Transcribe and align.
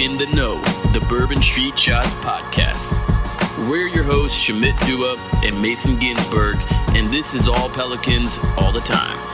In 0.00 0.14
the 0.14 0.24
NO, 0.28 0.58
the 0.94 1.06
Bourbon 1.10 1.42
Street 1.42 1.78
Shots 1.78 2.08
podcast. 2.24 3.68
We're 3.68 3.86
your 3.86 4.02
hosts, 4.02 4.42
Shamit 4.42 4.74
Dua 4.86 5.18
and 5.44 5.60
Mason 5.60 5.98
Ginsberg, 5.98 6.56
and 6.96 7.08
this 7.08 7.34
is 7.34 7.46
all 7.46 7.68
Pelicans 7.68 8.38
all 8.56 8.72
the 8.72 8.80
time. 8.80 9.29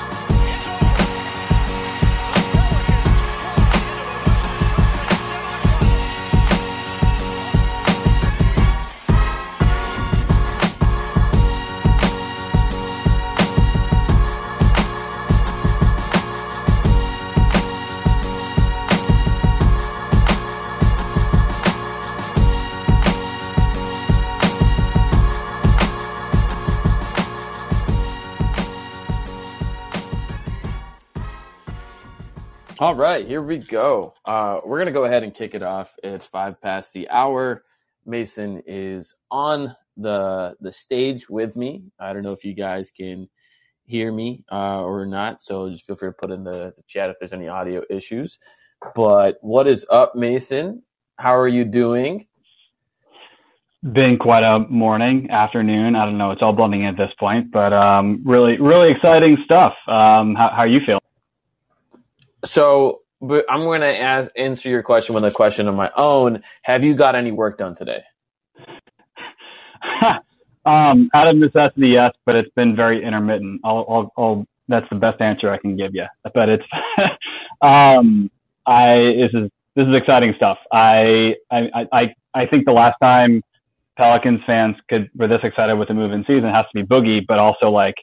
All 32.86 32.94
right, 32.94 33.26
here 33.26 33.42
we 33.42 33.58
go. 33.58 34.14
Uh, 34.24 34.60
we're 34.64 34.76
going 34.76 34.86
to 34.86 34.92
go 34.92 35.06
ahead 35.06 35.24
and 35.24 35.34
kick 35.34 35.56
it 35.56 35.62
off. 35.64 35.92
It's 36.04 36.24
five 36.24 36.60
past 36.62 36.92
the 36.92 37.10
hour. 37.10 37.64
Mason 38.06 38.62
is 38.64 39.12
on 39.28 39.74
the 39.96 40.54
the 40.60 40.70
stage 40.70 41.28
with 41.28 41.56
me. 41.56 41.82
I 41.98 42.12
don't 42.12 42.22
know 42.22 42.30
if 42.30 42.44
you 42.44 42.54
guys 42.54 42.92
can 42.92 43.28
hear 43.86 44.12
me 44.12 44.44
uh, 44.52 44.84
or 44.84 45.04
not, 45.04 45.42
so 45.42 45.68
just 45.68 45.84
feel 45.84 45.96
free 45.96 46.10
to 46.10 46.12
put 46.12 46.30
in 46.30 46.44
the, 46.44 46.74
the 46.76 46.84
chat 46.86 47.10
if 47.10 47.16
there's 47.18 47.32
any 47.32 47.48
audio 47.48 47.82
issues. 47.90 48.38
But 48.94 49.38
what 49.40 49.66
is 49.66 49.84
up, 49.90 50.14
Mason? 50.14 50.84
How 51.16 51.36
are 51.36 51.48
you 51.48 51.64
doing? 51.64 52.28
been 53.82 54.16
quite 54.16 54.44
a 54.44 54.60
morning, 54.68 55.28
afternoon. 55.30 55.96
I 55.96 56.04
don't 56.04 56.18
know. 56.18 56.30
It's 56.30 56.42
all 56.42 56.52
blending 56.52 56.86
at 56.86 56.96
this 56.96 57.10
point, 57.18 57.50
but 57.50 57.72
um, 57.72 58.22
really, 58.24 58.60
really 58.60 58.92
exciting 58.92 59.38
stuff. 59.44 59.72
Um, 59.88 60.36
how, 60.36 60.50
how 60.54 60.62
are 60.62 60.68
you 60.68 60.80
feeling? 60.86 61.00
So, 62.46 63.02
but 63.20 63.46
I'm 63.50 63.62
going 63.62 63.82
to 63.82 63.88
answer 64.38 64.68
your 64.68 64.82
question 64.84 65.14
with 65.14 65.24
a 65.24 65.32
question 65.32 65.68
of 65.68 65.76
my 65.76 65.90
own. 65.96 66.42
Have 66.62 66.84
you 66.84 66.94
got 66.96 67.14
any 67.16 67.32
work 67.32 67.58
done 67.58 67.76
today? 67.76 68.02
um, 70.66 71.10
out 71.14 71.28
of 71.28 71.36
necessity, 71.36 71.88
yes, 71.88 72.12
but 72.26 72.36
it's 72.36 72.50
been 72.56 72.76
very 72.76 73.04
intermittent. 73.04 73.60
I'll, 73.64 73.86
I'll, 73.88 74.12
I'll, 74.18 74.46
that's 74.68 74.88
the 74.90 74.96
best 74.96 75.20
answer 75.20 75.50
I 75.50 75.58
can 75.58 75.76
give 75.76 75.94
you. 75.94 76.06
But 76.34 76.48
it's, 76.48 76.64
um, 77.62 78.30
I 78.66 79.14
this 79.18 79.30
is 79.34 79.50
this 79.76 79.86
is 79.88 79.94
exciting 79.94 80.34
stuff. 80.36 80.58
I, 80.72 81.34
I 81.50 81.86
I 81.92 82.14
I 82.34 82.46
think 82.46 82.66
the 82.66 82.72
last 82.72 82.96
time 83.00 83.42
Pelicans 83.96 84.42
fans 84.46 84.76
could 84.88 85.10
were 85.14 85.28
this 85.28 85.40
excited 85.44 85.76
with 85.76 85.88
the 85.88 85.94
move 85.94 86.12
in 86.12 86.22
season 86.26 86.50
has 86.50 86.66
to 86.74 86.82
be 86.82 86.86
Boogie, 86.86 87.26
but 87.26 87.38
also 87.38 87.70
like 87.70 87.94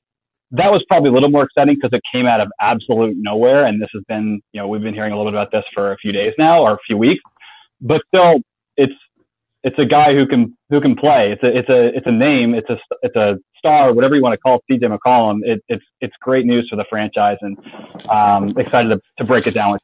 that 0.53 0.71
was 0.71 0.83
probably 0.87 1.09
a 1.09 1.13
little 1.13 1.31
more 1.31 1.43
exciting 1.43 1.75
because 1.75 1.97
it 1.97 2.01
came 2.13 2.27
out 2.27 2.39
of 2.39 2.47
absolute 2.61 3.15
nowhere. 3.17 3.65
And 3.65 3.81
this 3.81 3.89
has 3.93 4.03
been, 4.07 4.39
you 4.51 4.61
know, 4.61 4.67
we've 4.67 4.81
been 4.81 4.93
hearing 4.93 5.11
a 5.11 5.17
little 5.17 5.31
bit 5.31 5.39
about 5.39 5.51
this 5.51 5.63
for 5.73 5.91
a 5.91 5.97
few 5.97 6.11
days 6.11 6.33
now 6.37 6.61
or 6.61 6.73
a 6.73 6.77
few 6.85 6.95
weeks, 6.95 7.23
but 7.81 8.01
still 8.07 8.35
it's, 8.77 8.93
it's 9.63 9.77
a 9.79 9.85
guy 9.85 10.13
who 10.13 10.27
can, 10.27 10.55
who 10.69 10.79
can 10.79 10.95
play. 10.95 11.33
It's 11.33 11.41
a, 11.41 11.57
it's 11.57 11.69
a, 11.69 11.97
it's 11.97 12.05
a 12.05 12.11
name. 12.11 12.53
It's 12.53 12.69
a, 12.69 12.77
it's 13.01 13.15
a 13.15 13.39
star, 13.57 13.93
whatever 13.93 14.15
you 14.15 14.21
want 14.21 14.33
to 14.33 14.37
call 14.37 14.59
CJ 14.69 14.95
McCollum. 14.95 15.39
It, 15.41 15.63
it's, 15.67 15.83
it's 16.01 16.13
great 16.21 16.45
news 16.45 16.67
for 16.69 16.75
the 16.75 16.85
franchise 16.87 17.37
and, 17.41 17.57
um, 18.09 18.49
excited 18.57 18.89
to, 18.89 19.01
to 19.17 19.23
break 19.25 19.47
it 19.47 19.55
down 19.55 19.71
with. 19.71 19.81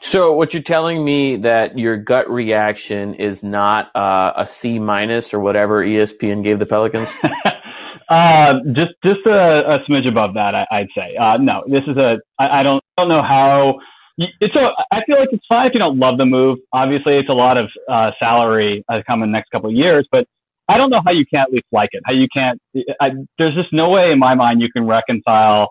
So, 0.00 0.34
what 0.34 0.52
you're 0.52 0.62
telling 0.62 1.02
me 1.02 1.36
that 1.38 1.78
your 1.78 1.96
gut 1.96 2.30
reaction 2.30 3.14
is 3.14 3.42
not 3.42 3.90
uh, 3.96 4.34
a 4.36 4.46
C 4.46 4.78
minus 4.78 5.32
or 5.32 5.40
whatever 5.40 5.82
ESPN 5.82 6.44
gave 6.44 6.58
the 6.58 6.66
Pelicans? 6.66 7.08
Uh, 8.08 8.60
just 8.74 8.92
just 9.04 9.26
a, 9.26 9.30
a 9.30 9.78
smidge 9.88 10.08
above 10.08 10.34
that, 10.34 10.54
I, 10.54 10.80
would 10.80 10.90
say. 10.96 11.16
Uh, 11.16 11.36
no, 11.38 11.64
this 11.66 11.82
is 11.86 11.96
a. 11.96 12.18
I, 12.38 12.60
I 12.60 12.62
don't 12.62 12.82
don't 12.98 13.08
know 13.08 13.22
how. 13.22 13.78
It's 14.16 14.54
a. 14.54 14.70
I 14.92 15.04
feel 15.06 15.18
like 15.18 15.30
it's 15.32 15.44
fine 15.48 15.66
if 15.66 15.74
you 15.74 15.80
don't 15.80 15.98
love 15.98 16.18
the 16.18 16.26
move. 16.26 16.58
Obviously, 16.72 17.16
it's 17.18 17.28
a 17.28 17.34
lot 17.34 17.56
of 17.56 17.70
uh, 17.88 18.10
salary 18.18 18.84
uh, 18.88 19.00
come 19.06 19.22
in 19.22 19.30
the 19.30 19.32
next 19.32 19.50
couple 19.50 19.70
of 19.70 19.76
years, 19.76 20.06
but 20.10 20.26
I 20.68 20.78
don't 20.78 20.90
know 20.90 21.00
how 21.04 21.12
you 21.12 21.24
can't 21.32 21.48
at 21.48 21.52
least 21.52 21.66
like 21.72 21.90
it. 21.92 22.02
How 22.04 22.12
you 22.12 22.28
can't. 22.34 22.60
I, 23.00 23.10
there's 23.38 23.54
just 23.54 23.72
no 23.72 23.90
way 23.90 24.10
in 24.12 24.18
my 24.18 24.34
mind 24.34 24.60
you 24.60 24.68
can 24.72 24.86
reconcile 24.86 25.70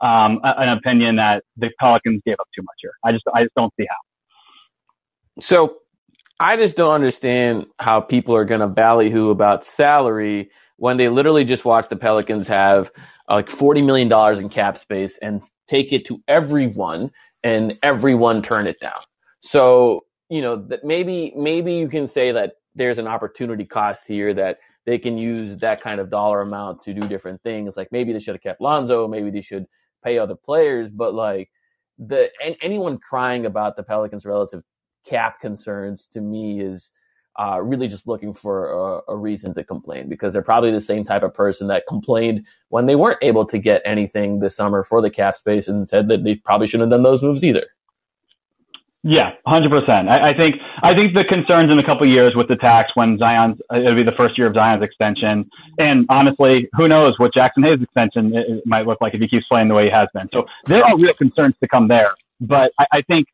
um, 0.00 0.40
an 0.44 0.68
opinion 0.68 1.16
that 1.16 1.42
the 1.56 1.70
Pelicans 1.80 2.22
gave 2.24 2.36
up 2.40 2.46
too 2.54 2.62
much 2.62 2.76
here. 2.80 2.92
I 3.04 3.12
just 3.12 3.24
I 3.34 3.42
just 3.42 3.54
don't 3.54 3.72
see 3.78 3.86
how. 3.88 5.42
So 5.42 5.76
I 6.40 6.56
just 6.56 6.76
don't 6.76 6.92
understand 6.92 7.66
how 7.78 8.00
people 8.00 8.34
are 8.36 8.44
going 8.44 8.60
to 8.60 8.68
ballyhoo 8.68 9.30
about 9.30 9.64
salary 9.64 10.50
when 10.78 10.96
they 10.96 11.08
literally 11.08 11.44
just 11.44 11.64
watch 11.64 11.88
the 11.88 11.96
Pelicans 11.96 12.48
have 12.48 12.90
uh, 13.28 13.34
like 13.36 13.50
forty 13.50 13.82
million 13.82 14.08
dollars 14.08 14.38
in 14.40 14.48
cap 14.48 14.78
space 14.78 15.18
and 15.18 15.42
take 15.66 15.92
it 15.92 16.06
to 16.06 16.22
everyone 16.26 17.10
and 17.44 17.78
everyone 17.82 18.42
turn 18.42 18.66
it 18.66 18.80
down. 18.80 19.00
So 19.42 20.06
you 20.30 20.40
know 20.40 20.56
that 20.68 20.84
maybe 20.84 21.32
maybe 21.36 21.74
you 21.74 21.88
can 21.88 22.08
say 22.08 22.32
that 22.32 22.54
there's 22.74 22.98
an 22.98 23.06
opportunity 23.06 23.64
cost 23.64 24.04
here 24.06 24.32
that 24.34 24.58
they 24.86 24.98
can 24.98 25.18
use 25.18 25.58
that 25.58 25.82
kind 25.82 26.00
of 26.00 26.10
dollar 26.10 26.40
amount 26.40 26.82
to 26.84 26.94
do 26.94 27.06
different 27.06 27.42
things. 27.42 27.76
Like 27.76 27.88
maybe 27.92 28.12
they 28.12 28.20
should 28.20 28.34
have 28.34 28.42
kept 28.42 28.60
Lonzo, 28.60 29.06
maybe 29.06 29.30
they 29.30 29.42
should 29.42 29.66
pay 30.02 30.18
other 30.18 30.36
players, 30.36 30.88
but 30.90 31.12
like 31.12 31.50
the 31.98 32.30
anyone 32.62 32.98
crying 32.98 33.46
about 33.46 33.76
the 33.76 33.82
Pelicans' 33.82 34.24
relative 34.24 34.62
cap 35.04 35.40
concerns 35.40 36.08
to 36.12 36.20
me 36.20 36.60
is 36.60 36.90
uh, 37.38 37.60
really 37.62 37.86
just 37.86 38.08
looking 38.08 38.34
for 38.34 38.70
a, 38.72 39.12
a, 39.12 39.16
reason 39.16 39.54
to 39.54 39.62
complain 39.62 40.08
because 40.08 40.32
they're 40.32 40.42
probably 40.42 40.72
the 40.72 40.80
same 40.80 41.04
type 41.04 41.22
of 41.22 41.32
person 41.32 41.68
that 41.68 41.84
complained 41.86 42.44
when 42.70 42.86
they 42.86 42.96
weren't 42.96 43.22
able 43.22 43.46
to 43.46 43.58
get 43.58 43.80
anything 43.84 44.40
this 44.40 44.56
summer 44.56 44.82
for 44.82 45.00
the 45.00 45.08
cap 45.08 45.36
space 45.36 45.68
and 45.68 45.88
said 45.88 46.08
that 46.08 46.24
they 46.24 46.34
probably 46.34 46.66
shouldn't 46.66 46.90
have 46.90 46.98
done 46.98 47.04
those 47.04 47.22
moves 47.22 47.44
either. 47.44 47.64
Yeah, 49.04 49.30
hundred 49.46 49.70
percent. 49.70 50.08
I, 50.08 50.30
I 50.30 50.34
think 50.34 50.56
I 50.82 50.92
think 50.92 51.14
the 51.14 51.24
concerns 51.28 51.70
in 51.70 51.78
a 51.78 51.86
couple 51.86 52.04
years 52.08 52.34
with 52.34 52.48
the 52.48 52.56
tax 52.56 52.90
when 52.94 53.16
Zion's 53.16 53.56
it'll 53.72 53.94
be 53.94 54.02
the 54.02 54.16
first 54.16 54.36
year 54.36 54.48
of 54.48 54.54
Zion's 54.54 54.82
extension, 54.82 55.48
and 55.78 56.04
honestly, 56.08 56.68
who 56.72 56.88
knows 56.88 57.14
what 57.18 57.32
Jaxson 57.32 57.64
Hayes' 57.64 57.80
extension 57.80 58.36
it, 58.36 58.66
might 58.66 58.86
look 58.86 59.00
like 59.00 59.14
if 59.14 59.20
he 59.20 59.28
keeps 59.28 59.46
playing 59.46 59.68
the 59.68 59.74
way 59.74 59.84
he 59.84 59.90
has 59.90 60.08
been. 60.12 60.28
So 60.34 60.46
there 60.66 60.84
are 60.84 60.98
real 60.98 61.12
concerns 61.12 61.54
to 61.60 61.68
come 61.68 61.86
there, 61.86 62.12
but 62.40 62.72
I, 62.80 62.86
I 62.90 63.02
think 63.02 63.28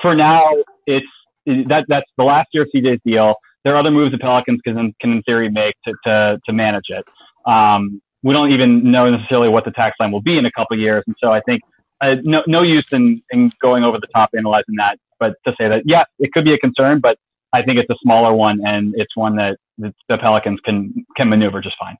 for 0.00 0.14
now 0.14 0.42
it's 0.86 1.06
that 1.46 1.84
that's 1.88 2.10
the 2.16 2.24
last 2.24 2.48
year 2.52 2.64
of 2.64 2.70
CJ's 2.74 3.00
deal. 3.04 3.34
There 3.64 3.74
are 3.74 3.78
other 3.78 3.90
moves 3.90 4.12
the 4.12 4.18
Pelicans 4.18 4.60
can 4.62 4.94
can 5.00 5.12
in 5.12 5.22
theory 5.22 5.50
make 5.50 5.74
to 5.86 5.94
to, 6.04 6.38
to 6.46 6.52
manage 6.52 6.86
it. 6.88 7.04
Um, 7.46 8.00
we 8.22 8.32
don't 8.32 8.52
even 8.52 8.90
know 8.90 9.10
necessarily 9.10 9.48
what 9.48 9.64
the 9.64 9.70
tax 9.70 9.96
line 10.00 10.10
will 10.10 10.22
be 10.22 10.38
in 10.38 10.46
a 10.46 10.52
couple 10.52 10.78
years, 10.78 11.04
and 11.06 11.14
so 11.22 11.30
I 11.30 11.40
think 11.40 11.60
uh, 12.00 12.16
no, 12.24 12.42
no 12.46 12.62
use 12.62 12.92
in, 12.92 13.22
in 13.30 13.50
going 13.60 13.84
over 13.84 13.98
the 13.98 14.08
top 14.14 14.30
analyzing 14.36 14.74
that, 14.76 14.98
but 15.18 15.34
to 15.46 15.52
say 15.52 15.68
that, 15.68 15.82
yeah, 15.84 16.04
it 16.18 16.32
could 16.32 16.44
be 16.44 16.52
a 16.52 16.58
concern, 16.58 17.00
but 17.00 17.18
I 17.52 17.62
think 17.62 17.78
it's 17.78 17.90
a 17.90 17.96
smaller 18.02 18.32
one 18.32 18.60
and 18.64 18.94
it's 18.96 19.16
one 19.16 19.36
that 19.36 19.58
the 19.78 19.92
Pelicans 20.08 20.60
can, 20.64 21.06
can 21.16 21.28
maneuver 21.28 21.60
just 21.60 21.76
fine. 21.78 21.96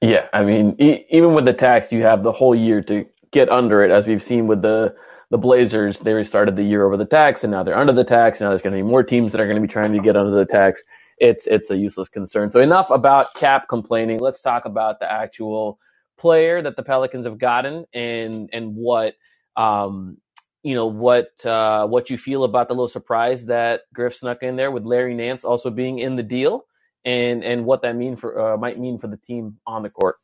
Yeah. 0.00 0.28
I 0.32 0.44
mean, 0.44 0.76
e- 0.78 1.04
even 1.10 1.34
with 1.34 1.44
the 1.44 1.52
tax, 1.52 1.90
you 1.92 2.02
have 2.02 2.22
the 2.22 2.32
whole 2.32 2.54
year 2.54 2.82
to 2.82 3.06
get 3.32 3.48
under 3.48 3.82
it, 3.82 3.90
as 3.90 4.06
we've 4.06 4.22
seen 4.22 4.46
with 4.46 4.62
the, 4.62 4.94
the 5.30 5.38
Blazers. 5.38 5.98
They 5.98 6.22
started 6.24 6.56
the 6.56 6.62
year 6.62 6.84
over 6.84 6.96
the 6.96 7.06
tax 7.06 7.44
and 7.44 7.50
now 7.50 7.62
they're 7.62 7.78
under 7.78 7.92
the 7.92 8.04
tax. 8.04 8.40
Now 8.40 8.50
there's 8.50 8.62
going 8.62 8.72
to 8.74 8.78
be 8.78 8.88
more 8.88 9.02
teams 9.02 9.32
that 9.32 9.40
are 9.40 9.46
going 9.46 9.56
to 9.56 9.62
be 9.66 9.72
trying 9.72 9.92
to 9.92 10.00
get 10.00 10.16
under 10.16 10.32
the 10.32 10.46
tax. 10.46 10.82
It's, 11.18 11.46
it's 11.46 11.70
a 11.70 11.76
useless 11.76 12.08
concern. 12.08 12.50
So 12.50 12.60
enough 12.60 12.90
about 12.90 13.34
cap 13.34 13.68
complaining. 13.68 14.20
Let's 14.20 14.40
talk 14.40 14.64
about 14.64 15.00
the 15.00 15.10
actual 15.10 15.78
player 16.18 16.62
that 16.62 16.76
the 16.76 16.82
Pelicans 16.82 17.26
have 17.26 17.38
gotten 17.38 17.84
and 17.92 18.48
and 18.52 18.74
what 18.76 19.14
um 19.56 20.16
you 20.62 20.74
know 20.74 20.86
what 20.86 21.44
uh 21.44 21.86
what 21.86 22.08
you 22.10 22.16
feel 22.16 22.44
about 22.44 22.68
the 22.68 22.74
little 22.74 22.88
surprise 22.88 23.46
that 23.46 23.82
Griff 23.92 24.14
snuck 24.16 24.42
in 24.42 24.56
there 24.56 24.70
with 24.70 24.84
Larry 24.84 25.14
Nance 25.14 25.44
also 25.44 25.70
being 25.70 25.98
in 25.98 26.16
the 26.16 26.22
deal 26.22 26.66
and 27.04 27.44
and 27.44 27.64
what 27.64 27.82
that 27.82 27.96
mean 27.96 28.16
for 28.16 28.54
uh, 28.54 28.56
might 28.56 28.78
mean 28.78 28.98
for 28.98 29.08
the 29.08 29.16
team 29.16 29.58
on 29.66 29.82
the 29.82 29.90
court. 29.90 30.16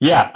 Yeah, 0.00 0.30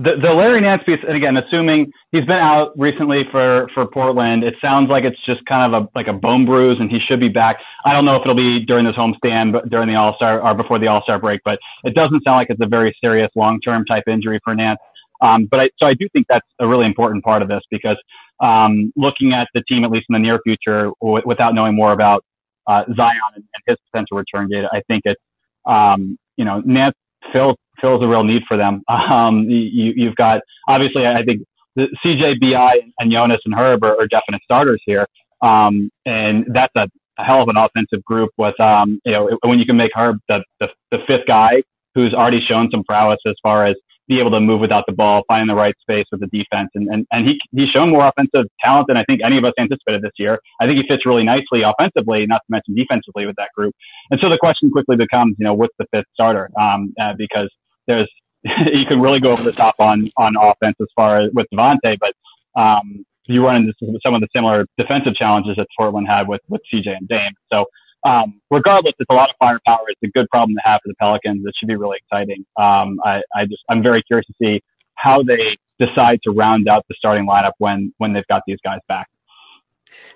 the, 0.00 0.16
the 0.16 0.32
Larry 0.32 0.62
Nance 0.62 0.82
piece, 0.86 0.98
and 1.06 1.14
again, 1.14 1.36
assuming 1.36 1.92
he's 2.10 2.24
been 2.24 2.40
out 2.40 2.72
recently 2.78 3.22
for, 3.30 3.68
for 3.74 3.86
Portland, 3.86 4.42
it 4.44 4.54
sounds 4.58 4.88
like 4.88 5.04
it's 5.04 5.20
just 5.26 5.44
kind 5.44 5.74
of 5.74 5.82
a, 5.82 5.88
like 5.94 6.06
a 6.06 6.14
bone 6.14 6.46
bruise 6.46 6.78
and 6.80 6.90
he 6.90 6.98
should 7.06 7.20
be 7.20 7.28
back. 7.28 7.58
I 7.84 7.92
don't 7.92 8.06
know 8.06 8.16
if 8.16 8.22
it'll 8.22 8.34
be 8.34 8.64
during 8.64 8.86
this 8.86 8.96
homestand, 8.96 9.52
but 9.52 9.68
during 9.68 9.88
the 9.88 9.96
All 9.96 10.14
Star 10.16 10.40
or 10.40 10.54
before 10.54 10.78
the 10.78 10.86
All 10.86 11.02
Star 11.02 11.18
break, 11.18 11.40
but 11.44 11.58
it 11.84 11.94
doesn't 11.94 12.24
sound 12.24 12.36
like 12.36 12.48
it's 12.48 12.60
a 12.62 12.66
very 12.66 12.96
serious 13.00 13.28
long 13.36 13.60
term 13.60 13.84
type 13.84 14.04
injury 14.08 14.40
for 14.42 14.54
Nance. 14.54 14.80
Um, 15.20 15.46
but 15.50 15.60
I, 15.60 15.68
so 15.78 15.86
I 15.86 15.92
do 15.92 16.08
think 16.14 16.26
that's 16.30 16.46
a 16.60 16.66
really 16.66 16.86
important 16.86 17.22
part 17.22 17.42
of 17.42 17.48
this 17.48 17.60
because, 17.70 17.98
um, 18.40 18.90
looking 18.96 19.34
at 19.34 19.48
the 19.52 19.62
team, 19.68 19.84
at 19.84 19.90
least 19.90 20.06
in 20.08 20.14
the 20.14 20.18
near 20.18 20.40
future, 20.42 20.92
w- 21.02 21.22
without 21.26 21.54
knowing 21.54 21.76
more 21.76 21.92
about, 21.92 22.24
uh, 22.66 22.84
Zion 22.96 23.20
and, 23.34 23.44
and 23.44 23.62
his 23.66 23.76
potential 23.92 24.16
return 24.16 24.48
date, 24.48 24.64
I 24.72 24.80
think 24.88 25.02
it's, 25.04 25.20
um, 25.66 26.16
you 26.38 26.46
know, 26.46 26.62
Nance 26.64 26.96
fills 27.32 27.56
fills 27.80 28.02
a 28.02 28.06
real 28.06 28.24
need 28.24 28.42
for 28.46 28.56
them. 28.56 28.82
Um, 28.90 29.44
you, 29.48 29.92
you've 29.96 30.14
got 30.14 30.40
obviously, 30.68 31.06
I 31.06 31.24
think 31.24 31.42
the 31.74 31.86
CJ, 32.04 32.40
Bi, 32.40 32.80
and 32.98 33.10
Jonas 33.10 33.40
and 33.44 33.54
Herb 33.54 33.82
are, 33.82 34.00
are 34.00 34.06
definite 34.06 34.42
starters 34.44 34.80
here, 34.84 35.06
um, 35.42 35.90
and 36.06 36.46
that's 36.52 36.72
a, 36.76 36.86
a, 37.18 37.24
hell 37.24 37.42
of 37.42 37.48
an 37.48 37.56
offensive 37.56 38.04
group. 38.04 38.30
With 38.38 38.58
um, 38.60 39.00
you 39.04 39.12
know, 39.12 39.30
when 39.42 39.58
you 39.58 39.64
can 39.64 39.76
make 39.76 39.90
Herb 39.94 40.18
the, 40.28 40.44
the 40.60 40.68
the 40.90 40.98
fifth 41.06 41.26
guy 41.26 41.62
who's 41.94 42.14
already 42.14 42.40
shown 42.46 42.68
some 42.70 42.84
prowess 42.84 43.18
as 43.26 43.34
far 43.42 43.66
as 43.66 43.76
be 44.10 44.18
able 44.18 44.32
to 44.32 44.40
move 44.40 44.60
without 44.60 44.82
the 44.88 44.92
ball, 44.92 45.22
finding 45.28 45.46
the 45.46 45.54
right 45.54 45.74
space 45.80 46.04
with 46.10 46.20
the 46.20 46.26
defense. 46.26 46.68
And, 46.74 46.88
and, 46.88 47.06
and 47.12 47.28
he, 47.28 47.38
he's 47.54 47.70
shown 47.70 47.90
more 47.90 48.08
offensive 48.08 48.50
talent 48.60 48.88
than 48.88 48.96
I 48.96 49.04
think 49.04 49.20
any 49.24 49.38
of 49.38 49.44
us 49.44 49.52
anticipated 49.56 50.02
this 50.02 50.18
year. 50.18 50.40
I 50.60 50.66
think 50.66 50.78
he 50.82 50.84
fits 50.88 51.06
really 51.06 51.22
nicely 51.22 51.62
offensively, 51.62 52.26
not 52.26 52.42
to 52.42 52.50
mention 52.50 52.74
defensively 52.74 53.24
with 53.24 53.36
that 53.36 53.50
group. 53.54 53.72
And 54.10 54.18
so 54.20 54.28
the 54.28 54.36
question 54.36 54.70
quickly 54.72 54.96
becomes, 54.96 55.36
you 55.38 55.44
know, 55.44 55.54
what's 55.54 55.74
the 55.78 55.86
fifth 55.94 56.10
starter? 56.12 56.50
Um, 56.60 56.92
uh, 57.00 57.14
because 57.16 57.48
there's, 57.86 58.10
you 58.42 58.84
can 58.84 59.00
really 59.00 59.20
go 59.20 59.30
over 59.30 59.44
the 59.44 59.52
top 59.52 59.76
on, 59.78 60.08
on 60.16 60.34
offense 60.36 60.74
as 60.80 60.88
far 60.96 61.20
as 61.20 61.30
with 61.32 61.46
Devontae, 61.54 61.96
but, 62.00 62.12
um, 62.60 63.04
you 63.28 63.44
run 63.44 63.54
into 63.56 63.72
some 64.02 64.14
of 64.14 64.20
the 64.20 64.28
similar 64.34 64.66
defensive 64.76 65.14
challenges 65.14 65.54
that 65.56 65.68
Portland 65.78 66.08
had 66.08 66.26
with, 66.26 66.40
with 66.48 66.62
CJ 66.72 66.96
and 66.96 67.06
Dame. 67.06 67.30
So, 67.52 67.66
um, 68.04 68.40
regardless, 68.50 68.94
it's 68.98 69.10
a 69.10 69.14
lot 69.14 69.30
of 69.30 69.36
firepower. 69.38 69.84
It's 69.88 70.00
a 70.02 70.18
good 70.18 70.28
problem 70.30 70.56
to 70.56 70.62
have 70.64 70.80
for 70.82 70.88
the 70.88 70.94
Pelicans. 70.94 71.44
It 71.46 71.54
should 71.58 71.68
be 71.68 71.76
really 71.76 71.98
exciting. 71.98 72.44
Um, 72.56 72.98
I, 73.04 73.20
I 73.34 73.44
just, 73.44 73.62
I'm 73.68 73.82
very 73.82 74.02
curious 74.02 74.26
to 74.26 74.34
see 74.42 74.62
how 74.94 75.22
they 75.22 75.56
decide 75.78 76.20
to 76.24 76.30
round 76.30 76.68
out 76.68 76.84
the 76.88 76.94
starting 76.96 77.26
lineup 77.26 77.52
when, 77.58 77.92
when 77.98 78.12
they've 78.12 78.26
got 78.28 78.42
these 78.46 78.58
guys 78.64 78.78
back. 78.88 79.08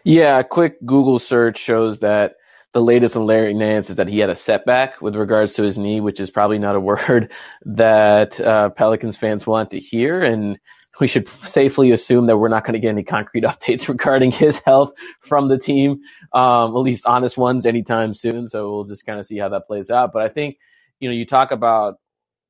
Yeah, 0.05 0.39
a 0.39 0.45
quick 0.45 0.85
Google 0.85 1.19
search 1.19 1.59
shows 1.59 1.99
that 2.01 2.37
the 2.73 2.83
latest 2.83 3.17
on 3.17 3.25
Larry 3.25 3.55
Nance 3.55 3.89
is 3.89 3.97
that 3.97 4.09
he 4.09 4.19
had 4.19 4.31
a 4.31 4.37
setback 4.37 5.01
with 5.01 5.15
regards 5.15 5.55
to 5.55 5.63
his 5.63 5.79
knee, 5.79 6.01
which 6.01 6.21
is 6.21 6.31
probably 6.31 6.59
not 6.59 6.77
a 6.77 6.81
word 6.91 7.33
that 7.65 8.39
uh, 8.41 8.71
Pelicans 8.71 9.17
fans 9.17 9.47
want 9.47 9.71
to 9.71 9.81
hear. 9.81 10.23
And 10.23 10.59
we 11.01 11.09
should 11.09 11.29
safely 11.45 11.91
assume 11.91 12.27
that 12.27 12.39
we're 12.39 12.49
not 12.49 12.65
going 12.65 12.75
to 12.75 12.79
get 12.79 12.89
any 12.89 13.03
concrete 13.03 13.45
updates 13.45 13.89
regarding 13.89 14.31
his 14.31 14.59
health 14.61 14.93
from 15.21 15.49
the 15.49 15.59
team, 15.59 16.01
um, 16.33 16.71
at 16.71 16.81
least 16.81 17.07
honest 17.07 17.37
ones, 17.37 17.67
anytime 17.67 18.15
soon. 18.15 18.49
So 18.49 18.73
we'll 18.73 18.85
just 18.85 19.07
kind 19.07 19.19
of 19.21 19.27
see 19.27 19.39
how 19.39 19.49
that 19.51 19.67
plays 19.67 19.91
out. 19.91 20.13
But 20.13 20.23
I 20.23 20.29
think, 20.29 20.59
you 21.01 21.09
know, 21.09 21.15
you 21.15 21.27
talk 21.27 21.51
about 21.51 21.97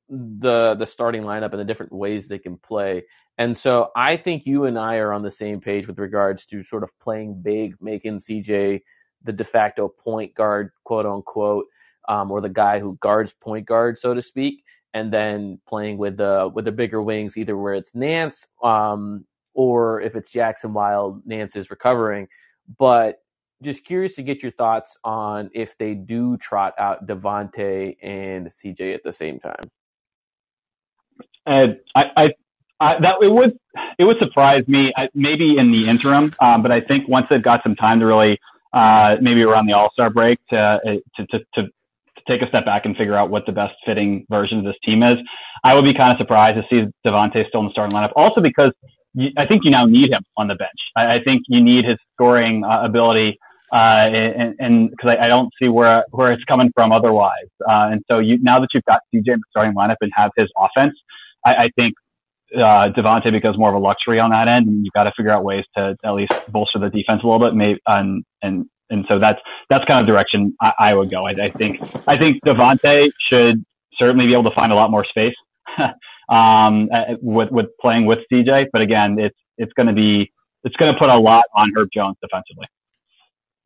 the 0.09 0.75
the 0.75 0.85
starting 0.85 1.23
lineup 1.23 1.53
and 1.53 1.61
the 1.61 1.65
different 1.65 1.93
ways 1.93 2.29
they 2.29 2.39
can 2.39 2.59
play. 2.59 3.05
And 3.39 3.57
so 3.57 3.91
I 3.97 4.17
think 4.17 4.47
you 4.47 4.65
and 4.65 4.79
I 4.79 4.97
are 4.97 5.13
on 5.13 5.23
the 5.23 5.31
same 5.31 5.61
page 5.61 5.87
with 5.87 5.99
regards 5.99 6.45
to 6.47 6.63
sort 6.63 6.83
of 6.83 6.97
playing 7.01 7.41
big, 7.43 7.77
making 7.81 8.19
CJ 8.19 8.83
the 9.23 9.33
de 9.33 9.45
facto 9.45 9.89
point 9.89 10.35
guard, 10.35 10.71
quote 10.85 11.07
unquote, 11.07 11.67
um, 12.09 12.31
or 12.31 12.43
the 12.43 12.51
guy 12.51 12.79
who 12.79 12.99
guards 13.01 13.33
point 13.41 13.67
guard, 13.67 13.99
so 13.99 14.13
to 14.13 14.21
speak 14.21 14.64
and 14.95 15.13
then 15.13 15.61
playing 15.69 15.99
with 15.99 16.17
the 16.17 16.51
with 16.55 16.65
the 16.65 16.73
bigger 16.73 17.03
wings, 17.03 17.37
either 17.37 17.57
where 17.57 17.75
it's 17.75 17.95
Nance 17.95 18.47
um, 18.63 19.27
or 19.53 20.01
if 20.01 20.17
it's 20.17 20.33
Jaxson 20.33 20.73
while 20.73 21.21
Nance 21.27 21.57
is 21.57 21.71
recovering. 21.71 22.29
But 22.79 23.19
just 23.63 23.85
curious 23.85 24.15
to 24.15 24.23
get 24.23 24.43
your 24.43 24.53
thoughts 24.53 24.97
on 25.05 25.51
if 25.53 25.77
they 25.79 25.95
do 25.95 26.37
trot 26.37 26.75
out 26.79 27.07
Devonte 27.07 27.97
and 28.03 28.47
CJ 28.47 28.95
at 28.95 29.03
the 29.03 29.13
same 29.13 29.41
time. 29.41 29.71
And 31.47 31.79
I, 31.95 32.03
I, 32.17 32.25
I, 32.81 33.01
that 33.01 33.15
it 33.21 33.31
would 33.31 33.59
it 33.99 34.05
would 34.05 34.19
surprise 34.19 34.63
me 34.69 34.93
maybe 35.15 35.57
in 35.59 35.73
the 35.73 35.89
interim, 35.89 36.35
um, 36.41 36.63
but 36.63 36.71
I 36.73 36.81
think 36.81 37.09
once 37.09 37.27
they've 37.29 37.43
got 37.43 37.63
some 37.63 37.75
time 37.75 38.01
to 38.01 38.07
really 38.07 38.39
uh, 38.73 39.17
maybe 39.21 39.43
around 39.43 39.67
the 39.67 39.73
All 39.73 39.91
Star 39.93 40.11
break 40.11 40.39
to, 40.51 41.01
to 41.17 41.27
to 41.27 41.39
to 41.55 41.63
take 42.29 42.43
a 42.43 42.49
step 42.49 42.65
back 42.65 42.85
and 42.85 42.97
figure 42.97 43.17
out 43.17 43.31
what 43.31 43.47
the 43.47 43.53
best 43.53 43.75
fitting 43.85 44.27
version 44.31 44.59
of 44.59 44.65
this 44.65 44.77
team 44.85 45.03
is. 45.03 45.19
I 45.63 45.75
would 45.75 45.85
be 45.85 45.95
kind 45.95 46.13
of 46.13 46.19
surprised 46.19 46.59
to 46.59 46.65
see 46.69 46.91
Devonte 47.07 47.47
still 47.49 47.61
in 47.61 47.67
the 47.67 47.73
starting 47.73 47.97
lineup. 47.97 48.13
Also 48.17 48.41
because 48.41 48.73
you, 49.15 49.31
I 49.37 49.47
think 49.47 49.63
you 49.65 49.71
now 49.71 49.87
need 49.87 50.13
him 50.13 50.23
on 50.37 50.49
the 50.49 50.55
bench. 50.55 50.81
I, 50.97 51.17
I 51.17 51.23
think 51.23 51.43
you 51.49 51.63
need 51.63 51.85
his 51.85 51.99
scoring 52.15 52.65
uh, 52.65 52.85
ability. 52.85 53.39
Uh, 53.73 54.09
and 54.61 54.91
because 54.91 55.17
I, 55.19 55.25
I, 55.25 55.29
don't 55.29 55.51
see 55.61 55.69
where 55.69 56.05
where 56.11 56.31
it's 56.33 56.45
coming 56.45 56.71
from 56.77 56.93
otherwise, 56.93 57.49
uh, 57.69 57.91
and 57.91 58.03
so 58.09 58.21
you 58.21 58.39
now 58.41 58.61
that 58.61 58.69
you've 58.73 58.85
got 58.85 59.01
CJ 59.13 59.27
in 59.27 59.39
the 59.41 59.43
starting 59.51 59.75
lineup 59.75 59.97
and 60.01 60.13
have 60.15 60.31
his 60.37 60.49
offense, 60.57 60.95
I, 61.45 61.55
I 61.55 61.69
think 61.75 61.95
uh, 62.55 62.93
Devonte 62.97 63.33
becomes 63.33 63.59
more 63.59 63.71
of 63.71 63.75
a 63.75 63.79
luxury 63.79 64.21
on 64.21 64.31
that 64.31 64.47
end, 64.47 64.69
and 64.69 64.85
you've 64.85 64.93
got 64.93 65.05
to 65.05 65.13
figure 65.17 65.33
out 65.33 65.43
ways 65.43 65.65
to 65.77 65.97
at 66.05 66.13
least 66.13 66.33
bolster 66.53 66.79
the 66.79 66.89
defense 66.91 67.23
a 67.25 67.27
little 67.27 67.41
bit, 67.41 67.55
maybe, 67.55 67.81
and 67.87 68.25
and 68.43 68.67
and 68.91 69.05
so 69.09 69.19
that's 69.19 69.41
that's 69.71 69.85
kind 69.85 70.01
of 70.01 70.07
direction 70.07 70.55
I, 70.61 70.73
I 70.79 70.95
would 70.95 71.11
go. 71.11 71.27
I, 71.27 71.31
I, 71.31 71.51
think 71.51 71.81
I 72.07 72.17
think 72.17 72.43
Devonte 72.45 73.11
should 73.19 73.65
certainly 73.97 74.27
be 74.27 74.33
able 74.33 74.45
to 74.45 74.55
find 74.55 74.73
a 74.73 74.75
lot 74.75 74.91
more 74.91 75.05
space 75.05 75.35
um, 76.29 76.89
uh, 76.93 77.15
with 77.21 77.51
with 77.51 77.67
playing 77.81 78.07
with 78.07 78.21
CJ. 78.31 78.67
But 78.73 78.83
again, 78.83 79.17
it's 79.19 79.39
it's 79.59 79.73
going 79.73 79.89
to 79.89 79.93
be 79.95 80.33
it's 80.65 80.77
going 80.77 80.93
to 80.93 80.99
put 80.99 81.09
a 81.09 81.19
lot 81.19 81.45
on 81.55 81.73
Herb 81.77 81.89
Jones 81.93 82.17
defensively. 82.23 82.67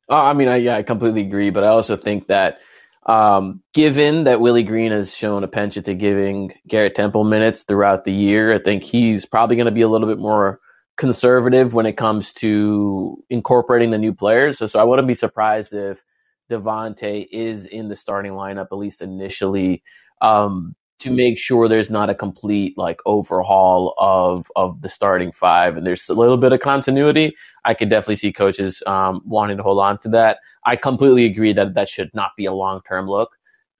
Oh, 0.09 0.17
I 0.17 0.32
mean, 0.32 0.49
I, 0.49 0.56
yeah, 0.56 0.76
I 0.76 0.82
completely 0.82 1.23
agree. 1.23 1.50
But 1.50 1.64
I 1.64 1.69
also 1.69 1.97
think 1.97 2.29
that 2.29 2.59
um, 3.06 3.62
given 3.75 4.25
that 4.25 4.41
Willie 4.41 4.62
Green 4.62 4.93
has 4.93 5.14
shown 5.14 5.44
a 5.44 5.49
penchant 5.49 5.87
to 5.87 5.94
giving 5.94 6.55
Garrett 6.67 6.94
Temple 6.94 7.25
minutes 7.25 7.62
throughout 7.62 8.05
the 8.05 8.12
year, 8.12 8.55
I 8.55 8.59
think 8.59 8.82
he's 8.82 9.26
probably 9.26 9.56
going 9.56 9.67
to 9.67 9.73
be 9.73 9.82
a 9.82 9.88
little 9.88 10.09
bit 10.09 10.19
more 10.19 10.61
conservative 10.99 11.73
when 11.73 11.87
it 11.87 11.97
comes 11.97 12.33
to 12.35 13.25
incorporating 13.31 13.91
the 13.93 13.99
new 13.99 14.12
players. 14.12 14.59
So, 14.59 14.67
so 14.67 14.79
I 14.79 14.85
wouldn't 14.85 15.09
be 15.09 15.15
surprised 15.15 15.73
if 15.73 16.05
Devonte 16.50 17.27
is 17.31 17.67
in 17.67 17.89
the 17.89 17.97
starting 17.97 18.33
lineup 18.33 18.67
at 18.73 18.77
least 18.79 19.00
initially 19.00 19.83
um, 20.21 20.75
to 20.99 21.11
make 21.12 21.39
sure 21.39 21.69
there's 21.69 21.91
not 21.91 22.11
a 22.11 22.15
complete 22.15 22.77
like 22.77 23.00
overhaul 23.06 23.95
of 23.99 24.50
of 24.56 24.83
the 24.83 24.89
starting 24.89 25.31
five 25.31 25.77
and 25.77 25.87
there's 25.87 26.09
a 26.09 26.15
little 26.15 26.37
bit 26.37 26.53
of 26.53 26.61
continuity. 26.61 27.35
I 27.65 27.75
could 27.75 27.89
definitely 27.89 28.17
see 28.17 28.33
coaches 28.33 28.83
um, 28.87 29.23
wanting 29.25 29.59
to 29.59 29.62
hold 29.62 29.78
on 29.78 29.99
to 30.00 30.09
that. 30.11 30.38
I 30.67 30.75
completely 30.76 31.25
agree 31.25 31.52
that 31.52 31.75
that 31.75 31.88
should 31.88 32.11
not 32.14 32.33
be 32.37 32.47
a 32.47 32.52
long 32.52 32.81
term 32.88 33.07
look, 33.07 33.37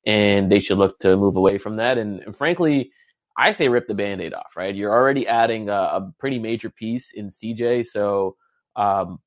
and 0.06 0.52
they 0.52 0.60
should 0.60 0.78
look 0.78 1.00
to 1.00 1.16
move 1.16 1.37
away 1.37 1.58
from 1.58 1.76
that. 1.76 1.98
And, 1.98 2.20
and 2.20 2.37
frankly, 2.37 2.92
I 3.38 3.52
say 3.52 3.68
rip 3.68 3.87
the 3.87 3.95
band-aid 3.95 4.35
off, 4.35 4.57
right? 4.57 4.75
You're 4.75 4.92
already 4.92 5.26
adding 5.26 5.68
a, 5.68 5.73
a 5.73 6.12
pretty 6.18 6.40
major 6.40 6.71
piece 6.71 7.12
in 7.12 7.30
CJ, 7.30 7.87
so 7.87 8.37
um, 8.75 9.21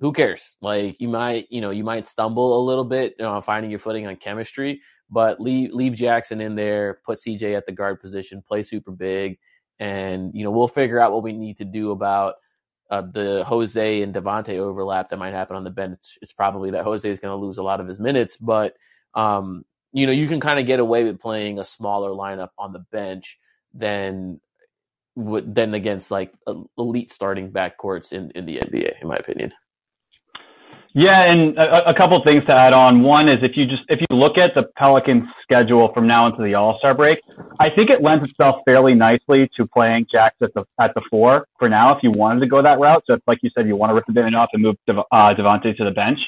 who 0.00 0.12
cares? 0.12 0.56
Like 0.62 0.96
you 0.98 1.08
might, 1.08 1.46
you 1.50 1.60
know, 1.60 1.68
you 1.68 1.84
might 1.84 2.08
stumble 2.08 2.58
a 2.58 2.64
little 2.64 2.84
bit 2.84 3.14
you 3.18 3.24
know, 3.24 3.40
finding 3.42 3.70
your 3.70 3.78
footing 3.78 4.06
on 4.06 4.16
chemistry, 4.16 4.80
but 5.10 5.40
leave 5.40 5.72
leave 5.72 5.92
Jaxson 5.92 6.40
in 6.40 6.54
there, 6.54 7.00
put 7.04 7.20
CJ 7.20 7.54
at 7.54 7.66
the 7.66 7.72
guard 7.72 8.00
position, 8.00 8.42
play 8.46 8.62
super 8.62 8.92
big, 8.92 9.38
and 9.78 10.32
you 10.34 10.42
know 10.42 10.50
we'll 10.50 10.66
figure 10.66 10.98
out 10.98 11.12
what 11.12 11.22
we 11.22 11.34
need 11.34 11.58
to 11.58 11.66
do 11.66 11.90
about 11.90 12.36
uh, 12.90 13.02
the 13.12 13.44
Jose 13.46 14.02
and 14.02 14.14
Devonte 14.14 14.56
overlap 14.56 15.10
that 15.10 15.18
might 15.18 15.34
happen 15.34 15.54
on 15.54 15.64
the 15.64 15.70
bench. 15.70 15.98
It's, 15.98 16.18
it's 16.22 16.32
probably 16.32 16.70
that 16.70 16.84
Jose 16.84 17.08
is 17.08 17.20
going 17.20 17.38
to 17.38 17.46
lose 17.46 17.58
a 17.58 17.62
lot 17.62 17.80
of 17.80 17.86
his 17.86 17.98
minutes, 17.98 18.38
but 18.38 18.74
um, 19.14 19.66
you 19.92 20.06
know 20.06 20.12
you 20.12 20.28
can 20.28 20.40
kind 20.40 20.58
of 20.58 20.64
get 20.64 20.80
away 20.80 21.04
with 21.04 21.20
playing 21.20 21.58
a 21.58 21.64
smaller 21.64 22.10
lineup 22.10 22.50
on 22.56 22.72
the 22.72 22.86
bench 22.90 23.38
than 23.74 24.40
than 25.16 25.74
against 25.74 26.10
like 26.10 26.32
elite 26.78 27.12
starting 27.12 27.50
backcourts 27.50 28.12
in, 28.12 28.30
in 28.34 28.46
the 28.46 28.56
NBA, 28.56 29.02
in 29.02 29.08
my 29.08 29.16
opinion. 29.16 29.52
Yeah, 30.92 31.30
and 31.30 31.56
a, 31.56 31.90
a 31.90 31.94
couple 31.94 32.20
things 32.24 32.44
to 32.46 32.52
add 32.52 32.72
on. 32.72 33.02
One 33.02 33.28
is 33.28 33.38
if 33.42 33.56
you 33.56 33.64
just 33.66 33.82
if 33.88 34.00
you 34.00 34.16
look 34.16 34.36
at 34.36 34.54
the 34.56 34.64
Pelicans' 34.76 35.28
schedule 35.42 35.92
from 35.94 36.08
now 36.08 36.26
into 36.26 36.42
the 36.42 36.54
All 36.54 36.78
Star 36.78 36.94
break, 36.94 37.20
I 37.60 37.70
think 37.70 37.90
it 37.90 38.02
lends 38.02 38.28
itself 38.28 38.56
fairly 38.64 38.94
nicely 38.94 39.48
to 39.56 39.66
playing 39.68 40.06
Jacks 40.10 40.36
at 40.42 40.52
the 40.54 40.64
at 40.80 40.92
the 40.94 41.02
four 41.08 41.46
for 41.60 41.68
now. 41.68 41.96
If 41.96 42.02
you 42.02 42.10
wanted 42.10 42.40
to 42.40 42.46
go 42.46 42.60
that 42.62 42.80
route, 42.80 43.04
so 43.06 43.14
if, 43.14 43.20
like 43.28 43.38
you 43.42 43.50
said, 43.56 43.68
you 43.68 43.76
want 43.76 43.90
to 43.90 43.94
rip 43.94 44.06
the 44.06 44.12
band 44.12 44.34
off 44.34 44.48
and 44.52 44.62
move 44.62 44.76
Dev- 44.86 44.98
uh, 44.98 45.34
Devonte 45.38 45.76
to 45.76 45.84
the 45.84 45.92
bench. 45.92 46.18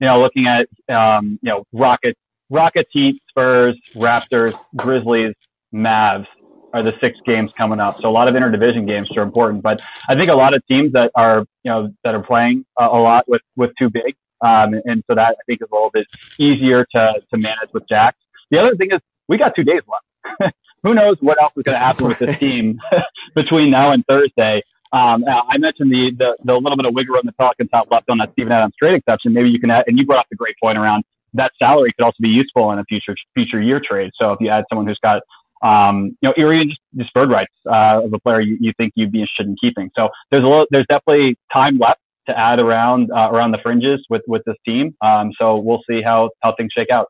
You 0.00 0.06
know, 0.06 0.22
looking 0.22 0.46
at 0.46 0.68
um, 0.94 1.38
you 1.42 1.50
know 1.50 1.64
Rockets, 1.74 2.18
Rockets, 2.48 2.88
Heat, 2.92 3.20
Spurs, 3.28 3.78
Raptors, 3.94 4.58
Grizzlies, 4.74 5.34
Mavs 5.74 6.26
are 6.72 6.82
the 6.82 6.92
six 7.00 7.18
games 7.24 7.52
coming 7.56 7.80
up. 7.80 8.00
So 8.00 8.08
a 8.08 8.10
lot 8.10 8.28
of 8.28 8.34
interdivision 8.34 8.86
games 8.86 9.08
are 9.16 9.22
important, 9.22 9.62
but 9.62 9.80
I 10.08 10.14
think 10.14 10.28
a 10.28 10.34
lot 10.34 10.54
of 10.54 10.66
teams 10.66 10.92
that 10.92 11.10
are, 11.14 11.44
you 11.62 11.70
know, 11.70 11.94
that 12.04 12.14
are 12.14 12.22
playing 12.22 12.64
a, 12.78 12.84
a 12.84 13.00
lot 13.00 13.24
with, 13.28 13.42
with 13.56 13.70
too 13.78 13.90
big. 13.90 14.16
Um, 14.40 14.74
and 14.84 15.02
so 15.06 15.14
that 15.14 15.36
I 15.38 15.42
think 15.46 15.60
is 15.62 15.68
a 15.70 15.74
little 15.74 15.90
bit 15.92 16.06
easier 16.38 16.84
to, 16.84 17.12
to 17.30 17.36
manage 17.36 17.70
with 17.72 17.88
Jacks. 17.88 18.18
The 18.50 18.58
other 18.58 18.76
thing 18.76 18.90
is 18.92 19.00
we 19.28 19.38
got 19.38 19.52
two 19.56 19.64
days 19.64 19.82
left. 19.88 20.54
who 20.82 20.94
knows 20.94 21.16
what 21.20 21.42
else 21.42 21.52
is 21.56 21.64
going 21.64 21.74
to 21.74 21.84
happen 21.84 22.06
with 22.06 22.18
this 22.18 22.38
team 22.38 22.78
between 23.34 23.70
now 23.70 23.92
and 23.92 24.04
Thursday. 24.06 24.62
Um, 24.92 25.24
I 25.26 25.58
mentioned 25.58 25.90
the, 25.90 26.12
the, 26.16 26.36
the 26.44 26.54
little 26.54 26.76
bit 26.76 26.86
of 26.86 26.94
wiggle 26.94 27.14
room 27.14 27.24
the 27.24 27.32
Pelicans 27.32 27.68
have 27.74 27.86
left 27.90 28.08
on 28.08 28.18
that 28.18 28.32
Steven 28.32 28.52
Adams 28.52 28.74
trade 28.78 28.94
exception. 28.94 29.34
Maybe 29.34 29.50
you 29.50 29.60
can 29.60 29.70
add, 29.70 29.84
and 29.86 29.98
you 29.98 30.06
brought 30.06 30.20
up 30.20 30.26
a 30.32 30.36
great 30.36 30.54
point 30.62 30.78
around 30.78 31.04
that 31.34 31.52
salary 31.58 31.92
could 31.96 32.04
also 32.04 32.16
be 32.20 32.28
useful 32.28 32.72
in 32.72 32.78
a 32.78 32.84
future 32.84 33.14
future 33.34 33.60
year 33.60 33.80
trade. 33.84 34.10
So 34.18 34.32
if 34.32 34.40
you 34.40 34.48
add 34.48 34.64
someone 34.68 34.86
who's 34.86 34.98
got 35.02 35.22
um, 35.62 36.16
you 36.20 36.28
know, 36.28 36.34
even 36.36 36.68
just, 36.68 36.80
just 36.96 37.14
bird 37.14 37.30
rights 37.30 37.52
uh, 37.66 38.04
of 38.04 38.12
a 38.12 38.18
player 38.20 38.40
you, 38.40 38.56
you 38.60 38.72
think 38.76 38.92
you'd 38.96 39.12
be 39.12 39.20
interested 39.20 39.46
in 39.46 39.56
keeping. 39.60 39.90
So 39.96 40.08
there's 40.30 40.44
a 40.44 40.46
little, 40.46 40.66
there's 40.70 40.86
definitely 40.88 41.36
time 41.52 41.78
left 41.78 42.00
to 42.28 42.38
add 42.38 42.58
around 42.58 43.10
uh, 43.10 43.30
around 43.30 43.52
the 43.52 43.58
fringes 43.62 44.04
with 44.10 44.22
with 44.26 44.42
this 44.46 44.56
team. 44.64 44.94
Um, 45.02 45.32
so 45.38 45.56
we'll 45.56 45.82
see 45.88 46.02
how 46.02 46.30
how 46.42 46.54
things 46.56 46.70
shake 46.76 46.90
out. 46.90 47.06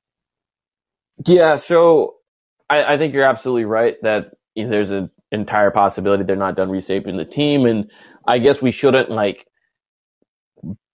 Yeah, 1.26 1.56
so 1.56 2.16
I, 2.70 2.94
I 2.94 2.98
think 2.98 3.14
you're 3.14 3.24
absolutely 3.24 3.64
right 3.64 3.96
that 4.02 4.34
you 4.54 4.64
know, 4.64 4.70
there's 4.70 4.90
an 4.90 5.10
entire 5.32 5.70
possibility 5.70 6.24
they're 6.24 6.36
not 6.36 6.56
done 6.56 6.70
reshaping 6.70 7.16
the 7.16 7.24
team, 7.24 7.66
and 7.66 7.90
I 8.26 8.38
guess 8.38 8.62
we 8.62 8.70
shouldn't 8.70 9.10
like 9.10 9.46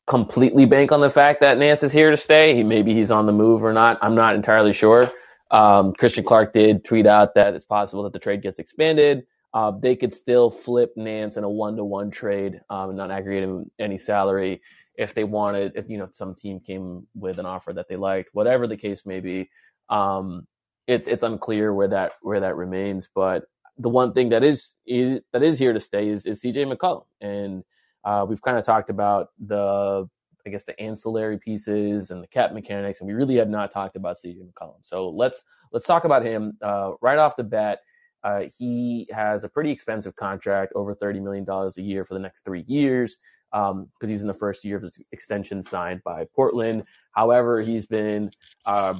completely 0.07 0.67
bank 0.67 0.93
on 0.93 1.01
the 1.01 1.11
fact 1.11 1.41
that 1.41 1.59
Nance 1.59 1.83
is 1.83 1.93
here 1.93 2.11
to 2.11 2.17
stay. 2.17 2.55
He, 2.55 2.63
maybe 2.63 2.95
he's 2.95 3.11
on 3.11 3.27
the 3.27 3.33
move 3.33 3.65
or 3.65 3.73
not. 3.73 3.99
I'm 4.03 4.15
not 4.15 4.35
entirely 4.35 4.73
sure. 4.73 5.11
Um, 5.55 5.93
Christian 5.93 6.25
Clark 6.25 6.53
did 6.53 6.85
tweet 6.85 7.07
out 7.07 7.35
that 7.37 7.55
it's 7.55 7.65
possible 7.65 8.03
that 8.03 8.13
the 8.13 8.19
trade 8.19 8.43
gets 8.43 8.59
expanded. 8.59 9.25
Uh, 9.55 9.71
they 9.71 9.95
could 9.95 10.13
still 10.13 10.51
flip 10.51 10.93
Nance 10.97 11.37
in 11.37 11.45
a 11.45 11.49
one-to-one 11.49 12.11
trade, 12.11 12.61
um, 12.71 12.97
not 12.97 13.13
aggregating 13.13 13.71
any 13.79 13.97
salary 13.97 14.61
if 14.97 15.15
they 15.15 15.23
wanted. 15.23 15.71
If 15.77 15.89
you 15.89 15.97
know 15.97 16.07
some 16.11 16.35
team 16.35 16.59
came 16.59 17.07
with 17.15 17.39
an 17.39 17.47
offer 17.47 17.73
that 17.73 17.87
they 17.89 17.95
liked, 17.95 18.31
whatever 18.33 18.67
the 18.67 18.77
case 18.77 19.07
may 19.07 19.21
be. 19.21 19.49
Um, 19.91 20.49
it's 20.89 21.07
it's 21.07 21.23
unclear 21.23 21.73
where 21.73 21.87
that 21.87 22.15
where 22.23 22.41
that 22.41 22.57
remains. 22.57 23.09
But 23.15 23.45
the 23.79 23.89
one 23.89 24.13
thing 24.13 24.31
that 24.31 24.43
is, 24.43 24.75
is 24.89 25.21
that 25.33 25.45
is 25.45 25.57
here 25.57 25.73
to 25.73 25.81
stay 25.81 26.09
is, 26.09 26.27
is 26.27 26.43
CJ 26.43 26.73
McCollum, 26.73 27.05
and 27.21 27.63
uh, 28.05 28.27
we've 28.29 28.43
kind 28.43 28.59
of 28.59 28.65
talked 28.65 28.91
about 28.91 29.29
the 29.39 30.09
I 30.47 30.51
guess 30.51 30.65
the 30.65 30.79
ancillary 30.81 31.39
pieces 31.39 32.11
and 32.11 32.23
the 32.23 32.29
cap 32.29 32.53
mechanics, 32.53 33.01
and 33.01 33.09
we 33.09 33.15
really 33.15 33.37
have 33.37 33.49
not 33.49 33.73
talked 33.73 33.97
about 33.97 34.19
CJ 34.25 34.41
McCollum. 34.47 34.79
So 34.83 35.09
let's 35.09 35.43
let's 35.73 35.87
talk 35.87 36.05
about 36.05 36.25
him 36.25 36.57
uh, 36.63 36.93
right 37.01 37.19
off 37.19 37.37
the 37.37 37.45
bat. 37.45 37.81
Uh, 38.23 38.45
he 38.57 39.07
has 39.13 39.45
a 39.45 39.49
pretty 39.49 39.71
expensive 39.71 40.17
contract, 40.17 40.73
over 40.75 40.95
thirty 40.95 41.21
million 41.21 41.45
dollars 41.45 41.77
a 41.79 41.83
year 41.83 42.05
for 42.05 42.15
the 42.15 42.21
next 42.21 42.45
three 42.45 42.65
years, 42.67 43.19
because 43.53 43.71
um, 43.73 43.89
he's 44.07 44.23
in 44.23 44.29
the 44.29 44.35
first 44.35 44.65
year 44.65 44.77
of 44.77 44.83
his 44.83 44.99
extension 45.13 45.63
signed 45.63 46.03
by 46.05 46.27
Portland. 46.35 46.85
However, 47.13 47.61
he's 47.61 47.87
been 47.87 48.31
uh, 48.67 48.95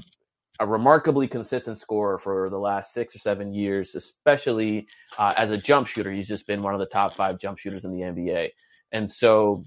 a 0.61 0.67
remarkably 0.67 1.27
consistent 1.27 1.79
scorer 1.79 2.19
for 2.19 2.49
the 2.49 2.59
last 2.59 2.93
six 2.93 3.17
or 3.17 3.19
seven 3.19 3.53
years, 3.53 3.95
especially 3.95 4.87
uh, 5.19 5.35
as 5.37 5.51
a 5.51 5.59
jump 5.59 5.89
shooter. 5.89 6.13
He's 6.13 6.29
just 6.29 6.47
been 6.47 6.63
one 6.63 6.75
of 6.75 6.81
the 6.81 6.87
top 6.87 7.13
five 7.13 7.39
jump 7.39 7.59
shooters 7.59 7.85
in 7.85 7.91
the 7.91 8.01
NBA. 8.03 8.51
And 8.93 9.11
so, 9.11 9.65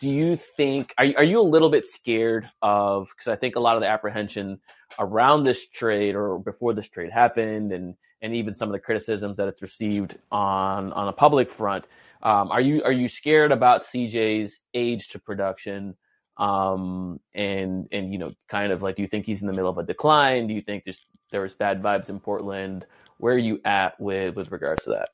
do 0.00 0.08
you 0.08 0.36
think, 0.36 0.92
are, 0.98 1.06
are 1.16 1.24
you 1.24 1.40
a 1.40 1.42
little 1.42 1.70
bit 1.70 1.84
scared 1.86 2.46
of, 2.62 3.08
because 3.08 3.32
I 3.32 3.36
think 3.36 3.56
a 3.56 3.60
lot 3.60 3.76
of 3.76 3.80
the 3.80 3.88
apprehension 3.88 4.60
around 4.98 5.44
this 5.44 5.68
trade 5.68 6.14
or 6.14 6.38
before 6.38 6.74
this 6.74 6.88
trade 6.88 7.10
happened, 7.10 7.72
and, 7.72 7.94
and 8.22 8.34
even 8.34 8.54
some 8.54 8.68
of 8.68 8.72
the 8.72 8.78
criticisms 8.78 9.36
that 9.38 9.48
it's 9.48 9.62
received 9.62 10.18
on, 10.30 10.92
on 10.92 11.08
a 11.08 11.12
public 11.12 11.50
front, 11.50 11.84
um, 12.22 12.50
are 12.50 12.60
you 12.60 12.82
are 12.82 12.92
you 12.92 13.08
scared 13.08 13.50
about 13.52 13.84
CJ's 13.84 14.60
age 14.74 15.08
to 15.08 15.18
production? 15.18 15.96
Um, 16.36 17.20
and 17.34 17.88
and 17.92 18.12
you 18.12 18.18
know, 18.18 18.30
kind 18.48 18.72
of 18.72 18.82
like, 18.82 18.96
do 18.96 19.02
you 19.02 19.08
think 19.08 19.26
he's 19.26 19.40
in 19.40 19.46
the 19.46 19.52
middle 19.52 19.70
of 19.70 19.78
a 19.78 19.82
decline? 19.82 20.46
Do 20.46 20.54
you 20.54 20.60
think 20.60 20.84
there's 20.84 21.06
there 21.30 21.42
was 21.42 21.54
bad 21.54 21.82
vibes 21.82 22.08
in 22.08 22.20
Portland? 22.20 22.86
Where 23.18 23.34
are 23.34 23.38
you 23.38 23.60
at 23.64 23.98
with 24.00 24.36
with 24.36 24.52
regards 24.52 24.84
to 24.84 24.90
that? 24.90 25.08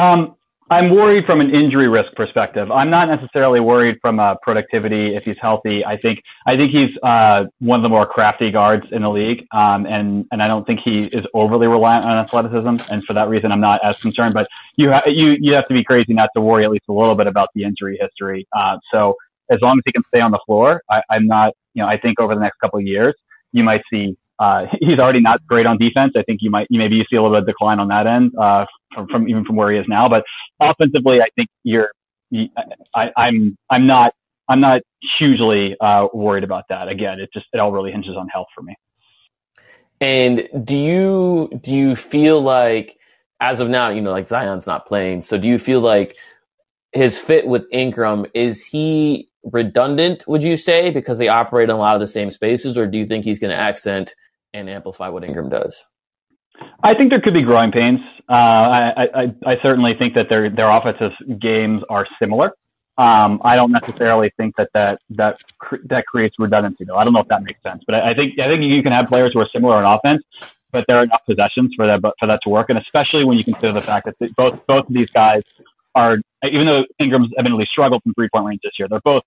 Um, 0.00 0.36
I'm 0.70 0.90
worried 0.90 1.24
from 1.26 1.40
an 1.40 1.50
injury 1.50 1.88
risk 1.88 2.12
perspective. 2.14 2.70
I'm 2.70 2.90
not 2.90 3.06
necessarily 3.06 3.58
worried 3.60 3.96
from 4.00 4.20
a 4.20 4.36
productivity 4.42 5.16
if 5.16 5.24
he's 5.24 5.36
healthy. 5.40 5.84
I 5.84 5.96
think 5.96 6.20
I 6.46 6.56
think 6.56 6.70
he's 6.70 6.90
uh, 7.02 7.44
one 7.58 7.80
of 7.80 7.82
the 7.82 7.88
more 7.88 8.06
crafty 8.06 8.52
guards 8.52 8.84
in 8.92 9.02
the 9.02 9.10
league, 9.10 9.46
um, 9.52 9.84
and 9.86 10.26
and 10.30 10.40
I 10.40 10.48
don't 10.48 10.64
think 10.64 10.80
he 10.84 11.10
is 11.12 11.24
overly 11.34 11.66
reliant 11.66 12.06
on 12.06 12.18
athleticism. 12.18 12.84
And 12.88 13.02
for 13.04 13.14
that 13.14 13.28
reason, 13.28 13.50
I'm 13.52 13.60
not 13.60 13.80
as 13.84 13.96
concerned. 14.00 14.32
But 14.34 14.46
you 14.76 14.90
ha- 14.92 15.02
you 15.06 15.36
you 15.40 15.54
have 15.54 15.66
to 15.68 15.74
be 15.74 15.84
crazy 15.84 16.14
not 16.14 16.30
to 16.36 16.40
worry 16.40 16.64
at 16.64 16.70
least 16.70 16.84
a 16.88 16.92
little 16.92 17.16
bit 17.16 17.26
about 17.26 17.48
the 17.54 17.64
injury 17.64 17.98
history. 18.00 18.46
Uh, 18.56 18.76
so 18.94 19.14
as 19.50 19.58
long 19.62 19.78
as 19.78 19.82
he 19.84 19.92
can 19.92 20.04
stay 20.08 20.20
on 20.20 20.30
the 20.30 20.40
floor, 20.46 20.82
I, 20.88 21.02
I'm 21.10 21.26
not. 21.26 21.52
You 21.74 21.82
know, 21.82 21.88
I 21.88 21.98
think 21.98 22.20
over 22.20 22.34
the 22.34 22.40
next 22.40 22.58
couple 22.60 22.78
of 22.78 22.86
years, 22.86 23.14
you 23.52 23.64
might 23.64 23.82
see 23.92 24.16
uh, 24.40 24.66
he's 24.80 24.98
already 24.98 25.20
not 25.20 25.46
great 25.46 25.66
on 25.66 25.78
defense. 25.78 26.14
I 26.16 26.22
think 26.22 26.40
you 26.42 26.50
might, 26.50 26.66
you 26.70 26.78
maybe 26.80 26.96
you 26.96 27.04
see 27.10 27.16
a 27.16 27.22
little 27.22 27.36
bit 27.36 27.42
of 27.42 27.46
decline 27.46 27.78
on 27.80 27.88
that 27.88 28.06
end, 28.08 28.32
uh, 28.40 28.66
from, 28.94 29.06
from 29.08 29.28
even 29.28 29.44
from 29.44 29.56
where 29.56 29.72
he 29.72 29.78
is 29.78 29.86
now. 29.88 30.08
But 30.08 30.24
offensively, 30.60 31.20
I 31.20 31.28
think 31.36 31.48
you're, 31.62 31.90
you, 32.30 32.48
I, 32.96 33.10
I'm, 33.16 33.56
I'm 33.70 33.86
not, 33.86 34.14
I'm 34.48 34.60
not 34.60 34.82
hugely, 35.18 35.76
uh, 35.80 36.08
worried 36.12 36.44
about 36.44 36.64
that. 36.70 36.88
Again, 36.88 37.20
it 37.20 37.30
just, 37.32 37.46
it 37.52 37.60
all 37.60 37.72
really 37.72 37.92
hinges 37.92 38.16
on 38.16 38.28
health 38.28 38.48
for 38.54 38.62
me. 38.62 38.74
And 40.00 40.48
do 40.64 40.76
you, 40.76 41.60
do 41.62 41.70
you 41.72 41.94
feel 41.94 42.40
like, 42.40 42.96
as 43.40 43.60
of 43.60 43.68
now, 43.68 43.90
you 43.90 44.00
know, 44.02 44.10
like 44.10 44.28
Zion's 44.28 44.66
not 44.66 44.86
playing. 44.86 45.22
So 45.22 45.38
do 45.38 45.46
you 45.46 45.58
feel 45.58 45.80
like 45.80 46.16
his 46.92 47.18
fit 47.18 47.46
with 47.46 47.66
Ingram, 47.72 48.26
is 48.34 48.64
he 48.64 49.28
redundant, 49.44 50.26
would 50.26 50.42
you 50.42 50.56
say, 50.56 50.90
because 50.90 51.18
they 51.18 51.28
operate 51.28 51.70
in 51.70 51.74
a 51.74 51.78
lot 51.78 51.94
of 51.94 52.00
the 52.00 52.06
same 52.06 52.30
spaces, 52.30 52.76
or 52.76 52.86
do 52.86 52.98
you 52.98 53.06
think 53.06 53.24
he's 53.24 53.38
going 53.38 53.50
to 53.50 53.56
accent 53.56 54.14
and 54.54 54.68
amplify 54.68 55.08
what 55.08 55.24
Ingram 55.24 55.48
does? 55.48 55.84
I 56.82 56.94
think 56.94 57.10
there 57.10 57.20
could 57.20 57.34
be 57.34 57.42
growing 57.42 57.72
pains. 57.72 58.00
Uh, 58.28 58.32
I, 58.32 59.06
I, 59.14 59.22
I, 59.46 59.54
certainly 59.62 59.94
think 59.98 60.14
that 60.14 60.28
their 60.28 60.50
their 60.50 60.70
offensive 60.70 61.12
games 61.40 61.82
are 61.88 62.06
similar. 62.20 62.52
Um, 62.98 63.40
I 63.44 63.56
don't 63.56 63.72
necessarily 63.72 64.30
think 64.36 64.56
that 64.56 64.68
that 64.74 64.98
that 65.10 65.36
that 65.84 66.04
creates 66.06 66.36
redundancy, 66.38 66.84
though. 66.84 66.96
I 66.96 67.04
don't 67.04 67.12
know 67.12 67.20
if 67.20 67.28
that 67.28 67.42
makes 67.42 67.62
sense, 67.62 67.82
but 67.86 67.94
I, 67.94 68.10
I 68.10 68.14
think 68.14 68.38
I 68.38 68.46
think 68.46 68.62
you 68.62 68.82
can 68.82 68.92
have 68.92 69.06
players 69.06 69.32
who 69.32 69.40
are 69.40 69.48
similar 69.52 69.78
in 69.78 69.84
offense, 69.84 70.22
but 70.70 70.84
there 70.86 70.98
are 70.98 71.04
enough 71.04 71.22
possessions 71.26 71.72
for 71.74 71.86
that 71.86 72.00
for 72.00 72.26
that 72.26 72.40
to 72.42 72.50
work, 72.50 72.68
and 72.68 72.78
especially 72.78 73.24
when 73.24 73.38
you 73.38 73.44
consider 73.44 73.72
the 73.72 73.80
fact 73.80 74.06
that 74.06 74.36
both 74.36 74.64
both 74.66 74.86
of 74.86 74.92
these 74.92 75.10
guys 75.10 75.42
are, 75.94 76.18
even 76.44 76.66
though 76.66 76.84
Ingram's 76.98 77.32
evidently 77.38 77.66
struggled 77.70 78.02
from 78.02 78.14
three 78.14 78.28
point 78.28 78.44
range 78.44 78.60
this 78.62 78.72
year, 78.78 78.86
they're 78.88 79.00
both 79.02 79.22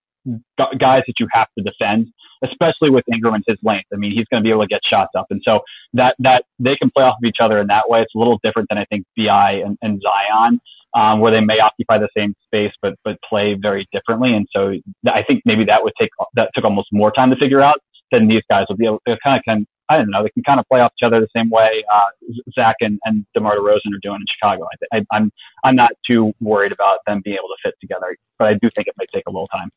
guys 0.58 1.03
that 1.08 1.15
you 1.20 1.27
have 1.32 1.48
to 1.58 1.63
defend, 1.63 2.08
especially 2.44 2.89
with 2.89 3.03
Ingram 3.13 3.36
and 3.36 3.44
his 3.48 3.58
length. 3.63 3.88
I 3.94 3.98
mean, 3.98 4.12
he's 4.12 4.25
going 4.32 4.42
to 4.42 4.44
be 4.44 4.51
able 4.51 4.63
to 4.63 4.68
get 4.68 4.82
shots 4.89 5.12
up. 5.18 5.27
And 5.30 5.42
so 5.46 5.62
that, 5.94 6.15
that 6.20 6.44
they 6.60 6.75
can 6.75 6.89
play 6.92 7.03
off 7.03 7.15
of 7.22 7.27
each 7.27 7.38
other 7.42 7.60
in 7.60 7.68
that 7.68 7.89
way. 7.89 8.01
It's 8.01 8.15
a 8.15 8.18
little 8.18 8.39
different 8.44 8.70
than 8.70 8.77
I 8.77 8.86
think 8.86 9.06
BI 9.18 9.62
and, 9.65 9.77
and 9.82 10.01
Zion, 10.01 10.60
um, 10.94 11.20
where 11.20 11.32
they 11.32 11.42
may 11.42 11.60
occupy 11.60 11.98
the 11.98 12.10
same 12.15 12.36
space, 12.46 12.72
but, 12.82 12.94
but 13.03 13.18
play 13.27 13.56
very 13.60 13.88
differently. 13.92 14.34
And 14.34 14.48
so 14.51 14.74
I 15.08 15.24
think 15.24 15.42
maybe 15.46 15.65
that 15.65 15.84
would 15.84 15.94
take, 16.00 16.10
that 16.36 16.50
took 16.53 16.63
almost 16.63 16.89
more 16.92 17.12
time 17.12 17.30
to 17.32 17.36
figure 17.36 17.62
out 17.62 17.77
than 18.12 18.27
these 18.27 18.44
guys 18.50 18.65
will 18.70 18.77
be 18.77 18.86
able 18.86 19.01
to 19.08 19.18
kind 19.24 19.38
of 19.38 19.44
can, 19.48 19.65
I 19.89 19.98
don't 19.98 20.10
know, 20.10 20.24
they 20.24 20.30
can 20.30 20.44
kind 20.44 20.60
of 20.60 20.65
play 20.72 20.80
off 20.80 20.92
each 20.98 21.06
other 21.06 21.20
the 21.20 21.27
same 21.36 21.50
way, 21.50 21.84
uh, 21.94 22.10
Zach 22.53 22.75
and, 22.80 23.00
and 23.03 23.25
DeMar 23.34 23.58
DeRozan 23.58 23.94
are 23.94 24.00
doing 24.01 24.22
in 24.22 24.25
Chicago. 24.32 24.68
I, 24.94 24.98
I, 24.98 25.06
I'm, 25.12 25.32
I'm 25.63 25.75
not 25.75 25.92
too 26.08 26.32
worried 26.39 26.72
about 26.72 27.00
them 27.06 27.22
being 27.24 27.36
able 27.36 27.50
to 27.50 27.58
fit 27.63 27.75
together, 27.82 28.15
but 28.39 28.48
I 28.48 28.53
do 28.53 28.70
think 28.75 28.88
it 28.88 28.94
might 28.98 29.10
take 29.13 29.24
a 29.27 29.32
little 29.32 29.48
time. 29.48 29.70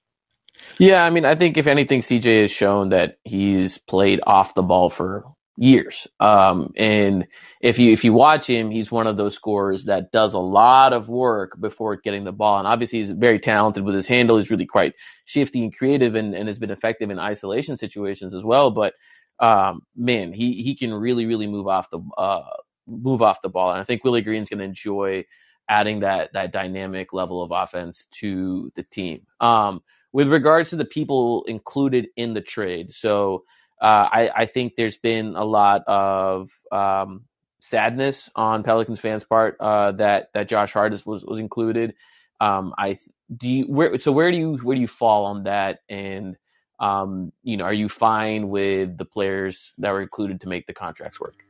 Yeah, 0.79 1.05
I 1.05 1.11
mean, 1.11 1.25
I 1.25 1.35
think 1.35 1.57
if 1.57 1.67
anything, 1.67 2.01
CJ 2.03 2.43
has 2.43 2.51
shown 2.51 2.91
that 2.91 3.19
he's 3.25 3.79
played 3.79 4.21
off 4.27 4.55
the 4.55 4.63
ball 4.63 4.91
for 4.91 5.25
years. 5.57 6.07
Um, 6.21 6.73
and 6.77 7.27
if 7.61 7.79
you 7.79 7.93
if 7.93 8.05
you 8.05 8.13
watch 8.13 8.47
him, 8.49 8.71
he's 8.71 8.91
one 8.91 9.07
of 9.07 9.17
those 9.17 9.35
scorers 9.35 9.85
that 9.87 10.13
does 10.13 10.35
a 10.35 10.39
lot 10.39 10.93
of 10.93 11.09
work 11.09 11.59
before 11.59 11.97
getting 11.97 12.25
the 12.25 12.33
ball. 12.33 12.59
And 12.59 12.69
obviously, 12.69 12.99
he's 12.99 13.11
very 13.11 13.39
talented 13.39 13.85
with 13.85 13.95
his 13.95 14.07
handle. 14.07 14.37
He's 14.37 14.51
really 14.51 14.67
quite 14.67 14.95
shifty 15.25 15.63
and 15.63 15.77
creative, 15.77 16.15
and, 16.15 16.35
and 16.35 16.49
has 16.49 16.59
been 16.59 16.71
effective 16.71 17.11
in 17.11 17.19
isolation 17.19 17.79
situations 17.79 18.35
as 18.35 18.43
well. 18.45 18.71
But 18.71 18.95
um, 19.41 19.81
man, 19.97 20.33
he 20.33 20.63
he 20.63 20.77
can 20.77 20.93
really 20.93 21.27
really 21.27 21.47
move 21.47 21.69
off 21.69 21.89
the 21.91 22.01
uh, 22.19 22.43
move 22.87 23.23
off 23.23 23.43
the 23.43 23.49
ball. 23.49 23.71
And 23.71 23.81
I 23.81 23.85
think 23.85 24.05
Willie 24.05 24.23
Green's 24.23 24.51
going 24.51 24.59
to 24.59 24.65
enjoy 24.65 25.25
adding 25.69 26.01
that 26.01 26.35
that 26.35 26.53
dynamic 26.53 27.13
level 27.13 27.43
of 27.43 27.51
offense 27.51 28.07
to 28.21 28.71
the 28.77 28.83
team. 28.83 29.23
Um, 29.41 29.83
with 30.13 30.29
regards 30.29 30.71
to 30.71 30.77
the 30.77 30.85
people 30.85 31.45
included 31.45 32.09
in 32.17 32.35
the 32.35 32.41
trade, 32.41 32.93
so 32.93 33.45
uh, 33.81 34.09
I, 34.11 34.31
I, 34.35 34.47
think 34.47 34.75
there's 34.77 34.97
been 34.97 35.37
a 35.37 35.45
lot 35.45 35.83
of 35.87 36.51
um, 36.73 37.25
sadness 37.61 38.31
on 38.35 38.63
Pelicans 38.63 39.01
fans' 39.01 39.25
part 39.25 39.57
uh, 39.61 39.93
that 39.93 40.33
that 40.33 40.49
Josh 40.49 40.73
Hart 40.73 40.93
was 41.05 41.25
was 41.25 41.39
included. 41.39 41.95
Um, 42.41 42.73
I 42.79 42.99
do 43.37 43.49
you, 43.49 43.65
where 43.65 43.99
so 43.99 44.13
where 44.13 44.31
do 44.31 44.39
you 44.39 44.57
where 44.59 44.75
do 44.75 44.81
you 44.81 44.89
fall 44.89 45.27
on 45.27 45.43
that? 45.45 45.81
And 45.89 46.37
um, 46.81 47.33
you 47.43 47.57
know, 47.57 47.65
are 47.65 47.73
you 47.73 47.89
fine 47.89 48.49
with 48.49 48.97
the 48.97 49.05
players 49.05 49.75
that 49.79 49.91
were 49.91 50.03
included 50.03 50.41
to 50.43 50.49
make 50.49 50.67
the 50.67 50.75
contracts 50.75 51.21
work? 51.21 51.47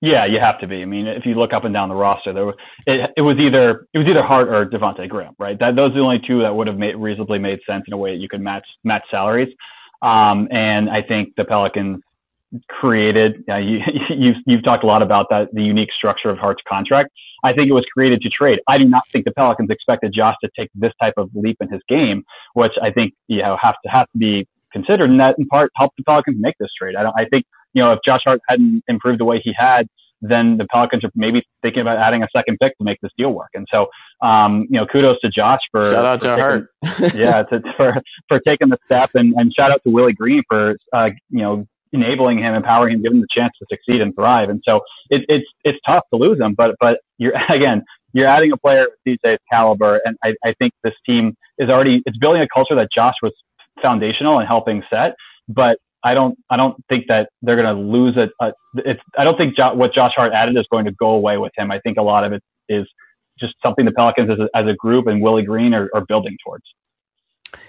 Yeah, 0.00 0.24
you 0.24 0.40
have 0.40 0.58
to 0.60 0.66
be. 0.66 0.80
I 0.80 0.86
mean, 0.86 1.06
if 1.06 1.26
you 1.26 1.34
look 1.34 1.52
up 1.52 1.64
and 1.64 1.74
down 1.74 1.90
the 1.90 1.94
roster, 1.94 2.32
there 2.32 2.46
was, 2.46 2.54
it, 2.86 3.10
it 3.18 3.20
was 3.20 3.36
either 3.38 3.86
it 3.92 3.98
was 3.98 4.06
either 4.08 4.22
Hart 4.22 4.48
or 4.48 4.64
Devonte 4.64 5.06
Graham, 5.08 5.34
right? 5.38 5.58
That 5.58 5.76
those 5.76 5.90
are 5.90 5.94
the 5.94 6.00
only 6.00 6.20
two 6.26 6.40
that 6.42 6.54
would 6.54 6.68
have 6.68 6.78
made, 6.78 6.96
reasonably 6.96 7.38
made 7.38 7.58
sense 7.68 7.84
in 7.86 7.92
a 7.92 7.98
way 7.98 8.12
that 8.12 8.20
you 8.20 8.28
could 8.28 8.40
match 8.40 8.66
match 8.82 9.02
salaries. 9.10 9.48
Um, 10.00 10.48
and 10.50 10.88
I 10.88 11.02
think 11.02 11.34
the 11.36 11.44
Pelicans 11.44 12.00
created. 12.68 13.44
Uh, 13.46 13.58
you, 13.58 13.80
you've 14.10 14.36
you've 14.46 14.64
talked 14.64 14.84
a 14.84 14.86
lot 14.86 15.02
about 15.02 15.26
that 15.30 15.48
the 15.52 15.62
unique 15.62 15.90
structure 15.96 16.30
of 16.30 16.38
Hart's 16.38 16.62
contract. 16.66 17.10
I 17.44 17.52
think 17.52 17.68
it 17.68 17.74
was 17.74 17.84
created 17.92 18.22
to 18.22 18.30
trade. 18.30 18.60
I 18.68 18.78
do 18.78 18.84
not 18.84 19.06
think 19.08 19.26
the 19.26 19.32
Pelicans 19.32 19.70
expected 19.70 20.14
Josh 20.14 20.36
to 20.42 20.50
take 20.58 20.70
this 20.74 20.92
type 21.00 21.14
of 21.18 21.30
leap 21.34 21.58
in 21.60 21.68
his 21.68 21.80
game, 21.88 22.24
which 22.54 22.72
I 22.82 22.90
think 22.90 23.12
you 23.28 23.42
know 23.42 23.58
have 23.60 23.76
to 23.84 23.90
have 23.90 24.06
to 24.12 24.18
be 24.18 24.46
considered, 24.72 25.10
and 25.10 25.20
that 25.20 25.34
in 25.38 25.46
part 25.46 25.72
helped 25.76 25.98
the 25.98 26.04
Pelicans 26.04 26.38
make 26.40 26.54
this 26.58 26.70
trade. 26.78 26.96
I 26.96 27.02
don't. 27.02 27.14
I 27.18 27.26
think 27.26 27.44
you 27.72 27.82
know 27.82 27.92
if 27.92 28.00
Josh 28.04 28.20
Hart 28.24 28.40
hadn't 28.48 28.82
improved 28.88 29.20
the 29.20 29.24
way 29.24 29.40
he 29.42 29.52
had, 29.56 29.86
then 30.22 30.56
the 30.58 30.66
Pelicans 30.70 31.04
are 31.04 31.10
maybe 31.14 31.42
thinking 31.62 31.80
about 31.80 31.98
adding 31.98 32.22
a 32.22 32.28
second 32.34 32.58
pick 32.60 32.76
to 32.78 32.84
make 32.84 32.98
this 33.00 33.12
deal 33.16 33.30
work. 33.32 33.50
And 33.54 33.66
so, 33.72 33.86
um, 34.26 34.66
you 34.70 34.78
know, 34.78 34.86
kudos 34.86 35.18
to 35.20 35.30
Josh 35.30 35.60
for 35.70 35.90
shout 35.90 36.04
out 36.04 36.20
for 36.20 36.24
Josh 36.24 36.38
Hart, 36.38 36.66
yeah, 37.14 37.42
to, 37.44 37.62
for 37.76 37.94
for 38.28 38.40
taking 38.40 38.68
the 38.68 38.78
step, 38.84 39.10
and, 39.14 39.34
and 39.36 39.52
shout 39.54 39.70
out 39.70 39.82
to 39.84 39.90
Willie 39.90 40.12
Green 40.12 40.42
for 40.48 40.76
uh, 40.92 41.10
you 41.30 41.40
know 41.40 41.66
enabling 41.92 42.38
him, 42.38 42.54
empowering 42.54 42.94
him, 42.94 43.02
giving 43.02 43.18
him 43.18 43.22
the 43.22 43.28
chance 43.30 43.52
to 43.58 43.66
succeed 43.70 44.00
and 44.00 44.14
thrive. 44.14 44.48
And 44.48 44.62
so 44.64 44.80
it, 45.08 45.22
it's 45.28 45.46
it's 45.64 45.78
tough 45.86 46.04
to 46.12 46.18
lose 46.18 46.38
him, 46.38 46.54
but 46.56 46.76
but 46.80 46.98
you're 47.18 47.34
again 47.48 47.82
you're 48.12 48.26
adding 48.26 48.50
a 48.52 48.56
player 48.56 48.84
of 48.84 48.88
CJ's 49.06 49.38
caliber, 49.50 50.00
and 50.04 50.16
I, 50.24 50.34
I 50.44 50.52
think 50.58 50.72
this 50.82 50.94
team 51.06 51.36
is 51.58 51.68
already 51.68 52.02
it's 52.06 52.18
building 52.18 52.42
a 52.42 52.48
culture 52.52 52.74
that 52.74 52.88
Josh 52.94 53.14
was 53.22 53.32
foundational 53.82 54.38
and 54.38 54.48
helping 54.48 54.82
set, 54.90 55.14
but 55.48 55.78
I 56.02 56.14
don't 56.14 56.38
I 56.50 56.56
don't 56.56 56.82
think 56.88 57.06
that 57.08 57.28
they're 57.42 57.60
going 57.60 57.74
to 57.74 57.80
lose 57.80 58.16
it. 58.16 58.30
It's 58.74 59.00
I 59.18 59.24
don't 59.24 59.36
think 59.36 59.56
jo- 59.56 59.74
what 59.74 59.92
Josh 59.92 60.12
Hart 60.16 60.32
added 60.32 60.56
is 60.56 60.66
going 60.70 60.84
to 60.86 60.92
go 60.92 61.10
away 61.10 61.36
with 61.36 61.52
him. 61.56 61.70
I 61.70 61.78
think 61.80 61.98
a 61.98 62.02
lot 62.02 62.24
of 62.24 62.32
it 62.32 62.42
is 62.68 62.86
just 63.38 63.54
something 63.62 63.84
the 63.84 63.92
Pelicans 63.92 64.30
as 64.30 64.38
a, 64.38 64.58
as 64.58 64.66
a 64.66 64.74
group 64.74 65.06
and 65.06 65.22
Willie 65.22 65.42
Green 65.42 65.74
are, 65.74 65.88
are 65.94 66.04
building 66.06 66.36
towards. 66.44 66.64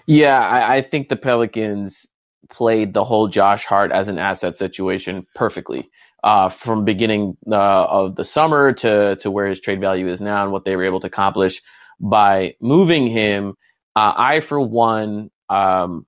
Yeah, 0.05 0.39
I, 0.39 0.75
I, 0.75 0.81
think 0.81 1.09
the 1.09 1.15
Pelicans 1.15 2.05
played 2.49 2.93
the 2.93 3.03
whole 3.03 3.27
Josh 3.27 3.65
Hart 3.65 3.91
as 3.91 4.07
an 4.09 4.17
asset 4.17 4.57
situation 4.57 5.25
perfectly. 5.35 5.89
Uh, 6.23 6.49
from 6.49 6.85
beginning 6.85 7.35
uh, 7.51 7.85
of 7.85 8.15
the 8.15 8.23
summer 8.23 8.71
to 8.71 9.15
to 9.15 9.31
where 9.31 9.47
his 9.47 9.59
trade 9.59 9.81
value 9.81 10.07
is 10.07 10.21
now 10.21 10.43
and 10.43 10.51
what 10.51 10.65
they 10.65 10.75
were 10.75 10.85
able 10.85 10.99
to 10.99 11.07
accomplish 11.07 11.63
by 11.99 12.53
moving 12.61 13.07
him. 13.07 13.55
Uh, 13.95 14.13
I, 14.15 14.39
for 14.39 14.59
one, 14.59 15.31
um, 15.49 16.05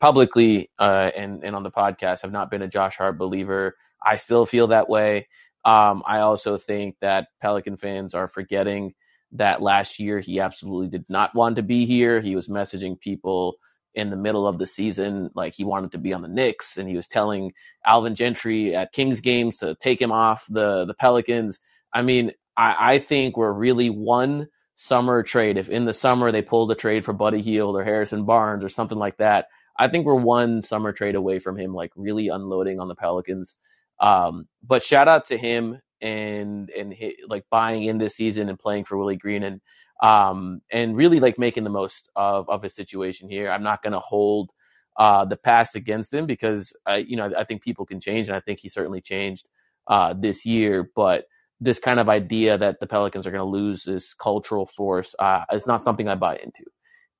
publicly 0.00 0.70
uh, 0.78 1.10
and 1.16 1.44
and 1.44 1.56
on 1.56 1.62
the 1.62 1.70
podcast 1.70 2.22
have 2.22 2.32
not 2.32 2.50
been 2.50 2.62
a 2.62 2.68
Josh 2.68 2.96
Hart 2.96 3.18
believer. 3.18 3.76
I 4.04 4.16
still 4.16 4.46
feel 4.46 4.68
that 4.68 4.88
way. 4.88 5.28
Um, 5.64 6.02
I 6.06 6.20
also 6.20 6.56
think 6.58 6.96
that 7.00 7.28
Pelican 7.40 7.76
fans 7.76 8.14
are 8.14 8.28
forgetting 8.28 8.94
that 9.32 9.60
last 9.60 9.98
year 9.98 10.20
he 10.20 10.38
absolutely 10.40 10.88
did 10.88 11.04
not 11.08 11.34
want 11.34 11.56
to 11.56 11.62
be 11.62 11.84
here. 11.86 12.20
He 12.20 12.36
was 12.36 12.48
messaging 12.48 12.98
people 12.98 13.56
in 13.94 14.10
the 14.10 14.16
middle 14.16 14.46
of 14.46 14.58
the 14.58 14.66
season 14.66 15.30
like 15.34 15.54
he 15.54 15.64
wanted 15.64 15.90
to 15.90 15.98
be 15.98 16.12
on 16.12 16.22
the 16.22 16.28
Knicks, 16.28 16.76
and 16.76 16.88
he 16.88 16.96
was 16.96 17.08
telling 17.08 17.52
Alvin 17.84 18.14
Gentry 18.14 18.76
at 18.76 18.92
Kings 18.92 19.20
games 19.20 19.58
to 19.58 19.74
take 19.76 20.00
him 20.00 20.12
off 20.12 20.44
the 20.48 20.84
the 20.84 20.94
Pelicans. 20.94 21.58
I 21.92 22.02
mean, 22.02 22.32
I, 22.56 22.94
I 22.94 22.98
think 22.98 23.36
we're 23.36 23.52
really 23.52 23.90
one 23.90 24.48
summer 24.76 25.22
trade. 25.22 25.56
If 25.56 25.68
in 25.68 25.86
the 25.86 25.94
summer 25.94 26.30
they 26.30 26.42
pulled 26.42 26.70
a 26.70 26.74
trade 26.74 27.04
for 27.04 27.12
Buddy 27.12 27.42
Hield 27.42 27.74
or 27.74 27.84
Harrison 27.84 28.24
Barnes 28.24 28.62
or 28.62 28.68
something 28.68 28.98
like 28.98 29.16
that, 29.16 29.46
I 29.78 29.88
think 29.88 30.06
we're 30.06 30.14
one 30.14 30.62
summer 30.62 30.92
trade 30.92 31.14
away 31.14 31.38
from 31.38 31.58
him 31.58 31.74
like 31.74 31.92
really 31.96 32.28
unloading 32.28 32.80
on 32.80 32.88
the 32.88 32.94
Pelicans. 32.94 33.56
Um, 34.00 34.48
but 34.62 34.82
shout 34.82 35.08
out 35.08 35.26
to 35.26 35.38
him 35.38 35.80
and 36.02 36.70
and 36.70 36.94
like 37.28 37.44
buying 37.50 37.84
in 37.84 37.98
this 37.98 38.16
season 38.16 38.48
and 38.48 38.58
playing 38.58 38.84
for 38.84 38.96
Willie 38.98 39.16
Green 39.16 39.42
and 39.44 39.60
um 40.02 40.60
and 40.70 40.94
really 40.94 41.20
like 41.20 41.38
making 41.38 41.64
the 41.64 41.70
most 41.70 42.10
of 42.16 42.48
of 42.50 42.62
his 42.62 42.74
situation 42.74 43.28
here. 43.30 43.50
I'm 43.50 43.62
not 43.62 43.82
going 43.82 43.94
to 43.94 43.98
hold 44.00 44.50
uh 44.98 45.24
the 45.24 45.38
past 45.38 45.74
against 45.74 46.12
him 46.12 46.26
because 46.26 46.72
I 46.84 46.98
you 46.98 47.16
know 47.16 47.32
I 47.36 47.44
think 47.44 47.62
people 47.62 47.86
can 47.86 48.00
change 48.00 48.28
and 48.28 48.36
I 48.36 48.40
think 48.40 48.58
he 48.60 48.68
certainly 48.68 49.00
changed 49.00 49.46
uh 49.86 50.14
this 50.14 50.44
year, 50.44 50.90
but 50.94 51.24
this 51.60 51.78
kind 51.78 51.98
of 51.98 52.08
idea 52.08 52.58
that 52.58 52.80
the 52.80 52.86
Pelicans 52.86 53.26
are 53.26 53.30
going 53.30 53.40
to 53.40 53.44
lose 53.50 53.82
this 53.84 54.12
cultural 54.14 54.66
force 54.66 55.14
uh, 55.18 55.42
is 55.52 55.66
not 55.66 55.82
something 55.82 56.08
I 56.08 56.14
buy 56.14 56.36
into, 56.36 56.64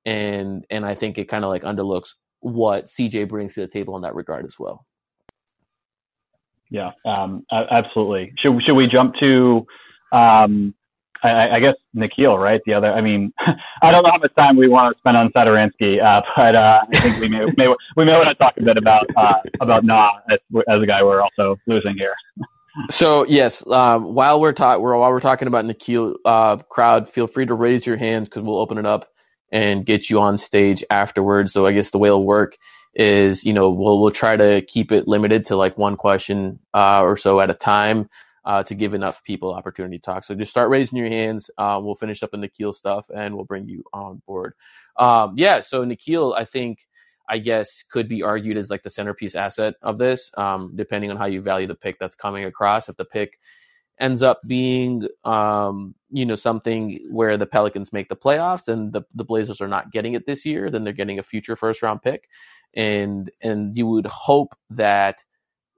and 0.05 0.65
and 0.69 0.85
I 0.85 0.93
think 0.95 1.17
it 1.17 1.27
kind 1.27 1.43
of 1.43 1.49
like 1.49 1.63
underlooks 1.63 2.15
what 2.39 2.87
CJ 2.87 3.29
brings 3.29 3.53
to 3.55 3.61
the 3.61 3.67
table 3.67 3.95
in 3.95 4.01
that 4.03 4.15
regard 4.15 4.45
as 4.45 4.55
well. 4.59 4.85
Yeah, 6.69 6.91
um, 7.05 7.45
absolutely. 7.51 8.33
Should 8.39 8.61
should 8.65 8.75
we 8.75 8.87
jump 8.87 9.15
to, 9.21 9.65
um, 10.11 10.73
I, 11.23 11.49
I, 11.55 11.59
guess 11.61 11.75
Nickeil, 11.95 12.37
right? 12.37 12.59
The 12.65 12.73
other, 12.73 12.91
I 12.91 12.99
mean, 12.99 13.31
I 13.81 13.91
don't 13.91 14.03
know 14.03 14.11
how 14.11 14.17
much 14.17 14.33
time 14.37 14.57
we 14.57 14.67
want 14.67 14.93
to 14.93 14.99
spend 14.99 15.15
on 15.15 15.31
Satoransky, 15.31 16.03
uh, 16.03 16.21
but 16.35 16.55
uh, 16.55 16.79
I 16.93 16.99
think 16.99 17.19
we 17.19 17.29
may, 17.29 17.45
may 17.57 17.73
we 17.95 18.05
may 18.05 18.11
want 18.11 18.27
to 18.27 18.35
talk 18.35 18.53
a 18.57 18.63
bit 18.63 18.77
about 18.77 19.05
uh, 19.15 19.35
about 19.61 19.85
Nah 19.85 20.09
as, 20.29 20.39
as 20.67 20.81
a 20.81 20.85
guy 20.85 21.03
we're 21.03 21.21
also 21.21 21.57
losing 21.67 21.95
here. 21.95 22.15
So 22.91 23.25
yes, 23.25 23.65
um, 23.71 24.13
while 24.13 24.39
we're 24.39 24.53
talking, 24.53 24.83
while 24.83 25.09
we're 25.09 25.19
talking 25.19 25.47
about 25.47 25.65
Nickeil, 25.65 26.13
uh, 26.25 26.57
crowd, 26.57 27.11
feel 27.11 27.25
free 27.25 27.47
to 27.47 27.55
raise 27.55 27.87
your 27.87 27.97
hand 27.97 28.25
because 28.25 28.43
we'll 28.43 28.59
open 28.59 28.77
it 28.77 28.85
up 28.85 29.09
and 29.51 29.85
get 29.85 30.09
you 30.09 30.19
on 30.19 30.37
stage 30.37 30.83
afterwards. 30.89 31.53
So 31.53 31.65
I 31.65 31.73
guess 31.73 31.91
the 31.91 31.97
way 31.97 32.07
it'll 32.07 32.25
work 32.25 32.57
is, 32.95 33.43
you 33.43 33.53
know, 33.53 33.69
we'll 33.69 34.01
we'll 34.01 34.11
try 34.11 34.35
to 34.35 34.61
keep 34.67 34.91
it 34.91 35.07
limited 35.07 35.45
to 35.45 35.55
like 35.55 35.77
one 35.77 35.95
question 35.95 36.59
uh, 36.73 37.01
or 37.01 37.17
so 37.17 37.39
at 37.39 37.49
a 37.49 37.53
time 37.53 38.09
uh, 38.45 38.63
to 38.63 38.73
give 38.73 38.93
enough 38.93 39.23
people 39.23 39.53
opportunity 39.53 39.97
to 39.97 40.01
talk. 40.01 40.23
So 40.23 40.33
just 40.33 40.51
start 40.51 40.69
raising 40.69 40.97
your 40.97 41.09
hands. 41.09 41.51
Uh, 41.57 41.79
we'll 41.83 41.95
finish 41.95 42.23
up 42.23 42.33
in 42.33 42.41
Nickeil 42.41 42.73
stuff 42.75 43.05
and 43.13 43.35
we'll 43.35 43.45
bring 43.45 43.67
you 43.67 43.83
on 43.93 44.21
board. 44.25 44.53
Um, 44.97 45.33
yeah, 45.35 45.61
so 45.61 45.85
Nickeil, 45.85 46.35
I 46.35 46.45
think, 46.45 46.87
I 47.29 47.39
guess, 47.39 47.83
could 47.91 48.07
be 48.07 48.23
argued 48.23 48.57
as 48.57 48.69
like 48.69 48.83
the 48.83 48.89
centerpiece 48.89 49.35
asset 49.35 49.75
of 49.81 49.97
this, 49.97 50.31
um, 50.37 50.71
depending 50.75 51.11
on 51.11 51.17
how 51.17 51.25
you 51.25 51.41
value 51.41 51.67
the 51.67 51.75
pick 51.75 51.99
that's 51.99 52.15
coming 52.15 52.45
across. 52.45 52.89
If 52.89 52.95
the 52.95 53.05
pick 53.05 53.37
ends 53.99 54.21
up 54.21 54.41
being 54.47 55.07
um, 55.23 55.95
you 56.09 56.25
know 56.25 56.35
something 56.35 56.99
where 57.09 57.37
the 57.37 57.45
Pelicans 57.45 57.93
make 57.93 58.09
the 58.09 58.15
playoffs 58.15 58.67
and 58.67 58.93
the 58.93 59.01
the 59.15 59.23
Blazers 59.23 59.61
are 59.61 59.67
not 59.67 59.91
getting 59.91 60.13
it 60.13 60.25
this 60.25 60.45
year, 60.45 60.69
then 60.69 60.83
they're 60.83 60.93
getting 60.93 61.19
a 61.19 61.23
future 61.23 61.55
first 61.55 61.81
round 61.81 62.01
pick, 62.01 62.29
and 62.75 63.31
and 63.41 63.75
you 63.77 63.87
would 63.87 64.05
hope 64.07 64.55
that 64.69 65.23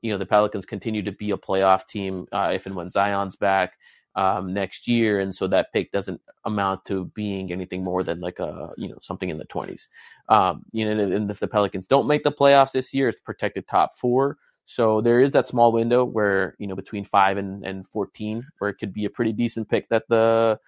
you 0.02 0.12
know 0.12 0.18
the 0.18 0.26
Pelicans 0.26 0.66
continue 0.66 1.04
to 1.04 1.12
be 1.12 1.32
a 1.32 1.38
playoff 1.38 1.88
team 1.88 2.26
uh, 2.32 2.52
if 2.54 2.66
and 2.66 2.76
when 2.76 2.92
Zion's 2.92 3.36
back 3.36 3.74
um, 4.16 4.54
next 4.54 4.88
year, 4.88 5.20
and 5.20 5.34
so 5.34 5.48
that 5.48 5.72
pick 5.74 5.92
doesn't 5.92 6.22
amount 6.46 6.86
to 6.86 7.06
being 7.16 7.52
anything 7.52 7.84
more 7.84 8.04
than 8.04 8.20
like 8.20 8.40
a 8.40 8.72
you 8.78 8.90
know 8.90 8.98
something 9.02 9.30
in 9.30 9.38
the 9.38 9.46
twenties. 9.46 9.88
Um, 10.28 10.64
you 10.72 10.86
know, 10.86 11.02
and 11.02 11.32
if 11.32 11.40
the 11.40 11.48
Pelicans 11.48 11.88
don't 11.88 12.08
make 12.08 12.24
the 12.24 12.32
playoffs 12.32 12.72
this 12.72 12.94
year, 12.94 13.08
it's 13.08 13.20
protected 13.22 13.68
top 13.68 13.98
four. 13.98 14.38
So 14.70 15.02
there 15.02 15.20
is 15.20 15.32
that 15.32 15.48
small 15.48 15.72
window 15.72 16.06
where, 16.06 16.56
you 16.60 16.68
know, 16.68 16.76
between 16.76 17.04
five 17.04 17.38
and, 17.38 17.66
and 17.66 17.88
14, 17.88 18.46
where 18.60 18.70
it 18.70 18.76
could 18.76 18.94
be 18.94 19.06
a 19.06 19.10
pretty 19.10 19.34
decent 19.34 19.68
pick 19.68 19.90
that 19.90 20.04
the, 20.10 20.60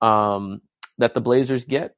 um, 0.00 0.62
that 0.98 1.12
the 1.12 1.20
Blazers 1.20 1.64
get. 1.64 1.96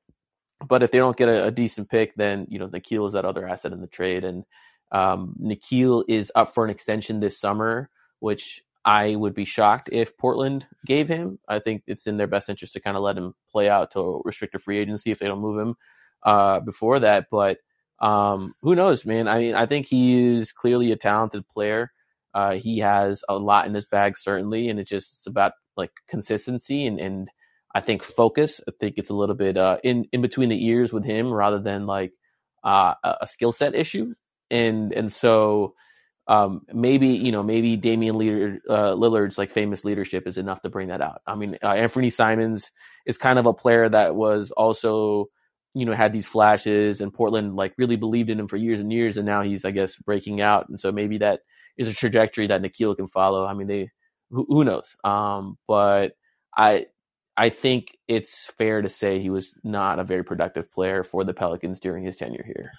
But 0.67 0.83
if 0.83 0.91
they 0.91 0.97
don't 0.97 1.19
get 1.19 1.29
a, 1.29 1.49
a 1.49 1.51
decent 1.51 1.91
pick, 1.91 2.15
then, 2.15 2.47
you 2.49 2.59
know, 2.59 2.67
Nickeil 2.67 3.07
is 3.09 3.13
that 3.13 3.27
other 3.27 3.47
asset 3.47 3.73
in 3.73 3.83
the 3.83 3.87
trade. 3.89 4.25
And, 4.25 4.45
um, 4.91 5.37
Nickeil 5.39 6.03
is 6.09 6.33
up 6.35 6.55
for 6.55 6.65
an 6.65 6.71
extension 6.71 7.21
this 7.21 7.39
summer, 7.39 7.91
which 8.21 8.63
I 8.87 9.15
would 9.15 9.35
be 9.35 9.45
shocked 9.45 9.91
if 9.93 10.17
Portland 10.17 10.67
gave 10.87 11.09
him. 11.09 11.41
I 11.47 11.59
think 11.59 11.83
it's 11.87 12.07
in 12.07 12.17
their 12.17 12.27
best 12.27 12.49
interest 12.49 12.73
to 12.73 12.81
kind 12.81 12.97
of 12.97 13.03
let 13.03 13.19
him 13.19 13.35
play 13.53 13.69
out 13.69 13.91
to 13.93 14.23
restricted 14.25 14.63
free 14.63 14.79
agency 14.79 15.11
if 15.11 15.19
they 15.19 15.27
don't 15.27 15.43
move 15.43 15.61
him, 15.61 15.75
uh, 16.23 16.61
before 16.61 17.01
that. 17.01 17.27
But, 17.31 17.59
um, 18.01 18.55
who 18.63 18.75
knows, 18.75 19.05
man? 19.05 19.29
I 19.29 19.39
mean, 19.39 19.55
I 19.55 19.67
think 19.67 19.87
he 19.87 20.37
is 20.37 20.53
clearly 20.53 20.93
a 20.93 20.97
talented 20.97 21.47
player. 21.49 21.93
Uh, 22.35 22.55
he 22.55 22.79
has 22.79 23.23
a 23.29 23.37
lot 23.37 23.67
in 23.67 23.75
his 23.75 23.87
bag, 23.87 24.17
certainly, 24.17 24.69
and 24.69 24.79
it's 24.79 24.91
just 24.91 25.15
it's 25.15 25.27
about 25.27 25.53
like 25.77 25.91
consistency 26.09 26.87
and, 26.87 27.01
and 27.01 27.31
I 27.75 27.81
think 27.81 28.03
focus. 28.03 28.61
I 28.69 28.73
think 28.79 28.95
it's 28.97 29.11
a 29.11 29.15
little 29.15 29.35
bit 29.35 29.57
uh, 29.57 29.79
in 29.83 30.07
in 30.13 30.23
between 30.23 30.49
the 30.49 30.67
ears 30.67 30.93
with 30.93 31.05
him 31.05 31.33
rather 31.33 31.61
than 31.61 31.87
like 31.87 32.13
uh, 32.65 32.95
a 33.03 33.27
skill 33.27 33.53
set 33.53 33.75
issue. 33.75 34.15
And 34.51 34.93
and 34.93 35.13
so 35.13 35.75
um, 36.27 36.63
maybe 36.73 37.09
you 37.09 37.33
know 37.33 37.43
maybe 37.43 37.77
Damian 37.77 38.17
Leader, 38.17 38.61
uh, 38.69 38.93
Lillard's 38.93 39.39
like 39.39 39.51
famous 39.51 39.85
leadership 39.85 40.27
is 40.27 40.39
enough 40.39 40.63
to 40.63 40.71
bring 40.71 40.89
that 40.89 41.01
out. 41.01 41.21
I 41.27 41.35
mean, 41.35 41.59
uh, 41.63 41.73
Anthony 41.73 42.11
Simons 42.11 42.71
is 43.07 43.19
kind 43.19 43.39
of 43.39 43.47
a 43.47 43.55
player 43.55 43.89
that 43.89 44.15
was 44.15 44.51
also 44.53 45.27
you 45.75 45.85
know, 45.85 45.93
had 45.93 46.13
these 46.13 46.27
flashes 46.27 47.01
and 47.01 47.13
Portland 47.15 47.55
like 47.55 47.75
really 47.79 47.97
believed 47.97 48.31
in 48.31 48.41
him 48.41 48.49
for 48.49 48.57
years 48.57 48.81
and 48.81 48.93
years. 48.93 49.17
And 49.17 49.27
now 49.27 49.43
he's, 49.43 49.65
I 49.65 49.71
guess, 49.71 49.97
breaking 49.97 50.41
out. 50.41 50.69
And 50.69 50.79
so 50.79 50.91
maybe 50.91 51.19
that 51.19 51.41
is 51.79 51.89
a 51.89 51.95
trajectory 51.95 52.47
that 52.49 52.63
Nickeil 52.63 52.97
can 52.97 53.07
follow. 53.09 53.47
I 53.47 53.55
mean, 53.55 53.69
they, 53.69 53.91
who, 54.31 54.47
who 54.49 54.65
knows? 54.65 54.97
Um, 55.05 55.59
but 55.69 56.13
I, 56.57 56.87
I 57.37 57.49
think 57.51 57.97
it's 58.09 58.51
fair 58.59 58.83
to 58.83 58.89
say 58.89 59.19
he 59.19 59.31
was 59.31 59.55
not 59.65 59.99
a 59.99 60.05
very 60.05 60.25
productive 60.25 60.71
player 60.71 61.05
for 61.05 61.25
the 61.25 61.33
Pelicans 61.33 61.81
during 61.81 62.05
his 62.05 62.17
tenure 62.17 62.45
here. 62.45 62.71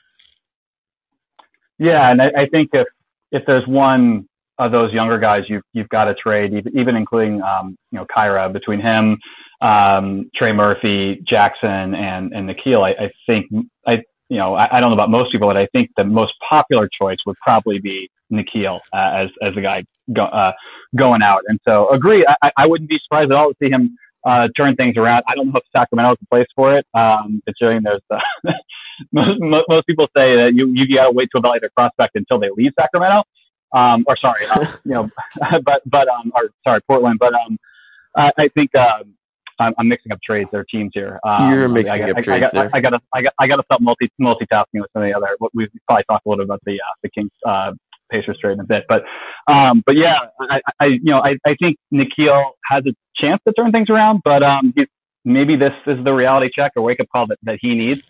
Yeah, 1.80 2.12
and 2.12 2.22
I, 2.22 2.26
I 2.28 2.46
think 2.52 2.70
if 2.74 2.88
if 3.32 3.44
there's 3.48 3.66
one 3.66 4.28
of 4.66 4.72
those 4.72 4.94
younger 4.94 5.18
guys 5.18 5.44
you've 5.48 5.64
you've 5.74 5.90
got 5.90 6.06
to 6.06 6.14
trade, 6.14 6.54
even, 6.74 6.96
including 6.96 7.42
um, 7.42 7.78
you 7.92 8.00
know 8.00 8.06
Kira 8.16 8.52
between 8.52 8.80
him, 8.80 9.18
um, 9.62 10.30
Trey 10.36 10.52
Murphy, 10.52 11.22
Jaxson, 11.30 11.96
and 11.96 12.34
and 12.34 12.50
Nickeil. 12.50 12.84
I, 12.84 13.06
I 13.06 13.12
think 13.26 13.48
I 13.88 14.04
you 14.32 14.38
know, 14.38 14.56
I, 14.56 14.78
I, 14.78 14.80
don't 14.80 14.92
know 14.92 14.96
about 14.96 15.10
most 15.10 15.34
people, 15.34 15.50
but 15.50 15.58
I 15.58 15.68
think 15.74 15.90
the 15.98 16.06
most 16.06 16.32
popular 16.50 16.88
choice 17.02 17.18
would 17.26 17.36
probably 17.44 17.80
be 17.80 18.10
Nickeil 18.32 18.80
uh, 18.94 19.24
as 19.24 19.30
as 19.42 19.56
the 19.56 19.62
guy 19.62 19.84
go, 20.14 20.24
uh, 20.24 20.54
going 20.98 21.22
out. 21.22 21.42
And 21.48 21.60
so, 21.68 21.90
agree. 21.90 22.26
I, 22.42 22.50
I 22.58 22.66
wouldn't 22.66 22.90
be 22.90 22.98
surprised 23.04 23.30
at 23.30 23.38
all 23.38 23.50
to 23.50 23.56
see 23.62 23.70
him 23.70 23.98
uh, 24.26 24.48
turn 24.56 24.78
things 24.78 24.96
around. 24.96 25.24
I 25.28 25.36
don't 25.36 25.52
know 25.52 25.58
if 25.60 25.64
Sacramento 25.76 26.14
is 26.14 26.18
the 26.22 26.28
place 26.28 26.48
for 26.56 26.78
it, 26.78 26.86
um, 26.94 27.42
considering 27.46 27.84
there's 27.84 28.02
uh, 28.10 28.20
most, 29.12 29.66
most 29.68 29.86
people 29.86 30.06
say 30.16 30.36
that 30.38 30.52
you 30.56 30.72
you 30.74 30.96
got 30.96 31.08
to 31.08 31.12
wait 31.12 31.28
to 31.34 31.40
evaluate 31.40 31.62
their 31.62 31.72
prospect 31.76 32.16
until 32.16 32.40
they 32.40 32.50
leave 32.56 32.72
Sacramento. 32.80 33.24
Um, 33.74 34.04
or 34.08 34.18
sorry, 34.18 34.46
uh, 34.48 34.72
you 34.86 34.92
know, 34.92 35.10
but 35.64 35.82
but 35.86 36.08
um, 36.08 36.32
or 36.36 36.50
sorry, 36.64 36.82
Portland. 36.88 37.20
But 37.20 37.34
um, 37.34 37.58
I, 38.16 38.32
I 38.38 38.48
think 38.54 38.76
um, 38.76 39.14
I'm, 39.60 39.74
I'm 39.78 39.88
mixing 39.88 40.12
up 40.12 40.20
trades 40.24 40.50
or 40.54 40.64
teams 40.64 40.92
here. 40.94 41.20
Um, 41.24 41.50
You're 41.50 41.68
mixing 41.68 41.94
I 41.94 41.98
got, 42.00 42.10
up 42.10 42.18
I, 42.18 42.22
trades 42.22 42.50
I 42.54 42.58
got, 42.58 42.74
I, 42.74 42.78
I 42.78 42.82
got 42.82 42.90
to 42.90 43.00
I 43.14 43.22
got 43.22 43.34
I 43.40 43.48
got 43.48 43.56
to 43.58 43.64
stop 43.66 43.82
multi 43.82 44.12
multitasking 44.20 44.82
with 44.82 44.90
some 44.94 45.04
of 45.04 45.10
the 45.10 45.14
other. 45.16 45.38
We've 45.54 45.70
probably 45.88 46.04
talked 46.10 46.26
a 46.26 46.30
little 46.30 46.44
bit 46.44 46.48
about 46.48 46.62
the 46.66 46.74
uh, 46.74 46.96
the 47.04 47.10
Kings 47.10 47.32
uh, 47.48 47.72
Pacers 48.12 48.38
trade 48.42 48.54
in 48.54 48.60
a 48.60 48.66
bit, 48.66 48.84
but 48.90 49.04
um, 49.52 49.84
but 49.86 49.96
yeah, 49.96 50.16
I, 50.40 50.62
I 50.80 50.86
you 50.86 51.12
know 51.12 51.20
I 51.20 51.38
I 51.46 51.56
think 51.60 51.78
Nickeil 51.94 52.52
has 52.66 52.84
a 52.86 52.94
chance 53.16 53.42
to 53.48 53.54
turn 53.54 53.72
things 53.72 53.90
around, 53.90 54.22
but 54.24 54.44
um, 54.44 54.74
maybe 55.24 55.56
this 55.56 55.74
is 55.88 56.04
the 56.04 56.14
reality 56.14 56.50
check 56.54 56.74
or 56.76 56.82
wake 56.82 57.00
up 57.00 57.08
call 57.14 57.28
that, 57.28 57.38
that 57.44 57.58
he 57.62 57.76
needs. 57.76 58.02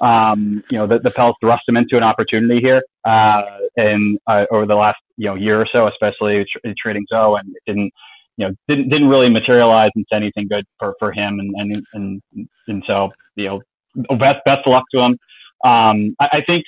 Um, 0.00 0.64
you 0.70 0.78
know, 0.78 0.86
the, 0.86 0.98
the 0.98 1.10
Pels 1.10 1.36
thrust 1.40 1.62
him 1.68 1.76
into 1.76 1.96
an 1.96 2.02
opportunity 2.02 2.60
here, 2.60 2.82
uh, 3.04 3.42
and, 3.76 4.18
uh, 4.26 4.44
over 4.50 4.66
the 4.66 4.74
last, 4.74 4.98
you 5.16 5.28
know, 5.28 5.36
year 5.36 5.60
or 5.60 5.68
so, 5.70 5.86
especially 5.86 6.44
tr- 6.50 6.70
trading 6.76 7.06
Zo 7.08 7.36
and 7.36 7.48
it 7.54 7.62
didn't, 7.66 7.92
you 8.36 8.48
know, 8.48 8.54
didn't, 8.66 8.88
didn't 8.88 9.08
really 9.08 9.28
materialize 9.28 9.90
into 9.94 10.12
anything 10.12 10.48
good 10.48 10.64
for, 10.78 10.94
for 10.98 11.12
him. 11.12 11.38
And, 11.38 11.54
and, 11.56 11.86
and, 11.94 12.48
and 12.66 12.82
so, 12.86 13.10
you 13.36 13.46
know, 13.46 13.60
best, 14.16 14.40
best 14.44 14.66
of 14.66 14.72
luck 14.72 14.84
to 14.92 15.00
him. 15.00 15.12
Um, 15.64 16.16
I, 16.20 16.38
I 16.38 16.44
think, 16.44 16.64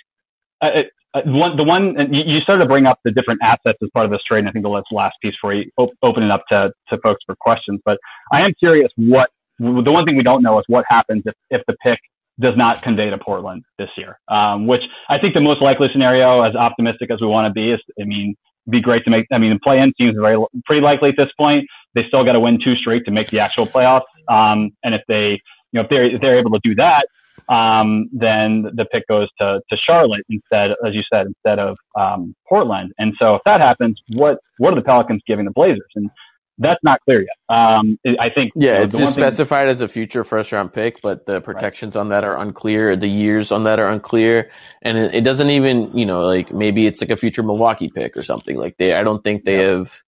uh, 0.61 0.83
one, 1.25 1.57
the 1.57 1.65
one, 1.65 1.99
and 1.99 2.15
you 2.15 2.41
started 2.41 2.63
to 2.63 2.69
bring 2.69 2.87
up 2.87 2.99
the 3.05 3.11
different 3.11 3.41
assets 3.43 3.79
as 3.83 3.89
part 3.93 4.05
of 4.05 4.13
this 4.13 4.21
trade. 4.29 4.41
And 4.41 4.49
I 4.49 4.53
think 4.53 4.65
the 4.65 4.83
last 4.93 5.17
piece 5.23 5.35
for 5.41 5.53
you, 5.53 5.71
op- 5.79 5.95
open 6.03 6.23
it 6.23 6.31
up 6.31 6.45
to, 6.51 6.71
to 6.91 6.99
folks 7.03 7.23
for 7.27 7.35
questions. 7.41 7.81
But 7.85 7.99
I 8.33 8.43
am 8.43 8.53
curious 8.59 8.91
what, 8.97 9.31
the 9.59 9.91
one 9.91 10.05
thing 10.05 10.17
we 10.17 10.23
don't 10.23 10.43
know 10.43 10.59
is 10.59 10.65
what 10.69 10.85
happens 10.89 11.23
if, 11.27 11.35
if 11.51 11.63
the 11.67 11.75
pick 11.83 11.99
does 12.41 12.55
not 12.57 12.83
convey 12.83 13.11
to 13.11 13.19
Portland 13.19 13.65
this 13.79 13.89
year. 13.97 14.19
Um, 14.29 14.67
which 14.67 14.83
I 15.09 15.19
think 15.19 15.35
the 15.35 15.41
most 15.41 15.63
likely 15.63 15.89
scenario, 15.93 16.43
as 16.43 16.55
optimistic 16.55 17.11
as 17.11 17.21
we 17.21 17.27
want 17.27 17.47
to 17.47 17.53
be, 17.53 17.73
is 17.73 17.81
I 18.01 18.05
mean, 18.05 18.35
be 18.69 18.81
great 18.81 19.05
to 19.05 19.11
make. 19.11 19.27
I 19.33 19.39
mean, 19.39 19.53
the 19.53 19.61
play-in 19.61 19.93
seems 19.99 20.17
very 20.21 20.37
pretty 20.65 20.83
likely 20.83 21.11
at 21.11 21.17
this 21.17 21.31
point. 21.39 21.67
They 21.95 22.03
still 22.09 22.25
got 22.25 22.33
to 22.33 22.41
win 22.41 22.59
two 22.63 22.75
straight 22.77 23.05
to 23.07 23.11
make 23.11 23.29
the 23.29 23.41
actual 23.41 23.67
playoffs. 23.67 24.03
Um, 24.29 24.71
and 24.83 24.95
if 24.95 25.03
they, 25.09 25.39
you 25.73 25.75
know, 25.75 25.83
if 25.83 25.89
they're 25.89 26.05
if 26.05 26.21
they're 26.21 26.39
able 26.39 26.51
to 26.51 26.61
do 26.63 26.75
that, 26.75 27.07
um, 27.49 28.09
then 28.13 28.63
the 28.75 28.85
pick 28.91 29.07
goes 29.07 29.29
to 29.41 29.61
to 29.71 29.77
Charlotte 29.87 30.25
instead, 30.29 30.73
as 30.85 30.95
you 30.95 31.03
said, 31.13 31.27
instead 31.27 31.59
of 31.59 31.77
um, 31.97 32.35
Portland. 32.49 32.93
And 32.99 33.15
so 33.19 33.37
if 33.37 33.43
that 33.45 33.61
happens, 33.61 34.01
what 34.15 34.39
what 34.59 34.73
are 34.73 34.77
the 34.77 34.83
Pelicans 34.83 35.23
giving 35.27 35.45
the 35.45 35.53
Blazers? 35.53 35.91
And 35.95 36.11
that's 36.59 36.83
not 36.83 37.01
clear 37.03 37.21
yet. 37.21 37.55
Um, 37.55 37.99
I 38.19 38.31
think. 38.35 38.53
Yeah, 38.55 38.73
you 38.73 38.79
know, 38.79 38.85
it's 38.85 38.99
just 38.99 39.15
specified 39.15 39.63
thing, 39.65 39.71
as 39.71 39.81
a 39.81 39.89
future 39.89 40.25
first 40.25 40.53
round 40.53 40.73
pick, 40.73 41.01
but 41.03 41.27
the 41.27 41.41
protections 41.41 41.95
right. 41.95 42.01
on 42.01 42.09
that 42.11 42.25
are 42.25 42.37
unclear. 42.39 42.97
The 42.97 43.09
years 43.09 43.53
on 43.53 43.65
that 43.65 43.79
are 43.79 43.89
unclear, 43.89 44.51
and 44.83 44.97
it, 44.97 45.15
it, 45.17 45.21
doesn't 45.23 45.51
even, 45.51 45.97
you 45.97 46.07
know, 46.07 46.23
like 46.23 46.53
maybe 46.53 46.87
it's 46.87 47.01
like 47.01 47.11
a 47.11 47.17
future 47.17 47.43
Milwaukee 47.43 47.89
pick 47.95 48.17
or 48.17 48.23
something. 48.23 48.57
Like 48.57 48.79
they, 48.79 48.95
I 48.95 49.03
don't 49.03 49.23
think 49.23 49.45
they 49.45 49.59
yeah. 49.59 49.79
have 49.79 50.01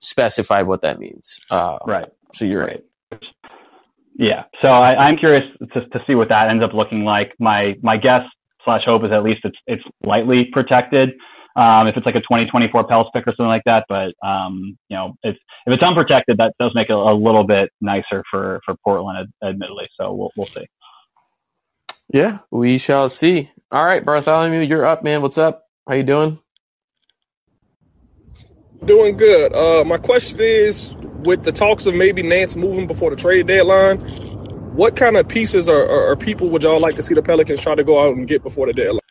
specified 0.00 0.66
what 0.66 0.82
that 0.82 0.98
means. 0.98 1.38
Uh, 1.50 1.78
right. 1.86 2.08
So 2.34 2.44
you're 2.44 2.64
right. 2.64 2.84
right. 3.10 3.22
Yeah. 4.16 4.44
So 4.62 4.68
I, 4.68 5.08
am 5.08 5.16
curious 5.16 5.44
to, 5.72 5.86
to 5.86 5.98
see 6.06 6.14
what 6.14 6.28
that 6.28 6.48
ends 6.48 6.62
up 6.62 6.72
looking 6.74 7.04
like. 7.04 7.32
My 7.40 7.74
my 7.82 7.96
guess 7.96 8.22
slash 8.64 8.82
hope 8.84 9.04
is 9.04 9.10
at 9.12 9.22
least 9.22 9.40
it's 9.44 9.58
it's 9.66 9.82
lightly 10.04 10.48
protected 10.52 11.10
um, 11.56 11.86
if 11.86 11.96
it's 11.96 12.06
like 12.06 12.16
a 12.16 12.20
2024 12.20 12.86
Pels 12.86 13.06
pick 13.14 13.26
or 13.26 13.30
something 13.32 13.46
like 13.46 13.62
that. 13.66 13.84
But 13.88 14.14
um, 14.26 14.76
you 14.88 14.96
know, 14.96 15.14
if 15.22 15.36
if 15.36 15.72
it's 15.72 15.82
unprotected, 15.82 16.38
that 16.38 16.54
does 16.58 16.72
make 16.74 16.90
it 16.90 16.96
a 16.96 17.14
little 17.14 17.44
bit 17.44 17.70
nicer 17.80 18.22
for 18.30 18.60
for 18.64 18.74
Portland, 18.84 19.28
admittedly. 19.42 19.88
So 20.00 20.12
we'll 20.12 20.30
we'll 20.36 20.46
see. 20.46 20.66
Yeah, 22.12 22.38
we 22.50 22.78
shall 22.78 23.08
see. 23.08 23.50
All 23.70 23.84
right, 23.84 24.04
Bartholomew, 24.04 24.60
you're 24.60 24.84
up, 24.84 25.02
man. 25.02 25.22
What's 25.22 25.38
up? 25.38 25.64
How 25.88 25.94
you 25.94 26.02
doing? 26.02 26.38
Doing 28.84 29.16
good. 29.16 29.54
Uh, 29.54 29.84
my 29.84 29.96
question 29.96 30.38
is, 30.40 30.94
with 31.24 31.42
the 31.42 31.52
talks 31.52 31.86
of 31.86 31.94
maybe 31.94 32.22
Nance 32.22 32.54
moving 32.54 32.86
before 32.86 33.10
the 33.10 33.16
trade 33.16 33.46
deadline, 33.46 33.98
what 34.76 34.96
kind 34.96 35.16
of 35.16 35.26
pieces 35.26 35.68
or, 35.68 35.82
or, 35.82 36.10
or 36.10 36.16
people 36.16 36.50
would 36.50 36.62
y'all 36.62 36.80
like 36.80 36.96
to 36.96 37.02
see 37.02 37.14
the 37.14 37.22
Pelicans 37.22 37.62
try 37.62 37.74
to 37.74 37.84
go 37.84 37.98
out 37.98 38.16
and 38.16 38.28
get 38.28 38.42
before 38.42 38.66
the 38.66 38.72
deadline? 38.72 39.03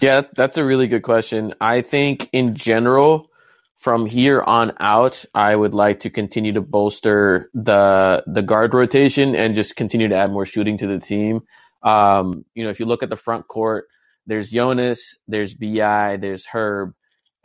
Yeah, 0.00 0.22
that's 0.36 0.56
a 0.58 0.64
really 0.64 0.86
good 0.88 1.02
question. 1.02 1.54
I 1.60 1.80
think 1.80 2.28
in 2.32 2.54
general, 2.54 3.30
from 3.78 4.06
here 4.06 4.42
on 4.42 4.72
out, 4.80 5.24
I 5.34 5.56
would 5.56 5.74
like 5.74 6.00
to 6.00 6.10
continue 6.10 6.52
to 6.52 6.60
bolster 6.60 7.50
the 7.54 8.22
the 8.26 8.42
guard 8.42 8.74
rotation 8.74 9.34
and 9.34 9.54
just 9.54 9.76
continue 9.76 10.08
to 10.08 10.14
add 10.16 10.30
more 10.32 10.46
shooting 10.46 10.78
to 10.78 10.86
the 10.86 11.00
team. 11.00 11.40
Um, 11.82 12.44
you 12.54 12.64
know, 12.64 12.70
if 12.70 12.80
you 12.80 12.86
look 12.86 13.02
at 13.02 13.10
the 13.10 13.16
front 13.16 13.48
court, 13.48 13.86
there's 14.26 14.50
Jonas, 14.50 15.16
there's 15.28 15.54
Bi, 15.54 16.16
there's 16.16 16.46
Herb, 16.46 16.94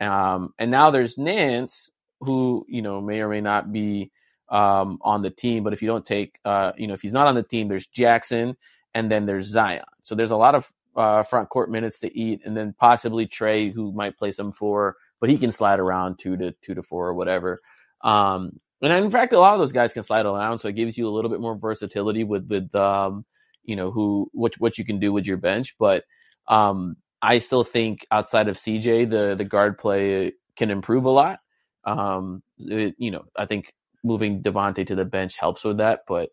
um, 0.00 0.54
and 0.58 0.70
now 0.70 0.90
there's 0.90 1.18
Nance, 1.18 1.90
who 2.20 2.66
you 2.68 2.82
know 2.82 3.00
may 3.00 3.20
or 3.20 3.28
may 3.28 3.40
not 3.40 3.72
be 3.72 4.12
um, 4.48 4.98
on 5.02 5.22
the 5.22 5.30
team. 5.30 5.64
But 5.64 5.72
if 5.72 5.82
you 5.82 5.88
don't 5.88 6.06
take, 6.06 6.38
uh, 6.44 6.72
you 6.76 6.86
know, 6.86 6.94
if 6.94 7.02
he's 7.02 7.12
not 7.12 7.26
on 7.26 7.34
the 7.34 7.42
team, 7.42 7.68
there's 7.68 7.88
Jaxson, 7.88 8.54
and 8.94 9.10
then 9.10 9.26
there's 9.26 9.46
Zion. 9.46 9.84
So 10.02 10.14
there's 10.14 10.30
a 10.32 10.36
lot 10.36 10.54
of 10.54 10.70
uh, 10.96 11.22
front 11.22 11.48
court 11.48 11.70
minutes 11.70 11.98
to 12.00 12.18
eat, 12.18 12.42
and 12.44 12.56
then 12.56 12.74
possibly 12.78 13.26
Trey, 13.26 13.70
who 13.70 13.92
might 13.92 14.16
play 14.18 14.32
some 14.32 14.52
four, 14.52 14.96
but 15.20 15.30
he 15.30 15.38
can 15.38 15.52
slide 15.52 15.80
around 15.80 16.18
two 16.18 16.36
to 16.36 16.52
two 16.62 16.74
to 16.74 16.82
four 16.82 17.08
or 17.08 17.14
whatever. 17.14 17.60
Um, 18.02 18.60
and 18.82 18.92
in 18.92 19.10
fact, 19.10 19.32
a 19.32 19.38
lot 19.38 19.54
of 19.54 19.60
those 19.60 19.72
guys 19.72 19.92
can 19.92 20.04
slide 20.04 20.26
around, 20.26 20.58
so 20.58 20.68
it 20.68 20.76
gives 20.76 20.98
you 20.98 21.08
a 21.08 21.10
little 21.10 21.30
bit 21.30 21.40
more 21.40 21.56
versatility 21.56 22.24
with 22.24 22.46
with 22.48 22.74
um, 22.74 23.24
you 23.64 23.76
know 23.76 23.90
who 23.90 24.28
what 24.32 24.54
what 24.58 24.78
you 24.78 24.84
can 24.84 24.98
do 24.98 25.12
with 25.12 25.26
your 25.26 25.38
bench. 25.38 25.74
But 25.78 26.04
um, 26.48 26.96
I 27.22 27.38
still 27.38 27.64
think 27.64 28.06
outside 28.10 28.48
of 28.48 28.56
CJ, 28.56 29.08
the 29.08 29.34
the 29.34 29.44
guard 29.44 29.78
play 29.78 30.32
can 30.56 30.70
improve 30.70 31.04
a 31.04 31.10
lot. 31.10 31.40
Um, 31.84 32.42
it, 32.58 32.94
you 32.98 33.10
know, 33.10 33.24
I 33.36 33.46
think 33.46 33.72
moving 34.02 34.42
Devonte 34.42 34.86
to 34.86 34.94
the 34.94 35.04
bench 35.04 35.38
helps 35.38 35.64
with 35.64 35.78
that, 35.78 36.00
but 36.06 36.28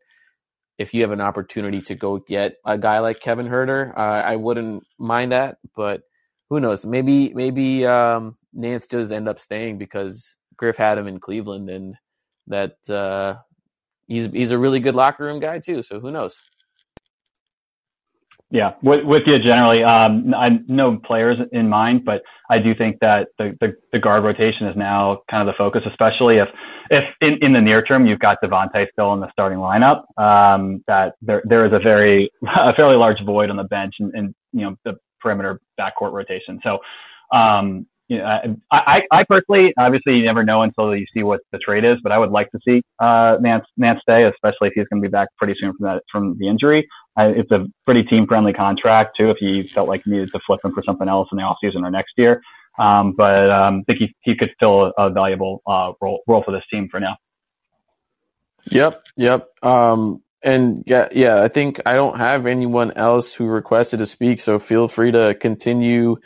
if 0.78 0.94
you 0.94 1.02
have 1.02 1.12
an 1.12 1.22
opportunity 1.22 1.82
to 1.82 1.96
go 1.96 2.20
get 2.20 2.56
a 2.66 2.78
guy 2.78 3.00
like 3.00 3.20
Kevin 3.20 3.48
Huerter, 3.48 3.96
uh, 3.98 4.24
I 4.26 4.36
wouldn't 4.36 4.84
mind 4.98 5.32
that. 5.32 5.58
But 5.76 6.02
who 6.50 6.60
knows? 6.60 6.86
Maybe 6.86 7.34
maybe 7.34 7.86
um, 7.86 8.38
Nance 8.54 8.88
does 8.88 9.12
end 9.12 9.30
up 9.30 9.40
staying 9.40 9.78
because 9.78 10.38
Griff 10.58 10.78
had 10.78 10.98
him 10.98 11.08
in 11.08 11.20
Cleveland, 11.20 11.70
and 11.70 11.96
that 12.48 12.76
uh, 12.90 13.36
he's 14.08 14.28
he's 14.28 14.52
a 14.52 14.58
really 14.58 14.80
good 14.80 14.96
locker 14.96 15.26
room 15.26 15.40
guy 15.40 15.60
too. 15.60 15.84
So 15.84 16.00
who 16.00 16.12
knows? 16.12 16.42
Yeah, 18.54 18.74
with, 18.84 19.06
with 19.06 19.24
you 19.28 19.40
generally, 19.40 19.82
um, 19.82 20.34
I 20.36 20.60
no 20.68 20.98
players 20.98 21.38
in 21.54 21.70
mind, 21.70 22.04
but 22.04 22.22
I 22.50 22.60
do 22.60 22.76
think 22.76 22.98
that 23.00 23.30
the, 23.38 23.58
the, 23.62 23.76
the, 23.94 24.00
guard 24.00 24.26
rotation 24.26 24.68
is 24.68 24.76
now 24.76 25.22
kind 25.32 25.48
of 25.48 25.54
the 25.54 25.58
focus, 25.58 25.84
especially 25.90 26.36
if 26.36 26.50
if 26.90 27.06
in, 27.22 27.38
in 27.42 27.54
the 27.54 27.62
near 27.62 27.82
term 27.82 28.06
you've 28.06 28.20
got 28.20 28.40
Devonte 28.44 28.88
still 28.92 29.14
in 29.14 29.22
the 29.22 29.32
starting 29.32 29.58
lineup. 29.58 30.04
Um, 30.22 30.84
that 30.88 31.14
there 31.22 31.42
there 31.46 31.66
is 31.66 31.72
a 31.72 31.80
very 31.80 32.30
a 32.44 32.74
fairly 32.76 32.98
large 32.98 33.24
void 33.26 33.50
on 33.50 33.56
the 33.56 33.64
bench 33.64 33.96
and, 34.00 34.14
and 34.14 34.36
you 34.52 34.64
know 34.66 34.76
the 34.84 34.98
perimeter 35.22 35.62
backcourt 35.80 36.12
rotation. 36.12 36.60
So 36.62 36.80
um, 37.34 37.88
you 38.12 38.18
know, 38.18 38.26
I, 38.26 38.76
I, 38.78 39.02
I 39.10 39.24
personally, 39.24 39.74
obviously, 39.80 40.16
you 40.16 40.26
never 40.26 40.44
know 40.44 40.64
until 40.64 40.94
you 40.94 41.06
see 41.14 41.24
what 41.24 41.40
the 41.54 41.58
trade 41.60 41.86
is, 41.86 41.96
but 42.04 42.12
I 42.12 42.18
would 42.18 42.32
like 42.32 42.52
to 42.52 42.60
see 42.68 42.82
uh, 43.00 43.38
Nance, 43.40 43.64
Nance 43.78 44.02
stay, 44.02 44.26
especially 44.26 44.68
if 44.68 44.74
he's 44.76 44.86
going 44.92 45.02
to 45.02 45.08
be 45.08 45.10
back 45.10 45.30
pretty 45.38 45.56
soon 45.58 45.74
from 45.78 45.86
that 45.86 46.04
from 46.12 46.38
the 46.38 46.50
injury. 46.50 46.86
I, 47.16 47.28
it's 47.28 47.50
a 47.52 47.68
pretty 47.86 48.04
team 48.04 48.28
friendly 48.28 48.52
contract 48.52 49.16
too. 49.18 49.30
If 49.30 49.38
you 49.40 49.64
felt 49.64 49.88
like 49.88 50.02
you 50.06 50.12
needed 50.12 50.34
to 50.34 50.42
flip 50.42 50.60
him 50.62 50.74
for 50.74 50.84
something 50.86 51.08
else 51.08 51.30
in 51.32 51.38
the 51.38 51.44
off 51.44 51.56
season 51.64 51.86
or 51.86 51.90
next 51.90 52.12
year, 52.18 52.42
um, 52.78 53.14
but 53.16 53.50
um, 53.50 53.80
I 53.80 53.84
think 53.88 54.00
he, 54.00 54.16
he 54.24 54.36
could 54.36 54.52
fill 54.60 54.92
a, 54.98 55.06
a 55.06 55.10
valuable 55.10 55.62
uh, 55.66 55.94
role 56.02 56.20
role 56.28 56.44
for 56.44 56.52
this 56.52 56.64
team 56.70 56.90
for 56.92 57.00
now. 57.00 57.16
Yep, 58.72 59.06
yep. 59.16 59.48
Um, 59.64 60.22
and 60.44 60.84
yeah, 60.86 61.08
yeah. 61.14 61.42
I 61.42 61.48
think 61.48 61.80
I 61.86 61.94
don't 61.94 62.18
have 62.18 62.46
anyone 62.46 62.92
else 62.92 63.34
who 63.34 63.46
requested 63.46 64.00
to 64.00 64.06
speak, 64.06 64.42
so 64.42 64.60
feel 64.60 64.90
free 64.90 65.14
to 65.14 65.34
continue 65.34 66.18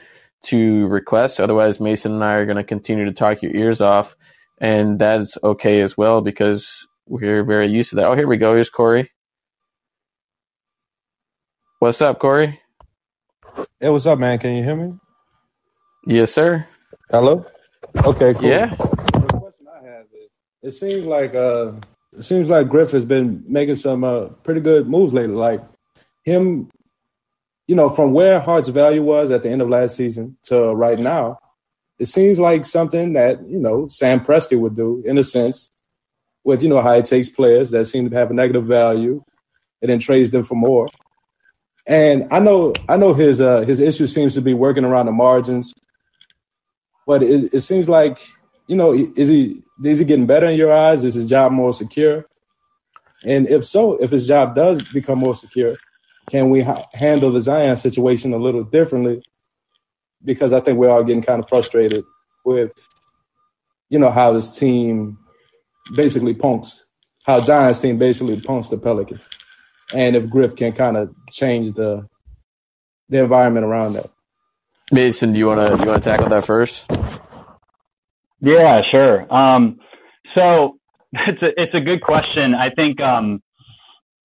to 0.46 0.88
request. 0.88 1.42
Otherwise, 1.42 1.80
Mason 1.80 2.14
and 2.14 2.24
I 2.24 2.34
are 2.34 2.46
going 2.46 2.58
to 2.58 2.64
continue 2.66 3.06
to 3.06 3.14
talk 3.14 3.44
your 3.44 3.56
ears 3.56 3.82
off, 3.82 4.16
and 4.62 5.00
that's 5.00 5.38
okay 5.44 5.82
as 5.82 5.98
well 5.98 6.22
because 6.22 6.88
we're 7.08 7.44
very 7.44 7.68
used 7.68 7.92
to 7.92 7.98
that. 7.98 8.08
Oh, 8.08 8.16
here 8.16 8.28
we 8.28 8.38
go. 8.38 8.56
Here's 8.56 8.70
Corey. 8.72 9.12
What's 11.80 12.02
up, 12.02 12.20
Corey? 12.20 12.60
Hey, 13.80 13.90
what's 13.90 14.08
up, 14.08 14.20
man? 14.20 14.40
Can 14.40 14.56
you 14.56 14.64
hear 14.64 14.76
me? 14.76 14.96
Yes, 16.08 16.34
sir. 16.34 16.68
Hello. 17.12 17.46
Okay, 18.06 18.36
cool. 18.36 18.50
Yeah. 18.50 18.76
The 19.22 19.30
question 19.30 19.68
I 19.74 19.86
have 19.88 20.06
is: 20.14 20.30
It 20.64 20.72
seems 20.72 21.06
like 21.06 21.36
uh, 21.36 21.74
it 22.18 22.24
seems 22.24 22.50
like 22.50 22.70
Griff 22.70 22.92
has 22.92 23.06
been 23.06 23.44
making 23.48 23.76
some 23.78 24.04
uh, 24.04 24.28
pretty 24.44 24.62
good 24.62 24.88
moves 24.88 25.14
lately. 25.14 25.36
Like 25.36 25.64
him 26.24 26.70
you 27.68 27.76
know, 27.76 27.90
from 27.90 28.14
where 28.14 28.40
Hart's 28.40 28.70
value 28.70 29.04
was 29.04 29.32
at 29.32 29.44
the 29.44 29.50
end 29.50 29.62
of 29.62 29.70
last 29.70 29.96
season 29.96 30.38
to 30.44 30.74
right 30.74 31.00
now, 31.00 31.40
it 31.98 32.06
seems 32.06 32.40
like 32.40 32.66
something 32.66 33.14
that, 33.14 33.48
you 33.48 33.60
know, 33.60 33.88
Sam 33.88 34.20
Presti 34.20 34.60
would 34.60 34.76
do 34.76 35.02
in 35.06 35.18
a 35.18 35.24
sense 35.24 35.72
with, 36.44 36.62
you 36.62 36.70
know, 36.70 36.82
how 36.82 36.94
he 36.94 37.02
takes 37.02 37.30
players 37.30 37.72
that 37.72 37.86
seem 37.86 38.10
to 38.10 38.16
have 38.16 38.30
a 38.30 38.34
negative 38.34 38.66
value 38.66 39.24
and 39.82 39.90
then 39.90 40.00
trades 40.00 40.30
them 40.30 40.44
for 40.44 40.56
more. 40.56 40.88
And 41.88 42.28
I 42.32 42.40
know 42.40 42.74
I 42.90 42.98
know 42.98 43.14
his 43.14 43.40
uh, 43.40 43.62
his 43.62 43.80
issue 43.80 44.08
seems 44.08 44.34
to 44.34 44.42
be 44.42 44.56
working 44.56 44.84
around 44.86 45.06
the 45.06 45.12
margins, 45.12 45.74
but 47.06 47.22
it, 47.22 47.54
it 47.54 47.62
seems 47.62 47.88
like 47.88 48.28
you 48.68 48.76
know 48.76 48.92
is 48.94 49.28
he 49.28 49.62
is 49.84 50.00
he 50.00 50.06
getting 50.06 50.26
better 50.26 50.48
in 50.48 50.58
your 50.58 50.76
eyes? 50.76 51.04
Is 51.04 51.14
his 51.14 51.30
job 51.30 51.52
more 51.52 51.74
secure? 51.74 52.26
And 53.24 53.48
if 53.48 53.66
so, 53.66 53.98
if 53.98 54.10
his 54.10 54.28
job 54.28 54.56
does 54.56 54.82
become 54.92 55.20
more 55.20 55.36
secure, 55.36 55.76
can 56.30 56.50
we 56.50 56.62
ha- 56.62 56.86
handle 56.94 57.32
the 57.32 57.42
Zion 57.42 57.78
situation 57.78 58.34
a 58.34 58.38
little 58.38 58.64
differently? 58.64 59.24
Because 60.24 60.54
I 60.54 60.60
think 60.60 60.80
we're 60.80 60.90
all 60.90 61.04
getting 61.04 61.22
kind 61.22 61.42
of 61.42 61.48
frustrated 61.48 62.04
with, 62.44 62.74
you 63.90 64.00
know, 64.00 64.12
how 64.12 64.34
his 64.34 64.52
team 64.52 65.18
basically 65.96 66.34
punks, 66.34 66.86
how 67.26 67.40
Zion's 67.42 67.80
team 67.80 67.98
basically 67.98 68.40
punks 68.42 68.70
the 68.70 68.78
Pelicans, 68.78 69.24
and 69.94 70.16
if 70.16 70.30
Griff 70.30 70.56
can 70.56 70.72
kind 70.72 70.98
of 70.98 71.14
change 71.30 71.74
the 71.74 72.08
the 73.10 73.22
environment 73.22 73.66
around 73.66 73.94
that. 73.94 74.10
Mason, 74.92 75.34
do 75.34 75.40
you 75.40 75.48
want 75.48 75.68
to 75.68 75.78
you 75.78 75.90
want 75.90 76.04
to 76.04 76.10
tackle 76.10 76.30
that 76.30 76.46
first? 76.46 76.90
Yeah, 78.42 78.82
sure. 78.92 79.32
Um, 79.34 79.80
so 80.34 80.78
it's 81.14 81.42
a 81.42 81.62
it's 81.62 81.74
a 81.74 81.82
good 81.82 82.02
question. 82.02 82.54
I 82.56 82.70
think 82.74 83.00
um, 83.00 83.42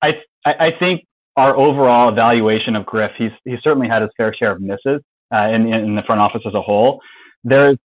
I 0.02 0.10
I 0.44 0.70
think 0.78 1.06
our 1.36 1.56
overall 1.56 2.10
evaluation 2.10 2.76
of 2.76 2.86
Griff, 2.86 3.12
he's 3.16 3.30
he's 3.44 3.60
certainly 3.62 3.88
had 3.88 4.02
his 4.02 4.10
fair 4.16 4.34
share 4.34 4.52
of 4.52 4.60
misses 4.60 5.00
uh, 5.32 5.48
in 5.48 5.72
in 5.72 5.94
the 5.94 6.02
front 6.02 6.20
office 6.20 6.42
as 6.46 6.54
a 6.54 6.62
whole. 6.62 7.00
There's 7.44 7.78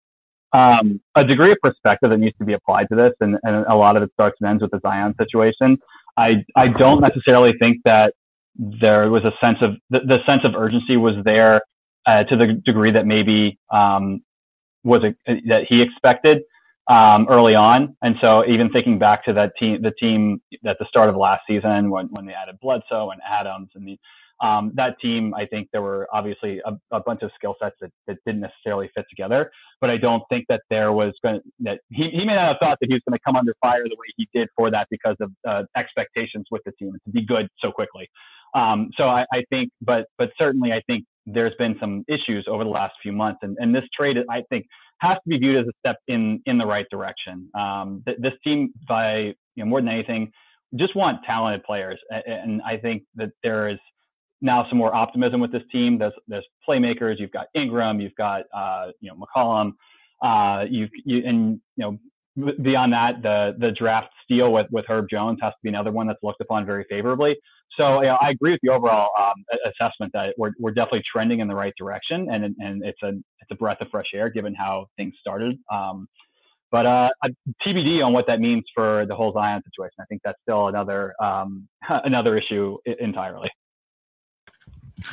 um, 0.54 1.02
a 1.16 1.24
degree 1.24 1.52
of 1.52 1.58
perspective 1.62 2.10
that 2.10 2.18
needs 2.18 2.38
to 2.38 2.46
be 2.46 2.54
applied 2.54 2.88
to 2.90 2.96
this, 2.96 3.12
and, 3.20 3.38
and 3.44 3.66
a 3.68 3.76
lot 3.76 3.98
of 3.98 4.04
it 4.04 4.12
starts 4.14 4.38
and 4.40 4.50
ends 4.50 4.62
with 4.62 4.72
the 4.72 4.80
Zion 4.82 5.14
situation. 5.20 5.78
I 6.18 6.44
I 6.56 6.68
don't 6.70 7.02
necessarily 7.02 7.54
think 7.60 7.78
that 7.86 8.14
there 8.58 9.10
was 9.10 9.24
a 9.26 9.32
sense 9.44 9.58
of 9.62 9.76
the, 9.90 10.00
the 10.00 10.20
sense 10.26 10.42
of 10.44 10.56
urgency 10.56 10.98
was 10.98 11.16
there 11.24 11.62
uh, 12.06 12.24
to 12.24 12.38
the 12.38 12.62
degree 12.66 12.92
that 12.92 13.06
maybe 13.06 13.60
um, 13.72 14.22
was 14.84 15.04
a, 15.04 15.14
that 15.48 15.66
he 15.68 15.82
expected 15.82 16.42
um, 16.90 17.28
early 17.30 17.56
on. 17.56 17.96
And 18.02 18.16
so 18.22 18.44
even 18.48 18.70
thinking 18.72 19.00
back 19.00 19.26
to 19.26 19.34
that 19.34 19.54
team, 19.60 19.82
the 19.82 19.92
team 20.00 20.42
at 20.68 20.78
the 20.80 20.86
start 20.90 21.10
of 21.10 21.16
last 21.16 21.44
season 21.48 21.90
when, 21.90 22.08
when 22.12 22.26
they 22.26 22.34
added 22.34 22.58
Bledsoe 22.62 23.10
and 23.12 23.22
Adams 23.28 23.70
and 23.76 23.88
the, 23.88 23.98
um, 24.46 24.74
that 24.76 25.00
team, 25.02 25.34
I 25.34 25.46
think 25.46 25.70
there 25.72 25.82
were 25.82 26.08
obviously 26.14 26.62
a, 26.66 26.74
a 26.96 27.00
bunch 27.00 27.22
of 27.24 27.32
skill 27.36 27.56
sets 27.62 27.76
that, 27.82 27.92
that 28.08 28.18
didn't 28.26 28.42
necessarily 28.42 28.92
fit 28.96 29.06
together, 29.10 29.50
but 29.82 29.90
I 29.90 29.98
don't 29.98 30.24
think 30.30 30.46
that 30.50 30.62
there 30.70 30.92
was 30.92 31.14
going 31.24 31.40
that 31.62 31.80
he, 31.90 32.10
he 32.12 32.26
may 32.26 32.36
not 32.36 32.50
have 32.50 32.58
thought 32.60 32.78
that 32.82 32.88
he 32.88 32.94
was 32.94 33.02
going 33.08 33.18
to 33.18 33.24
come 33.26 33.36
under 33.38 33.56
fire 33.62 33.84
the 33.86 33.96
way 33.98 34.08
he 34.18 34.28
did 34.34 34.50
for 34.56 34.70
that 34.72 34.88
because 34.92 35.16
of 35.22 35.32
uh, 35.48 35.64
expectations 35.78 36.46
with 36.52 36.62
the 36.66 36.74
team 36.74 36.92
to 37.06 37.12
be 37.12 37.26
good 37.26 37.48
so 37.60 37.72
quickly. 37.72 38.10
Um, 38.54 38.90
so 38.98 39.06
I, 39.06 39.26
I 39.34 39.44
think, 39.50 39.72
but, 39.82 40.06
but 40.18 40.30
certainly 40.38 40.72
I 40.72 40.82
think 40.88 41.06
there's 41.26 41.54
been 41.58 41.76
some 41.80 42.04
issues 42.08 42.46
over 42.50 42.64
the 42.64 42.70
last 42.70 42.94
few 43.02 43.12
months 43.12 43.40
and, 43.42 43.58
and 43.60 43.74
this 43.74 43.84
trade, 43.98 44.18
I 44.30 44.44
think 44.50 44.66
has 45.02 45.16
to 45.16 45.30
be 45.30 45.38
viewed 45.38 45.58
as 45.58 45.68
a 45.68 45.74
step 45.80 45.98
in 46.08 46.42
in 46.46 46.58
the 46.58 46.66
right 46.66 46.86
direction. 46.90 47.50
Um, 47.54 48.04
th- 48.06 48.18
this 48.22 48.34
team, 48.44 48.72
by 48.88 49.18
you 49.18 49.36
know, 49.58 49.66
more 49.66 49.82
than 49.82 49.90
anything, 49.90 50.32
just 50.78 50.96
want 50.96 51.20
talented 51.26 51.64
players, 51.64 52.00
and 52.10 52.62
I 52.62 52.78
think 52.78 53.04
that 53.16 53.30
there 53.44 53.70
is 53.70 53.80
now 54.42 54.66
some 54.70 54.78
more 54.78 54.94
optimism 54.94 55.40
with 55.40 55.52
this 55.52 55.64
team. 55.72 55.98
There's 55.98 56.14
there's 56.28 56.46
playmakers. 56.68 57.16
You've 57.20 57.32
got 57.32 57.48
Ingram. 57.56 58.00
You've 58.00 58.16
got 58.16 58.44
uh, 58.54 58.88
you 59.02 59.12
know 59.12 59.16
McCollum. 59.16 59.74
Uh, 60.22 60.66
you've 60.70 60.90
you, 61.04 61.24
and 61.26 61.60
you 61.76 61.84
know 61.84 61.98
beyond 62.36 62.94
that, 62.94 63.22
the 63.22 63.56
the 63.58 63.72
draft 63.72 64.10
steal 64.24 64.52
with 64.52 64.68
with 64.72 64.86
Herb 64.88 65.08
Jones 65.10 65.40
has 65.42 65.52
to 65.52 65.60
be 65.64 65.70
another 65.70 65.92
one 65.92 66.08
that's 66.08 66.20
looked 66.22 66.42
upon 66.42 66.66
very 66.66 66.86
favorably. 66.90 67.36
So 67.78 68.02
you 68.02 68.08
know, 68.08 68.18
I 68.22 68.32
agree 68.32 68.52
with 68.52 68.62
the 68.64 68.70
overall 68.70 69.10
um, 69.20 69.44
assessment 69.66 70.12
that 70.14 70.34
we're 70.38 70.52
we're 70.60 70.72
definitely 70.72 71.04
trending 71.12 71.40
in 71.40 71.48
the 71.48 71.56
right 71.56 71.74
direction, 71.78 72.28
and 72.32 72.56
and 72.60 72.84
it's 72.84 73.02
a 73.04 73.10
it's 73.10 73.52
a 73.52 73.56
breath 73.56 73.78
of 73.82 73.88
fresh 73.90 74.08
air 74.14 74.30
given 74.30 74.54
how 74.54 74.88
things 74.98 75.14
started. 75.20 75.58
Um, 75.72 76.08
but 76.72 76.86
uh, 76.86 77.10
TBD 77.66 78.04
on 78.04 78.12
what 78.12 78.26
that 78.28 78.40
means 78.40 78.64
for 78.74 79.06
the 79.08 79.16
whole 79.16 79.32
Zion 79.34 79.62
situation. 79.64 79.96
I 80.00 80.06
think 80.06 80.22
that's 80.24 80.40
still 80.42 80.68
another 80.68 81.14
um, 81.24 81.68
another 81.90 82.38
issue 82.38 82.78
entirely. 83.00 83.50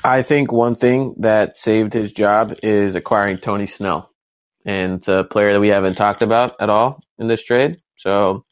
I 0.05 0.23
think 0.23 0.53
one 0.53 0.77
thing 0.77 1.15
that 1.19 1.59
saved 1.59 1.93
his 1.93 2.13
job 2.13 2.55
is 2.63 2.95
acquiring 2.95 3.39
Tony 3.39 3.67
Snell 3.67 4.12
and 4.66 5.07
a 5.09 5.25
player 5.25 5.53
that 5.55 5.61
we 5.61 5.68
haven't 5.68 5.94
talked 5.96 6.22
about 6.22 6.61
at 6.61 6.70
all 6.70 7.03
in 7.18 7.29
this 7.29 7.44
trade. 7.44 7.77
So 7.96 8.44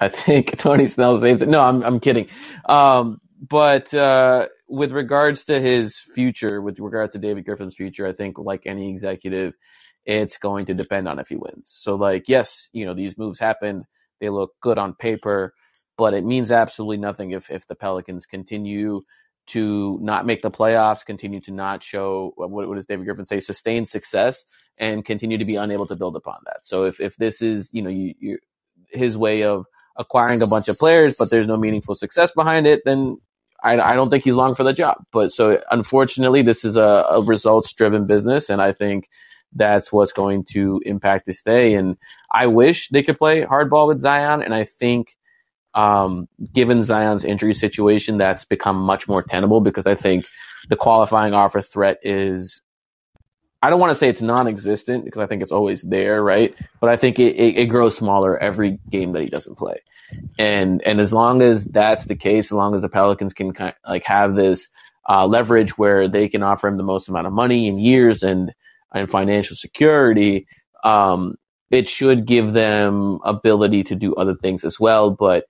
I 0.00 0.08
think 0.08 0.58
Tony 0.58 0.86
Snell's 0.86 1.22
it. 1.42 1.48
No, 1.48 1.62
I'm 1.62 1.84
I'm 1.84 2.00
kidding. 2.00 2.28
Um, 2.68 3.20
but 3.48 3.94
uh, 3.94 4.48
with 4.68 4.92
regards 4.92 5.44
to 5.46 5.60
his 5.60 5.98
future, 5.98 6.62
with 6.62 6.80
regards 6.80 7.14
to 7.14 7.20
David 7.20 7.46
Griffin's 7.46 7.76
future, 7.76 8.08
I 8.08 8.14
think 8.14 8.38
like 8.38 8.64
any 8.66 8.90
executive, 8.90 9.54
it's 10.06 10.38
going 10.38 10.66
to 10.66 10.74
depend 10.74 11.08
on 11.08 11.20
if 11.20 11.28
he 11.30 11.36
wins. 11.36 11.76
So 11.80 11.96
like, 11.96 12.28
yes, 12.28 12.68
you 12.74 12.86
know 12.86 12.94
these 12.94 13.18
moves 13.18 13.40
happened. 13.40 13.84
They 14.20 14.30
look 14.30 14.52
good 14.62 14.78
on 14.78 14.94
paper, 14.96 15.54
but 15.98 16.14
it 16.14 16.26
means 16.26 16.52
absolutely 16.52 16.98
nothing 16.98 17.32
if 17.32 17.50
if 17.50 17.66
the 17.68 17.76
Pelicans 17.76 18.26
continue 18.26 19.02
to 19.48 19.98
not 20.00 20.26
make 20.26 20.42
the 20.42 20.50
playoffs, 20.50 21.04
continue 21.04 21.40
to 21.40 21.52
not 21.52 21.82
show 21.82 22.34
uh, 22.40 22.46
what, 22.46 22.68
what 22.68 22.76
does 22.76 22.86
David 22.86 23.06
Griffin 23.06 23.26
say, 23.26 23.40
sustained 23.40 23.88
success, 23.88 24.44
and 24.78 25.04
continue 25.04 25.38
to 25.38 25.44
be 25.44 25.56
unable 25.56 25.86
to 25.86 25.96
build 25.96 26.16
upon 26.16 26.38
that. 26.46 26.64
So 26.64 26.84
if, 26.84 27.00
if 27.00 27.16
this 27.16 27.42
is 27.42 27.68
you 27.72 27.82
know 27.82 27.90
you, 27.90 28.14
you 28.20 28.38
his 28.90 29.16
way 29.16 29.42
of 29.44 29.66
acquiring 29.96 30.42
a 30.42 30.46
bunch 30.46 30.68
of 30.68 30.78
players, 30.78 31.16
but 31.18 31.30
there's 31.30 31.46
no 31.46 31.56
meaningful 31.56 31.94
success 31.94 32.32
behind 32.32 32.66
it, 32.66 32.82
then 32.84 33.18
I, 33.62 33.78
I 33.80 33.94
don't 33.94 34.10
think 34.10 34.24
he's 34.24 34.34
long 34.34 34.54
for 34.54 34.64
the 34.64 34.72
job. 34.72 35.04
But 35.12 35.32
so 35.32 35.60
unfortunately, 35.70 36.42
this 36.42 36.64
is 36.64 36.76
a, 36.76 37.06
a 37.10 37.22
results 37.22 37.72
driven 37.72 38.06
business, 38.06 38.50
and 38.50 38.60
I 38.60 38.72
think 38.72 39.08
that's 39.54 39.92
what's 39.92 40.12
going 40.12 40.44
to 40.52 40.80
impact 40.84 41.26
this 41.26 41.42
day. 41.42 41.74
And 41.74 41.96
I 42.30 42.46
wish 42.46 42.88
they 42.88 43.02
could 43.02 43.18
play 43.18 43.42
hardball 43.42 43.88
with 43.88 43.98
Zion, 43.98 44.42
and 44.42 44.54
I 44.54 44.64
think 44.64 45.16
um, 45.74 46.28
given 46.52 46.82
Zion's 46.82 47.24
injury 47.24 47.54
situation, 47.54 48.18
that's 48.18 48.44
become 48.44 48.76
much 48.76 49.08
more 49.08 49.22
tenable 49.22 49.60
because 49.60 49.86
I 49.86 49.94
think 49.94 50.24
the 50.68 50.76
qualifying 50.76 51.34
offer 51.34 51.60
threat 51.60 51.98
is. 52.02 52.60
I 53.64 53.70
don't 53.70 53.78
want 53.78 53.90
to 53.90 53.94
say 53.94 54.08
it's 54.08 54.20
non-existent 54.20 55.04
because 55.04 55.20
I 55.20 55.26
think 55.26 55.40
it's 55.40 55.52
always 55.52 55.82
there, 55.82 56.20
right? 56.20 56.52
But 56.80 56.90
I 56.90 56.96
think 56.96 57.20
it, 57.20 57.36
it, 57.36 57.56
it 57.58 57.66
grows 57.66 57.96
smaller 57.96 58.36
every 58.36 58.80
game 58.90 59.12
that 59.12 59.22
he 59.22 59.28
doesn't 59.28 59.56
play, 59.56 59.76
and 60.36 60.82
and 60.82 61.00
as 61.00 61.12
long 61.12 61.42
as 61.42 61.64
that's 61.64 62.06
the 62.06 62.16
case, 62.16 62.46
as 62.46 62.52
long 62.52 62.74
as 62.74 62.82
the 62.82 62.88
Pelicans 62.88 63.34
can 63.34 63.52
kind 63.52 63.70
of 63.70 63.90
like 63.90 64.02
have 64.04 64.34
this 64.34 64.68
uh, 65.08 65.26
leverage 65.26 65.78
where 65.78 66.08
they 66.08 66.28
can 66.28 66.42
offer 66.42 66.66
him 66.66 66.76
the 66.76 66.82
most 66.82 67.08
amount 67.08 67.28
of 67.28 67.32
money 67.32 67.68
in 67.68 67.78
years 67.78 68.24
and 68.24 68.52
and 68.92 69.10
financial 69.10 69.56
security, 69.56 70.46
um, 70.84 71.36
it 71.70 71.88
should 71.88 72.26
give 72.26 72.52
them 72.52 73.20
ability 73.24 73.84
to 73.84 73.94
do 73.94 74.14
other 74.14 74.34
things 74.34 74.64
as 74.64 74.78
well. 74.78 75.10
But 75.10 75.46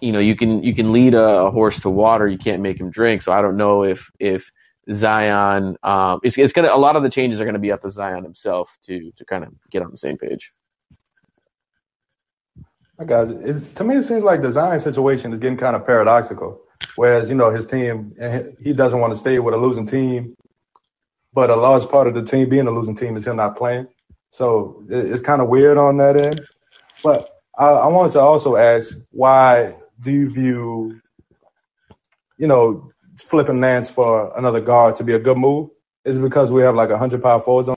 you 0.00 0.12
know, 0.12 0.18
you 0.18 0.36
can 0.36 0.62
you 0.62 0.74
can 0.74 0.92
lead 0.92 1.14
a, 1.14 1.46
a, 1.46 1.50
horse 1.50 1.80
to 1.80 1.90
water, 1.90 2.26
you 2.26 2.38
can't 2.38 2.62
make 2.62 2.80
him 2.80 2.90
drink. 2.90 3.22
So 3.22 3.32
I 3.32 3.42
don't 3.42 3.56
know 3.56 3.84
if 3.84 4.10
if 4.18 4.50
Zion, 4.92 5.76
um, 5.82 6.20
it's 6.22 6.38
it's 6.38 6.52
gonna 6.52 6.72
a 6.72 6.78
lot 6.78 6.96
of 6.96 7.02
the 7.02 7.10
changes 7.10 7.40
are 7.40 7.44
gonna 7.44 7.58
be 7.58 7.72
up 7.72 7.80
to 7.82 7.90
Zion 7.90 8.24
himself 8.24 8.76
to 8.82 9.10
to 9.16 9.24
kind 9.24 9.44
of 9.44 9.52
get 9.70 9.82
on 9.82 9.90
the 9.90 9.96
same 9.96 10.16
page. 10.16 10.52
I 12.98 13.04
got 13.04 13.30
it. 13.30 13.48
it. 13.48 13.76
To 13.76 13.84
me, 13.84 13.96
it 13.96 14.04
seems 14.04 14.24
like 14.24 14.42
the 14.42 14.52
Zion 14.52 14.80
situation 14.80 15.32
is 15.32 15.38
getting 15.38 15.58
kind 15.58 15.76
of 15.76 15.86
paradoxical. 15.86 16.60
Whereas 16.96 17.28
you 17.28 17.34
know 17.34 17.50
his 17.50 17.66
team, 17.66 18.14
he 18.60 18.72
doesn't 18.72 18.98
want 18.98 19.12
to 19.12 19.18
stay 19.18 19.38
with 19.38 19.54
a 19.54 19.58
losing 19.58 19.86
team, 19.86 20.34
but 21.32 21.50
a 21.50 21.56
large 21.56 21.88
part 21.88 22.08
of 22.08 22.14
the 22.14 22.22
team 22.22 22.48
being 22.48 22.66
a 22.66 22.70
losing 22.70 22.96
team 22.96 23.16
is 23.16 23.26
him 23.26 23.36
not 23.36 23.56
playing. 23.56 23.86
So 24.30 24.84
it's 24.88 25.22
kind 25.22 25.40
of 25.40 25.48
weird 25.48 25.78
on 25.78 25.96
that 25.98 26.16
end. 26.16 26.40
But 27.02 27.30
I 27.58 27.88
wanted 27.88 28.12
to 28.12 28.20
also 28.20 28.56
ask 28.56 28.96
why 29.10 29.74
do 30.02 30.12
you 30.12 30.30
view, 30.30 31.00
you 32.38 32.46
know, 32.48 32.90
flipping 33.18 33.60
Nance 33.60 33.90
for 33.90 34.36
another 34.38 34.60
guard 34.60 34.96
to 34.96 35.04
be 35.04 35.14
a 35.14 35.18
good 35.20 35.38
move? 35.38 35.70
Is 36.04 36.18
it 36.18 36.22
because 36.22 36.52
we 36.52 36.62
have 36.62 36.74
like 36.76 36.90
a 36.90 36.98
hundred 36.98 37.22
power 37.22 37.40
forwards 37.40 37.68
on? 37.70 37.76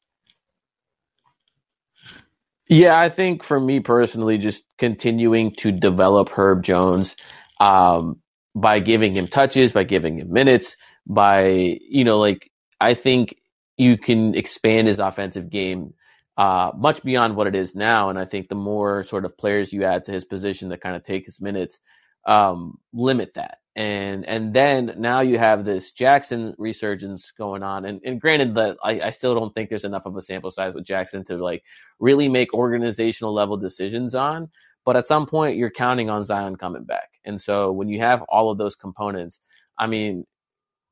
Yeah, 2.68 3.00
I 3.00 3.10
think 3.10 3.44
for 3.44 3.60
me 3.60 3.80
personally, 3.80 4.38
just 4.40 4.64
continuing 4.80 5.52
to 5.60 5.72
develop 5.72 6.30
Herb 6.30 6.64
Jones 6.64 7.16
um, 7.60 8.22
by 8.56 8.80
giving 8.80 9.14
him 9.16 9.28
touches, 9.28 9.72
by 9.72 9.84
giving 9.84 10.18
him 10.20 10.32
minutes, 10.34 10.76
by 11.08 11.78
you 11.82 12.04
know, 12.06 12.18
like 12.18 12.50
I 12.82 12.96
think 12.96 13.36
you 13.78 13.98
can 13.98 14.34
expand 14.36 14.88
his 14.88 14.98
offensive 15.00 15.50
game 15.50 15.94
uh, 16.38 16.72
much 16.76 17.04
beyond 17.04 17.36
what 17.36 17.48
it 17.48 17.56
is 17.56 17.76
now. 17.76 18.10
And 18.10 18.18
I 18.18 18.26
think 18.26 18.50
the 18.50 18.56
more 18.56 19.04
sort 19.04 19.26
of 19.26 19.38
players 19.38 19.72
you 19.72 19.84
add 19.84 20.06
to 20.06 20.12
his 20.12 20.26
position 20.26 20.70
that 20.70 20.82
kind 20.82 20.96
of 20.96 21.04
take 21.04 21.26
his 21.26 21.40
minutes, 21.40 21.80
um, 22.26 22.80
limit 22.94 23.34
that. 23.36 23.60
and 23.76 24.26
and 24.28 24.54
then 24.54 24.94
now 24.98 25.22
you 25.22 25.38
have 25.40 25.66
this 25.66 25.94
Jaxson 25.94 26.54
resurgence 26.58 27.32
going 27.38 27.64
on. 27.64 27.86
And, 27.86 28.02
and 28.06 28.22
granted 28.22 28.56
that 28.56 28.78
I, 28.84 29.02
I 29.02 29.10
still 29.12 29.34
don't 29.36 29.54
think 29.56 29.70
there's 29.70 29.86
enough 29.86 30.06
of 30.06 30.18
a 30.18 30.22
sample 30.22 30.52
size 30.52 30.74
with 30.76 30.86
Jaxson 30.86 31.26
to 31.28 31.38
like 31.38 31.64
really 32.00 32.30
make 32.30 32.54
organizational 32.54 33.34
level 33.34 33.58
decisions 33.58 34.16
on. 34.16 34.50
But 34.86 34.98
at 34.98 35.08
some 35.08 35.26
point, 35.28 35.58
you're 35.58 35.72
counting 35.72 36.10
on 36.10 36.24
Zion 36.26 36.56
coming 36.58 36.84
back, 36.86 37.10
and 37.26 37.40
so 37.42 37.72
when 37.72 37.88
you 37.90 38.00
have 38.00 38.24
all 38.24 38.50
of 38.52 38.58
those 38.58 38.76
components, 38.76 39.40
I 39.78 39.88
mean, 39.88 40.26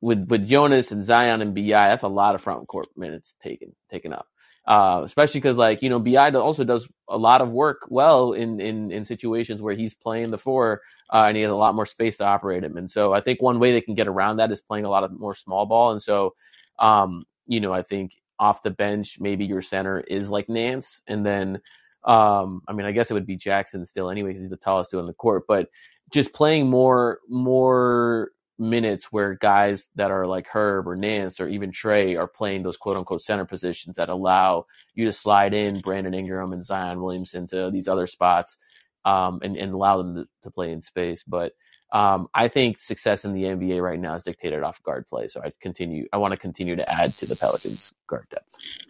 with 0.01 0.27
with 0.29 0.47
Jonas 0.47 0.91
and 0.91 1.03
Zion 1.03 1.41
and 1.41 1.55
Bi, 1.55 1.63
that's 1.69 2.03
a 2.03 2.07
lot 2.07 2.35
of 2.35 2.41
front 2.41 2.67
court 2.67 2.87
minutes 2.97 3.35
taken 3.41 3.75
taken 3.91 4.13
up. 4.13 4.27
Uh, 4.69 5.01
especially 5.03 5.41
because 5.41 5.57
like 5.57 5.81
you 5.81 5.89
know 5.89 5.99
Bi 5.99 6.29
also 6.29 6.63
does 6.63 6.87
a 7.09 7.17
lot 7.17 7.41
of 7.41 7.49
work 7.49 7.87
well 7.89 8.33
in 8.33 8.59
in 8.61 8.91
in 8.91 9.03
situations 9.03 9.63
where 9.63 9.73
he's 9.73 9.95
playing 9.95 10.29
the 10.29 10.37
four 10.37 10.83
uh, 11.11 11.25
and 11.27 11.35
he 11.35 11.41
has 11.41 11.49
a 11.49 11.55
lot 11.55 11.73
more 11.73 11.87
space 11.87 12.17
to 12.17 12.23
operate 12.23 12.63
him. 12.63 12.77
And 12.77 12.89
so 12.89 13.11
I 13.11 13.19
think 13.19 13.41
one 13.41 13.57
way 13.57 13.71
they 13.71 13.81
can 13.81 13.95
get 13.95 14.07
around 14.07 14.37
that 14.37 14.51
is 14.51 14.61
playing 14.61 14.85
a 14.85 14.89
lot 14.89 15.03
of 15.03 15.19
more 15.19 15.33
small 15.33 15.65
ball. 15.65 15.91
And 15.91 16.03
so 16.03 16.35
um, 16.77 17.23
you 17.47 17.59
know 17.59 17.73
I 17.73 17.81
think 17.81 18.11
off 18.37 18.61
the 18.61 18.69
bench 18.69 19.17
maybe 19.19 19.43
your 19.43 19.63
center 19.63 20.01
is 20.01 20.29
like 20.29 20.47
Nance, 20.47 21.01
and 21.07 21.25
then 21.25 21.59
um, 22.03 22.61
I 22.67 22.73
mean 22.73 22.85
I 22.85 22.91
guess 22.91 23.09
it 23.09 23.15
would 23.15 23.25
be 23.25 23.37
Jaxson 23.37 23.87
still 23.87 24.11
anyway 24.11 24.29
because 24.29 24.41
he's 24.43 24.51
the 24.51 24.57
tallest 24.57 24.91
dude 24.91 24.99
on 24.99 25.07
the 25.07 25.13
court, 25.13 25.45
but 25.47 25.67
just 26.11 26.31
playing 26.31 26.69
more 26.69 27.21
more 27.27 28.33
minutes 28.59 29.05
where 29.11 29.35
guys 29.35 29.87
that 29.95 30.11
are 30.11 30.25
like 30.25 30.47
Herb 30.47 30.87
or 30.87 30.95
Nance 30.95 31.39
or 31.39 31.47
even 31.47 31.71
Trey 31.71 32.15
are 32.15 32.27
playing 32.27 32.63
those 32.63 32.77
quote 32.77 32.97
unquote 32.97 33.21
center 33.21 33.45
positions 33.45 33.95
that 33.95 34.09
allow 34.09 34.65
you 34.95 35.05
to 35.05 35.13
slide 35.13 35.53
in 35.53 35.79
Brandon 35.79 36.13
Ingram 36.13 36.51
and 36.51 36.63
Zion 36.63 37.01
Williamson 37.01 37.47
to 37.47 37.71
these 37.71 37.87
other 37.87 38.07
spots 38.07 38.57
um, 39.05 39.39
and, 39.43 39.55
and 39.55 39.73
allow 39.73 39.97
them 39.97 40.15
to, 40.15 40.27
to 40.43 40.51
play 40.51 40.71
in 40.71 40.81
space. 40.81 41.23
But 41.25 41.53
um, 41.91 42.27
I 42.33 42.47
think 42.47 42.77
success 42.77 43.25
in 43.25 43.33
the 43.33 43.43
NBA 43.43 43.81
right 43.81 43.99
now 43.99 44.15
is 44.15 44.23
dictated 44.23 44.61
off 44.61 44.81
guard 44.83 45.07
play. 45.09 45.27
So 45.27 45.41
I 45.41 45.51
continue. 45.61 46.07
I 46.13 46.17
want 46.17 46.33
to 46.33 46.39
continue 46.39 46.75
to 46.75 46.91
add 46.91 47.11
to 47.13 47.25
the 47.25 47.35
Pelicans 47.35 47.93
guard 48.07 48.27
depth. 48.29 48.87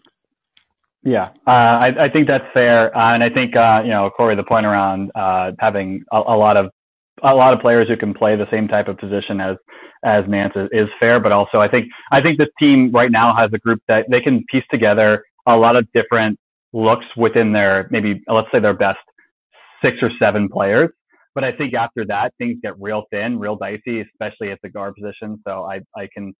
Yeah, 1.01 1.29
uh, 1.47 1.79
I, 1.81 1.95
I 1.97 2.09
think 2.09 2.27
that's 2.27 2.43
fair, 2.53 2.95
uh, 2.95 3.13
and 3.13 3.23
I 3.23 3.29
think 3.29 3.55
uh, 3.55 3.81
you 3.85 3.91
know 3.91 4.09
Corey, 4.09 4.35
the 4.35 4.43
point 4.43 4.65
around 4.65 5.11
uh, 5.15 5.53
having 5.57 6.03
a, 6.11 6.17
a 6.17 6.35
lot 6.35 6.57
of 6.57 6.71
a 7.23 7.33
lot 7.33 7.53
of 7.53 7.59
players 7.59 7.87
who 7.87 7.97
can 7.97 8.13
play 8.13 8.35
the 8.35 8.47
same 8.51 8.67
type 8.67 8.87
of 8.87 8.97
position 8.97 9.39
as 9.41 9.57
as 10.03 10.23
Nance 10.27 10.53
is, 10.55 10.69
is 10.71 10.87
fair, 10.99 11.19
but 11.19 11.31
also 11.31 11.59
I 11.59 11.67
think 11.67 11.87
I 12.11 12.21
think 12.21 12.37
this 12.37 12.49
team 12.59 12.91
right 12.91 13.11
now 13.11 13.35
has 13.35 13.49
a 13.53 13.57
group 13.57 13.81
that 13.87 14.05
they 14.09 14.21
can 14.21 14.43
piece 14.51 14.63
together 14.71 15.23
a 15.47 15.55
lot 15.55 15.75
of 15.75 15.87
different 15.93 16.39
looks 16.73 17.05
within 17.17 17.51
their 17.51 17.87
maybe 17.91 18.21
let's 18.27 18.47
say 18.51 18.59
their 18.59 18.73
best 18.73 18.99
six 19.83 19.97
or 20.01 20.11
seven 20.19 20.49
players. 20.49 20.89
But 21.35 21.43
I 21.43 21.51
think 21.51 21.73
after 21.73 22.05
that 22.07 22.33
things 22.37 22.57
get 22.61 22.79
real 22.79 23.03
thin, 23.11 23.39
real 23.39 23.55
dicey, 23.55 24.01
especially 24.01 24.51
at 24.51 24.59
the 24.61 24.69
guard 24.69 24.95
position. 24.95 25.41
So 25.47 25.63
I 25.63 25.79
I 25.95 26.07
can 26.13 26.33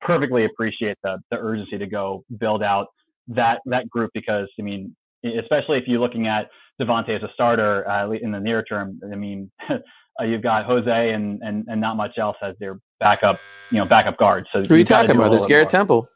perfectly 0.00 0.44
appreciate 0.44 0.96
the 1.02 1.18
the 1.30 1.38
urgency 1.38 1.78
to 1.78 1.86
go 1.86 2.24
build 2.38 2.62
out 2.62 2.86
that 3.28 3.60
that 3.66 3.88
group 3.88 4.10
because 4.14 4.48
I 4.58 4.62
mean 4.62 4.94
especially 5.24 5.78
if 5.78 5.84
you're 5.86 6.00
looking 6.00 6.26
at 6.26 6.48
Devonte 6.80 7.16
as 7.16 7.22
a 7.22 7.32
starter 7.34 7.88
uh, 7.88 8.10
in 8.10 8.32
the 8.32 8.40
near 8.40 8.62
term. 8.62 9.00
I 9.10 9.16
mean, 9.16 9.50
uh, 10.20 10.24
you've 10.24 10.42
got 10.42 10.64
Jose 10.64 11.12
and, 11.12 11.40
and 11.42 11.66
and 11.68 11.80
not 11.80 11.96
much 11.96 12.18
else 12.18 12.36
as 12.42 12.54
their 12.58 12.78
backup, 13.00 13.40
you 13.70 13.78
know, 13.78 13.84
backup 13.84 14.18
guard. 14.18 14.46
So 14.52 14.62
who 14.62 14.74
are 14.74 14.78
you 14.78 14.84
talking 14.84 15.10
about? 15.10 15.30
There's 15.30 15.46
Garrett 15.46 15.66
more. 15.66 15.70
Temple. 15.70 16.08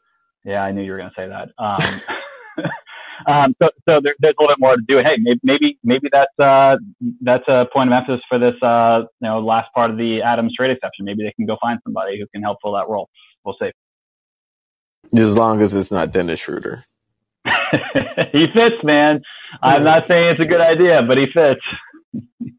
Yeah, 0.45 0.63
I 0.63 0.71
knew 0.71 0.81
you 0.81 0.91
were 0.91 0.97
going 0.97 1.09
to 1.09 1.15
say 1.15 1.27
that. 1.27 1.49
Um, 1.57 2.63
um, 3.27 3.55
so 3.61 3.69
so 3.87 3.99
there, 4.01 4.15
there's 4.19 4.35
a 4.39 4.41
little 4.41 4.55
bit 4.55 4.59
more 4.59 4.75
to 4.75 4.81
do. 4.87 4.97
Hey, 4.99 5.17
maybe 5.19 5.39
maybe, 5.43 5.79
maybe 5.83 6.09
that's 6.11 6.39
uh, 6.39 6.77
that's 7.21 7.47
a 7.47 7.65
point 7.73 7.91
of 7.91 7.93
emphasis 7.93 8.23
for 8.29 8.39
this 8.39 8.55
uh, 8.61 9.01
you 9.21 9.27
know 9.27 9.39
last 9.39 9.67
part 9.73 9.91
of 9.91 9.97
the 9.97 10.21
Adams 10.21 10.53
trade 10.55 10.71
exception. 10.71 11.05
Maybe 11.05 11.23
they 11.23 11.33
can 11.35 11.45
go 11.45 11.57
find 11.61 11.79
somebody 11.83 12.19
who 12.19 12.25
can 12.33 12.41
help 12.41 12.59
fill 12.61 12.73
that 12.73 12.87
role. 12.87 13.09
We'll 13.43 13.55
see. 13.59 13.71
As 15.17 15.37
long 15.37 15.61
as 15.61 15.75
it's 15.75 15.91
not 15.91 16.11
Dennis 16.11 16.39
Schroeder. 16.39 16.83
he 18.31 18.45
fits, 18.53 18.83
man. 18.83 19.21
I'm 19.61 19.83
not 19.83 20.03
saying 20.07 20.31
it's 20.31 20.41
a 20.41 20.45
good 20.45 20.61
idea, 20.61 21.01
but 21.07 21.17
he 21.17 21.25
fits. 21.33 21.61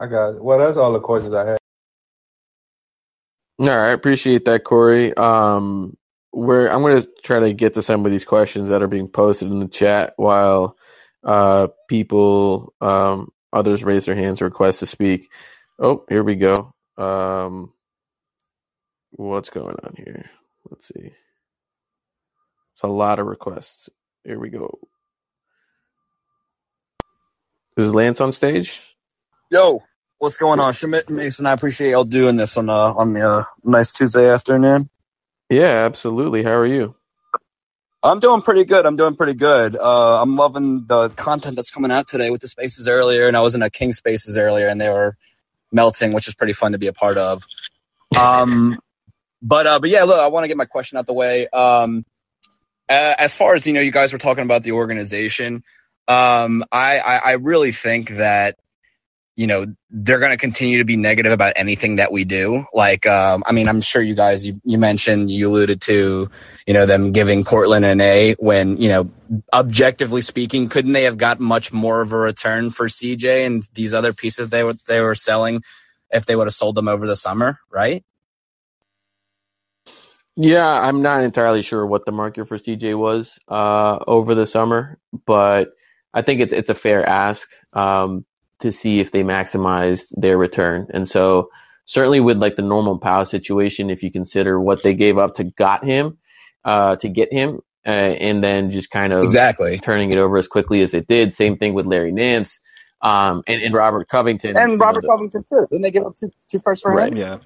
I 0.00 0.06
got 0.08 0.30
it. 0.36 0.44
Well, 0.44 0.58
that's 0.58 0.78
all 0.78 0.92
the 0.92 1.00
questions 1.00 1.34
I 1.34 1.46
had. 1.46 1.58
All 3.58 3.68
right, 3.68 3.92
appreciate 3.94 4.44
that, 4.46 4.64
Corey. 4.64 5.16
Um, 5.16 5.96
we're 6.34 6.68
I'm 6.68 6.82
going 6.82 7.02
to 7.02 7.08
try 7.24 7.40
to 7.40 7.54
get 7.54 7.74
to 7.74 7.82
some 7.82 8.04
of 8.06 8.12
these 8.12 8.26
questions 8.26 8.68
that 8.68 8.82
are 8.82 8.88
being 8.88 9.08
posted 9.08 9.48
in 9.50 9.60
the 9.60 9.68
chat 9.68 10.12
while 10.18 10.76
uh, 11.24 11.68
people, 11.88 12.74
um, 12.82 13.30
others 13.54 13.82
raise 13.82 14.06
their 14.06 14.16
hands, 14.16 14.42
or 14.42 14.46
request 14.46 14.80
to 14.80 14.86
speak. 14.86 15.32
Oh, 15.80 16.04
here 16.10 16.22
we 16.22 16.36
go. 16.36 16.74
Um, 16.98 17.72
what's 19.12 19.50
going 19.50 19.76
on 19.84 19.94
here? 19.96 20.30
Let's 20.70 20.88
see. 20.88 21.12
It's 22.74 22.82
a 22.84 22.88
lot 22.88 23.20
of 23.20 23.26
requests. 23.26 23.90
Here 24.24 24.40
we 24.40 24.50
go. 24.50 24.78
Is 27.76 27.94
Lance 27.94 28.20
on 28.22 28.32
stage? 28.32 28.93
Yo, 29.50 29.82
what's 30.18 30.38
going 30.38 30.58
on, 30.58 30.72
Shamit 30.72 31.10
Mason? 31.10 31.44
I 31.44 31.52
appreciate 31.52 31.90
y'all 31.90 32.04
doing 32.04 32.36
this 32.36 32.56
on 32.56 32.70
uh, 32.70 32.94
on 32.94 33.12
the 33.12 33.28
uh, 33.28 33.44
nice 33.62 33.92
Tuesday 33.92 34.30
afternoon. 34.30 34.88
Yeah, 35.50 35.84
absolutely. 35.84 36.42
How 36.42 36.54
are 36.54 36.66
you? 36.66 36.94
I'm 38.02 38.20
doing 38.20 38.40
pretty 38.40 38.64
good. 38.64 38.86
I'm 38.86 38.96
doing 38.96 39.16
pretty 39.16 39.34
good. 39.34 39.76
Uh, 39.76 40.22
I'm 40.22 40.36
loving 40.36 40.86
the 40.86 41.10
content 41.10 41.56
that's 41.56 41.70
coming 41.70 41.90
out 41.90 42.08
today 42.08 42.30
with 42.30 42.40
the 42.40 42.48
spaces 42.48 42.88
earlier, 42.88 43.28
and 43.28 43.36
I 43.36 43.40
was 43.40 43.54
in 43.54 43.62
a 43.62 43.68
King 43.68 43.92
Spaces 43.92 44.38
earlier, 44.38 44.66
and 44.66 44.80
they 44.80 44.88
were 44.88 45.16
melting, 45.70 46.12
which 46.14 46.26
is 46.26 46.34
pretty 46.34 46.54
fun 46.54 46.72
to 46.72 46.78
be 46.78 46.86
a 46.86 46.94
part 46.94 47.18
of. 47.18 47.44
Um, 48.18 48.80
but 49.42 49.66
uh, 49.66 49.78
but 49.78 49.90
yeah, 49.90 50.04
look, 50.04 50.18
I 50.18 50.28
want 50.28 50.44
to 50.44 50.48
get 50.48 50.56
my 50.56 50.64
question 50.64 50.96
out 50.96 51.04
the 51.04 51.12
way. 51.12 51.48
Um, 51.48 52.06
uh, 52.88 53.14
as 53.18 53.36
far 53.36 53.54
as 53.54 53.66
you 53.66 53.74
know, 53.74 53.80
you 53.80 53.92
guys 53.92 54.10
were 54.10 54.18
talking 54.18 54.44
about 54.44 54.62
the 54.62 54.72
organization. 54.72 55.62
Um, 56.08 56.64
I, 56.72 56.98
I, 56.98 57.16
I 57.16 57.32
really 57.32 57.72
think 57.72 58.10
that 58.10 58.56
you 59.36 59.46
know 59.46 59.66
they're 59.90 60.18
going 60.18 60.30
to 60.30 60.36
continue 60.36 60.78
to 60.78 60.84
be 60.84 60.96
negative 60.96 61.32
about 61.32 61.54
anything 61.56 61.96
that 61.96 62.12
we 62.12 62.24
do. 62.24 62.66
Like, 62.72 63.06
um, 63.06 63.42
I 63.46 63.52
mean, 63.52 63.68
I'm 63.68 63.80
sure 63.80 64.00
you 64.00 64.14
guys 64.14 64.46
you, 64.46 64.54
you 64.64 64.78
mentioned 64.78 65.30
you 65.30 65.48
alluded 65.48 65.80
to 65.82 66.30
you 66.66 66.74
know 66.74 66.86
them 66.86 67.12
giving 67.12 67.44
Portland 67.44 67.84
an 67.84 68.00
A 68.00 68.34
when 68.38 68.76
you 68.76 68.88
know 68.88 69.10
objectively 69.52 70.22
speaking, 70.22 70.68
couldn't 70.68 70.92
they 70.92 71.04
have 71.04 71.18
got 71.18 71.40
much 71.40 71.72
more 71.72 72.00
of 72.02 72.12
a 72.12 72.16
return 72.16 72.70
for 72.70 72.86
CJ 72.86 73.46
and 73.46 73.68
these 73.74 73.92
other 73.92 74.12
pieces 74.12 74.50
they 74.50 74.62
were 74.62 74.74
they 74.86 75.00
were 75.00 75.14
selling 75.14 75.62
if 76.10 76.26
they 76.26 76.36
would 76.36 76.46
have 76.46 76.54
sold 76.54 76.76
them 76.76 76.88
over 76.88 77.06
the 77.06 77.16
summer, 77.16 77.58
right? 77.70 78.04
Yeah, 80.36 80.66
I'm 80.66 81.02
not 81.02 81.22
entirely 81.22 81.62
sure 81.62 81.86
what 81.86 82.06
the 82.06 82.12
market 82.12 82.48
for 82.48 82.58
CJ 82.58 82.98
was 82.98 83.38
uh, 83.48 83.98
over 84.06 84.34
the 84.34 84.46
summer, 84.46 84.98
but 85.26 85.74
I 86.12 86.22
think 86.22 86.40
it's 86.40 86.52
it's 86.52 86.70
a 86.70 86.74
fair 86.74 87.06
ask 87.06 87.48
um, 87.72 88.24
to 88.60 88.72
see 88.72 89.00
if 89.00 89.12
they 89.12 89.22
maximized 89.22 90.06
their 90.12 90.38
return. 90.38 90.86
And 90.92 91.08
so, 91.08 91.50
certainly 91.86 92.20
with 92.20 92.38
like 92.38 92.56
the 92.56 92.62
Norman 92.62 92.98
Powell 92.98 93.24
situation, 93.24 93.90
if 93.90 94.02
you 94.02 94.10
consider 94.10 94.60
what 94.60 94.82
they 94.82 94.94
gave 94.94 95.18
up 95.18 95.34
to 95.36 95.44
got 95.44 95.84
him 95.84 96.18
uh, 96.64 96.96
to 96.96 97.08
get 97.08 97.32
him, 97.32 97.60
uh, 97.86 97.90
and 97.90 98.42
then 98.42 98.70
just 98.70 98.90
kind 98.90 99.12
of 99.12 99.22
exactly 99.22 99.78
turning 99.78 100.08
it 100.08 100.16
over 100.16 100.38
as 100.38 100.48
quickly 100.48 100.80
as 100.80 100.94
it 100.94 101.06
did. 101.06 101.34
Same 101.34 101.56
thing 101.56 101.74
with 101.74 101.86
Larry 101.86 102.12
Nance 102.12 102.60
um, 103.02 103.42
and, 103.46 103.62
and 103.62 103.74
Robert 103.74 104.08
Covington 104.08 104.56
and 104.56 104.80
Robert 104.80 105.04
Covington 105.06 105.44
too. 105.48 105.66
Didn't 105.70 105.82
they 105.82 105.90
give 105.90 106.04
up 106.04 106.16
two, 106.16 106.30
two 106.48 106.58
first 106.58 106.82
for 106.82 106.94
right. 106.94 107.12
him? 107.12 107.18
Yeah. 107.18 107.38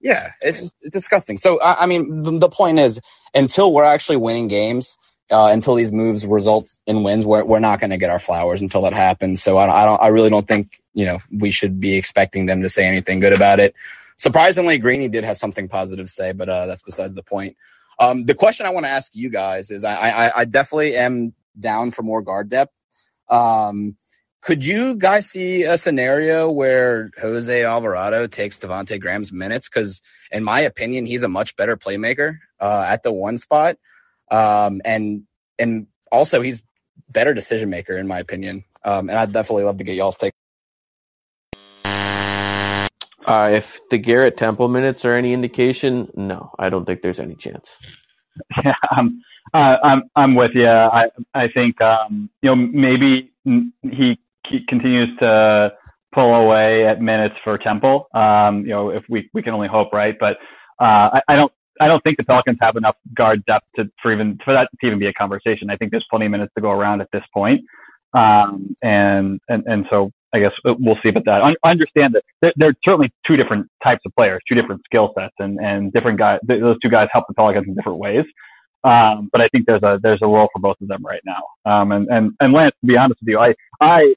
Yeah, 0.00 0.32
it's 0.42 0.60
just 0.60 0.76
it's 0.82 0.92
disgusting. 0.92 1.38
So 1.38 1.58
I, 1.60 1.84
I 1.84 1.86
mean, 1.86 2.38
the 2.38 2.48
point 2.50 2.78
is, 2.78 3.00
until 3.32 3.72
we're 3.72 3.84
actually 3.84 4.18
winning 4.18 4.48
games, 4.48 4.98
uh, 5.30 5.48
until 5.52 5.74
these 5.74 5.92
moves 5.92 6.26
result 6.26 6.78
in 6.86 7.02
wins, 7.02 7.24
we're 7.24 7.44
we're 7.44 7.58
not 7.60 7.80
going 7.80 7.90
to 7.90 7.96
get 7.96 8.10
our 8.10 8.18
flowers 8.18 8.60
until 8.60 8.82
that 8.82 8.92
happens. 8.92 9.42
So 9.42 9.58
I 9.58 9.66
don't, 9.66 9.74
I 9.74 9.84
don't, 9.84 10.02
I 10.02 10.08
really 10.08 10.30
don't 10.30 10.46
think 10.46 10.80
you 10.92 11.06
know 11.06 11.18
we 11.32 11.50
should 11.50 11.80
be 11.80 11.94
expecting 11.96 12.46
them 12.46 12.62
to 12.62 12.68
say 12.68 12.86
anything 12.86 13.20
good 13.20 13.32
about 13.32 13.60
it. 13.60 13.74
Surprisingly, 14.16 14.78
Greeny 14.78 15.08
did 15.08 15.24
have 15.24 15.36
something 15.36 15.68
positive 15.68 16.06
to 16.06 16.12
say, 16.12 16.32
but 16.32 16.48
uh, 16.48 16.66
that's 16.66 16.82
besides 16.82 17.14
the 17.14 17.22
point. 17.22 17.56
Um, 17.98 18.24
the 18.24 18.34
question 18.34 18.66
I 18.66 18.70
want 18.70 18.86
to 18.86 18.90
ask 18.90 19.14
you 19.14 19.28
guys 19.28 19.70
is, 19.70 19.84
I, 19.84 19.94
I, 19.94 20.40
I 20.40 20.44
definitely 20.44 20.96
am 20.96 21.34
down 21.58 21.90
for 21.90 22.02
more 22.02 22.22
guard 22.22 22.48
depth. 22.48 22.72
Um, 23.28 23.96
could 24.40 24.64
you 24.66 24.96
guys 24.96 25.30
see 25.30 25.62
a 25.62 25.78
scenario 25.78 26.50
where 26.50 27.10
Jose 27.20 27.64
Alvarado 27.64 28.26
takes 28.26 28.58
Devonte 28.58 29.00
Graham's 29.00 29.32
minutes? 29.32 29.68
Because 29.68 30.02
in 30.30 30.44
my 30.44 30.60
opinion, 30.60 31.06
he's 31.06 31.22
a 31.22 31.28
much 31.28 31.56
better 31.56 31.76
playmaker 31.76 32.38
uh, 32.60 32.84
at 32.86 33.02
the 33.02 33.12
one 33.12 33.38
spot, 33.38 33.76
um, 34.34 34.82
and 34.84 35.22
and 35.58 35.86
also 36.10 36.40
he's 36.40 36.64
better 37.08 37.34
decision 37.34 37.70
maker 37.70 37.96
in 37.96 38.08
my 38.08 38.18
opinion. 38.18 38.64
Um, 38.84 39.08
and 39.08 39.18
I'd 39.18 39.32
definitely 39.32 39.64
love 39.64 39.78
to 39.78 39.84
get 39.84 39.94
y'all's 39.96 40.16
take. 40.16 40.32
Uh, 43.26 43.50
if 43.52 43.80
the 43.88 43.96
Garrett 43.96 44.36
Temple 44.36 44.68
minutes 44.68 45.04
are 45.04 45.14
any 45.14 45.32
indication, 45.32 46.10
no, 46.14 46.50
I 46.58 46.68
don't 46.68 46.84
think 46.84 47.00
there's 47.00 47.20
any 47.20 47.34
chance. 47.34 47.78
Yeah, 48.62 48.74
I'm, 48.90 49.22
uh, 49.54 49.76
I'm, 49.82 50.02
I'm 50.14 50.34
with 50.34 50.50
you. 50.54 50.68
I, 50.68 51.06
I 51.32 51.48
think, 51.48 51.80
um, 51.80 52.28
you 52.42 52.50
know, 52.50 52.56
maybe 52.56 53.32
he 53.82 54.18
continues 54.68 55.08
to 55.20 55.72
pull 56.12 56.34
away 56.34 56.86
at 56.86 57.00
minutes 57.00 57.36
for 57.42 57.56
Temple. 57.56 58.08
Um, 58.12 58.60
you 58.60 58.70
know, 58.70 58.90
if 58.90 59.04
we 59.08 59.30
we 59.32 59.42
can 59.42 59.54
only 59.54 59.68
hope, 59.68 59.92
right? 59.92 60.16
But 60.18 60.36
uh, 60.78 61.16
I, 61.16 61.20
I 61.28 61.36
don't 61.36 61.52
I 61.80 61.88
don't 61.88 62.02
think 62.02 62.16
the 62.16 62.24
Pelicans 62.24 62.58
have 62.60 62.76
enough 62.76 62.96
guard 63.16 63.44
depth 63.46 63.66
to 63.76 63.84
for 64.02 64.12
even 64.12 64.38
for 64.44 64.54
that 64.54 64.68
to 64.80 64.86
even 64.86 64.98
be 64.98 65.06
a 65.06 65.12
conversation. 65.12 65.70
I 65.70 65.76
think 65.76 65.90
there's 65.90 66.06
plenty 66.10 66.26
of 66.26 66.32
minutes 66.32 66.52
to 66.56 66.62
go 66.62 66.70
around 66.70 67.00
at 67.00 67.08
this 67.12 67.24
point. 67.32 67.62
Um, 68.14 68.76
and 68.82 69.40
and 69.48 69.64
and 69.66 69.86
so 69.90 70.10
I 70.32 70.38
guess 70.38 70.52
we'll 70.64 70.98
see 71.02 71.08
about 71.08 71.24
that. 71.26 71.42
I 71.64 71.70
understand 71.70 72.14
that 72.14 72.52
there, 72.56 72.68
are 72.68 72.74
certainly 72.84 73.12
two 73.26 73.36
different 73.36 73.68
types 73.82 74.00
of 74.06 74.12
players, 74.16 74.40
two 74.48 74.54
different 74.54 74.82
skill 74.84 75.12
sets, 75.18 75.34
and 75.38 75.58
and 75.60 75.92
different 75.92 76.18
guys. 76.18 76.38
Those 76.46 76.78
two 76.80 76.90
guys 76.90 77.08
help 77.12 77.24
the 77.28 77.34
Pelicans 77.34 77.66
in 77.68 77.74
different 77.74 77.98
ways. 77.98 78.24
Um, 78.84 79.30
but 79.32 79.40
I 79.40 79.48
think 79.48 79.66
there's 79.66 79.82
a 79.82 79.98
there's 80.02 80.20
a 80.22 80.26
role 80.26 80.48
for 80.52 80.60
both 80.60 80.76
of 80.80 80.88
them 80.88 81.04
right 81.04 81.22
now. 81.24 81.42
Um, 81.70 81.92
and 81.92 82.08
and 82.08 82.32
and 82.40 82.52
Lance, 82.52 82.74
to 82.80 82.86
be 82.86 82.96
honest 82.96 83.20
with 83.20 83.28
you, 83.28 83.38
I 83.38 83.54
I 83.80 84.14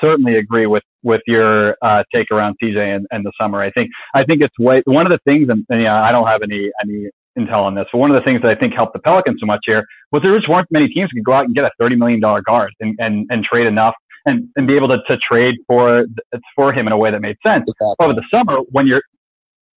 certainly 0.00 0.36
agree 0.36 0.66
with 0.66 0.82
with 1.02 1.20
your 1.26 1.76
uh, 1.82 2.02
take 2.14 2.30
around 2.30 2.56
CJ 2.62 2.96
and, 2.96 3.06
and 3.10 3.24
the 3.24 3.32
summer. 3.40 3.62
I 3.62 3.70
think 3.70 3.90
I 4.14 4.24
think 4.24 4.42
it's 4.42 4.58
way 4.58 4.82
one 4.86 5.06
of 5.06 5.12
the 5.12 5.18
things, 5.24 5.48
and, 5.48 5.64
and 5.68 5.82
yeah, 5.82 6.02
I 6.02 6.12
don't 6.12 6.26
have 6.26 6.42
any 6.42 6.70
any 6.82 7.10
intel 7.38 7.64
on 7.64 7.74
this, 7.74 7.86
but 7.92 7.98
one 7.98 8.10
of 8.10 8.20
the 8.20 8.24
things 8.24 8.42
that 8.42 8.50
I 8.50 8.54
think 8.54 8.74
helped 8.74 8.92
the 8.92 9.00
Pelicans 9.00 9.38
so 9.40 9.46
much 9.46 9.60
here 9.64 9.84
was 10.12 10.22
there 10.22 10.36
just 10.36 10.48
weren't 10.48 10.68
many 10.70 10.88
teams 10.88 11.10
who 11.12 11.18
could 11.18 11.24
go 11.24 11.32
out 11.32 11.44
and 11.44 11.54
get 11.54 11.64
a 11.64 11.70
thirty 11.78 11.96
million 11.96 12.20
dollar 12.20 12.42
guard 12.42 12.72
and, 12.80 12.96
and 12.98 13.26
and 13.30 13.44
trade 13.44 13.66
enough 13.66 13.94
and 14.24 14.48
and 14.56 14.66
be 14.66 14.76
able 14.76 14.88
to 14.88 14.98
to 15.08 15.16
trade 15.16 15.56
for 15.66 16.06
for 16.54 16.72
him 16.72 16.86
in 16.86 16.92
a 16.92 16.96
way 16.96 17.10
that 17.10 17.20
made 17.20 17.36
sense 17.46 17.64
exactly. 17.68 17.96
over 18.00 18.14
the 18.14 18.24
summer 18.30 18.58
when 18.70 18.86
you're 18.86 19.02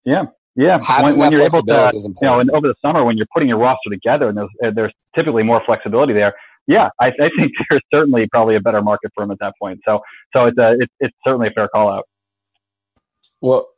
yeah. 0.04 0.24
Yeah, 0.56 0.78
when, 1.04 1.16
when 1.18 1.30
you're 1.30 1.42
able 1.42 1.62
to, 1.62 1.92
you 1.94 2.12
know, 2.20 2.40
and 2.40 2.50
over 2.50 2.66
the 2.66 2.74
summer 2.82 3.04
when 3.04 3.16
you're 3.16 3.28
putting 3.32 3.48
your 3.48 3.58
roster 3.58 3.90
together, 3.90 4.28
and 4.28 4.36
there's 4.36 4.74
there's 4.74 4.92
typically 5.14 5.44
more 5.44 5.62
flexibility 5.64 6.14
there 6.14 6.34
yeah, 6.68 6.90
I, 7.00 7.06
I 7.06 7.30
think 7.36 7.52
there's 7.70 7.82
certainly 7.92 8.28
probably 8.30 8.54
a 8.54 8.60
better 8.60 8.82
market 8.82 9.10
for 9.14 9.24
him 9.24 9.32
at 9.32 9.38
that 9.40 9.54
point. 9.60 9.80
So, 9.84 10.00
so 10.32 10.44
it's 10.44 10.58
a, 10.58 10.76
it's, 10.78 10.92
it's 11.00 11.16
certainly 11.24 11.48
a 11.48 11.50
fair 11.50 11.66
call 11.66 11.90
out. 11.90 12.04
Well, 13.40 13.68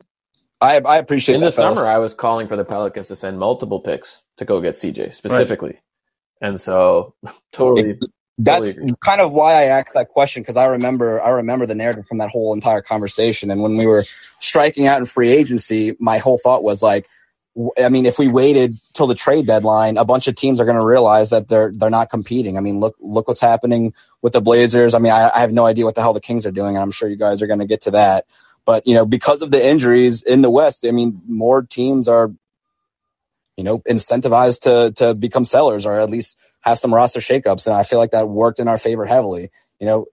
I, 0.61 0.81
I 0.81 0.99
appreciate 0.99 1.37
in 1.37 1.41
that, 1.41 1.47
the 1.47 1.53
fellas. 1.53 1.79
summer. 1.79 1.91
I 1.91 1.99
was 1.99 2.13
calling 2.13 2.49
for 2.49 2.57
the 2.57 2.65
Pelicans 2.65 3.09
to 3.09 3.17
send 3.17 3.39
multiple 3.39 3.81
picks 3.81 4.21
to 4.37 4.45
go 4.45 4.61
get 4.61 4.75
CJ 4.75 5.15
specifically, 5.15 5.79
right. 6.43 6.49
and 6.49 6.61
so 6.61 7.15
totally. 7.53 7.91
It, 7.91 8.05
that's 8.43 8.75
totally 8.75 8.95
kind 9.05 9.21
of 9.21 9.33
why 9.33 9.53
I 9.53 9.65
asked 9.65 9.93
that 9.95 10.09
question 10.09 10.43
because 10.43 10.57
I 10.57 10.65
remember 10.65 11.21
I 11.23 11.31
remember 11.31 11.67
the 11.67 11.75
narrative 11.75 12.07
from 12.07 12.19
that 12.19 12.31
whole 12.31 12.55
entire 12.55 12.81
conversation. 12.81 13.51
And 13.51 13.61
when 13.61 13.77
we 13.77 13.87
were 13.87 14.07
striking 14.39 14.87
out 14.87 14.99
in 14.99 15.05
free 15.05 15.29
agency, 15.29 15.95
my 16.01 16.19
whole 16.19 16.39
thought 16.39 16.63
was 16.63 16.83
like, 16.83 17.07
I 17.79 17.89
mean, 17.89 18.07
if 18.07 18.19
we 18.19 18.29
waited 18.29 18.77
till 18.95 19.07
the 19.07 19.15
trade 19.15 19.47
deadline, 19.47 19.97
a 19.99 20.05
bunch 20.05 20.29
of 20.29 20.35
teams 20.35 20.61
are 20.61 20.65
going 20.65 20.79
to 20.79 20.85
realize 20.85 21.31
that 21.31 21.49
they're 21.49 21.73
they're 21.75 21.91
not 21.91 22.11
competing. 22.11 22.57
I 22.57 22.61
mean, 22.61 22.81
look 22.81 22.97
look 23.01 23.29
what's 23.29 23.41
happening 23.41 23.95
with 24.23 24.33
the 24.33 24.41
Blazers. 24.41 24.95
I 24.95 24.99
mean, 24.99 25.13
I, 25.13 25.31
I 25.35 25.41
have 25.41 25.53
no 25.53 25.67
idea 25.67 25.85
what 25.85 25.95
the 25.95 26.01
hell 26.01 26.15
the 26.15 26.21
Kings 26.21 26.47
are 26.47 26.53
doing, 26.53 26.77
and 26.77 26.83
I'm 26.83 26.91
sure 26.91 27.09
you 27.09 27.17
guys 27.17 27.43
are 27.43 27.47
going 27.47 27.61
to 27.61 27.67
get 27.67 27.83
to 27.83 27.93
that. 27.93 28.27
But 28.65 28.87
you 28.87 28.95
know, 28.95 29.07
because 29.07 29.43
of 29.43 29.51
the 29.51 29.65
injuries 29.65 30.23
in 30.23 30.43
the 30.43 30.51
West, 30.51 30.85
I 30.87 30.93
mean, 30.93 31.21
more 31.27 31.63
teams 31.63 32.09
are, 32.09 32.33
you 33.57 33.65
know, 33.65 33.81
incentivized 33.81 34.63
to 34.63 34.93
to 35.05 35.15
become 35.15 35.45
sellers 35.45 35.87
or 35.87 36.01
at 36.01 36.11
least 36.11 36.39
have 36.61 36.79
some 36.79 36.95
roster 36.95 37.21
shakeups, 37.21 37.67
and 37.67 37.75
I 37.75 37.83
feel 37.83 37.99
like 37.99 38.13
that 38.13 38.29
worked 38.29 38.61
in 38.61 38.69
our 38.69 38.79
favor 38.79 39.05
heavily. 39.05 39.51
You 39.81 39.87
know, 39.87 40.07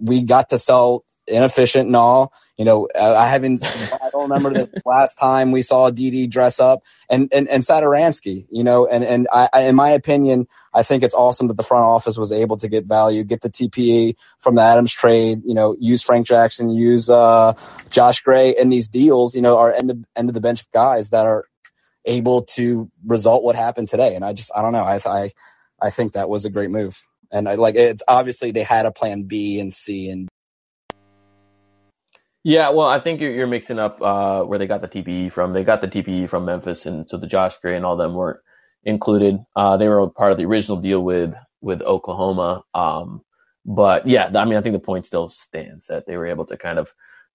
we 0.00 0.22
got 0.22 0.50
to 0.50 0.58
sell 0.58 1.04
inefficient 1.26 1.86
and 1.86 1.96
all. 1.96 2.32
You 2.60 2.66
know, 2.66 2.88
I 2.94 3.26
haven't, 3.26 3.64
I 3.64 4.10
don't 4.12 4.28
remember 4.28 4.50
the 4.50 4.82
last 4.84 5.14
time 5.14 5.50
we 5.50 5.62
saw 5.62 5.90
DD 5.90 6.28
dress 6.28 6.60
up 6.60 6.82
and, 7.08 7.26
and, 7.32 7.48
and 7.48 7.62
Satoransky, 7.62 8.46
you 8.50 8.62
know, 8.62 8.86
and, 8.86 9.02
and 9.02 9.26
I, 9.32 9.48
I, 9.50 9.60
in 9.62 9.76
my 9.76 9.88
opinion, 9.88 10.46
I 10.74 10.82
think 10.82 11.02
it's 11.02 11.14
awesome 11.14 11.48
that 11.48 11.56
the 11.56 11.62
front 11.62 11.86
office 11.86 12.18
was 12.18 12.32
able 12.32 12.58
to 12.58 12.68
get 12.68 12.84
value, 12.84 13.24
get 13.24 13.40
the 13.40 13.48
TPE 13.48 14.14
from 14.40 14.56
the 14.56 14.60
Adams 14.60 14.92
trade, 14.92 15.40
you 15.42 15.54
know, 15.54 15.74
use 15.80 16.02
Frank 16.02 16.26
Jackson, 16.26 16.68
use, 16.68 17.08
uh, 17.08 17.54
Josh 17.88 18.20
Gray 18.20 18.54
and 18.54 18.70
these 18.70 18.88
deals, 18.88 19.34
you 19.34 19.40
know, 19.40 19.56
are 19.56 19.72
end 19.72 19.90
of, 19.90 20.04
end 20.14 20.28
of 20.28 20.34
the 20.34 20.42
bench 20.42 20.70
guys 20.72 21.08
that 21.10 21.24
are 21.24 21.46
able 22.04 22.42
to 22.42 22.90
result 23.06 23.42
what 23.42 23.56
happened 23.56 23.88
today. 23.88 24.14
And 24.14 24.22
I 24.22 24.34
just, 24.34 24.50
I 24.54 24.60
don't 24.60 24.72
know. 24.72 24.84
I, 24.84 25.00
I, 25.06 25.30
I 25.80 25.88
think 25.88 26.12
that 26.12 26.28
was 26.28 26.44
a 26.44 26.50
great 26.50 26.68
move. 26.70 27.02
And 27.32 27.48
I 27.48 27.54
like 27.54 27.76
it's 27.76 28.02
obviously 28.06 28.50
they 28.50 28.64
had 28.64 28.84
a 28.84 28.92
plan 28.92 29.22
B 29.22 29.60
and 29.60 29.72
C 29.72 30.10
and 30.10 30.28
yeah, 32.44 32.70
well, 32.70 32.86
I 32.86 33.00
think 33.00 33.20
you're, 33.20 33.32
you're 33.32 33.46
mixing 33.46 33.78
up 33.78 34.00
uh, 34.00 34.42
where 34.44 34.58
they 34.58 34.66
got 34.66 34.80
the 34.80 34.88
TPE 34.88 35.32
from. 35.32 35.52
They 35.52 35.64
got 35.64 35.80
the 35.82 35.88
TPE 35.88 36.28
from 36.28 36.46
Memphis, 36.46 36.86
and 36.86 37.08
so 37.08 37.18
the 37.18 37.26
Josh 37.26 37.58
Gray 37.58 37.76
and 37.76 37.84
all 37.84 37.96
them 37.96 38.14
weren't 38.14 38.40
included. 38.84 39.38
Uh, 39.54 39.76
they 39.76 39.88
were 39.88 40.08
part 40.10 40.32
of 40.32 40.38
the 40.38 40.46
original 40.46 40.78
deal 40.80 41.02
with 41.02 41.34
with 41.60 41.82
Oklahoma. 41.82 42.62
Um, 42.74 43.22
but 43.66 44.06
yeah, 44.06 44.30
I 44.34 44.44
mean, 44.46 44.56
I 44.56 44.62
think 44.62 44.72
the 44.74 44.80
point 44.80 45.06
still 45.06 45.28
stands 45.28 45.86
that 45.86 46.04
they 46.06 46.16
were 46.16 46.26
able 46.26 46.46
to 46.46 46.56
kind 46.56 46.78
of 46.78 46.92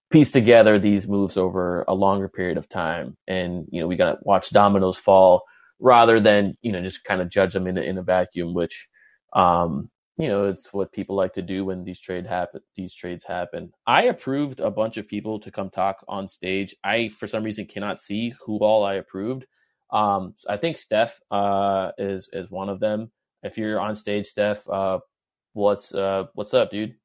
piece 0.09 0.31
together 0.31 0.79
these 0.79 1.07
moves 1.07 1.37
over 1.37 1.85
a 1.87 1.93
longer 1.93 2.27
period 2.27 2.57
of 2.57 2.67
time, 2.67 3.15
and 3.27 3.67
you 3.71 3.81
know, 3.81 3.87
we 3.87 3.97
got 3.97 4.13
to 4.13 4.17
watch 4.23 4.49
dominoes 4.51 4.97
fall 4.97 5.43
rather 5.79 6.19
than 6.19 6.55
you 6.63 6.71
know 6.71 6.81
just 6.81 7.03
kind 7.03 7.21
of 7.21 7.29
judge 7.29 7.53
them 7.53 7.67
in 7.67 7.77
in 7.77 7.99
a 7.99 8.03
vacuum, 8.03 8.55
which 8.55 8.87
um, 9.33 9.91
you 10.17 10.29
know, 10.29 10.45
it's 10.45 10.71
what 10.73 10.93
people 10.93 11.15
like 11.15 11.33
to 11.33 11.41
do 11.41 11.65
when 11.65 11.83
these 11.83 11.99
trade 11.99 12.25
happen. 12.25 12.61
These 12.75 12.95
trades 12.95 13.25
happen. 13.25 13.71
I 13.85 14.03
approved 14.03 14.61
a 14.61 14.71
bunch 14.71 14.97
of 14.97 15.07
people 15.07 15.39
to 15.41 15.51
come 15.51 15.69
talk 15.69 16.03
on 16.07 16.29
stage. 16.29 16.75
I, 16.83 17.09
for 17.09 17.27
some 17.27 17.43
reason, 17.43 17.65
cannot 17.65 18.01
see 18.01 18.33
who 18.45 18.59
all 18.59 18.85
I 18.85 18.95
approved. 18.95 19.45
Um, 19.91 20.33
I 20.49 20.57
think 20.57 20.77
Steph 20.77 21.19
uh, 21.31 21.91
is 21.97 22.29
is 22.33 22.49
one 22.49 22.69
of 22.69 22.79
them. 22.79 23.11
If 23.43 23.57
you're 23.57 23.79
on 23.79 23.95
stage, 23.95 24.27
Steph, 24.27 24.67
uh, 24.69 24.99
what's 25.53 25.93
uh, 25.93 26.25
what's 26.33 26.53
up, 26.53 26.71
dude? 26.71 26.95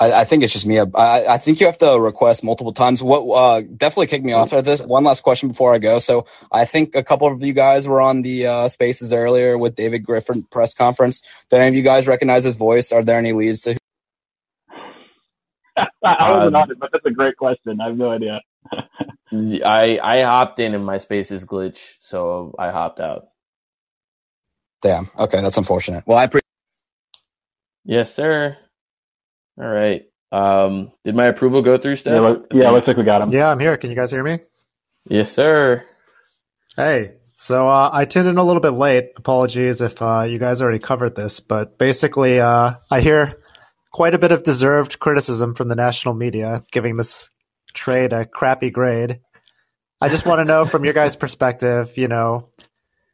I, 0.00 0.12
I, 0.12 0.24
think 0.24 0.42
it's 0.42 0.52
just 0.52 0.66
me. 0.66 0.78
I, 0.80 0.86
I, 1.34 1.38
think 1.38 1.60
you 1.60 1.66
have 1.66 1.78
to 1.78 1.98
request 2.00 2.42
multiple 2.42 2.72
times. 2.72 3.02
What 3.02 3.20
uh, 3.32 3.60
definitely 3.60 4.08
kicked 4.08 4.24
me 4.24 4.32
off 4.32 4.52
of 4.52 4.64
this. 4.64 4.80
One 4.80 5.04
last 5.04 5.22
question 5.22 5.50
before 5.50 5.72
I 5.72 5.78
go. 5.78 6.00
So 6.00 6.26
I 6.50 6.64
think 6.64 6.96
a 6.96 7.02
couple 7.04 7.28
of 7.32 7.42
you 7.44 7.52
guys 7.52 7.86
were 7.86 8.00
on 8.00 8.22
the 8.22 8.46
uh, 8.46 8.68
spaces 8.68 9.12
earlier 9.12 9.56
with 9.56 9.76
David 9.76 10.00
Griffin 10.00 10.42
press 10.50 10.74
conference. 10.74 11.22
Did 11.48 11.60
any 11.60 11.68
of 11.68 11.74
you 11.76 11.82
guys 11.82 12.08
recognize 12.08 12.42
his 12.42 12.56
voice? 12.56 12.90
Are 12.90 13.04
there 13.04 13.18
any 13.18 13.32
leads 13.32 13.60
to? 13.62 13.76
I 15.76 16.30
wasn't 16.30 16.56
um, 16.56 16.62
on 16.62 16.70
it, 16.72 16.78
but 16.78 16.90
that's 16.92 17.06
a 17.06 17.10
great 17.10 17.36
question. 17.36 17.80
I 17.80 17.86
have 17.86 17.96
no 17.96 18.10
idea. 18.10 18.40
I 19.64 19.98
I 20.02 20.22
hopped 20.22 20.58
in 20.60 20.74
and 20.74 20.84
my 20.84 20.98
spaces 20.98 21.44
glitch, 21.44 21.96
so 22.00 22.54
I 22.58 22.70
hopped 22.70 23.00
out. 23.00 23.28
Damn. 24.82 25.10
Okay, 25.18 25.40
that's 25.40 25.56
unfortunate. 25.56 26.04
Well, 26.06 26.18
I 26.18 26.24
appreciate. 26.24 26.42
Yes, 27.84 28.14
sir. 28.14 28.58
All 29.58 29.68
right. 29.68 30.02
Um, 30.32 30.92
did 31.04 31.14
my 31.14 31.26
approval 31.26 31.62
go 31.62 31.78
through, 31.78 31.96
Steph? 31.96 32.14
Yeah, 32.14 32.20
look, 32.20 32.46
yeah, 32.52 32.70
looks 32.70 32.88
like 32.88 32.96
we 32.96 33.04
got 33.04 33.22
him. 33.22 33.30
Yeah, 33.30 33.50
I'm 33.50 33.60
here. 33.60 33.76
Can 33.76 33.90
you 33.90 33.96
guys 33.96 34.10
hear 34.10 34.24
me? 34.24 34.40
Yes, 35.08 35.32
sir. 35.32 35.84
Hey, 36.76 37.12
so 37.32 37.68
uh, 37.68 37.90
I 37.92 38.04
tuned 38.04 38.26
in 38.26 38.38
a 38.38 38.42
little 38.42 38.60
bit 38.62 38.70
late. 38.70 39.10
Apologies 39.16 39.80
if 39.80 40.02
uh, 40.02 40.22
you 40.22 40.38
guys 40.38 40.60
already 40.60 40.80
covered 40.80 41.14
this, 41.14 41.38
but 41.40 41.78
basically, 41.78 42.40
uh, 42.40 42.74
I 42.90 43.00
hear 43.00 43.38
quite 43.92 44.14
a 44.14 44.18
bit 44.18 44.32
of 44.32 44.42
deserved 44.42 44.98
criticism 44.98 45.54
from 45.54 45.68
the 45.68 45.76
national 45.76 46.14
media, 46.14 46.64
giving 46.72 46.96
this 46.96 47.30
trade 47.74 48.12
a 48.12 48.24
crappy 48.24 48.70
grade. 48.70 49.20
I 50.00 50.08
just 50.08 50.26
want 50.26 50.40
to 50.40 50.44
know 50.44 50.64
from 50.64 50.84
your 50.84 50.94
guys' 50.94 51.14
perspective, 51.14 51.96
you 51.96 52.08
know, 52.08 52.44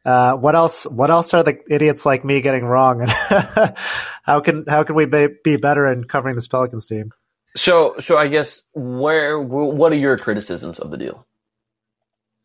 uh, 0.05 0.37
what 0.37 0.55
else? 0.55 0.85
What 0.87 1.11
else 1.11 1.35
are 1.35 1.43
the 1.43 1.59
idiots 1.69 2.07
like 2.07 2.25
me 2.25 2.41
getting 2.41 2.65
wrong? 2.65 3.03
And 3.03 3.11
how 4.23 4.41
can 4.41 4.65
how 4.67 4.83
can 4.83 4.95
we 4.95 5.07
be, 5.07 5.29
be 5.45 5.57
better 5.57 5.87
in 5.87 6.05
covering 6.05 6.35
this 6.35 6.49
Pelicans 6.49 6.87
team? 6.87 7.13
So, 7.57 7.97
so 7.99 8.17
I 8.17 8.29
guess 8.29 8.63
where 8.75 9.39
what 9.41 9.93
are 9.93 9.97
your 9.97 10.17
criticisms 10.17 10.79
of 10.79 10.91
the 10.91 10.97
deal? 10.97 11.27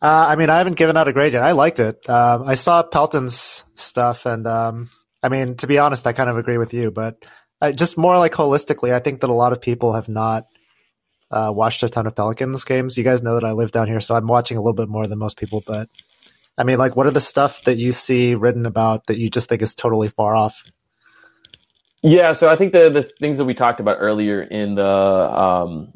Uh, 0.01 0.25
I 0.29 0.35
mean, 0.35 0.49
I 0.49 0.57
haven't 0.57 0.75
given 0.75 0.97
out 0.97 1.07
a 1.07 1.13
grade 1.13 1.33
yet. 1.33 1.43
I 1.43 1.53
liked 1.53 1.79
it. 1.79 2.07
Um, 2.09 2.43
I 2.43 2.55
saw 2.55 2.83
Pelton's 2.83 3.63
stuff, 3.75 4.25
and 4.25 4.45
um, 4.45 4.89
I 5.23 5.29
mean, 5.29 5.55
to 5.57 5.67
be 5.67 5.77
honest, 5.77 6.05
I 6.05 6.13
kind 6.13 6.29
of 6.29 6.37
agree 6.37 6.57
with 6.57 6.73
you. 6.73 6.91
But 6.91 7.23
I, 7.61 7.71
just 7.71 7.97
more 7.97 8.17
like 8.17 8.33
holistically, 8.33 8.93
I 8.93 8.99
think 8.99 9.21
that 9.21 9.29
a 9.29 9.33
lot 9.33 9.53
of 9.53 9.61
people 9.61 9.93
have 9.93 10.09
not 10.09 10.47
uh, 11.31 11.51
watched 11.53 11.83
a 11.83 11.89
ton 11.89 12.07
of 12.07 12.15
Pelicans 12.15 12.65
games. 12.65 12.97
You 12.97 13.03
guys 13.03 13.23
know 13.23 13.35
that 13.35 13.45
I 13.45 13.53
live 13.53 13.71
down 13.71 13.87
here, 13.87 14.01
so 14.01 14.15
I'm 14.15 14.27
watching 14.27 14.57
a 14.57 14.61
little 14.61 14.73
bit 14.73 14.89
more 14.89 15.07
than 15.07 15.17
most 15.17 15.37
people. 15.37 15.63
But 15.65 15.89
I 16.57 16.63
mean, 16.63 16.77
like, 16.77 16.95
what 16.95 17.05
are 17.07 17.11
the 17.11 17.21
stuff 17.21 17.63
that 17.63 17.77
you 17.77 17.91
see 17.91 18.35
written 18.35 18.65
about 18.65 19.07
that 19.07 19.17
you 19.17 19.29
just 19.29 19.49
think 19.49 19.61
is 19.61 19.75
totally 19.75 20.09
far 20.09 20.35
off? 20.35 20.63
Yeah, 22.01 22.33
so 22.33 22.47
I 22.49 22.55
think 22.55 22.71
the 22.73 22.89
the 22.89 23.03
things 23.03 23.39
that 23.39 23.45
we 23.45 23.53
talked 23.55 23.79
about 23.79 23.97
earlier 23.99 24.41
in 24.41 24.75
the 24.75 24.85
um 24.87 25.93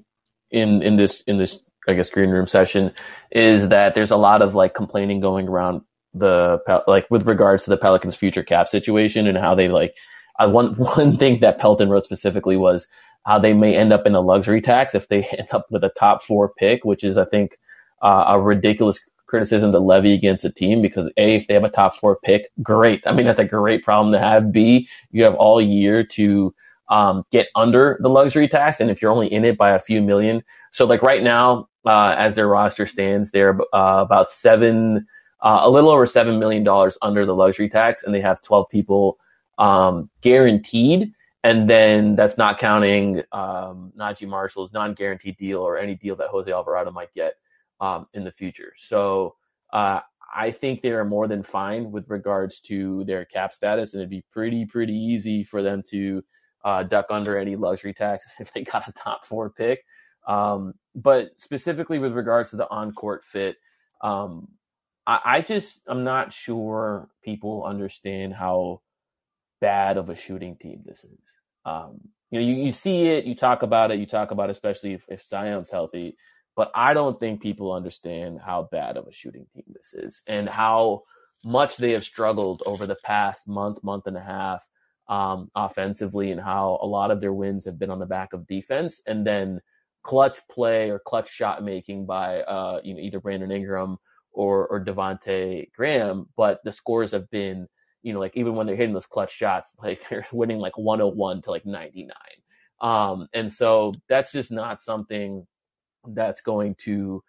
in 0.52 0.82
in 0.82 0.98
this 0.98 1.22
in 1.28 1.38
this 1.38 1.60
I 1.88 1.94
guess 1.94 2.10
green 2.10 2.32
room 2.32 2.48
session 2.48 2.94
is 3.32 3.70
that 3.70 3.94
there's 3.94 4.12
a 4.12 4.18
lot 4.18 4.42
of 4.42 4.56
like 4.56 4.74
complaining 4.74 5.20
going 5.20 5.48
around 5.48 5.82
the 6.14 6.60
like 6.88 7.06
with 7.12 7.28
regards 7.28 7.66
to 7.66 7.70
the 7.70 7.78
Pelicans' 7.78 8.16
future 8.16 8.44
cap 8.44 8.68
situation 8.68 9.28
and 9.28 9.38
how 9.38 9.56
they 9.56 9.70
like 9.70 9.96
uh, 10.40 10.50
one 10.50 10.74
one 10.78 11.18
thing 11.18 11.40
that 11.42 11.60
Pelton 11.60 11.90
wrote 11.90 12.06
specifically 12.06 12.58
was 12.58 12.88
how 13.26 13.38
they 13.40 13.54
may 13.54 13.76
end 13.76 13.94
up 13.94 14.08
in 14.08 14.16
a 14.16 14.22
luxury 14.22 14.62
tax 14.62 14.96
if 14.96 15.08
they 15.08 15.24
end 15.38 15.50
up 15.52 15.68
with 15.70 15.84
a 15.84 15.90
top 15.90 16.24
four 16.24 16.52
pick, 16.58 16.84
which 16.84 17.04
is 17.04 17.18
I 17.18 17.26
think 17.26 17.58
uh, 18.02 18.26
a 18.30 18.42
ridiculous 18.42 19.00
criticism 19.30 19.72
to 19.72 19.80
levy 19.80 20.14
against 20.14 20.44
a 20.44 20.52
team 20.52 20.82
because 20.82 21.12
A, 21.18 21.36
if 21.36 21.48
they 21.48 21.54
have 21.54 21.64
a 21.64 21.70
top 21.70 21.96
four 21.96 22.18
pick, 22.24 22.52
great. 22.64 23.02
I 23.06 23.14
mean, 23.14 23.26
that's 23.26 23.40
a 23.40 23.46
great 23.46 23.84
problem 23.84 24.12
to 24.12 24.20
have. 24.20 24.52
B, 24.52 24.90
you 25.12 25.24
have 25.24 25.36
all 25.36 25.62
year 25.62 26.04
to 26.04 26.54
um, 26.90 27.24
get 27.32 27.48
under 27.56 28.00
the 28.02 28.10
luxury 28.10 28.48
tax, 28.48 28.80
and 28.80 28.90
if 28.90 29.02
you're 29.02 29.12
only 29.12 29.32
in 29.32 29.46
it 29.46 29.58
by 29.58 29.72
a 29.72 29.80
few 29.80 30.02
million, 30.02 30.44
so 30.72 30.86
like 30.86 31.04
right 31.04 31.24
now, 31.24 31.68
uh, 31.86 32.16
as 32.18 32.36
their 32.36 32.48
roster 32.48 32.86
stands, 32.86 33.32
they're 33.32 33.60
uh, 33.74 34.02
about 34.02 34.32
seven, 34.32 35.06
uh, 35.42 35.60
a 35.62 35.70
little 35.70 35.92
over 35.92 36.06
seven 36.06 36.40
million 36.40 36.64
dollars 36.64 36.98
under 37.02 37.26
the 37.26 37.36
luxury 37.36 37.70
tax, 37.70 38.04
and 38.04 38.14
they 38.14 38.22
have 38.22 38.42
12 38.42 38.68
people 38.70 39.20
um, 39.60 40.10
guaranteed, 40.22 41.14
and 41.44 41.70
then 41.70 42.16
that's 42.16 42.38
not 42.38 42.60
counting 42.60 43.20
um, 43.32 43.94
Naji 43.98 44.28
Marshall's 44.28 44.74
non-guaranteed 44.74 45.38
deal 45.38 45.60
or 45.60 45.78
any 45.78 45.96
deal 45.96 46.16
that 46.16 46.30
Jose 46.30 46.52
Alvarado 46.52 46.92
might 46.92 47.14
get 47.14 47.36
um, 47.82 48.08
in 48.14 48.24
the 48.24 48.32
future. 48.32 48.74
So 48.78 49.36
uh, 49.74 50.02
I 50.36 50.52
think 50.52 50.82
they 50.82 50.92
are 50.92 51.06
more 51.06 51.28
than 51.28 51.44
fine 51.44 51.92
with 51.92 52.10
regards 52.10 52.60
to 52.62 53.04
their 53.06 53.26
cap 53.26 53.54
status, 53.54 53.94
and 53.94 54.02
it'd 54.02 54.10
be 54.10 54.26
pretty 54.32 54.66
pretty 54.66 54.94
easy 54.94 55.44
for 55.44 55.62
them 55.62 55.84
to 55.90 56.24
uh, 56.64 56.84
duck 56.84 57.08
under 57.10 57.38
any 57.38 57.56
luxury 57.56 57.94
tax 57.94 58.26
if 58.40 58.54
they 58.54 58.64
got 58.64 58.88
a 58.88 58.92
top 58.94 59.26
four 59.26 59.50
pick. 59.50 59.84
Um, 60.28 60.74
but 60.96 61.30
specifically 61.38 61.98
with 61.98 62.14
regards 62.14 62.52
to 62.52 62.58
the 62.58 62.70
on 62.70 62.92
court 62.92 63.24
fit, 63.26 63.58
um, 64.04 64.48
I, 65.08 65.20
I, 65.26 65.42
just 65.42 65.80
I'm 65.88 66.04
not 66.04 66.34
sure 66.34 67.10
people 67.24 67.64
understand 67.64 68.34
how 68.34 68.82
bad 69.60 69.98
of 69.98 70.10
a 70.10 70.16
shooting 70.16 70.56
team 70.58 70.84
this 70.86 71.04
is. 71.04 71.32
Um, 71.66 72.00
you 72.32 72.40
know, 72.40 72.46
you, 72.46 72.56
you 72.66 72.72
see 72.72 73.08
it, 73.08 73.26
you 73.26 73.34
talk 73.34 73.64
about 73.64 73.92
it, 73.92 74.00
you 74.00 74.06
talk 74.06 74.32
about 74.32 74.50
it, 74.50 74.52
especially 74.52 74.94
if, 74.94 75.06
if 75.10 75.26
Zion's 75.28 75.72
healthy. 75.72 76.16
But 76.56 76.72
I 76.76 76.94
don't 76.94 77.20
think 77.20 77.42
people 77.42 77.72
understand 77.72 78.40
how 78.44 78.68
bad 78.72 78.98
of 78.98 79.08
a 79.08 79.14
shooting 79.14 79.46
team 79.54 79.64
this 79.68 79.94
is 79.94 80.22
and 80.28 80.50
how 80.50 81.04
much 81.46 81.78
they 81.78 81.94
have 81.94 82.04
struggled 82.04 82.64
over 82.66 82.86
the 82.86 82.98
past 83.04 83.48
month, 83.48 83.84
month 83.84 84.08
and 84.08 84.18
a 84.18 84.22
half 84.22 84.66
um, 85.08 85.50
offensively, 85.56 86.32
and 86.32 86.42
how 86.42 86.80
a 86.82 86.86
lot 86.86 87.12
of 87.12 87.22
their 87.22 87.34
wins 87.34 87.66
have 87.66 87.80
been 87.80 87.90
on 87.90 88.00
the 88.00 88.06
back 88.06 88.34
of 88.34 88.46
defense. 88.46 89.02
And 89.08 89.26
then 89.26 89.62
clutch 90.04 90.40
play 90.50 90.90
or 90.90 91.00
clutch 91.00 91.30
shot 91.30 91.64
making 91.64 92.06
by 92.06 92.42
uh, 92.42 92.82
you 92.84 92.94
know 92.94 93.00
either 93.00 93.20
Brandon 93.20 93.52
Ingram 93.52 93.98
or 94.32 94.68
or 94.68 94.84
Devonte 94.84 95.72
Graham, 95.74 96.28
but 96.36 96.64
the 96.64 96.72
scores 96.74 97.12
have 97.12 97.30
been 97.30 97.68
you 98.02 98.14
know 98.14 98.20
like 98.20 98.36
even 98.36 98.56
when 98.56 98.68
they're 98.68 98.76
hitting 98.76 98.94
those 98.94 99.06
clutch 99.06 99.34
shots, 99.34 99.76
like 99.84 100.08
they're 100.10 100.26
winning 100.32 100.60
like 100.60 100.78
101 100.78 101.42
to 101.44 101.52
like 101.52 101.66
99. 101.66 102.12
Um, 102.82 103.28
and 103.34 103.52
so 103.52 103.94
that's 104.08 104.32
just 104.32 104.52
not 104.52 104.82
something 104.82 105.46
that's 106.08 106.42
going 106.42 106.76
to 106.76 107.24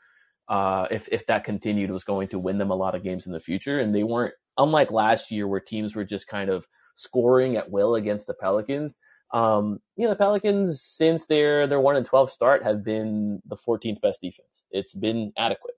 uh, 0.49 0.89
if 0.91 1.09
if 1.13 1.27
that 1.27 1.45
continued 1.45 1.91
was 1.91 2.05
going 2.05 2.29
to 2.29 2.39
win 2.39 2.59
them 2.59 2.71
a 2.71 2.75
lot 2.75 2.95
of 2.95 3.05
games 3.05 3.27
in 3.27 3.33
the 3.33 3.41
future. 3.41 3.79
And 3.79 3.95
they 3.95 4.03
weren't 4.03 4.35
unlike 4.59 4.91
last 4.91 5.31
year 5.31 5.47
where 5.47 5.61
teams 5.61 5.95
were 5.95 6.05
just 6.05 6.27
kind 6.27 6.51
of 6.51 6.67
scoring 6.97 7.57
at 7.57 7.71
will 7.71 7.95
against 7.95 8.27
the 8.27 8.35
Pelicans. 8.35 8.99
Um, 9.33 9.79
you 9.97 10.05
know, 10.05 10.11
the 10.11 10.17
Pelicans 10.17 10.83
since 10.83 11.27
their 11.27 11.67
their 11.69 11.81
one 11.81 11.97
and 11.97 12.05
twelve 12.05 12.31
start 12.31 12.65
have 12.65 12.85
been 12.85 13.41
the 13.47 13.57
14th 13.57 14.01
best 14.01 14.21
defense. 14.21 14.65
It's 14.73 14.93
been 14.93 15.33
adequate, 15.39 15.77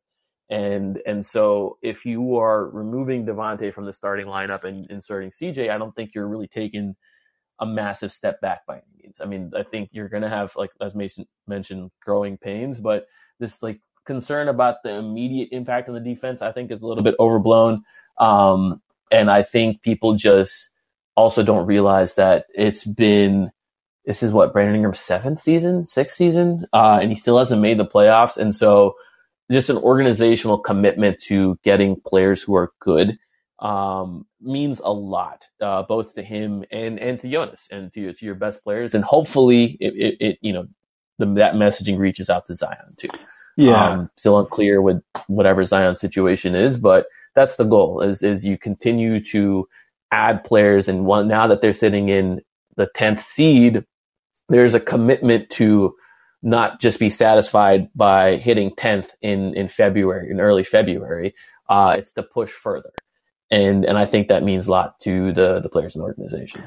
and 0.49 1.03
and 1.05 1.24
so 1.24 1.76
if 1.82 2.07
you 2.07 2.38
are 2.38 2.70
removing 2.70 3.26
Devonte 3.26 3.74
from 3.74 3.84
the 3.84 3.93
starting 3.93 4.26
lineup 4.26 4.64
and 4.64 4.90
inserting 4.90 5.30
CJ, 5.30 5.70
I 5.70 5.76
don't 5.76 5.95
think 5.95 6.14
you're 6.14 6.28
really 6.28 6.49
taking 6.49 6.97
a 7.62 7.66
massive 7.66 8.12
step 8.12 8.40
back 8.40 8.66
by 8.66 8.74
any 8.74 9.02
means. 9.02 9.16
I 9.20 9.24
mean, 9.26 9.52
I 9.56 9.62
think 9.62 9.90
you're 9.92 10.08
going 10.08 10.24
to 10.24 10.28
have 10.28 10.54
like 10.56 10.70
as 10.80 10.94
Mason 10.94 11.26
mentioned, 11.46 11.90
growing 12.02 12.36
pains, 12.36 12.78
but 12.78 13.06
this 13.38 13.62
like 13.62 13.80
concern 14.04 14.48
about 14.48 14.82
the 14.82 14.92
immediate 14.92 15.48
impact 15.52 15.88
on 15.88 15.94
the 15.94 16.00
defense, 16.00 16.42
I 16.42 16.52
think 16.52 16.72
is 16.72 16.82
a 16.82 16.86
little 16.86 17.04
bit 17.04 17.14
overblown. 17.20 17.84
Um, 18.18 18.82
and 19.12 19.30
I 19.30 19.44
think 19.44 19.82
people 19.82 20.16
just 20.16 20.70
also 21.16 21.44
don't 21.44 21.66
realize 21.66 22.16
that 22.16 22.46
it's 22.54 22.84
been 22.84 23.50
this 24.04 24.24
is 24.24 24.32
what 24.32 24.52
Brandon 24.52 24.74
Ingram's 24.74 24.98
seventh 24.98 25.40
season, 25.40 25.86
sixth 25.86 26.16
season, 26.16 26.66
uh, 26.72 26.98
and 27.00 27.10
he 27.10 27.14
still 27.14 27.38
hasn't 27.38 27.62
made 27.62 27.78
the 27.78 27.86
playoffs. 27.86 28.36
And 28.36 28.52
so, 28.52 28.94
just 29.52 29.70
an 29.70 29.76
organizational 29.76 30.58
commitment 30.58 31.20
to 31.24 31.56
getting 31.62 32.00
players 32.00 32.42
who 32.42 32.56
are 32.56 32.72
good 32.80 33.16
um, 33.62 34.26
means 34.40 34.80
a 34.84 34.92
lot, 34.92 35.46
uh, 35.62 35.84
both 35.84 36.14
to 36.16 36.22
him 36.22 36.64
and 36.72 36.98
and 36.98 37.20
to 37.20 37.30
Jonas 37.30 37.68
and 37.70 37.92
to 37.94 38.00
your, 38.00 38.12
to 38.12 38.26
your 38.26 38.34
best 38.34 38.64
players. 38.64 38.94
And 38.94 39.04
hopefully, 39.04 39.78
it, 39.80 39.94
it, 39.96 40.26
it 40.26 40.38
you 40.42 40.52
know 40.52 40.66
the, 41.18 41.26
that 41.34 41.54
messaging 41.54 41.98
reaches 41.98 42.28
out 42.28 42.46
to 42.46 42.56
Zion 42.56 42.96
too. 42.98 43.08
Yeah, 43.56 43.92
um, 43.92 44.10
still 44.16 44.38
unclear 44.38 44.82
with 44.82 45.02
whatever 45.28 45.64
Zion's 45.64 46.00
situation 46.00 46.54
is, 46.56 46.76
but 46.76 47.06
that's 47.36 47.56
the 47.56 47.64
goal. 47.64 48.02
Is 48.02 48.22
is 48.22 48.44
you 48.44 48.58
continue 48.58 49.24
to 49.26 49.68
add 50.10 50.44
players, 50.44 50.88
and 50.88 51.06
one 51.06 51.28
now 51.28 51.46
that 51.46 51.60
they're 51.60 51.72
sitting 51.72 52.08
in 52.08 52.40
the 52.76 52.88
tenth 52.96 53.22
seed, 53.22 53.84
there's 54.48 54.74
a 54.74 54.80
commitment 54.80 55.50
to 55.50 55.94
not 56.42 56.80
just 56.80 56.98
be 56.98 57.10
satisfied 57.10 57.88
by 57.94 58.38
hitting 58.38 58.74
tenth 58.76 59.14
in 59.22 59.54
in 59.54 59.68
February, 59.68 60.30
in 60.30 60.40
early 60.40 60.64
February. 60.64 61.34
Uh, 61.68 61.94
it's 61.96 62.12
to 62.14 62.22
push 62.24 62.50
further, 62.50 62.90
and 63.53 63.84
and 63.84 63.98
I 63.98 64.07
think 64.07 64.28
that 64.28 64.42
means 64.42 64.66
a 64.66 64.70
lot 64.70 64.98
to 65.00 65.32
the 65.32 65.61
the 65.61 65.68
players 65.68 65.94
in 65.94 66.00
the 66.00 66.07
organization. 66.07 66.64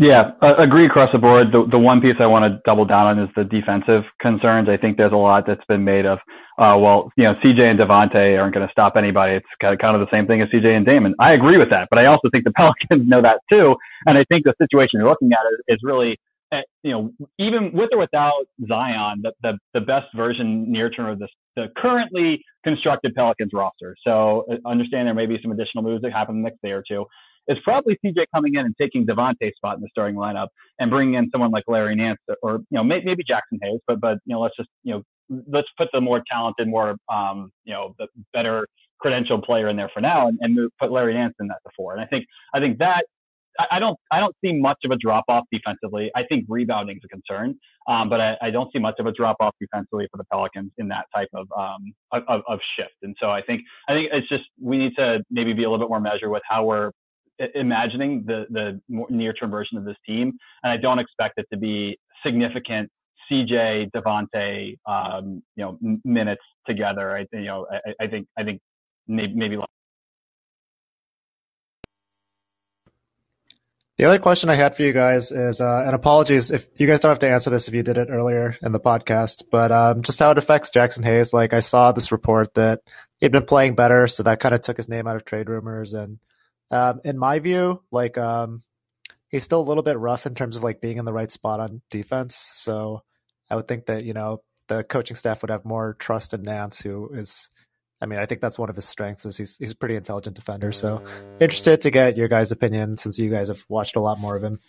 Yeah, 0.00 0.30
uh, 0.40 0.54
agree 0.62 0.86
across 0.86 1.10
the 1.10 1.18
board. 1.18 1.48
The, 1.50 1.66
the 1.68 1.78
one 1.78 2.00
piece 2.00 2.14
I 2.20 2.26
want 2.26 2.44
to 2.46 2.62
double 2.64 2.84
down 2.84 3.18
on 3.18 3.18
is 3.18 3.28
the 3.34 3.42
defensive 3.42 4.04
concerns. 4.22 4.68
I 4.68 4.76
think 4.76 4.96
there's 4.96 5.12
a 5.12 5.16
lot 5.16 5.42
that's 5.44 5.64
been 5.66 5.82
made 5.82 6.06
of, 6.06 6.18
uh, 6.56 6.78
well, 6.78 7.10
you 7.16 7.24
know, 7.24 7.34
CJ 7.42 7.58
and 7.58 7.80
Devonte 7.80 8.38
aren't 8.38 8.54
going 8.54 8.64
to 8.64 8.70
stop 8.70 8.94
anybody. 8.96 9.34
It's 9.34 9.46
kind 9.60 9.74
of, 9.74 9.80
kind 9.80 10.00
of 10.00 10.00
the 10.00 10.16
same 10.16 10.28
thing 10.28 10.40
as 10.40 10.48
CJ 10.50 10.66
and 10.66 10.86
Damon. 10.86 11.16
I 11.18 11.32
agree 11.32 11.58
with 11.58 11.70
that, 11.70 11.88
but 11.90 11.98
I 11.98 12.06
also 12.06 12.30
think 12.30 12.44
the 12.44 12.52
Pelicans 12.56 13.08
know 13.08 13.20
that 13.22 13.40
too. 13.50 13.74
And 14.06 14.16
I 14.16 14.24
think 14.28 14.44
the 14.44 14.54
situation 14.62 15.00
you're 15.00 15.08
looking 15.10 15.32
at 15.32 15.42
is, 15.52 15.58
is 15.66 15.78
really, 15.82 16.16
uh, 16.52 16.62
you 16.84 16.92
know, 16.92 17.10
even 17.40 17.72
with 17.72 17.90
or 17.90 17.98
without 17.98 18.46
Zion, 18.68 19.22
the, 19.22 19.32
the, 19.42 19.58
the 19.74 19.80
best 19.80 20.06
version 20.14 20.70
near 20.70 20.90
term 20.90 21.10
of 21.10 21.18
this, 21.18 21.30
the 21.58 21.68
currently 21.76 22.42
constructed 22.64 23.14
Pelicans 23.14 23.50
roster. 23.52 23.96
So 24.06 24.44
uh, 24.50 24.68
understand 24.68 25.06
there 25.06 25.14
may 25.14 25.26
be 25.26 25.38
some 25.42 25.52
additional 25.52 25.82
moves 25.84 26.02
that 26.02 26.12
happen 26.12 26.42
the 26.42 26.48
next 26.48 26.60
day 26.62 26.70
or 26.70 26.84
two 26.86 27.04
It's 27.46 27.60
probably 27.64 27.98
CJ 28.04 28.26
coming 28.34 28.54
in 28.54 28.64
and 28.66 28.74
taking 28.80 29.06
Devonte's 29.06 29.54
spot 29.56 29.76
in 29.76 29.82
the 29.82 29.88
starting 29.90 30.16
lineup 30.16 30.48
and 30.78 30.90
bringing 30.90 31.14
in 31.14 31.28
someone 31.30 31.50
like 31.50 31.64
Larry 31.66 31.94
Nance 31.94 32.18
or, 32.42 32.60
you 32.70 32.76
know, 32.78 32.84
maybe, 32.84 33.22
Jaxson 33.24 33.58
Hayes, 33.62 33.80
but, 33.86 34.00
but, 34.00 34.18
you 34.24 34.34
know, 34.34 34.40
let's 34.40 34.56
just, 34.56 34.68
you 34.84 34.94
know, 34.94 35.02
let's 35.50 35.68
put 35.76 35.88
the 35.92 36.00
more 36.00 36.22
talented, 36.30 36.68
more, 36.68 36.96
um, 37.12 37.50
you 37.64 37.72
know, 37.72 37.94
the 37.98 38.06
better 38.32 38.66
credentialed 39.04 39.44
player 39.44 39.68
in 39.68 39.76
there 39.76 39.90
for 39.94 40.00
now 40.00 40.28
and, 40.28 40.38
and 40.40 40.54
move, 40.54 40.70
put 40.80 40.90
Larry 40.90 41.14
Nance 41.14 41.34
in 41.40 41.48
that 41.48 41.58
before. 41.64 41.92
And 41.92 42.00
I 42.00 42.06
think, 42.06 42.24
I 42.54 42.60
think 42.60 42.78
that 42.78 43.04
I 43.70 43.78
don't 43.78 43.98
I 44.12 44.20
don't 44.20 44.34
see 44.44 44.52
much 44.52 44.78
of 44.84 44.90
a 44.92 44.96
drop 44.96 45.24
off 45.28 45.44
defensively. 45.50 46.10
I 46.14 46.22
think 46.24 46.46
rebounding 46.48 46.96
is 46.96 47.02
a 47.04 47.08
concern, 47.08 47.56
um, 47.88 48.08
but 48.08 48.20
I, 48.20 48.36
I, 48.40 48.50
don't 48.50 48.72
see 48.72 48.78
much 48.78 48.94
of 49.00 49.06
a 49.06 49.12
drop 49.12 49.36
off 49.40 49.54
defensively 49.60 50.06
for 50.10 50.16
the 50.16 50.24
Pelicans 50.30 50.70
in 50.78 50.86
that 50.88 51.06
type 51.14 51.28
of, 51.34 51.48
um, 51.56 51.92
of 52.12 52.42
of 52.46 52.60
shift. 52.76 52.94
And 53.02 53.16
so 53.20 53.30
I 53.30 53.42
think 53.42 53.62
I 53.88 53.94
think 53.94 54.10
it's 54.12 54.28
just 54.28 54.44
we 54.60 54.78
need 54.78 54.92
to 54.96 55.24
maybe 55.30 55.52
be 55.52 55.64
a 55.64 55.70
little 55.70 55.84
bit 55.84 55.90
more 55.90 56.00
measured 56.00 56.30
with 56.30 56.42
how 56.48 56.64
we're 56.64 56.92
imagining 57.54 58.24
the 58.26 58.46
the 58.50 58.80
near 59.08 59.32
term 59.32 59.50
version 59.50 59.76
of 59.76 59.84
this 59.84 59.96
team, 60.06 60.32
and 60.62 60.72
I 60.72 60.76
don't 60.76 60.98
expect 60.98 61.34
it 61.38 61.46
to 61.52 61.58
be 61.58 61.98
significant 62.24 62.90
CJ 63.30 63.90
Devonte 63.90 64.76
um, 64.86 65.42
you 65.56 65.64
know 65.64 65.78
minutes 66.04 66.42
together. 66.66 67.16
I 67.16 67.26
you 67.32 67.44
know 67.44 67.66
I, 67.72 68.04
I 68.04 68.06
think 68.08 68.26
I 68.38 68.44
think 68.44 68.60
maybe 69.06 69.34
maybe. 69.34 69.58
The 73.98 74.04
other 74.04 74.20
question 74.20 74.48
I 74.48 74.54
had 74.54 74.76
for 74.76 74.84
you 74.84 74.92
guys 74.92 75.32
is, 75.32 75.60
uh, 75.60 75.82
and 75.84 75.92
apologies 75.92 76.52
if 76.52 76.68
you 76.76 76.86
guys 76.86 77.00
don't 77.00 77.10
have 77.10 77.18
to 77.18 77.28
answer 77.28 77.50
this 77.50 77.66
if 77.66 77.74
you 77.74 77.82
did 77.82 77.98
it 77.98 78.06
earlier 78.08 78.56
in 78.62 78.70
the 78.70 78.78
podcast, 78.78 79.42
but 79.50 79.72
um, 79.72 80.02
just 80.02 80.20
how 80.20 80.30
it 80.30 80.38
affects 80.38 80.70
Jaxson 80.70 81.04
Hayes. 81.04 81.32
Like 81.32 81.52
I 81.52 81.58
saw 81.58 81.90
this 81.90 82.12
report 82.12 82.54
that 82.54 82.80
he'd 83.18 83.32
been 83.32 83.44
playing 83.44 83.74
better, 83.74 84.06
so 84.06 84.22
that 84.22 84.38
kind 84.38 84.54
of 84.54 84.60
took 84.60 84.76
his 84.76 84.88
name 84.88 85.08
out 85.08 85.16
of 85.16 85.24
trade 85.24 85.48
rumors, 85.48 85.94
and 85.94 86.20
um, 86.70 87.00
in 87.04 87.18
my 87.18 87.40
view, 87.40 87.82
like 87.90 88.16
um, 88.16 88.62
he's 89.30 89.42
still 89.42 89.60
a 89.60 89.66
little 89.66 89.82
bit 89.82 89.98
rough 89.98 90.26
in 90.26 90.36
terms 90.36 90.54
of 90.54 90.62
like 90.62 90.80
being 90.80 90.98
in 90.98 91.04
the 91.04 91.12
right 91.12 91.32
spot 91.32 91.58
on 91.58 91.82
defense. 91.90 92.36
So 92.54 93.02
I 93.50 93.56
would 93.56 93.66
think 93.66 93.86
that 93.86 94.04
you 94.04 94.14
know 94.14 94.42
the 94.68 94.84
coaching 94.84 95.16
staff 95.16 95.42
would 95.42 95.50
have 95.50 95.64
more 95.64 95.96
trust 95.98 96.34
in 96.34 96.42
Nance, 96.42 96.80
who 96.80 97.10
is, 97.14 97.50
I 98.00 98.06
mean, 98.06 98.18
I 98.18 98.26
think 98.26 98.40
that's 98.40 98.58
one 98.58 98.70
of 98.70 98.76
his 98.76 98.84
strengths 98.84 99.26
is 99.26 99.36
he's 99.36 99.56
he's 99.56 99.72
a 99.72 99.76
pretty 99.76 99.96
intelligent 99.96 100.36
defender. 100.36 100.72
So 100.72 101.02
interested 101.40 101.80
to 101.82 101.90
get 101.90 102.16
your 102.16 102.28
guys' 102.28 102.52
opinion 102.52 102.96
since 102.96 103.18
you 103.18 103.30
guys 103.30 103.48
have 103.48 103.64
watched 103.68 103.96
a 103.96 104.00
lot 104.00 104.20
more 104.20 104.36
of 104.36 104.44
him. 104.44 104.60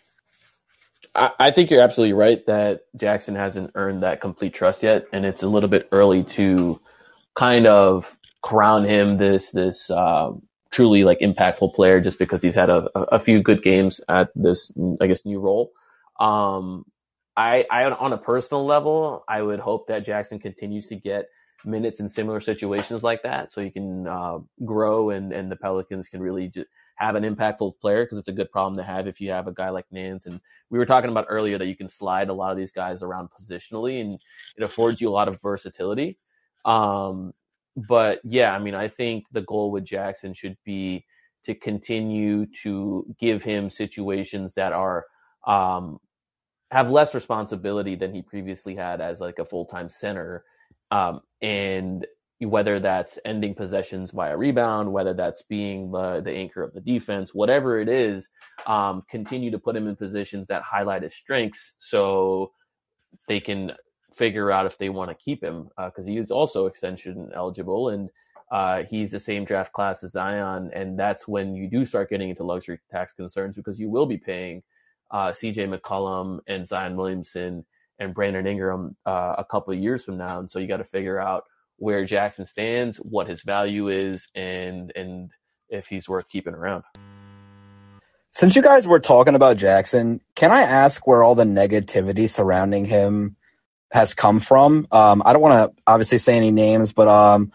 I, 1.16 1.32
I 1.40 1.52
think 1.52 1.70
you're 1.70 1.82
absolutely 1.82 2.14
right 2.14 2.46
that 2.48 2.82
Jaxson 2.98 3.36
hasn't 3.36 3.72
earned 3.76 4.04
that 4.04 4.22
complete 4.22 4.54
trust 4.54 4.84
yet, 4.84 5.06
and 5.14 5.26
it's 5.26 5.44
a 5.44 5.48
little 5.48 5.70
bit 5.70 5.88
early 5.92 6.24
to 6.24 6.80
kind 7.36 7.68
of 7.68 8.18
crown 8.42 8.84
him 8.84 9.18
this 9.18 9.52
this 9.52 9.90
um, 9.92 10.42
truly 10.72 11.04
like 11.04 11.20
impactful 11.20 11.74
player 11.74 12.00
just 12.00 12.20
because 12.20 12.42
he's 12.42 12.56
had 12.56 12.70
a, 12.70 12.90
a 12.96 13.20
few 13.20 13.42
good 13.42 13.64
games 13.64 14.02
at 14.08 14.30
this, 14.36 14.72
I 15.02 15.08
guess, 15.08 15.26
new 15.26 15.40
role. 15.40 15.72
Um, 16.20 16.86
I, 17.36 17.66
I, 17.72 17.86
on 17.86 18.12
a 18.12 18.18
personal 18.18 18.66
level, 18.66 19.24
I 19.28 19.42
would 19.42 19.60
hope 19.60 19.88
that 19.88 20.06
Jaxson 20.06 20.42
continues 20.42 20.88
to 20.88 20.96
get 20.96 21.28
minutes 21.66 22.00
in 22.00 22.10
similar 22.10 22.42
situations 22.42 23.04
like 23.04 23.22
that, 23.24 23.54
so 23.54 23.62
he 23.62 23.70
can 23.70 24.08
uh, 24.08 24.40
grow 24.66 25.10
and 25.12 25.32
and 25.34 25.52
the 25.52 25.56
Pelicans 25.56 26.10
can 26.10 26.22
really 26.22 26.52
have 27.00 27.16
an 27.16 27.24
impactful 27.24 27.80
player 27.80 28.04
because 28.04 28.18
it's 28.18 28.28
a 28.28 28.34
good 28.34 28.52
problem 28.52 28.76
to 28.76 28.84
have 28.84 29.08
if 29.08 29.22
you 29.22 29.32
have 29.32 29.48
a 29.48 29.54
guy 29.54 29.70
like 29.70 29.86
Nance. 29.90 30.26
And 30.26 30.42
we 30.70 30.78
were 30.78 30.86
talking 30.86 31.10
about 31.10 31.28
earlier 31.30 31.58
that 31.58 31.68
you 31.68 31.76
can 31.76 31.88
slide 31.88 32.30
a 32.30 32.34
lot 32.34 32.52
of 32.52 32.58
these 32.58 32.74
guys 32.74 33.02
around 33.02 33.30
positionally 33.30 34.02
and 34.02 34.14
it 34.58 34.64
affords 34.64 35.00
you 35.00 35.10
a 35.10 35.12
lot 35.12 35.30
of 35.30 35.42
versatility. 35.42 36.18
Um, 36.66 37.34
but 37.88 38.20
yeah, 38.26 38.54
I 38.54 38.60
mean, 38.60 38.76
I 38.76 38.90
think 38.90 39.26
the 39.32 39.42
goal 39.42 39.72
with 39.72 39.86
Jaxson 39.86 40.36
should 40.36 40.58
be 40.66 41.06
to 41.46 41.56
continue 41.56 42.46
to 42.64 43.06
give 43.18 43.44
him 43.44 43.70
situations 43.70 44.54
that 44.56 44.74
are 44.74 45.06
um, 45.48 46.00
have 46.72 46.92
less 46.92 47.16
responsibility 47.16 47.96
than 47.96 48.14
he 48.14 48.22
previously 48.22 48.76
had 48.76 49.00
as 49.00 49.22
like 49.22 49.40
a 49.40 49.46
full 49.46 49.66
time 49.66 49.90
center, 49.90 50.44
um, 50.92 51.22
and 51.42 52.06
whether 52.40 52.80
that's 52.80 53.20
ending 53.26 53.54
possessions 53.54 54.12
via 54.12 54.36
rebound, 54.36 54.92
whether 54.92 55.14
that's 55.14 55.42
being 55.42 55.92
the 55.92 56.22
the 56.22 56.32
anchor 56.32 56.64
of 56.64 56.74
the 56.74 56.82
defense, 56.82 57.34
whatever 57.34 57.80
it 57.80 57.90
is, 57.90 58.30
um, 58.66 59.04
continue 59.10 59.52
to 59.52 59.60
put 59.60 59.76
him 59.76 59.88
in 59.88 59.96
positions 59.96 60.48
that 60.48 60.64
highlight 60.64 61.04
his 61.04 61.14
strengths, 61.14 61.74
so 61.80 62.52
they 63.28 63.40
can 63.40 63.74
figure 64.16 64.52
out 64.52 64.66
if 64.66 64.78
they 64.78 64.90
want 64.90 65.10
to 65.10 65.16
keep 65.16 65.44
him 65.44 65.70
because 65.78 66.06
uh, 66.06 66.10
he 66.10 66.18
is 66.18 66.32
also 66.32 66.66
extension 66.66 67.30
eligible 67.34 67.90
and 67.90 68.10
uh, 68.52 68.84
he's 68.84 69.12
the 69.12 69.20
same 69.20 69.46
draft 69.46 69.72
class 69.74 70.04
as 70.04 70.14
Zion, 70.14 70.72
and 70.74 70.98
that's 70.98 71.28
when 71.28 71.56
you 71.56 71.68
do 71.70 71.86
start 71.86 72.10
getting 72.10 72.30
into 72.30 72.44
luxury 72.44 72.80
tax 72.90 73.14
concerns 73.14 73.56
because 73.56 73.80
you 73.80 73.90
will 73.90 74.08
be 74.08 74.18
paying 74.18 74.64
uh, 75.12 75.32
C.J. 75.34 75.68
McCollum 75.68 76.40
and 76.48 76.68
Zion 76.68 76.96
Williamson 76.96 77.64
and 78.00 78.14
Brandon 78.14 78.48
Ingram 78.48 78.96
uh, 79.06 79.36
a 79.38 79.46
couple 79.46 79.74
of 79.74 79.80
years 79.80 80.04
from 80.04 80.18
now, 80.18 80.40
and 80.40 80.50
so 80.50 80.60
you 80.60 80.68
got 80.68 80.78
to 80.78 80.84
figure 80.84 81.20
out 81.20 81.44
where 81.78 82.06
Jaxson 82.06 82.48
stands, 82.48 82.98
what 82.98 83.28
his 83.28 83.42
value 83.42 83.88
is, 83.90 84.28
and 84.36 84.92
and 84.96 85.32
if 85.70 85.88
he's 85.88 86.10
worth 86.10 86.28
keeping 86.30 86.54
around. 86.54 86.84
Since 88.32 88.56
you 88.56 88.62
guys 88.62 88.88
were 88.88 89.00
talking 89.00 89.36
about 89.36 89.58
Jaxson, 89.58 90.20
can 90.36 90.52
I 90.52 90.62
ask 90.62 91.06
where 91.08 91.24
all 91.24 91.36
the 91.36 91.46
negativity 91.46 92.30
surrounding 92.30 92.86
him 92.86 93.36
has 93.92 94.14
come 94.14 94.40
from? 94.40 94.88
Um, 94.92 95.24
I 95.26 95.34
don't 95.34 95.42
want 95.42 95.76
to 95.76 95.82
obviously 95.88 96.20
say 96.20 96.38
any 96.38 96.52
names, 96.52 96.94
but 96.94 97.08
um, 97.08 97.52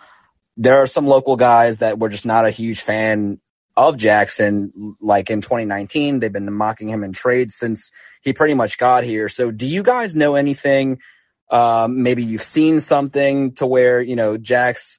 there 0.57 0.79
are 0.79 0.89
some 0.89 1.07
local 1.07 1.37
guys 1.37 1.79
that 1.79 1.99
were 1.99 2.09
just 2.09 2.27
not 2.27 2.45
a 2.45 2.51
huge 2.51 2.81
fan 2.81 3.41
of 3.77 3.97
Jaxson. 3.97 4.71
Like 5.01 5.31
in 5.31 5.41
2019, 5.41 6.21
they've 6.21 6.33
been 6.33 6.53
mocking 6.53 6.89
him 6.89 7.05
in 7.05 7.13
trade 7.13 7.51
since 7.51 7.91
he 8.23 8.33
pretty 8.33 8.55
much 8.55 8.79
got 8.79 9.05
here. 9.05 9.29
So, 9.29 9.51
do 9.51 9.67
you 9.67 9.83
guys 9.83 10.17
know 10.17 10.35
anything? 10.35 10.99
Um, 11.51 12.03
maybe 12.03 12.23
you've 12.23 12.43
seen 12.43 12.81
something 12.81 13.53
to 13.55 13.67
where 13.67 14.01
you 14.01 14.17
know 14.17 14.37
Jax 14.37 14.99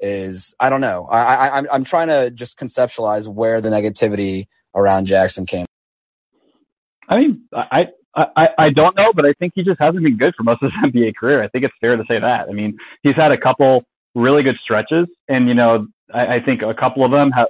is. 0.00 0.54
I 0.60 0.70
don't 0.70 0.80
know. 0.80 1.06
I, 1.10 1.18
I 1.18 1.58
I'm 1.58 1.66
I'm 1.72 1.84
trying 1.84 2.08
to 2.08 2.30
just 2.30 2.58
conceptualize 2.58 3.28
where 3.28 3.60
the 3.60 3.70
negativity 3.70 4.46
around 4.74 5.06
Jaxson 5.06 5.46
came. 5.46 5.66
I 7.08 7.16
mean, 7.18 7.42
I 7.52 7.86
I, 8.14 8.48
I 8.58 8.70
don't 8.70 8.96
know, 8.96 9.12
but 9.14 9.24
I 9.24 9.32
think 9.38 9.52
he 9.54 9.62
just 9.62 9.80
hasn't 9.80 10.02
been 10.02 10.16
good 10.16 10.34
for 10.36 10.42
most 10.42 10.62
of 10.62 10.70
his 10.72 10.92
NBA 10.92 11.14
career. 11.16 11.42
I 11.42 11.48
think 11.48 11.64
it's 11.64 11.74
fair 11.80 11.96
to 11.96 12.04
say 12.08 12.18
that. 12.18 12.48
I 12.48 12.52
mean, 12.52 12.76
he's 13.02 13.16
had 13.16 13.32
a 13.32 13.38
couple 13.38 13.84
really 14.18 14.42
good 14.42 14.56
stretches. 14.62 15.06
And, 15.28 15.48
you 15.48 15.54
know, 15.54 15.86
I, 16.12 16.36
I 16.36 16.40
think 16.44 16.62
a 16.62 16.74
couple 16.74 17.04
of 17.04 17.10
them 17.10 17.30
ha- 17.30 17.46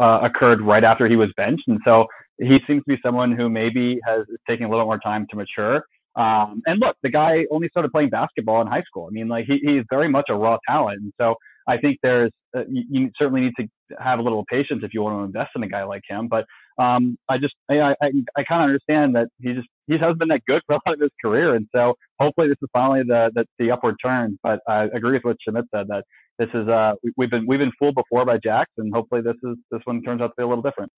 uh, 0.00 0.26
occurred 0.26 0.60
right 0.60 0.84
after 0.84 1.08
he 1.08 1.16
was 1.16 1.30
benched. 1.36 1.64
And 1.68 1.78
so 1.84 2.06
he 2.38 2.58
seems 2.66 2.82
to 2.84 2.96
be 2.96 2.98
someone 3.02 3.32
who 3.32 3.48
maybe 3.48 3.98
has 4.06 4.22
is 4.28 4.38
taking 4.48 4.66
a 4.66 4.70
little 4.70 4.86
more 4.86 4.98
time 4.98 5.26
to 5.30 5.36
mature. 5.36 5.84
Um, 6.16 6.62
and 6.66 6.80
look, 6.80 6.96
the 7.02 7.10
guy 7.10 7.44
only 7.50 7.68
started 7.68 7.92
playing 7.92 8.10
basketball 8.10 8.60
in 8.60 8.66
high 8.66 8.82
school. 8.82 9.06
I 9.08 9.10
mean, 9.12 9.28
like 9.28 9.46
he, 9.46 9.58
he's 9.62 9.84
very 9.88 10.08
much 10.08 10.26
a 10.28 10.34
raw 10.34 10.58
talent. 10.68 11.00
And 11.00 11.12
so 11.20 11.36
I 11.68 11.76
think 11.76 11.98
there's, 12.02 12.32
uh, 12.56 12.64
you, 12.68 12.82
you, 12.90 13.10
certainly 13.16 13.42
need 13.42 13.52
to 13.60 13.68
have 14.00 14.18
a 14.18 14.22
little 14.22 14.44
patience 14.50 14.80
if 14.82 14.92
you 14.94 15.02
want 15.02 15.20
to 15.20 15.24
invest 15.24 15.50
in 15.54 15.62
a 15.62 15.68
guy 15.68 15.84
like 15.84 16.02
him. 16.08 16.26
But 16.26 16.44
um, 16.78 17.18
I 17.28 17.38
just, 17.38 17.54
I, 17.68 17.80
I, 17.80 18.10
I 18.36 18.44
kind 18.44 18.62
of 18.62 18.68
understand 18.68 19.16
that 19.16 19.28
he 19.40 19.54
just, 19.54 19.68
he 19.86 19.94
hasn't 19.94 20.18
been 20.18 20.28
that 20.28 20.44
good 20.46 20.62
for 20.66 20.74
a 20.74 20.80
lot 20.86 20.94
of 20.94 21.00
his 21.00 21.10
career. 21.20 21.54
And 21.54 21.66
so 21.74 21.94
hopefully 22.20 22.48
this 22.48 22.56
is 22.62 22.68
finally 22.72 23.02
the, 23.02 23.30
the, 23.34 23.44
the 23.58 23.70
upward 23.70 23.96
turn. 24.02 24.38
But 24.42 24.60
I 24.68 24.84
agree 24.84 25.12
with 25.12 25.24
what 25.24 25.36
Shamit 25.46 25.64
said 25.74 25.88
that 25.88 26.04
this 26.38 26.48
is, 26.54 26.68
uh, 26.68 26.92
we, 27.16 27.24
have 27.24 27.30
been, 27.30 27.46
we've 27.46 27.58
been 27.58 27.72
fooled 27.78 27.94
before 27.94 28.24
by 28.24 28.38
Jax 28.38 28.70
and 28.78 28.92
hopefully 28.94 29.22
this 29.22 29.36
is, 29.42 29.56
this 29.70 29.80
one 29.84 30.02
turns 30.02 30.20
out 30.20 30.28
to 30.28 30.34
be 30.36 30.42
a 30.42 30.46
little 30.46 30.62
different. 30.62 30.92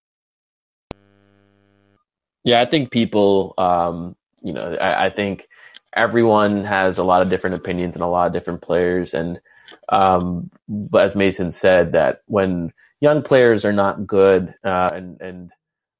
Yeah, 2.43 2.61
I 2.61 2.65
think 2.65 2.91
people, 2.91 3.53
um, 3.57 4.15
you 4.41 4.53
know, 4.53 4.75
I, 4.75 5.07
I 5.07 5.09
think 5.09 5.47
everyone 5.93 6.63
has 6.63 6.97
a 6.97 7.03
lot 7.03 7.21
of 7.21 7.29
different 7.29 7.55
opinions 7.55 7.95
and 7.95 8.03
a 8.03 8.07
lot 8.07 8.27
of 8.27 8.33
different 8.33 8.61
players. 8.61 9.13
And, 9.13 9.39
um, 9.89 10.49
as 10.97 11.15
Mason 11.15 11.51
said, 11.51 11.93
that 11.93 12.21
when 12.25 12.73
young 12.99 13.21
players 13.21 13.65
are 13.65 13.73
not 13.73 14.05
good, 14.05 14.53
uh, 14.63 14.89
and 14.93 15.19
and 15.21 15.51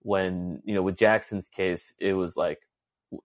when 0.01 0.61
you 0.65 0.73
know 0.73 0.81
with 0.81 0.95
Jaxson's 0.95 1.49
case, 1.49 1.93
it 1.99 2.13
was 2.13 2.35
like 2.37 2.59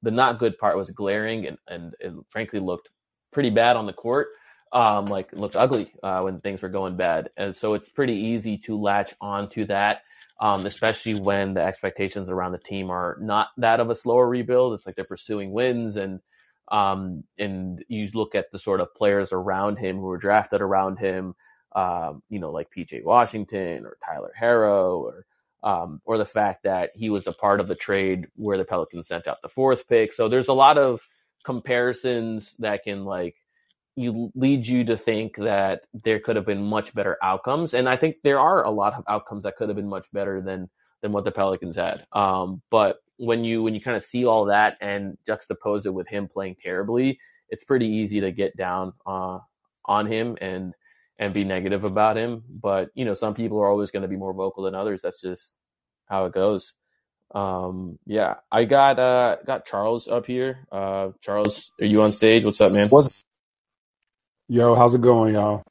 the 0.03 0.11
not 0.11 0.39
good 0.39 0.59
part 0.59 0.77
was 0.77 0.91
glaring 0.91 1.47
and 1.47 1.59
and 1.69 1.95
it 2.01 2.13
frankly 2.29 2.61
looked 2.61 2.91
pretty 3.33 3.51
bad 3.51 3.77
on 3.77 3.87
the 3.87 3.93
court. 3.93 4.29
Um, 4.73 5.07
like 5.07 5.33
looked 5.33 5.57
ugly 5.57 5.95
uh, 6.03 6.23
when 6.23 6.41
things 6.41 6.61
were 6.61 6.69
going 6.69 6.97
bad, 6.97 7.31
and 7.37 7.57
so 7.57 7.75
it's 7.75 7.89
pretty 7.89 8.15
easy 8.15 8.59
to 8.59 8.79
latch 8.79 9.15
onto 9.21 9.65
that. 9.67 10.03
Um, 10.39 10.67
especially 10.67 11.15
when 11.15 11.55
the 11.55 11.63
expectations 11.63 12.29
around 12.29 12.53
the 12.53 12.59
team 12.59 12.91
are 12.91 13.17
not 13.23 13.49
that 13.57 13.81
of 13.81 13.89
a 13.89 13.95
slower 13.95 14.29
rebuild. 14.29 14.75
It's 14.75 14.85
like 14.85 14.95
they're 14.95 15.05
pursuing 15.05 15.51
wins 15.51 15.97
and 15.97 16.21
um, 16.69 17.25
and 17.39 17.85
you 17.89 18.09
look 18.13 18.35
at 18.35 18.51
the 18.51 18.59
sort 18.59 18.81
of 18.81 18.95
players 18.95 19.33
around 19.33 19.79
him 19.79 19.97
who 19.97 20.03
were 20.03 20.19
drafted 20.19 20.61
around 20.61 20.99
him, 20.99 21.35
um, 21.75 22.23
you 22.29 22.39
know, 22.39 22.51
like 22.51 22.69
PJ 22.77 23.05
Washington 23.05 23.87
or 23.87 23.97
Tyler 24.05 24.33
Herro 24.39 24.99
or 24.99 25.27
um, 25.63 26.01
or 26.05 26.19
the 26.19 26.25
fact 26.25 26.63
that 26.65 26.91
he 26.95 27.11
was 27.11 27.27
a 27.27 27.33
part 27.33 27.61
of 27.61 27.69
the 27.69 27.75
trade 27.75 28.27
where 28.37 28.59
the 28.59 28.65
Pelicans 28.65 29.09
sent 29.09 29.27
out 29.27 29.43
the 29.43 29.49
fourth 29.49 29.89
pick. 29.89 30.13
So 30.13 30.29
there's 30.29 30.49
a 30.49 30.53
lot 30.53 30.79
of 30.79 31.01
comparisons 31.45 32.55
that 32.59 32.85
can 32.85 33.05
like 33.05 33.37
you 33.97 34.31
lead 34.35 34.67
you 34.67 34.85
to 34.85 34.97
think 34.97 35.37
that 35.37 35.83
there 36.05 36.21
could 36.21 36.37
have 36.37 36.45
been 36.45 36.63
much 36.63 36.95
better 36.95 37.17
outcomes, 37.23 37.73
and 37.73 37.89
I 37.89 37.97
think 37.97 38.17
there 38.23 38.39
are 38.39 38.65
a 38.65 38.71
lot 38.71 38.95
of 38.95 39.05
outcomes 39.09 39.45
that 39.45 39.57
could 39.57 39.69
have 39.69 39.77
been 39.77 39.89
much 39.89 40.07
better 40.13 40.41
than 40.43 40.69
than 41.03 41.13
what 41.13 41.25
the 41.25 41.33
Pelicans 41.33 41.77
had. 41.77 42.03
Um, 42.13 42.63
but 42.71 42.99
when 43.17 43.43
you 43.43 43.63
when 43.63 43.75
you 43.75 43.81
kind 43.81 43.97
of 43.97 44.05
see 44.05 44.27
all 44.27 44.45
that 44.47 44.77
and 44.81 45.17
juxtapose 45.27 45.87
it 45.87 45.95
with 45.95 46.09
him 46.09 46.29
playing 46.29 46.57
terribly, 46.63 47.19
it's 47.49 47.65
pretty 47.65 47.87
easy 47.87 48.21
to 48.21 48.33
get 48.33 48.57
down 48.57 48.93
uh, 49.07 49.39
on 49.87 50.07
him 50.07 50.37
and 50.41 50.75
and 51.19 51.35
be 51.35 51.45
negative 51.45 51.85
about 51.85 52.17
him. 52.17 52.45
But 52.49 52.91
you 52.95 53.05
know, 53.05 53.15
some 53.15 53.35
people 53.35 53.61
are 53.61 53.69
always 53.71 53.91
going 53.91 54.03
to 54.03 54.09
be 54.09 54.17
more 54.17 54.35
vocal 54.35 54.65
than 54.65 54.75
others. 54.75 55.03
That's 55.03 55.21
just 55.21 55.55
how 56.07 56.27
it 56.27 56.35
goes. 56.35 56.75
Um, 57.35 57.99
yeah, 58.07 58.37
I 58.53 58.65
got 58.65 58.99
uh 58.99 59.37
got 59.47 59.67
Charles 59.67 60.09
up 60.09 60.27
here. 60.27 60.67
Uh, 60.73 61.11
Charles, 61.21 61.73
are 61.81 61.87
you 61.87 62.03
on 62.03 62.13
stage? 62.13 62.45
What's 62.45 62.61
up, 62.61 62.73
man? 62.73 62.89
What's 62.89 63.23
Yo, 64.49 64.77
how's 64.77 64.95
it 64.95 65.01
going, 65.01 65.35
y'all? 65.35 65.63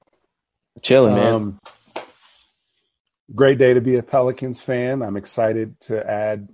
Chilling, 0.83 1.15
man. 1.15 1.35
Um, 1.35 1.59
great 3.35 3.57
day 3.59 3.73
to 3.73 3.81
be 3.81 3.97
a 3.97 4.03
Pelicans 4.03 4.61
fan. 4.61 5.01
I'm 5.03 5.17
excited 5.17 5.79
to 5.81 6.09
add 6.09 6.49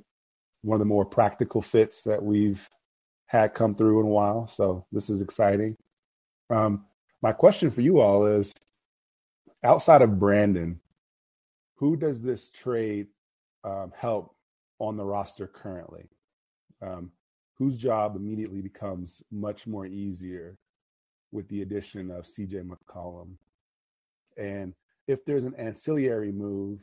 one 0.63 0.75
of 0.75 0.79
the 0.79 0.85
more 0.85 1.05
practical 1.05 1.61
fits 1.61 2.03
that 2.03 2.23
we've 2.23 2.67
had 3.27 3.53
come 3.53 3.75
through 3.75 4.01
in 4.01 4.07
a 4.07 4.09
while. 4.09 4.47
So 4.47 4.85
this 4.91 5.09
is 5.09 5.21
exciting. 5.21 5.75
Um, 6.49 6.85
my 7.21 7.33
question 7.33 7.71
for 7.71 7.81
you 7.81 7.99
all 8.01 8.25
is 8.27 8.53
outside 9.63 10.01
of 10.01 10.19
Brandon, 10.19 10.79
who 11.75 11.95
does 11.95 12.21
this 12.21 12.49
trade 12.49 13.07
um, 13.63 13.91
help 13.95 14.35
on 14.79 14.97
the 14.97 15.05
roster 15.05 15.47
currently? 15.47 16.09
Um, 16.81 17.11
whose 17.57 17.77
job 17.77 18.15
immediately 18.15 18.61
becomes 18.61 19.21
much 19.31 19.67
more 19.67 19.85
easier 19.85 20.57
with 21.31 21.47
the 21.49 21.61
addition 21.61 22.09
of 22.11 22.25
CJ 22.25 22.67
McCollum? 22.67 23.35
And 24.37 24.73
if 25.07 25.25
there's 25.25 25.43
an 25.45 25.55
ancillary 25.55 26.31
move 26.31 26.81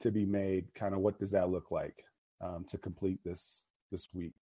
to 0.00 0.10
be 0.10 0.26
made, 0.26 0.66
kind 0.74 0.94
of 0.94 1.00
what 1.00 1.18
does 1.18 1.30
that 1.30 1.50
look 1.50 1.70
like 1.70 2.04
um, 2.42 2.64
to 2.68 2.78
complete 2.78 3.20
this 3.24 3.62
this 3.90 4.08
week? 4.12 4.34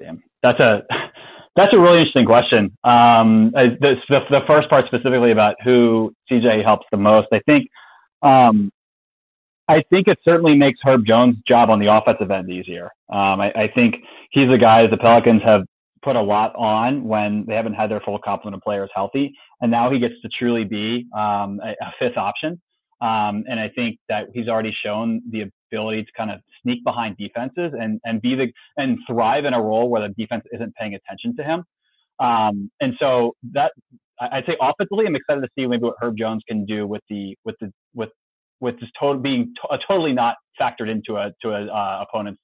Damn, 0.00 0.22
that's 0.42 0.58
a 0.58 0.82
that's 1.56 1.72
a 1.72 1.78
really 1.78 1.98
interesting 1.98 2.26
question. 2.26 2.76
Um, 2.84 3.50
the, 3.52 3.96
the, 4.08 4.20
the 4.30 4.40
first 4.46 4.70
part 4.70 4.86
specifically 4.86 5.32
about 5.32 5.56
who 5.62 6.14
CJ 6.30 6.64
helps 6.64 6.86
the 6.90 6.96
most, 6.96 7.28
I 7.32 7.40
think. 7.40 7.68
Um, 8.22 8.70
I 9.68 9.82
think 9.90 10.08
it 10.08 10.18
certainly 10.24 10.54
makes 10.54 10.80
Herb 10.84 11.06
Jones' 11.06 11.36
job 11.46 11.70
on 11.70 11.78
the 11.78 11.92
offensive 11.92 12.30
end 12.30 12.50
easier. 12.50 12.90
Um, 13.12 13.40
I, 13.40 13.50
I, 13.52 13.72
think 13.74 13.96
he's 14.30 14.50
a 14.52 14.58
guy 14.58 14.86
the 14.86 14.96
Pelicans 14.96 15.42
have 15.44 15.62
put 16.02 16.16
a 16.16 16.20
lot 16.20 16.54
on 16.56 17.04
when 17.04 17.44
they 17.46 17.54
haven't 17.54 17.74
had 17.74 17.90
their 17.90 18.00
full 18.00 18.18
complement 18.18 18.56
of 18.56 18.62
players 18.62 18.90
healthy. 18.94 19.32
And 19.60 19.70
now 19.70 19.90
he 19.90 19.98
gets 19.98 20.14
to 20.22 20.28
truly 20.28 20.64
be 20.64 21.06
um, 21.16 21.60
a, 21.62 21.70
a, 21.80 21.92
fifth 21.98 22.16
option. 22.16 22.60
Um, 23.00 23.44
and 23.48 23.58
I 23.60 23.68
think 23.74 23.98
that 24.08 24.26
he's 24.34 24.48
already 24.48 24.74
shown 24.84 25.22
the 25.30 25.50
ability 25.72 26.04
to 26.04 26.12
kind 26.16 26.30
of 26.30 26.40
sneak 26.62 26.84
behind 26.84 27.16
defenses 27.16 27.72
and, 27.78 28.00
and 28.04 28.20
be 28.22 28.34
the 28.34 28.52
and 28.76 28.98
thrive 29.08 29.44
in 29.44 29.54
a 29.54 29.60
role 29.60 29.88
where 29.88 30.06
the 30.06 30.14
defense 30.14 30.44
isn't 30.52 30.74
paying 30.74 30.94
attention 30.94 31.36
to 31.36 31.44
him. 31.44 31.64
Um, 32.18 32.70
and 32.80 32.94
so 33.00 33.32
that 33.52 33.72
I'd 34.20 34.44
say 34.46 34.56
offensively, 34.60 35.06
I'm 35.06 35.16
excited 35.16 35.40
to 35.40 35.48
see 35.58 35.66
maybe 35.66 35.82
what 35.84 35.96
Herb 36.00 36.16
Jones 36.16 36.42
can 36.48 36.64
do 36.64 36.86
with 36.86 37.02
the 37.08 37.36
with 37.44 37.56
the 37.60 37.72
with 37.94 38.10
with 38.60 38.78
just 38.78 38.92
total 38.98 39.20
being 39.20 39.52
to, 39.70 39.78
totally 39.86 40.12
not 40.12 40.36
factored 40.60 40.90
into 40.90 41.16
a 41.16 41.32
to 41.42 41.50
a 41.50 41.66
uh, 41.66 42.04
opponent's 42.08 42.40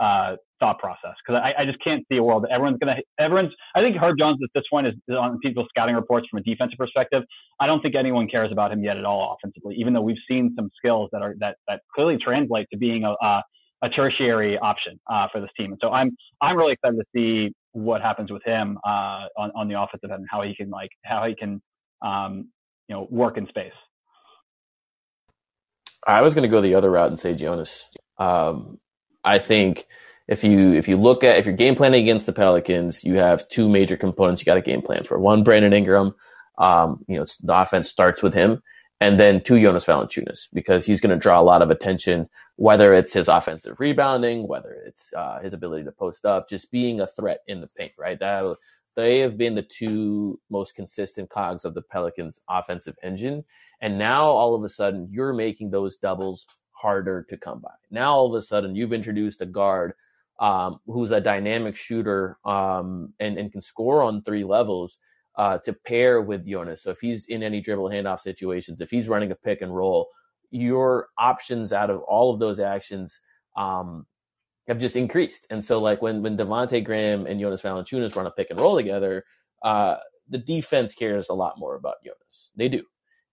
uh, 0.00 0.36
thought 0.60 0.78
process 0.78 1.14
because 1.24 1.40
I, 1.42 1.62
I 1.62 1.64
just 1.64 1.82
can't 1.82 2.04
see 2.10 2.18
a 2.18 2.22
world 2.22 2.44
that 2.44 2.50
everyone's 2.50 2.78
gonna 2.78 2.96
everyone's. 3.18 3.52
I 3.74 3.80
think 3.80 3.96
Herb 3.96 4.16
Jones 4.18 4.38
at 4.42 4.50
this 4.54 4.64
point 4.70 4.86
is, 4.86 4.94
is 5.08 5.16
on 5.16 5.38
people's 5.40 5.66
scouting 5.70 5.94
reports 5.94 6.26
from 6.30 6.38
a 6.40 6.42
defensive 6.42 6.78
perspective. 6.78 7.22
I 7.60 7.66
don't 7.66 7.80
think 7.80 7.94
anyone 7.94 8.28
cares 8.28 8.52
about 8.52 8.72
him 8.72 8.84
yet 8.84 8.96
at 8.96 9.04
all 9.04 9.36
offensively, 9.36 9.76
even 9.78 9.92
though 9.92 10.02
we've 10.02 10.22
seen 10.28 10.52
some 10.56 10.70
skills 10.76 11.08
that 11.12 11.22
are 11.22 11.34
that 11.40 11.56
that 11.68 11.80
clearly 11.94 12.18
translate 12.18 12.66
to 12.72 12.78
being 12.78 13.04
a 13.04 13.14
a, 13.24 13.42
a 13.82 13.88
tertiary 13.88 14.58
option 14.58 14.98
uh, 15.10 15.26
for 15.32 15.40
this 15.40 15.50
team. 15.56 15.72
And 15.72 15.80
so 15.82 15.90
I'm 15.90 16.16
I'm 16.40 16.56
really 16.56 16.72
excited 16.72 16.96
to 16.96 17.04
see 17.14 17.54
what 17.72 18.00
happens 18.00 18.30
with 18.30 18.42
him 18.44 18.78
uh, 18.86 19.26
on 19.36 19.50
on 19.54 19.68
the 19.68 19.80
offensive 19.80 20.10
end 20.10 20.20
and 20.20 20.28
how 20.30 20.42
he 20.42 20.54
can 20.54 20.70
like 20.70 20.90
how 21.04 21.26
he 21.26 21.34
can 21.34 21.60
um, 22.02 22.48
you 22.88 22.94
know 22.94 23.06
work 23.10 23.36
in 23.36 23.46
space. 23.48 23.72
I 26.06 26.22
was 26.22 26.34
going 26.34 26.42
to 26.42 26.48
go 26.48 26.60
the 26.60 26.74
other 26.74 26.90
route 26.90 27.08
and 27.08 27.20
say 27.20 27.34
Jonas. 27.34 27.84
Um, 28.18 28.78
I 29.24 29.38
think 29.38 29.86
if 30.28 30.44
you 30.44 30.72
if 30.72 30.88
you 30.88 30.96
look 30.96 31.24
at 31.24 31.38
if 31.38 31.46
you're 31.46 31.54
game 31.54 31.74
planning 31.74 32.02
against 32.02 32.26
the 32.26 32.32
Pelicans, 32.32 33.04
you 33.04 33.16
have 33.16 33.48
two 33.48 33.68
major 33.68 33.96
components 33.96 34.40
you 34.40 34.46
got 34.46 34.58
a 34.58 34.62
game 34.62 34.82
plan 34.82 35.04
for. 35.04 35.18
One, 35.18 35.42
Brandon 35.44 35.72
Ingram. 35.72 36.14
Um, 36.58 37.04
you 37.08 37.18
know, 37.18 37.26
the 37.42 37.60
offense 37.60 37.88
starts 37.88 38.22
with 38.22 38.34
him, 38.34 38.62
and 39.02 39.18
then 39.18 39.42
to 39.42 39.60
Jonas 39.60 39.84
Valanciunas, 39.84 40.48
because 40.52 40.86
he's 40.86 41.00
going 41.00 41.10
to 41.10 41.20
draw 41.20 41.40
a 41.40 41.42
lot 41.42 41.60
of 41.60 41.70
attention, 41.70 42.28
whether 42.54 42.94
it's 42.94 43.12
his 43.12 43.26
offensive 43.26 43.80
rebounding, 43.80 44.46
whether 44.46 44.70
it's 44.86 45.02
uh, 45.16 45.40
his 45.40 45.52
ability 45.52 45.82
to 45.84 45.92
post 45.92 46.24
up, 46.24 46.48
just 46.48 46.70
being 46.70 47.00
a 47.00 47.06
threat 47.08 47.40
in 47.48 47.60
the 47.60 47.66
paint. 47.66 47.92
Right, 47.98 48.18
that 48.20 48.56
they 48.94 49.18
have 49.18 49.36
been 49.36 49.56
the 49.56 49.66
two 49.78 50.38
most 50.50 50.76
consistent 50.76 51.30
cogs 51.30 51.64
of 51.64 51.74
the 51.74 51.82
Pelicans' 51.82 52.40
offensive 52.48 52.94
engine, 53.02 53.42
and 53.80 53.98
now 53.98 54.26
all 54.26 54.54
of 54.54 54.62
a 54.62 54.68
sudden 54.68 55.08
you're 55.10 55.32
making 55.32 55.70
those 55.70 55.96
doubles 55.96 56.46
harder 56.70 57.26
to 57.28 57.36
come 57.36 57.60
by. 57.60 57.74
Now 57.90 58.14
all 58.14 58.32
of 58.32 58.40
a 58.40 58.46
sudden 58.46 58.76
you've 58.76 58.92
introduced 58.92 59.40
a 59.40 59.46
guard 59.46 59.94
um, 60.38 60.78
who's 60.86 61.10
a 61.10 61.20
dynamic 61.20 61.74
shooter 61.74 62.38
um, 62.44 63.14
and, 63.18 63.36
and 63.36 63.50
can 63.50 63.62
score 63.62 64.02
on 64.02 64.22
three 64.22 64.44
levels 64.44 64.98
uh, 65.36 65.58
to 65.58 65.72
pair 65.72 66.20
with 66.22 66.46
Jonas. 66.46 66.82
So 66.82 66.90
if 66.90 67.00
he's 67.00 67.26
in 67.26 67.42
any 67.42 67.60
dribble 67.60 67.90
handoff 67.90 68.20
situations, 68.20 68.80
if 68.80 68.90
he's 68.90 69.08
running 69.08 69.32
a 69.32 69.36
pick 69.36 69.62
and 69.62 69.74
roll, 69.74 70.08
your 70.50 71.08
options 71.18 71.72
out 71.72 71.90
of 71.90 72.00
all 72.02 72.32
of 72.32 72.38
those 72.38 72.60
actions 72.60 73.18
um, 73.56 74.06
have 74.68 74.78
just 74.78 74.96
increased. 74.96 75.46
And 75.50 75.64
so 75.64 75.80
like 75.80 76.02
when 76.02 76.22
when 76.22 76.36
Devonte 76.36 76.84
Graham 76.84 77.26
and 77.26 77.40
Jonas 77.40 77.62
Valanciunas 77.62 78.14
run 78.14 78.26
a 78.26 78.30
pick 78.30 78.50
and 78.50 78.60
roll 78.60 78.76
together, 78.76 79.24
uh, 79.64 79.96
the 80.28 80.38
defense 80.38 80.94
cares 80.94 81.28
a 81.28 81.34
lot 81.34 81.58
more 81.58 81.76
about 81.76 81.96
Jonas. 82.04 82.50
They 82.56 82.68
do. 82.68 82.82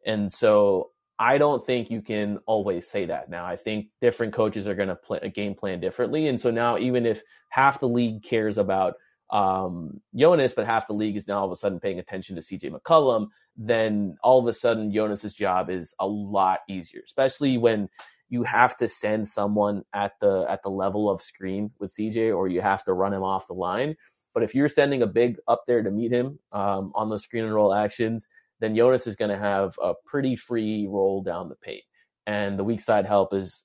And 0.05 0.31
so 0.31 0.91
I 1.19 1.37
don't 1.37 1.65
think 1.65 1.91
you 1.91 2.01
can 2.01 2.39
always 2.45 2.89
say 2.89 3.05
that 3.05 3.29
now. 3.29 3.45
I 3.45 3.57
think 3.57 3.87
different 4.01 4.33
coaches 4.33 4.67
are 4.67 4.75
going 4.75 4.87
to 4.87 4.95
play 4.95 5.19
a 5.21 5.29
game 5.29 5.53
plan 5.53 5.81
differently. 5.81 6.27
And 6.29 6.39
so 6.39 6.49
now, 6.49 6.77
even 6.77 7.05
if 7.05 7.21
half 7.49 7.81
the 7.81 7.89
league 7.89 8.23
cares 8.23 8.57
about 8.57 8.93
um, 9.31 10.01
Jonas, 10.15 10.53
but 10.53 10.65
half 10.65 10.87
the 10.87 10.93
league 10.93 11.15
is 11.15 11.27
now 11.27 11.39
all 11.39 11.45
of 11.45 11.51
a 11.51 11.55
sudden 11.55 11.79
paying 11.79 11.99
attention 11.99 12.35
to 12.35 12.41
CJ 12.41 12.71
McCollum, 12.71 13.27
then 13.55 14.15
all 14.23 14.39
of 14.39 14.47
a 14.47 14.53
sudden 14.53 14.91
Jonas's 14.91 15.35
job 15.35 15.69
is 15.69 15.93
a 15.99 16.07
lot 16.07 16.59
easier, 16.67 17.01
especially 17.05 17.57
when 17.57 17.89
you 18.29 18.43
have 18.43 18.77
to 18.77 18.87
send 18.87 19.27
someone 19.27 19.83
at 19.93 20.13
the 20.21 20.45
at 20.49 20.61
the 20.63 20.69
level 20.69 21.09
of 21.09 21.21
screen 21.21 21.71
with 21.79 21.93
CJ, 21.95 22.35
or 22.35 22.47
you 22.47 22.61
have 22.61 22.83
to 22.85 22.93
run 22.93 23.13
him 23.13 23.23
off 23.23 23.47
the 23.47 23.53
line. 23.53 23.95
But 24.33 24.43
if 24.43 24.53
you're 24.53 24.69
sending 24.69 25.01
a 25.01 25.07
big 25.07 25.37
up 25.47 25.63
there 25.67 25.81
to 25.81 25.91
meet 25.91 26.11
him 26.11 26.39
um, 26.51 26.91
on 26.95 27.09
those 27.09 27.23
screen 27.23 27.43
and 27.43 27.53
roll 27.53 27.73
actions, 27.73 28.27
then 28.59 28.75
Jonas 28.75 29.07
is 29.07 29.15
going 29.15 29.31
to 29.31 29.37
have 29.37 29.75
a 29.81 29.93
pretty 30.05 30.35
free 30.35 30.87
roll 30.89 31.23
down 31.23 31.49
the 31.49 31.55
paint. 31.55 31.83
And 32.27 32.57
the 32.57 32.63
weak 32.63 32.81
side 32.81 33.05
help 33.05 33.33
is 33.33 33.63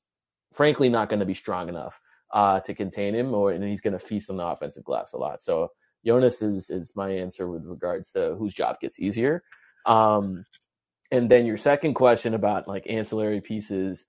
frankly 0.52 0.88
not 0.88 1.08
going 1.08 1.20
to 1.20 1.26
be 1.26 1.34
strong 1.34 1.68
enough 1.68 2.00
uh, 2.34 2.60
to 2.60 2.74
contain 2.74 3.14
him, 3.14 3.32
or 3.32 3.52
and 3.52 3.64
he's 3.64 3.80
going 3.80 3.92
to 3.92 3.98
feast 3.98 4.28
on 4.28 4.36
the 4.36 4.44
offensive 4.44 4.84
glass 4.84 5.14
a 5.14 5.16
lot. 5.16 5.42
So 5.42 5.70
Jonas 6.04 6.42
is 6.42 6.68
is 6.68 6.92
my 6.94 7.10
answer 7.10 7.48
with 7.48 7.64
regards 7.64 8.10
to 8.12 8.34
whose 8.36 8.52
job 8.52 8.80
gets 8.80 9.00
easier. 9.00 9.42
Um, 9.86 10.44
and 11.10 11.30
then 11.30 11.46
your 11.46 11.56
second 11.56 11.94
question 11.94 12.34
about 12.34 12.66
like 12.66 12.86
ancillary 12.88 13.40
pieces 13.40 14.04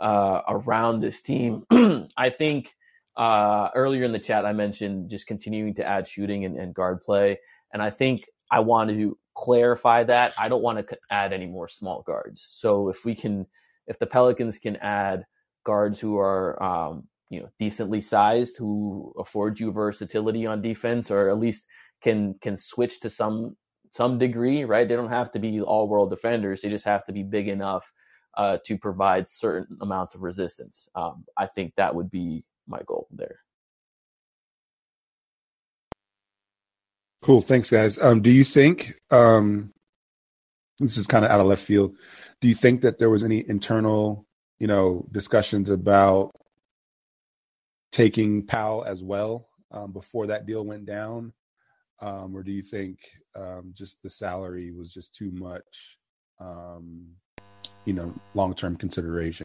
uh, 0.00 0.42
around 0.48 1.00
this 1.00 1.22
team, 1.22 1.64
I 2.16 2.30
think 2.30 2.74
uh, 3.16 3.70
earlier 3.74 4.04
in 4.04 4.12
the 4.12 4.18
chat 4.18 4.44
I 4.44 4.52
mentioned 4.52 5.10
just 5.10 5.26
continuing 5.26 5.74
to 5.76 5.86
add 5.86 6.08
shooting 6.08 6.44
and, 6.44 6.56
and 6.56 6.74
guard 6.74 7.02
play, 7.02 7.38
and 7.72 7.80
I 7.80 7.90
think 7.90 8.24
I 8.50 8.60
want 8.60 8.90
to 8.90 9.16
clarify 9.34 10.02
that. 10.04 10.34
I 10.38 10.48
don't 10.48 10.62
want 10.62 10.88
to 10.88 10.98
add 11.10 11.32
any 11.32 11.46
more 11.46 11.68
small 11.68 12.02
guards. 12.02 12.46
So 12.50 12.88
if 12.88 13.04
we 13.04 13.14
can, 13.14 13.46
if 13.86 14.00
the 14.00 14.06
Pelicans 14.06 14.58
can 14.58 14.76
add 14.76 15.26
guards 15.64 16.00
who 16.00 16.18
are, 16.18 16.60
um, 16.62 17.07
you 17.30 17.40
know, 17.40 17.48
decently 17.58 18.00
sized, 18.00 18.56
who 18.56 19.12
afford 19.18 19.60
you 19.60 19.72
versatility 19.72 20.46
on 20.46 20.62
defense, 20.62 21.10
or 21.10 21.28
at 21.28 21.38
least 21.38 21.66
can 22.02 22.34
can 22.40 22.56
switch 22.56 23.00
to 23.00 23.10
some 23.10 23.56
some 23.92 24.18
degree, 24.18 24.64
right? 24.64 24.88
They 24.88 24.96
don't 24.96 25.08
have 25.08 25.32
to 25.32 25.38
be 25.38 25.60
all 25.60 25.88
world 25.88 26.10
defenders. 26.10 26.60
They 26.60 26.68
just 26.68 26.84
have 26.84 27.04
to 27.06 27.12
be 27.12 27.22
big 27.22 27.48
enough 27.48 27.90
uh, 28.36 28.58
to 28.66 28.78
provide 28.78 29.28
certain 29.28 29.78
amounts 29.80 30.14
of 30.14 30.22
resistance. 30.22 30.88
Um, 30.94 31.24
I 31.36 31.46
think 31.46 31.74
that 31.76 31.94
would 31.94 32.10
be 32.10 32.44
my 32.66 32.80
goal 32.86 33.08
there. 33.10 33.40
Cool. 37.22 37.40
Thanks, 37.40 37.70
guys. 37.70 37.98
Um, 37.98 38.22
do 38.22 38.30
you 38.30 38.44
think 38.44 38.94
um, 39.10 39.72
this 40.78 40.96
is 40.96 41.06
kind 41.06 41.24
of 41.24 41.30
out 41.30 41.40
of 41.40 41.46
left 41.46 41.62
field? 41.62 41.96
Do 42.40 42.48
you 42.48 42.54
think 42.54 42.82
that 42.82 42.98
there 42.98 43.10
was 43.10 43.24
any 43.24 43.44
internal, 43.48 44.24
you 44.60 44.68
know, 44.68 45.04
discussions 45.10 45.68
about 45.68 46.30
taking 47.92 48.46
Powell 48.46 48.84
as 48.84 49.02
well 49.02 49.48
um, 49.72 49.92
before 49.92 50.26
that 50.26 50.46
deal 50.46 50.64
went 50.64 50.86
down, 50.86 51.32
um, 52.00 52.36
or 52.36 52.42
do 52.42 52.52
you 52.52 52.62
think 52.62 52.98
um, 53.34 53.72
just 53.74 53.96
the 54.02 54.10
salary 54.10 54.72
was 54.72 54.92
just 54.92 55.14
too 55.14 55.30
much, 55.32 55.98
um, 56.40 57.06
you 57.84 57.92
know, 57.92 58.14
long 58.34 58.54
term 58.54 58.76
consideration? 58.76 59.44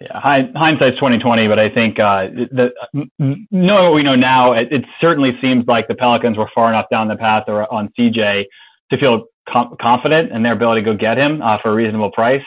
Yeah, 0.00 0.20
hindsight's 0.20 0.98
twenty 0.98 1.18
twenty, 1.18 1.46
but 1.46 1.58
I 1.58 1.68
think 1.68 1.98
uh, 1.98 2.26
the, 2.50 2.70
knowing 3.18 3.84
what 3.84 3.94
we 3.94 4.02
know 4.02 4.16
now, 4.16 4.52
it, 4.52 4.68
it, 4.72 4.84
certainly 5.00 5.30
seems 5.40 5.64
like 5.68 5.86
the 5.86 5.94
Pelicans 5.94 6.36
were 6.36 6.50
far 6.54 6.68
enough 6.70 6.86
down 6.90 7.06
the 7.06 7.16
path 7.16 7.44
or 7.46 7.72
on 7.72 7.88
CJ 7.98 8.44
to 8.90 8.98
feel 8.98 9.26
com- 9.48 9.76
confident 9.80 10.32
in 10.32 10.42
their 10.42 10.54
ability 10.54 10.82
to 10.82 10.92
go 10.92 10.96
get 10.96 11.18
him 11.18 11.40
uh, 11.40 11.58
for 11.62 11.70
a 11.70 11.74
reasonable 11.74 12.10
price. 12.10 12.42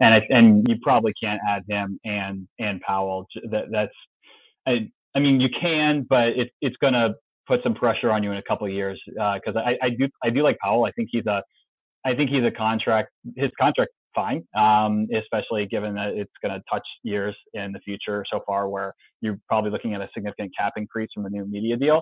And 0.00 0.14
I, 0.14 0.20
and 0.30 0.66
you 0.68 0.76
probably 0.82 1.12
can't 1.22 1.40
add 1.48 1.64
him 1.68 2.00
and 2.04 2.48
and 2.58 2.80
Powell. 2.80 3.26
That, 3.50 3.66
that's 3.70 3.92
I, 4.66 4.90
I 5.14 5.20
mean 5.20 5.40
you 5.40 5.48
can, 5.60 6.06
but 6.08 6.28
it, 6.28 6.50
it's 6.60 6.76
going 6.80 6.94
to 6.94 7.14
put 7.46 7.62
some 7.62 7.74
pressure 7.74 8.10
on 8.10 8.22
you 8.22 8.32
in 8.32 8.38
a 8.38 8.42
couple 8.42 8.66
of 8.66 8.72
years 8.72 9.00
because 9.06 9.56
uh, 9.56 9.60
I, 9.60 9.76
I 9.82 9.90
do 9.90 10.08
I 10.22 10.30
do 10.30 10.42
like 10.42 10.58
Powell. 10.58 10.84
I 10.84 10.92
think 10.92 11.08
he's 11.12 11.26
a 11.26 11.42
I 12.04 12.14
think 12.14 12.30
he's 12.30 12.44
a 12.44 12.50
contract. 12.50 13.10
His 13.36 13.50
contract 13.60 13.90
fine, 14.14 14.44
um, 14.56 15.06
especially 15.14 15.66
given 15.66 15.94
that 15.94 16.14
it's 16.14 16.32
going 16.42 16.54
to 16.54 16.62
touch 16.70 16.86
years 17.02 17.34
in 17.52 17.72
the 17.72 17.80
future 17.80 18.24
so 18.30 18.40
far 18.46 18.68
where 18.68 18.94
you're 19.20 19.38
probably 19.48 19.70
looking 19.70 19.94
at 19.94 20.00
a 20.00 20.08
significant 20.14 20.52
cap 20.58 20.72
increase 20.76 21.08
from 21.12 21.24
the 21.24 21.30
new 21.30 21.44
media 21.46 21.76
deal. 21.76 22.00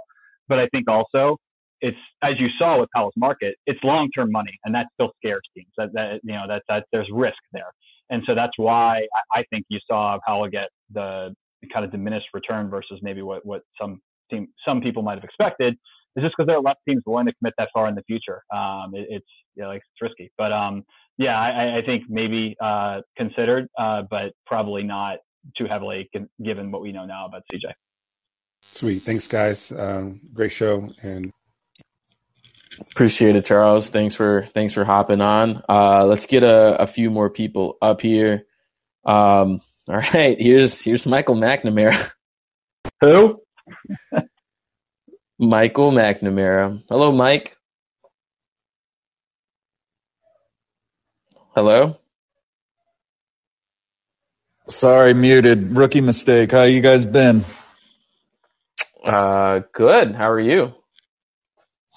But 0.48 0.58
I 0.58 0.68
think 0.68 0.88
also 0.88 1.36
it's, 1.80 1.96
as 2.22 2.32
you 2.38 2.48
saw 2.58 2.78
with 2.78 2.88
Powell's 2.94 3.14
market, 3.16 3.54
it's 3.66 3.80
long-term 3.82 4.30
money 4.30 4.52
and 4.64 4.74
that 4.74 4.86
still 4.94 5.10
scares 5.16 5.42
teams 5.56 5.72
that, 5.76 5.88
that, 5.94 6.20
you 6.22 6.34
know, 6.34 6.44
that, 6.48 6.62
that 6.68 6.84
there's 6.92 7.08
risk 7.12 7.38
there. 7.52 7.72
And 8.10 8.22
so 8.26 8.34
that's 8.34 8.52
why 8.56 9.06
I 9.32 9.44
think 9.50 9.64
you 9.68 9.78
saw 9.88 10.18
Powell 10.26 10.48
get 10.48 10.68
the 10.92 11.34
kind 11.72 11.84
of 11.84 11.90
diminished 11.90 12.26
return 12.34 12.70
versus 12.70 12.98
maybe 13.02 13.22
what, 13.22 13.44
what 13.44 13.62
some 13.80 14.00
team, 14.30 14.48
some 14.66 14.80
people 14.80 15.02
might 15.02 15.14
have 15.14 15.24
expected 15.24 15.74
is 16.16 16.22
just 16.22 16.34
because 16.36 16.46
there 16.46 16.56
are 16.56 16.62
less 16.62 16.76
teams 16.88 17.02
willing 17.06 17.26
to 17.26 17.32
commit 17.34 17.54
that 17.58 17.68
far 17.72 17.88
in 17.88 17.94
the 17.94 18.02
future. 18.02 18.42
Um, 18.54 18.92
it, 18.94 19.06
it's, 19.08 19.26
yeah, 19.56 19.66
like 19.68 19.78
it's 19.78 20.02
risky, 20.02 20.30
but, 20.38 20.52
um, 20.52 20.84
yeah, 21.18 21.38
I, 21.38 21.78
I 21.78 21.82
think 21.84 22.04
maybe 22.08 22.56
uh, 22.62 23.00
considered, 23.16 23.68
uh, 23.78 24.02
but 24.10 24.32
probably 24.46 24.82
not 24.82 25.18
too 25.56 25.66
heavily 25.66 26.10
given 26.42 26.70
what 26.70 26.82
we 26.82 26.92
know 26.92 27.04
now 27.04 27.26
about 27.26 27.42
CJ. 27.52 27.72
Sweet, 28.62 29.00
thanks, 29.00 29.26
guys. 29.26 29.72
Um, 29.72 30.20
great 30.32 30.52
show, 30.52 30.88
and 31.02 31.32
appreciate 32.90 33.36
it, 33.36 33.44
Charles. 33.44 33.88
Thanks 33.88 34.14
for 34.14 34.46
thanks 34.54 34.72
for 34.72 34.84
hopping 34.84 35.20
on. 35.20 35.62
Uh, 35.68 36.06
let's 36.06 36.26
get 36.26 36.44
a, 36.44 36.80
a 36.80 36.86
few 36.86 37.10
more 37.10 37.28
people 37.28 37.76
up 37.82 38.00
here. 38.00 38.46
Um, 39.04 39.60
all 39.92 39.98
right, 39.98 40.40
here's 40.40 40.80
here's 40.80 41.04
Michael 41.04 41.34
McNamara. 41.36 42.12
Who? 43.02 43.42
Michael 45.38 45.90
McNamara. 45.92 46.82
Hello, 46.88 47.12
Mike. 47.12 47.54
Hello? 51.54 51.98
Sorry, 54.66 55.12
muted. 55.12 55.76
Rookie 55.76 56.00
mistake. 56.00 56.52
How 56.52 56.62
you 56.62 56.80
guys 56.80 57.04
been? 57.04 57.44
Uh, 59.04 59.60
good. 59.74 60.14
How 60.14 60.30
are 60.30 60.40
you? 60.40 60.72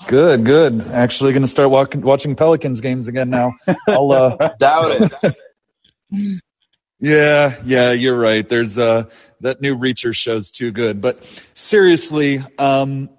Good, 0.08 0.44
good. 0.44 0.82
Actually, 0.92 1.32
going 1.32 1.44
to 1.44 1.48
start 1.48 1.70
walk- 1.70 1.96
watching 1.96 2.36
Pelicans 2.36 2.82
games 2.82 3.08
again 3.08 3.30
now. 3.30 3.54
I'll 3.88 4.12
uh, 4.12 4.50
doubt 4.60 4.98
it. 5.00 5.36
yeah, 7.00 7.56
yeah, 7.66 7.92
you're 7.92 8.18
right. 8.18 8.48
There's 8.48 8.78
uh, 8.78 9.06
that 9.42 9.62
new 9.62 9.78
Reacher 9.78 10.16
show's 10.16 10.52
too 10.52 10.72
good. 10.72 11.02
But 11.02 11.24
seriously, 11.54 12.40
um, 12.58 13.10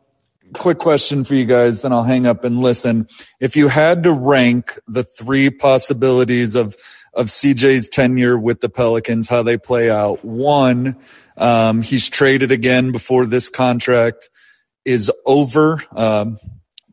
quick 0.53 0.79
question 0.79 1.25
for 1.25 1.35
you 1.35 1.45
guys, 1.45 1.83
then 1.83 1.93
I'll 1.93 2.03
hang 2.03 2.27
up 2.27 2.45
and 2.45 2.61
listen. 2.61 3.09
If 3.41 3.57
you 3.57 3.69
had 3.69 4.05
to 4.05 4.13
rank 4.13 4.79
the 4.87 5.05
three 5.05 5.51
possibilities 5.51 6.57
of 6.57 6.77
of 7.15 7.27
CJ's 7.27 7.89
tenure 7.89 8.39
with 8.39 8.61
the 8.61 8.69
Pelicans, 8.69 9.27
how 9.27 9.43
they 9.43 9.57
play 9.57 9.91
out, 9.91 10.23
one, 10.23 10.97
um, 11.39 11.81
he's 11.81 12.11
traded 12.11 12.53
again 12.53 12.93
before 12.93 13.25
this 13.25 13.49
contract 13.49 14.29
is 14.85 15.11
over. 15.25 15.81
Um, 15.95 16.39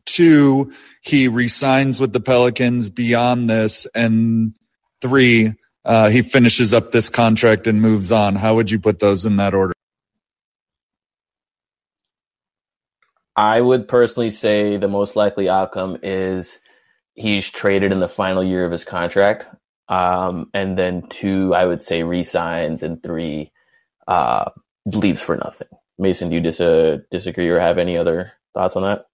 two, 0.06 0.72
he 1.02 1.28
resigns 1.28 2.00
with 2.00 2.12
the 2.12 2.20
Pelicans 2.20 2.88
beyond 2.88 3.50
this, 3.50 3.86
and 3.94 4.54
three, 5.02 5.52
uh, 5.84 6.08
he 6.08 6.22
finishes 6.22 6.74
up 6.74 6.90
this 6.90 7.10
contract 7.10 7.66
and 7.66 7.82
moves 7.82 8.12
on. 8.12 8.36
How 8.36 8.54
would 8.56 8.70
you 8.70 8.80
put 8.80 8.98
those 8.98 9.26
in 9.26 9.36
that 9.36 9.54
order? 9.54 9.72
I 13.36 13.60
would 13.60 13.88
personally 13.88 14.30
say 14.30 14.76
the 14.76 14.88
most 14.88 15.16
likely 15.16 15.48
outcome 15.48 15.98
is 16.02 16.58
he's 17.14 17.50
traded 17.50 17.92
in 17.92 18.00
the 18.00 18.08
final 18.08 18.44
year 18.44 18.64
of 18.64 18.72
his 18.72 18.84
contract. 18.84 19.48
Um, 19.88 20.50
and 20.54 20.78
then 20.78 21.08
two, 21.08 21.54
I 21.54 21.66
would 21.66 21.82
say 21.82 22.02
resigns, 22.02 22.82
and 22.82 23.02
three, 23.02 23.52
uh, 24.08 24.50
leaves 24.86 25.20
for 25.20 25.36
nothing. 25.36 25.68
Mason, 25.98 26.30
do 26.30 26.36
you 26.36 26.40
dis- 26.40 26.60
uh, 26.60 26.98
disagree 27.10 27.48
or 27.48 27.60
have 27.60 27.78
any 27.78 27.96
other 27.96 28.32
thoughts 28.54 28.76
on 28.76 28.82
that? 28.82 29.06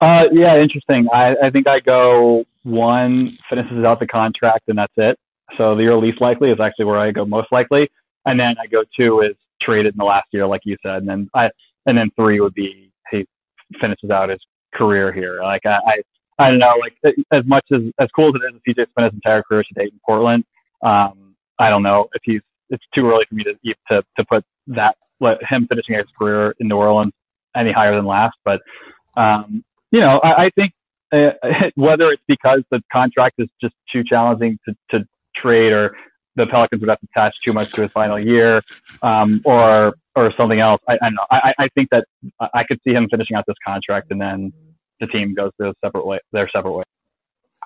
Uh, 0.00 0.24
yeah, 0.32 0.60
interesting. 0.60 1.08
I, 1.12 1.34
I 1.44 1.50
think 1.50 1.68
I 1.68 1.80
go 1.80 2.44
one 2.64 3.28
finishes 3.48 3.84
out 3.84 4.00
the 4.00 4.06
contract 4.06 4.64
and 4.68 4.78
that's 4.78 4.92
it. 4.96 5.18
So 5.58 5.74
the 5.74 5.82
year 5.82 5.96
least 5.96 6.20
likely 6.20 6.50
is 6.50 6.60
actually 6.60 6.86
where 6.86 6.98
I 6.98 7.10
go 7.10 7.24
most 7.24 7.52
likely, 7.52 7.90
and 8.24 8.38
then 8.38 8.54
I 8.60 8.66
go 8.66 8.82
two 8.96 9.20
is 9.20 9.36
traded 9.60 9.94
in 9.94 9.98
the 9.98 10.04
last 10.04 10.26
year, 10.32 10.46
like 10.46 10.62
you 10.64 10.76
said, 10.82 10.96
and 10.96 11.08
then 11.08 11.30
I 11.34 11.50
and 11.86 11.96
then 11.96 12.10
three 12.16 12.40
would 12.40 12.54
be 12.54 12.90
he 13.10 13.26
finishes 13.80 14.10
out 14.10 14.28
his 14.30 14.40
career 14.74 15.12
here. 15.12 15.40
Like 15.42 15.62
I, 15.66 15.78
I 15.86 16.02
I 16.38 16.50
don't 16.50 16.58
know, 16.58 16.74
like 16.80 17.14
as 17.32 17.44
much 17.46 17.64
as 17.72 17.82
as 18.00 18.08
cool 18.14 18.28
as 18.28 18.34
it 18.42 18.54
is, 18.54 18.60
CJ 18.76 18.88
spent 18.90 19.04
his 19.06 19.14
entire 19.14 19.42
career 19.42 19.62
to 19.62 19.74
date 19.74 19.92
in 19.92 20.00
Portland. 20.04 20.44
Um, 20.82 21.34
I 21.58 21.70
don't 21.70 21.82
know 21.82 22.08
if 22.14 22.22
he's. 22.24 22.40
It's 22.70 22.84
too 22.94 23.06
early 23.06 23.24
for 23.28 23.34
me 23.34 23.44
to 23.44 23.54
to 23.90 24.02
to 24.16 24.24
put 24.24 24.44
that 24.68 24.96
let 25.20 25.38
him 25.48 25.66
finishing 25.68 25.96
his 25.96 26.06
career 26.18 26.54
in 26.58 26.68
New 26.68 26.76
Orleans 26.76 27.12
any 27.56 27.72
higher 27.72 27.94
than 27.94 28.06
last. 28.06 28.36
But 28.44 28.60
um, 29.16 29.64
you 29.90 30.00
know, 30.00 30.20
I, 30.22 30.44
I 30.46 30.50
think 30.54 30.72
uh, 31.12 31.30
whether 31.74 32.10
it's 32.10 32.22
because 32.26 32.62
the 32.70 32.82
contract 32.92 33.36
is 33.38 33.48
just 33.60 33.74
too 33.92 34.02
challenging 34.04 34.58
to 34.66 34.74
to 34.90 35.06
trade, 35.42 35.72
or 35.72 35.96
the 36.36 36.46
Pelicans 36.46 36.80
would 36.82 36.90
have 36.90 37.00
to 37.00 37.08
attach 37.16 37.36
too 37.44 37.52
much 37.54 37.72
to 37.74 37.82
his 37.82 37.92
final 37.92 38.20
year, 38.22 38.62
um, 39.02 39.42
or 39.44 39.94
or 40.16 40.32
something 40.38 40.60
else. 40.60 40.80
I, 40.88 40.94
I 40.94 40.98
don't 41.02 41.14
know. 41.16 41.26
I, 41.30 41.54
I 41.58 41.68
think 41.74 41.90
that 41.92 42.06
I 42.40 42.64
could 42.68 42.80
see 42.84 42.92
him 42.92 43.08
finishing 43.10 43.36
out 43.36 43.44
this 43.48 43.56
contract 43.66 44.08
and 44.10 44.20
then 44.20 44.52
the 45.00 45.08
team 45.08 45.34
goes 45.34 45.52
their 45.58 45.72
separate 45.84 46.06
way, 46.06 46.20
their 46.32 46.48
separate 46.54 46.72
way. 46.72 46.84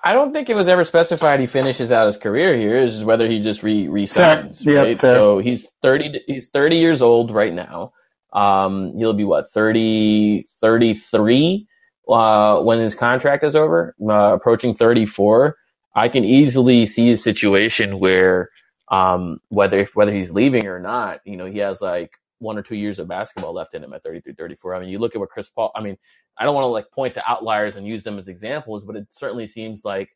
I 0.03 0.13
don't 0.13 0.33
think 0.33 0.49
it 0.49 0.55
was 0.55 0.67
ever 0.67 0.83
specified 0.83 1.39
he 1.39 1.47
finishes 1.47 1.91
out 1.91 2.07
his 2.07 2.17
career 2.17 2.57
here. 2.57 2.77
It's 2.77 2.93
just 2.93 3.05
whether 3.05 3.27
he 3.27 3.41
just 3.41 3.63
re 3.63 3.87
resigns, 3.87 4.65
Yeah, 4.65 4.73
right? 4.75 5.01
fair. 5.01 5.15
So 5.15 5.39
he's 5.39 5.67
thirty. 5.81 6.21
He's 6.27 6.49
thirty 6.49 6.77
years 6.77 7.01
old 7.01 7.31
right 7.31 7.53
now. 7.53 7.93
Um, 8.33 8.93
he'll 8.97 9.13
be 9.13 9.23
what 9.25 9.51
30, 9.51 10.45
33 10.61 11.67
uh, 12.09 12.61
when 12.63 12.79
his 12.79 12.95
contract 12.95 13.43
is 13.43 13.55
over, 13.55 13.95
uh, 14.07 14.33
approaching 14.35 14.75
thirty 14.75 15.05
four. 15.05 15.57
I 15.97 16.09
can 16.09 16.25
easily 16.25 16.87
see 16.87 17.11
a 17.13 17.17
situation 17.17 17.99
where 17.99 18.51
um, 18.89 19.41
whether 19.49 19.85
whether 19.95 20.13
he's 20.13 20.31
leaving 20.31 20.67
or 20.67 20.79
not, 20.79 21.21
you 21.25 21.37
know, 21.37 21.47
he 21.47 21.59
has 21.59 21.81
like 21.81 22.11
one 22.39 22.59
or 22.59 22.63
two 22.63 22.77
years 22.77 22.99
of 22.99 23.09
basketball 23.09 23.53
left 23.53 23.75
in 23.75 23.83
him 23.83 23.93
at 23.93 24.03
33, 24.03 24.35
34. 24.35 24.75
I 24.75 24.81
mean, 24.81 24.89
you 24.89 24.99
look 24.99 25.15
at 25.15 25.21
what 25.21 25.31
Chris 25.31 25.49
Paul. 25.49 25.71
I 25.75 25.81
mean, 25.83 25.97
I 26.39 26.45
don't 26.45 26.55
want 26.55 26.65
to 26.65 26.69
like 26.69 26.91
point 26.91 27.15
to 27.15 27.31
outliers 27.31 27.77
and 27.77 27.87
use 27.87 28.03
them 28.05 28.19
as 28.19 28.29
examples, 28.29 28.85
but 28.85 28.97
it 28.97 29.07
certainly 29.11 29.47
seems 29.49 29.85
like 29.85 30.11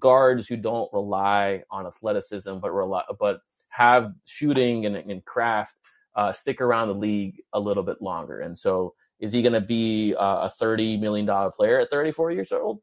guards 0.00 0.48
who 0.48 0.56
don't 0.58 0.92
rely 0.94 1.64
on 1.70 1.86
athleticism 1.86 2.58
but 2.58 2.72
rely 2.72 3.04
but 3.20 3.40
have 3.70 4.14
shooting 4.26 4.86
and, 4.86 4.96
and 4.96 5.24
craft 5.26 5.76
uh, 6.16 6.32
stick 6.32 6.62
around 6.62 6.88
the 6.88 6.94
league 6.94 7.42
a 7.54 7.60
little 7.60 7.84
bit 7.84 8.02
longer. 8.02 8.40
And 8.42 8.58
so, 8.58 8.94
is 9.20 9.32
he 9.32 9.42
going 9.42 9.54
to 9.54 9.62
be 9.62 10.14
uh, 10.16 10.46
a 10.46 10.50
thirty 10.50 10.98
million 10.98 11.26
dollar 11.26 11.52
player 11.52 11.80
at 11.80 11.90
thirty 11.90 12.12
four 12.12 12.32
years 12.32 12.52
old? 12.52 12.80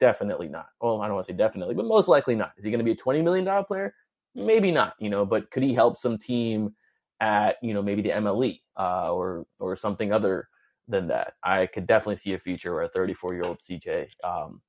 Definitely 0.00 0.48
not. 0.48 0.66
Well, 0.80 1.00
I 1.02 1.06
don't 1.06 1.14
want 1.16 1.26
to 1.26 1.32
say 1.32 1.36
definitely, 1.36 1.74
but 1.74 1.86
most 1.86 2.08
likely 2.08 2.34
not. 2.36 2.52
Is 2.56 2.64
he 2.64 2.70
going 2.70 2.78
to 2.80 2.84
be 2.84 2.92
a 2.92 2.96
twenty 2.96 3.22
million 3.22 3.44
dollar 3.44 3.64
player? 3.64 3.94
Maybe 4.34 4.70
not. 4.70 4.94
You 5.00 5.10
know, 5.10 5.26
but 5.26 5.50
could 5.50 5.62
he 5.62 5.74
help 5.74 5.98
some 5.98 6.18
team 6.18 6.74
at 7.20 7.56
you 7.62 7.74
know 7.74 7.82
maybe 7.82 8.02
the 8.02 8.10
MLE 8.10 8.60
uh, 8.78 9.12
or 9.12 9.46
or 9.60 9.76
something 9.76 10.12
other 10.12 10.48
than 10.88 11.08
that? 11.08 11.34
I 11.44 11.66
could 11.66 11.86
definitely 11.86 12.16
see 12.16 12.34
a 12.34 12.38
future 12.38 12.72
where 12.74 12.84
a 12.84 12.88
34 12.88 13.34
year 13.34 13.44
old 13.44 13.58
CJ 13.60 14.08
um, 14.24 14.62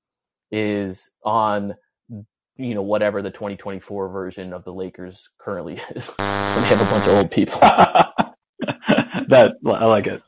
is 0.51 1.11
on 1.23 1.75
you 2.57 2.75
know 2.75 2.83
whatever 2.83 3.21
the 3.21 3.31
2024 3.31 4.09
version 4.09 4.53
of 4.53 4.63
the 4.65 4.73
Lakers 4.73 5.29
currently 5.39 5.75
is. 5.95 6.07
they 6.19 6.67
have 6.67 6.81
a 6.81 6.91
bunch 6.91 7.07
of 7.07 7.15
old 7.17 7.31
people. 7.31 7.59
that 9.29 9.51
I 9.65 9.85
like 9.85 10.07
it. 10.07 10.21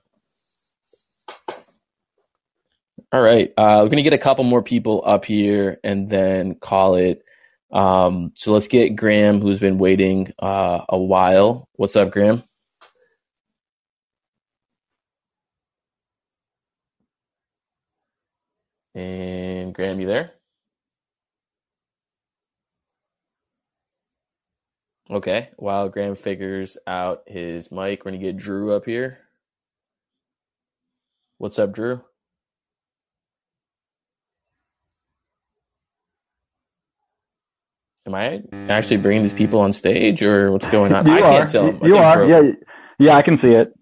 All 3.15 3.21
right, 3.21 3.53
uh, 3.55 3.79
we're 3.81 3.89
gonna 3.89 4.01
get 4.03 4.11
a 4.11 4.17
couple 4.17 4.43
more 4.43 4.61
people 4.61 5.01
up 5.05 5.23
here 5.23 5.79
and 5.85 6.09
then 6.09 6.55
call 6.55 6.95
it. 6.95 7.23
Um, 7.71 8.33
so 8.35 8.51
let's 8.51 8.67
get 8.67 8.97
Graham, 8.97 9.39
who's 9.39 9.57
been 9.61 9.77
waiting 9.77 10.33
uh, 10.39 10.83
a 10.89 10.97
while. 10.99 11.69
What's 11.75 11.95
up, 11.95 12.11
Graham? 12.11 12.43
And 18.95 19.73
Graham, 19.73 20.01
you 20.01 20.07
there? 20.07 20.33
Okay. 25.09 25.49
While 25.57 25.87
Graham 25.89 26.15
figures 26.15 26.77
out 26.85 27.23
his 27.27 27.71
mic, 27.71 28.03
we're 28.03 28.11
gonna 28.11 28.21
get 28.23 28.35
Drew 28.37 28.73
up 28.75 28.83
here. 28.85 29.19
What's 31.37 31.59
up, 31.59 31.71
Drew? 31.73 32.01
Am 38.07 38.13
I 38.13 38.41
actually 38.69 38.97
bringing 38.97 39.23
these 39.23 39.33
people 39.33 39.59
on 39.59 39.73
stage, 39.73 40.21
or 40.21 40.51
what's 40.51 40.67
going 40.67 40.93
on? 40.93 41.05
You 41.07 41.13
I 41.13 41.21
are. 41.21 41.37
can't 41.39 41.49
tell. 41.51 41.71
them. 41.71 41.79
You 41.83 41.95
are. 41.97 42.25
Yeah. 42.25 42.41
Yeah, 42.99 43.17
I 43.17 43.23
can 43.23 43.37
see 43.41 43.47
it. 43.49 43.73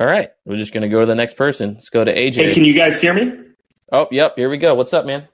All 0.00 0.06
right, 0.06 0.30
we're 0.44 0.56
just 0.56 0.72
gonna 0.72 0.88
go 0.88 1.00
to 1.00 1.06
the 1.06 1.14
next 1.14 1.36
person. 1.36 1.74
Let's 1.74 1.90
go 1.90 2.04
to 2.04 2.12
AJ. 2.14 2.34
Hey, 2.36 2.54
can 2.54 2.64
you 2.64 2.74
guys 2.74 3.00
hear 3.00 3.12
me? 3.12 3.38
Oh, 3.90 4.06
yep. 4.10 4.34
Here 4.36 4.48
we 4.48 4.56
go. 4.56 4.74
What's 4.74 4.92
up, 4.94 5.04
man? 5.04 5.28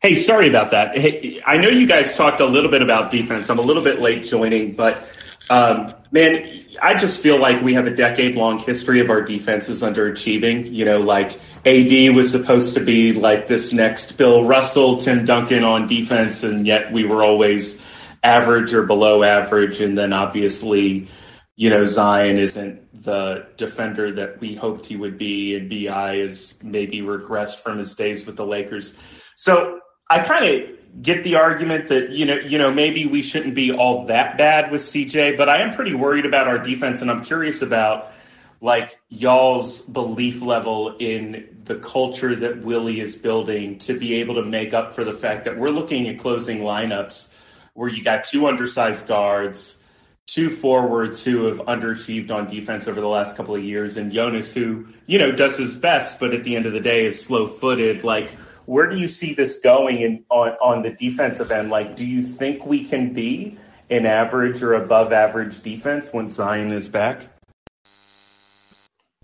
Hey, 0.00 0.14
sorry 0.14 0.48
about 0.48 0.70
that. 0.70 0.96
Hey, 0.96 1.40
I 1.46 1.56
know 1.56 1.68
you 1.68 1.86
guys 1.88 2.14
talked 2.14 2.40
a 2.40 2.46
little 2.46 2.70
bit 2.70 2.82
about 2.82 3.10
defense. 3.10 3.48
I'm 3.50 3.58
a 3.58 3.62
little 3.62 3.82
bit 3.82 4.00
late 4.00 4.22
joining, 4.24 4.72
but 4.74 5.06
um, 5.50 5.92
man, 6.10 6.64
I 6.80 6.94
just 6.94 7.20
feel 7.20 7.38
like 7.38 7.62
we 7.62 7.74
have 7.74 7.86
a 7.86 7.94
decade 7.94 8.34
long 8.34 8.58
history 8.58 9.00
of 9.00 9.10
our 9.10 9.20
defenses 9.20 9.82
underachieving. 9.82 10.72
You 10.72 10.84
know, 10.84 11.00
like 11.00 11.32
AD 11.66 12.14
was 12.14 12.30
supposed 12.30 12.74
to 12.74 12.80
be 12.80 13.12
like 13.12 13.46
this 13.46 13.72
next 13.72 14.16
Bill 14.16 14.44
Russell, 14.44 14.98
Tim 14.98 15.24
Duncan 15.24 15.64
on 15.64 15.86
defense, 15.86 16.42
and 16.42 16.66
yet 16.66 16.92
we 16.92 17.04
were 17.04 17.22
always 17.22 17.80
average 18.22 18.72
or 18.72 18.84
below 18.84 19.22
average. 19.22 19.80
And 19.80 19.98
then 19.98 20.12
obviously, 20.12 21.08
you 21.56 21.68
know, 21.70 21.84
Zion 21.84 22.38
isn't 22.38 23.04
the 23.04 23.46
defender 23.58 24.10
that 24.12 24.40
we 24.40 24.54
hoped 24.54 24.86
he 24.86 24.96
would 24.96 25.18
be, 25.18 25.56
and 25.56 25.68
BI 25.68 26.14
is 26.14 26.58
maybe 26.62 27.02
regressed 27.02 27.60
from 27.60 27.78
his 27.78 27.94
days 27.94 28.24
with 28.24 28.36
the 28.36 28.46
Lakers. 28.46 28.94
So 29.36 29.80
I 30.08 30.20
kind 30.20 30.44
of 30.44 30.70
get 31.00 31.24
the 31.24 31.36
argument 31.36 31.88
that 31.88 32.10
you 32.10 32.26
know, 32.26 32.36
you 32.36 32.58
know, 32.58 32.72
maybe 32.72 33.06
we 33.06 33.22
shouldn't 33.22 33.54
be 33.54 33.72
all 33.72 34.06
that 34.06 34.38
bad 34.38 34.70
with 34.70 34.82
CJ, 34.82 35.36
but 35.36 35.48
I 35.48 35.58
am 35.58 35.74
pretty 35.74 35.94
worried 35.94 36.26
about 36.26 36.48
our 36.48 36.58
defense, 36.58 37.00
and 37.00 37.10
I'm 37.10 37.24
curious 37.24 37.62
about 37.62 38.12
like 38.60 38.98
y'all's 39.08 39.82
belief 39.82 40.40
level 40.40 40.96
in 40.98 41.60
the 41.64 41.76
culture 41.76 42.34
that 42.34 42.62
Willie 42.62 43.00
is 43.00 43.16
building 43.16 43.78
to 43.80 43.98
be 43.98 44.14
able 44.14 44.36
to 44.36 44.42
make 44.42 44.72
up 44.72 44.94
for 44.94 45.04
the 45.04 45.12
fact 45.12 45.44
that 45.44 45.58
we're 45.58 45.70
looking 45.70 46.08
at 46.08 46.18
closing 46.18 46.60
lineups 46.60 47.30
where 47.74 47.90
you 47.90 48.02
got 48.02 48.24
two 48.24 48.46
undersized 48.46 49.06
guards, 49.06 49.76
two 50.26 50.48
forwards 50.48 51.24
who 51.24 51.44
have 51.44 51.58
underachieved 51.58 52.30
on 52.30 52.46
defense 52.46 52.88
over 52.88 53.00
the 53.00 53.08
last 53.08 53.36
couple 53.36 53.54
of 53.54 53.62
years, 53.62 53.96
and 53.96 54.12
Jonas 54.12 54.54
who, 54.54 54.86
you 55.06 55.18
know, 55.18 55.32
does 55.32 55.58
his 55.58 55.76
best, 55.76 56.18
but 56.18 56.32
at 56.32 56.44
the 56.44 56.56
end 56.56 56.66
of 56.66 56.72
the 56.72 56.80
day 56.80 57.04
is 57.04 57.22
slow 57.22 57.46
footed. 57.46 58.04
Like, 58.04 58.34
where 58.66 58.88
do 58.88 58.96
you 58.96 59.08
see 59.08 59.34
this 59.34 59.58
going 59.58 60.00
in 60.00 60.24
on, 60.30 60.50
on 60.60 60.82
the 60.82 60.90
defensive 60.90 61.50
end? 61.50 61.70
Like, 61.70 61.96
do 61.96 62.06
you 62.06 62.22
think 62.22 62.66
we 62.66 62.84
can 62.84 63.12
be 63.12 63.58
an 63.90 64.06
average 64.06 64.62
or 64.62 64.74
above 64.74 65.12
average 65.12 65.62
defense 65.62 66.12
when 66.12 66.28
Zion 66.28 66.72
is 66.72 66.88
back? 66.88 67.22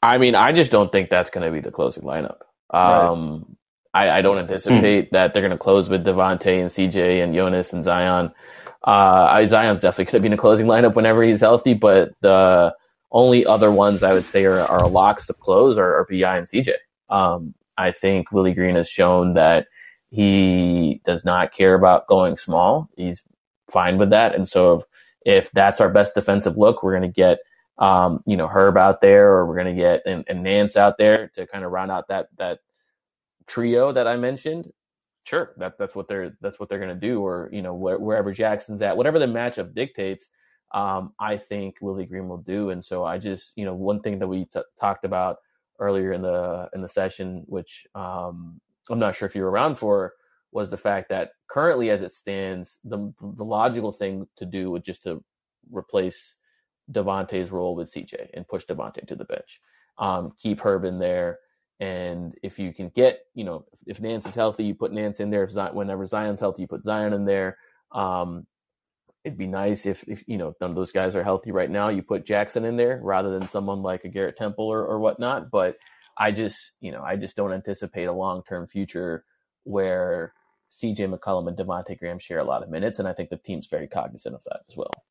I 0.02 0.18
mean, 0.18 0.34
I 0.34 0.52
just 0.52 0.70
don't 0.70 0.90
think 0.90 1.10
that's 1.10 1.30
going 1.30 1.46
to 1.46 1.52
be 1.52 1.60
the 1.60 1.70
closing 1.70 2.04
lineup. 2.04 2.38
Um, 2.70 3.56
I, 3.92 4.10
I, 4.10 4.22
don't 4.22 4.38
anticipate 4.38 5.08
mm. 5.08 5.10
that 5.10 5.34
they're 5.34 5.42
going 5.42 5.50
to 5.50 5.58
close 5.58 5.88
with 5.88 6.06
Devonte 6.06 6.60
and 6.60 6.70
CJ 6.70 7.22
and 7.22 7.34
Jonas 7.34 7.72
and 7.72 7.84
Zion. 7.84 8.30
Uh, 8.84 9.44
Zion's 9.46 9.80
definitely 9.80 10.04
going 10.04 10.12
to 10.12 10.20
be 10.20 10.26
in 10.26 10.30
the 10.32 10.38
closing 10.38 10.66
lineup 10.66 10.94
whenever 10.94 11.22
he's 11.24 11.40
healthy, 11.40 11.74
but 11.74 12.12
the 12.20 12.72
only 13.10 13.44
other 13.44 13.72
ones 13.72 14.02
I 14.02 14.12
would 14.12 14.24
say 14.24 14.44
are, 14.44 14.60
are 14.60 14.88
locks 14.88 15.26
to 15.26 15.34
close 15.34 15.76
are, 15.76 15.96
are 15.96 16.06
BI 16.08 16.36
and 16.36 16.46
CJ. 16.46 16.74
Um, 17.08 17.54
I 17.76 17.92
think 17.92 18.32
Willie 18.32 18.54
Green 18.54 18.76
has 18.76 18.88
shown 18.88 19.34
that 19.34 19.66
he 20.10 21.00
does 21.04 21.24
not 21.24 21.52
care 21.52 21.74
about 21.74 22.08
going 22.08 22.36
small. 22.36 22.88
He's 22.96 23.22
fine 23.70 23.98
with 23.98 24.10
that. 24.10 24.34
And 24.34 24.48
so 24.48 24.74
if, 24.74 24.84
if 25.24 25.50
that's 25.52 25.80
our 25.80 25.88
best 25.88 26.14
defensive 26.14 26.56
look, 26.56 26.82
we're 26.82 26.98
going 26.98 27.02
to 27.02 27.14
get, 27.14 27.38
um, 27.78 28.22
you 28.26 28.36
know, 28.36 28.48
Herb 28.48 28.76
out 28.76 29.00
there 29.00 29.30
or 29.32 29.46
we're 29.46 29.54
going 29.62 29.74
to 29.74 29.80
get 29.80 30.02
and, 30.06 30.24
and 30.28 30.42
Nance 30.42 30.76
out 30.76 30.98
there 30.98 31.30
to 31.36 31.46
kind 31.46 31.64
of 31.64 31.70
round 31.70 31.90
out 31.90 32.08
that, 32.08 32.28
that 32.38 32.58
trio 33.46 33.92
that 33.92 34.06
I 34.06 34.16
mentioned. 34.16 34.70
Sure. 35.22 35.52
That, 35.58 35.78
that's 35.78 35.94
what 35.94 36.08
they're, 36.08 36.36
that's 36.40 36.58
what 36.58 36.68
they're 36.68 36.78
going 36.78 36.94
to 36.94 37.06
do. 37.06 37.20
Or, 37.24 37.48
you 37.52 37.62
know, 37.62 37.74
wh- 37.74 38.00
wherever 38.00 38.34
Jaxson's 38.34 38.82
at, 38.82 38.96
whatever 38.96 39.18
the 39.18 39.26
matchup 39.26 39.74
dictates, 39.74 40.28
um, 40.72 41.12
I 41.20 41.36
think 41.36 41.76
Willie 41.80 42.06
Green 42.06 42.28
will 42.28 42.38
do. 42.38 42.70
And 42.70 42.84
so 42.84 43.04
I 43.04 43.18
just, 43.18 43.52
you 43.56 43.64
know, 43.64 43.74
one 43.74 44.00
thing 44.00 44.18
that 44.18 44.28
we 44.28 44.46
t- 44.46 44.60
talked 44.80 45.04
about 45.04 45.36
earlier 45.80 46.12
in 46.12 46.22
the 46.22 46.68
in 46.74 46.82
the 46.82 46.88
session, 46.88 47.42
which 47.46 47.86
um, 47.94 48.60
I'm 48.88 48.98
not 48.98 49.16
sure 49.16 49.26
if 49.26 49.34
you 49.34 49.42
were 49.42 49.50
around 49.50 49.76
for, 49.76 50.12
was 50.52 50.70
the 50.70 50.76
fact 50.76 51.08
that 51.08 51.30
currently, 51.48 51.90
as 51.90 52.02
it 52.02 52.12
stands, 52.12 52.78
the 52.84 53.12
the 53.20 53.44
logical 53.44 53.92
thing 53.92 54.26
to 54.36 54.46
do 54.46 54.70
would 54.70 54.84
just 54.84 55.02
to 55.04 55.24
replace 55.72 56.36
Devonte's 56.92 57.50
role 57.50 57.74
with 57.74 57.92
CJ 57.92 58.30
and 58.34 58.46
push 58.46 58.64
Devonte 58.66 59.06
to 59.06 59.16
the 59.16 59.24
bench. 59.24 59.60
Um, 59.98 60.32
keep 60.40 60.60
Herb 60.60 60.84
in 60.84 60.98
there, 60.98 61.38
and 61.80 62.34
if 62.42 62.58
you 62.58 62.72
can 62.72 62.90
get, 62.90 63.20
you 63.34 63.44
know, 63.44 63.64
if, 63.86 64.00
Nance 64.00 64.26
is 64.26 64.34
healthy, 64.34 64.64
you 64.64 64.74
put 64.74 64.92
Nance 64.92 65.20
in 65.20 65.30
there. 65.30 65.44
If 65.44 65.50
Zion, 65.50 65.74
whenever 65.74 66.04
Zion's 66.06 66.40
healthy, 66.40 66.62
you 66.62 66.68
put 66.68 66.84
Zion 66.84 67.12
in 67.12 67.24
there. 67.24 67.56
Um, 67.92 68.46
it'd 69.24 69.38
be 69.38 69.46
nice 69.46 69.86
if, 69.86 70.02
if 70.08 70.24
you 70.26 70.38
know 70.38 70.54
none 70.60 70.70
of 70.70 70.76
those 70.76 70.92
guys 70.92 71.14
are 71.14 71.22
healthy 71.22 71.52
right 71.52 71.70
now. 71.70 71.88
You 71.88 72.02
put 72.02 72.24
Jaxson 72.24 72.64
in 72.64 72.76
there 72.76 73.00
rather 73.02 73.30
than 73.30 73.46
someone 73.46 73.82
like 73.82 74.04
a 74.04 74.08
Garrett 74.08 74.36
Temple 74.36 74.66
or, 74.66 74.84
or 74.84 74.98
whatnot. 74.98 75.50
But 75.50 75.76
I 76.18 76.32
just 76.32 76.72
you 76.80 76.92
know 76.92 77.02
I 77.02 77.16
just 77.16 77.36
don't 77.36 77.52
anticipate 77.52 78.04
a 78.04 78.12
long 78.12 78.42
term 78.48 78.66
future 78.66 79.24
where 79.64 80.32
CJ 80.70 81.12
McCollum 81.12 81.48
and 81.48 81.56
Devonte 81.56 81.98
Graham 81.98 82.18
share 82.18 82.38
a 82.38 82.44
lot 82.44 82.62
of 82.62 82.70
minutes, 82.70 82.98
and 82.98 83.08
I 83.08 83.12
think 83.12 83.30
the 83.30 83.36
team's 83.36 83.66
very 83.66 83.88
cognizant 83.88 84.34
of 84.34 84.44
that 84.44 84.60
as 84.68 84.76
well. 84.76 85.04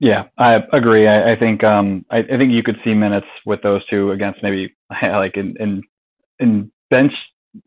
Yeah, 0.00 0.24
I 0.38 0.58
agree. 0.72 1.08
I, 1.08 1.32
I 1.32 1.36
think 1.36 1.64
um, 1.64 2.04
I, 2.10 2.18
I, 2.18 2.36
think 2.38 2.52
you 2.52 2.62
could 2.62 2.76
see 2.84 2.94
minutes 2.94 3.26
with 3.44 3.62
those 3.62 3.84
two 3.88 4.12
against 4.12 4.42
maybe 4.44 4.76
like 5.02 5.36
in 5.36 5.56
in, 5.58 5.82
in 6.38 6.70
bench 6.90 7.12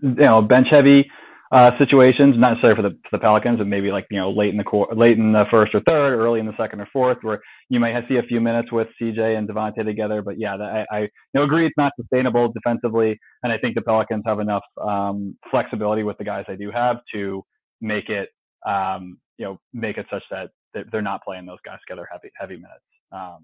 you 0.02 0.16
know 0.16 0.42
bench 0.42 0.68
heavy 0.72 1.10
uh, 1.52 1.72
situations, 1.78 2.36
not 2.38 2.52
necessarily 2.52 2.82
for 2.82 2.90
the 2.90 2.98
for 3.10 3.18
the 3.18 3.22
Pelicans, 3.22 3.58
but 3.58 3.68
maybe 3.68 3.92
like 3.92 4.06
you 4.10 4.20
know 4.20 4.32
late 4.32 4.50
in 4.50 4.58
the 4.58 4.64
core, 4.64 4.88
late 4.96 5.18
in 5.18 5.34
the 5.34 5.44
first 5.52 5.76
or 5.76 5.82
third, 5.90 6.18
early 6.18 6.40
in 6.40 6.46
the 6.46 6.56
second 6.58 6.80
or 6.80 6.88
fourth, 6.94 7.18
where 7.22 7.42
you 7.70 7.80
might 7.80 7.94
see 8.08 8.16
a 8.16 8.24
few 8.24 8.40
minutes 8.40 8.72
with 8.72 8.88
CJ 9.02 9.38
and 9.38 9.50
Devonte 9.50 9.84
together. 9.84 10.22
But 10.22 10.40
yeah, 10.40 10.56
I, 10.56 10.86
I 10.90 11.00
you 11.02 11.10
know, 11.36 11.44
agree 11.44 11.66
it's 11.66 11.78
not 11.78 11.92
sustainable 12.00 12.54
defensively, 12.54 13.20
and 13.44 13.52
I 13.52 13.58
think 13.58 13.76
the 13.76 13.82
Pelicans 13.82 14.24
have 14.26 14.40
enough 14.40 14.64
um, 14.82 15.38
flexibility 15.50 16.04
with 16.04 16.18
the 16.18 16.24
guys 16.24 16.46
they 16.48 16.56
do 16.56 16.72
have 16.72 16.98
to 17.14 17.44
make 17.82 18.08
it 18.08 18.30
um, 18.66 19.20
you 19.38 19.46
know 19.46 19.60
make 19.74 19.98
it 19.98 20.06
such 20.10 20.24
that 20.32 20.52
they're 20.92 21.02
not 21.02 21.22
playing 21.24 21.46
those 21.46 21.60
guys 21.66 21.80
together 21.86 22.08
heavy 22.10 22.32
heavy 22.40 22.56
minutes. 22.56 22.86
Um, 23.12 23.44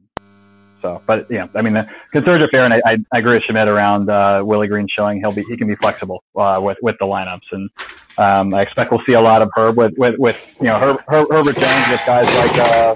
so, 0.82 1.02
but 1.08 1.30
yeah, 1.30 1.48
I 1.56 1.62
mean, 1.62 1.74
the 1.74 1.88
are 2.14 2.48
fair, 2.50 2.66
and 2.66 2.74
I, 2.74 2.82
I, 2.86 2.98
I 3.14 3.20
agree 3.20 3.36
with 3.36 3.44
Shamit 3.50 3.68
around 3.68 4.10
uh, 4.10 4.42
Willie 4.44 4.68
Green 4.68 4.88
showing 4.88 5.20
he'll 5.20 5.34
be 5.34 5.44
he 5.44 5.58
can 5.58 5.68
be 5.68 5.76
flexible 5.76 6.24
uh, 6.36 6.60
with 6.62 6.78
with 6.82 6.96
the 7.00 7.06
lineups, 7.06 7.48
and 7.52 7.70
um, 8.18 8.54
I 8.54 8.62
expect 8.62 8.92
we'll 8.92 9.02
see 9.06 9.14
a 9.14 9.22
lot 9.22 9.42
of 9.42 9.50
Herb 9.56 9.78
with 9.78 9.94
with, 9.98 10.16
with 10.20 10.56
you 10.60 10.68
know 10.68 10.78
Herb, 10.78 10.98
Herb, 11.08 11.28
Herbert 11.32 11.56
Jones 11.56 11.90
with 11.90 12.02
guys 12.06 12.26
like 12.36 12.58
uh, 12.60 12.96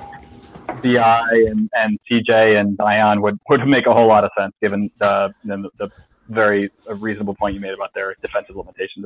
and 0.84 1.70
and 1.74 2.00
CJ 2.10 2.60
and 2.60 2.78
Zion 2.78 3.22
would 3.22 3.40
would 3.50 3.66
make 3.68 3.88
a 3.88 3.94
whole 3.94 4.08
lot 4.08 4.24
of 4.24 4.32
sense 4.38 4.54
given 4.62 4.92
the 5.00 5.34
the, 5.44 5.70
the 5.78 5.90
very 6.30 6.72
reasonable 6.88 7.36
point 7.36 7.56
you 7.56 7.62
made 7.62 7.74
about 7.74 7.94
their 7.94 8.16
defensive 8.22 8.56
limitations. 8.56 9.06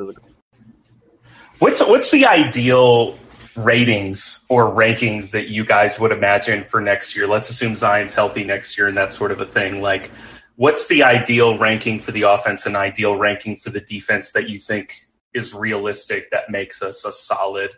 What's 1.59 1.81
what's 1.81 2.11
the 2.11 2.25
ideal 2.25 3.17
ratings 3.55 4.43
or 4.49 4.69
rankings 4.69 5.31
that 5.31 5.49
you 5.49 5.65
guys 5.65 5.99
would 5.99 6.11
imagine 6.11 6.63
for 6.63 6.81
next 6.81 7.15
year? 7.15 7.27
Let's 7.27 7.49
assume 7.49 7.75
Zion's 7.75 8.13
healthy 8.13 8.43
next 8.43 8.77
year 8.77 8.87
and 8.87 8.97
that 8.97 9.13
sort 9.13 9.31
of 9.31 9.39
a 9.39 9.45
thing. 9.45 9.81
Like, 9.81 10.11
what's 10.55 10.87
the 10.87 11.03
ideal 11.03 11.57
ranking 11.57 11.99
for 11.99 12.11
the 12.11 12.23
offense 12.23 12.65
and 12.65 12.75
ideal 12.75 13.17
ranking 13.17 13.57
for 13.57 13.69
the 13.69 13.81
defense 13.81 14.31
that 14.31 14.49
you 14.49 14.59
think 14.59 15.07
is 15.33 15.53
realistic 15.53 16.31
that 16.31 16.49
makes 16.49 16.81
us 16.81 17.05
a 17.05 17.11
solid 17.11 17.71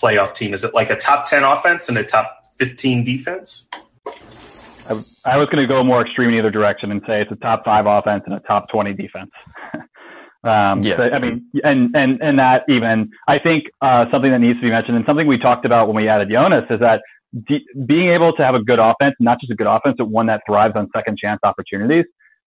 playoff 0.00 0.34
team? 0.34 0.54
Is 0.54 0.64
it 0.64 0.74
like 0.74 0.90
a 0.90 0.96
top 0.96 1.26
10 1.26 1.44
offense 1.44 1.88
and 1.88 1.98
a 1.98 2.04
top 2.04 2.52
15 2.54 3.04
defense? 3.04 3.68
I, 4.06 4.92
I 5.26 5.38
was 5.38 5.48
going 5.50 5.62
to 5.62 5.66
go 5.66 5.84
more 5.84 6.02
extreme 6.02 6.30
in 6.30 6.34
either 6.36 6.50
direction 6.50 6.90
and 6.90 7.02
say 7.06 7.20
it's 7.20 7.30
a 7.30 7.36
top 7.36 7.64
five 7.64 7.86
offense 7.86 8.22
and 8.26 8.34
a 8.34 8.40
top 8.40 8.68
20 8.70 8.94
defense. 8.94 9.30
Um, 10.44 10.82
yeah. 10.82 10.96
So, 10.96 11.02
I 11.02 11.18
mean, 11.18 11.46
and, 11.64 11.94
and, 11.96 12.22
and 12.22 12.38
that 12.38 12.62
even, 12.68 13.10
I 13.26 13.38
think, 13.38 13.64
uh, 13.82 14.04
something 14.12 14.30
that 14.30 14.38
needs 14.38 14.58
to 14.58 14.62
be 14.62 14.70
mentioned 14.70 14.96
and 14.96 15.04
something 15.06 15.26
we 15.26 15.38
talked 15.38 15.64
about 15.64 15.88
when 15.88 15.96
we 15.96 16.08
added 16.08 16.30
Jonas 16.30 16.64
is 16.70 16.80
that 16.80 17.02
de- 17.48 17.64
being 17.86 18.10
able 18.10 18.32
to 18.34 18.44
have 18.44 18.54
a 18.54 18.62
good 18.62 18.78
offense, 18.78 19.16
not 19.20 19.40
just 19.40 19.50
a 19.52 19.56
good 19.56 19.66
offense, 19.66 19.96
but 19.98 20.08
one 20.08 20.26
that 20.26 20.42
thrives 20.46 20.74
on 20.76 20.88
second 20.94 21.18
chance 21.18 21.40
opportunities, 21.42 22.04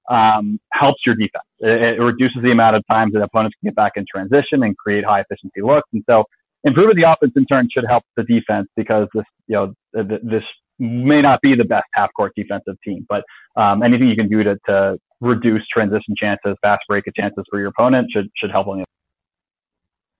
um, 0.09 0.59
helps 0.71 1.01
your 1.05 1.15
defense. 1.15 1.43
It, 1.59 1.99
it, 1.99 2.01
reduces 2.01 2.41
the 2.41 2.51
amount 2.51 2.75
of 2.75 2.83
times 2.87 3.13
that 3.13 3.21
opponents 3.21 3.55
can 3.61 3.69
get 3.69 3.75
back 3.75 3.93
in 3.95 4.05
transition 4.09 4.63
and 4.63 4.77
create 4.77 5.05
high 5.05 5.21
efficiency 5.21 5.61
looks. 5.61 5.87
And 5.93 6.03
so 6.09 6.23
improving 6.63 6.95
the 6.95 7.11
offense 7.11 7.33
in 7.35 7.45
turn 7.45 7.67
should 7.71 7.85
help 7.87 8.03
the 8.15 8.23
defense 8.23 8.67
because 8.75 9.07
this, 9.13 9.25
you 9.47 9.55
know, 9.55 9.73
this 9.93 10.43
may 10.79 11.21
not 11.21 11.41
be 11.41 11.55
the 11.55 11.63
best 11.63 11.85
half 11.93 12.09
court 12.15 12.33
defensive 12.35 12.75
team, 12.83 13.05
but 13.07 13.23
um, 13.55 13.83
anything 13.83 14.07
you 14.07 14.15
can 14.15 14.27
do 14.27 14.43
to, 14.43 14.57
to 14.67 14.97
reduce 15.22 15.61
transition 15.72 16.15
chances, 16.17 16.55
fast 16.61 16.82
break 16.88 17.05
chances 17.15 17.45
for 17.49 17.59
your 17.59 17.69
opponent 17.69 18.07
should 18.11 18.28
should 18.38 18.51
help 18.51 18.67
on 18.67 18.80
you. 18.80 18.86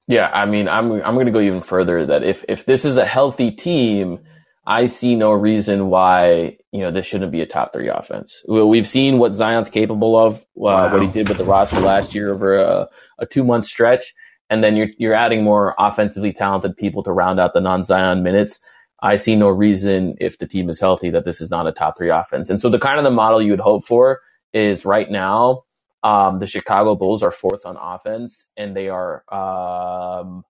Yeah, 0.08 0.30
I 0.34 0.46
mean, 0.46 0.68
I'm 0.68 0.92
I'm 1.04 1.16
going 1.16 1.26
to 1.26 1.32
go 1.32 1.40
even 1.40 1.62
further. 1.62 2.06
That 2.06 2.24
if 2.24 2.46
if 2.48 2.66
this 2.66 2.86
is 2.86 2.98
a 2.98 3.06
healthy 3.06 3.52
team, 3.52 4.20
I 4.66 4.86
see 4.86 5.16
no 5.16 5.32
reason 5.32 5.88
why 5.88 6.58
you 6.72 6.82
know 6.82 6.92
this 6.92 7.06
shouldn't 7.06 7.32
be 7.32 7.42
a 7.42 7.46
top 7.46 7.74
three 7.74 7.88
offense. 7.88 8.42
We've 8.48 8.88
seen 8.88 9.18
what 9.18 9.34
Zion's 9.34 9.70
capable 9.70 10.18
of, 10.18 10.36
uh, 10.36 10.44
wow. 10.54 10.92
what 10.92 11.02
he 11.02 11.08
did 11.08 11.30
with 11.30 11.38
the 11.38 11.46
roster 11.46 11.80
last 11.80 12.14
year 12.14 12.34
over 12.34 12.58
a, 12.58 12.88
a 13.20 13.26
two 13.26 13.44
month 13.44 13.66
stretch, 13.66 14.14
and 14.50 14.64
then 14.64 14.76
you're 14.76 14.90
you're 14.98 15.14
adding 15.14 15.44
more 15.44 15.76
offensively 15.78 16.34
talented 16.34 16.78
people 16.78 17.04
to 17.04 17.12
round 17.12 17.40
out 17.40 17.54
the 17.54 17.62
non 17.62 17.84
Zion 17.84 18.24
minutes. 18.24 18.60
I 19.04 19.16
see 19.16 19.36
no 19.36 19.50
reason 19.50 20.16
if 20.20 20.38
the 20.38 20.48
team 20.48 20.70
is 20.70 20.80
healthy 20.80 21.10
that 21.10 21.26
this 21.26 21.42
is 21.42 21.50
not 21.50 21.66
a 21.66 21.72
top 21.72 21.98
three 21.98 22.12
offense. 22.12 22.52
And 22.52 22.62
so 22.62 22.70
the 22.70 22.78
kind 22.78 23.00
of 23.00 23.04
the 23.04 23.10
model 23.10 23.42
you 23.42 23.52
would 23.52 23.60
hope 23.60 23.84
for 23.84 24.20
is 24.54 24.86
right 24.86 25.10
now, 25.10 25.64
um, 26.04 26.40
the 26.40 26.48
Chicago 26.48 26.96
Bulls 26.96 27.24
are 27.24 27.32
fourth 27.32 27.66
on 27.66 27.78
offense, 27.78 28.48
and 28.58 28.76
they 28.76 28.90
are 28.90 29.24
um, 29.34 30.44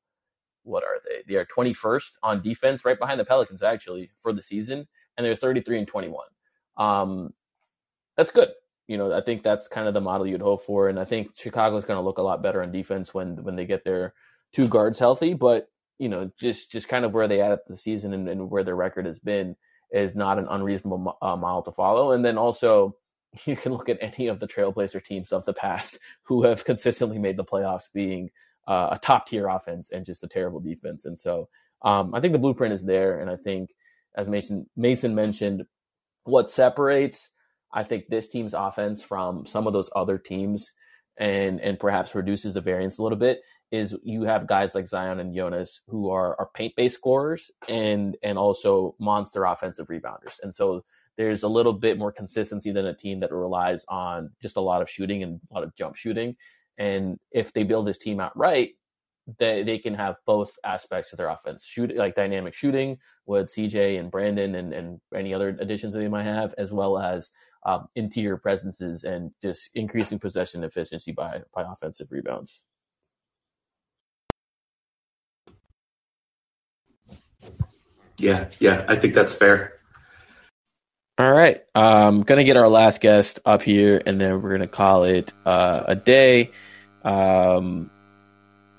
what 0.64 0.84
are 0.84 1.00
they? 1.08 1.24
They 1.28 1.36
are 1.40 1.46
21st 1.46 2.12
on 2.24 2.42
defense, 2.42 2.86
right 2.86 3.00
behind 3.00 3.20
the 3.20 3.26
Pelicans 3.26 3.64
actually 3.64 4.12
for 4.22 4.34
the 4.34 4.44
season, 4.44 4.88
and 5.18 5.26
they're 5.26 5.36
33 5.36 5.80
and 5.80 5.88
21. 5.88 6.26
Um, 6.78 7.34
that's 8.18 8.32
good. 8.32 8.50
You 8.88 8.98
know, 8.98 9.14
I 9.14 9.22
think 9.22 9.44
that's 9.44 9.68
kind 9.68 9.88
of 9.88 9.94
the 9.94 10.02
model 10.02 10.28
you'd 10.28 10.42
hope 10.42 10.66
for, 10.66 10.90
and 10.90 11.00
I 11.00 11.06
think 11.06 11.32
Chicago 11.36 11.78
is 11.78 11.86
going 11.86 11.98
to 11.98 12.04
look 12.04 12.18
a 12.18 12.24
lot 12.24 12.42
better 12.44 12.62
on 12.62 12.72
defense 12.72 13.14
when 13.14 13.44
when 13.44 13.56
they 13.56 13.66
get 13.66 13.84
their 13.86 14.14
two 14.54 14.68
guards 14.68 15.00
healthy. 15.00 15.34
But 15.34 15.70
you 16.00 16.10
know, 16.10 16.32
just 16.38 16.72
just 16.72 16.90
kind 16.90 17.06
of 17.06 17.14
where 17.14 17.28
they 17.28 17.42
at 17.42 17.52
at 17.52 17.68
the 17.68 17.78
season 17.78 18.14
and, 18.14 18.28
and 18.28 18.50
where 18.50 18.64
their 18.64 18.76
record 18.76 19.06
has 19.06 19.20
been 19.20 19.56
is 19.92 20.16
not 20.16 20.40
an 20.40 20.48
unreasonable 20.50 21.18
uh, 21.22 21.36
model 21.36 21.62
to 21.64 21.72
follow. 21.72 22.12
And 22.12 22.24
then 22.26 22.38
also, 22.38 22.96
you 23.46 23.56
can 23.56 23.74
look 23.74 23.90
at 23.90 23.98
any 24.02 24.28
of 24.28 24.40
the 24.40 24.48
Trailblazer 24.48 25.04
teams 25.04 25.32
of 25.32 25.46
the 25.46 25.54
past 25.54 26.00
who 26.24 26.44
have 26.44 26.66
consistently 26.66 27.20
made 27.20 27.38
the 27.38 27.46
playoffs 27.46 27.92
being 27.94 28.30
uh, 28.68 28.90
a 28.92 29.00
top 29.00 29.28
tier 29.28 29.48
offense 29.48 29.92
and 29.92 30.06
just 30.06 30.24
a 30.24 30.28
terrible 30.28 30.60
defense. 30.60 31.06
And 31.06 31.18
so 31.18 31.50
um, 31.82 32.14
I 32.14 32.20
think 32.20 32.34
the 32.34 32.40
blueprint 32.40 32.74
is 32.74 32.86
there. 32.86 33.20
And 33.20 33.30
I 33.30 33.36
think, 33.36 33.72
as 34.16 34.28
Mason, 34.28 34.68
Mason 34.76 35.16
mentioned, 35.16 35.64
what 36.26 36.52
separates, 36.52 37.30
I 37.74 37.84
think, 37.84 38.08
this 38.08 38.30
team's 38.30 38.54
offense 38.54 39.02
from 39.02 39.46
some 39.46 39.66
of 39.66 39.74
those 39.74 39.90
other 39.96 40.18
teams 40.18 40.72
and 41.18 41.60
and 41.60 41.80
perhaps 41.80 42.16
reduces 42.16 42.54
the 42.54 42.62
variance 42.62 42.98
a 42.98 43.04
little 43.04 43.18
bit 43.18 43.42
is 43.72 43.96
you 44.04 44.24
have 44.24 44.48
guys 44.48 44.76
like 44.76 44.88
Zion 44.88 45.20
and 45.20 45.36
Jonas 45.36 45.82
who 45.88 46.10
are, 46.10 46.36
are 46.40 46.50
paint 46.54 46.74
based 46.76 46.96
scorers 46.96 47.52
and 47.70 48.18
and 48.24 48.38
also 48.38 48.96
monster 49.00 49.46
offensive 49.46 49.88
rebounders. 49.88 50.40
And 50.42 50.54
so 50.54 50.84
there's 51.18 51.44
a 51.44 51.48
little 51.48 51.74
bit 51.74 51.98
more 51.98 52.12
consistency 52.12 52.72
than 52.72 52.86
a 52.86 52.96
team 52.96 53.20
that 53.20 53.32
relies 53.32 53.86
on 53.88 54.32
just 54.42 54.58
a 54.58 54.62
lot 54.62 54.82
of 54.82 54.90
shooting 54.90 55.24
and 55.24 55.40
a 55.52 55.54
lot 55.54 55.64
of 55.64 55.76
jump 55.76 55.96
shooting. 55.96 56.36
And 56.78 57.20
if 57.32 57.54
they 57.54 57.64
build 57.64 57.88
this 57.88 57.98
team 57.98 58.20
out 58.20 58.36
right, 58.38 58.72
they, 59.40 59.64
they 59.64 59.78
can 59.78 59.94
have 59.94 60.16
both 60.26 60.58
aspects 60.64 61.14
of 61.14 61.18
their 61.18 61.30
offense 61.30 61.64
shoot 61.66 61.96
like 61.96 62.16
dynamic 62.16 62.54
shooting 62.56 62.98
with 63.26 63.54
CJ 63.54 64.00
and 64.00 64.10
Brandon 64.12 64.56
and, 64.56 64.74
and 64.74 65.00
any 65.16 65.34
other 65.34 65.50
additions 65.50 65.94
that 65.94 66.00
they 66.00 66.08
might 66.08 66.24
have, 66.24 66.54
as 66.58 66.72
well 66.72 66.98
as 66.98 67.30
um, 67.66 67.88
interior 67.96 68.38
presences 68.38 69.04
and 69.04 69.32
just 69.42 69.70
increasing 69.76 70.20
possession 70.20 70.64
efficiency 70.64 71.12
by 71.12 71.42
by 71.54 71.64
offensive 71.64 72.08
rebounds. 72.10 72.62
Yeah, 78.18 78.50
yeah, 78.60 78.86
I 78.88 78.96
think 78.96 79.14
that's 79.14 79.34
fair. 79.34 79.81
All 81.22 81.32
right. 81.32 81.62
I'm 81.76 82.24
going 82.24 82.40
to 82.40 82.44
get 82.44 82.58
our 82.58 82.68
last 82.68 83.00
guest 83.00 83.42
up 83.46 83.62
here, 83.62 84.02
and 84.08 84.20
then 84.20 84.42
we're 84.42 84.50
going 84.50 84.62
to 84.62 84.68
call 84.68 85.04
it 85.04 85.32
uh, 85.46 85.84
a 85.90 85.96
day. 85.96 86.50
Um, 87.04 87.92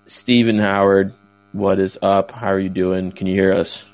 Stephen 0.09 0.59
Howard, 0.59 1.15
what 1.53 1.79
is 1.79 1.99
up? 2.03 2.33
How 2.33 2.49
are 2.49 2.59
you 2.59 2.69
doing? 2.69 3.13
Can 3.13 3.29
you 3.29 3.35
hear 3.35 3.53
us? 3.53 3.87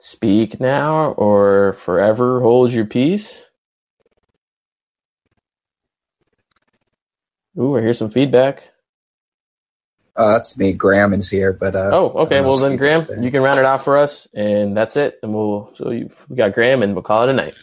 Speak 0.00 0.58
now 0.58 1.12
or 1.12 1.74
forever 1.74 2.40
hold 2.40 2.72
your 2.72 2.86
peace. 2.86 3.44
Ooh, 7.56 7.76
I 7.76 7.80
hear 7.80 7.94
some 7.94 8.10
feedback. 8.10 8.70
Uh, 10.16 10.32
that's 10.32 10.56
me. 10.56 10.72
Graham 10.72 11.12
is 11.12 11.30
here, 11.30 11.52
but 11.52 11.76
uh, 11.76 11.90
Oh, 11.92 12.06
okay. 12.06 12.36
I 12.36 12.42
don't 12.42 12.44
know 12.44 12.48
Well, 12.48 12.56
then, 12.58 12.76
Graham, 12.76 13.22
you 13.22 13.30
can 13.30 13.42
round 13.42 13.58
it 13.58 13.66
out 13.66 13.84
for 13.84 13.98
us, 13.98 14.26
and 14.32 14.76
that's 14.76 14.96
it. 14.96 15.18
And 15.22 15.34
we'll 15.34 15.70
so 15.74 15.90
you, 15.90 16.10
we 16.28 16.36
got 16.36 16.54
Graham, 16.54 16.82
and 16.82 16.94
we'll 16.94 17.02
call 17.02 17.24
it 17.24 17.30
a 17.30 17.34
night. 17.34 17.56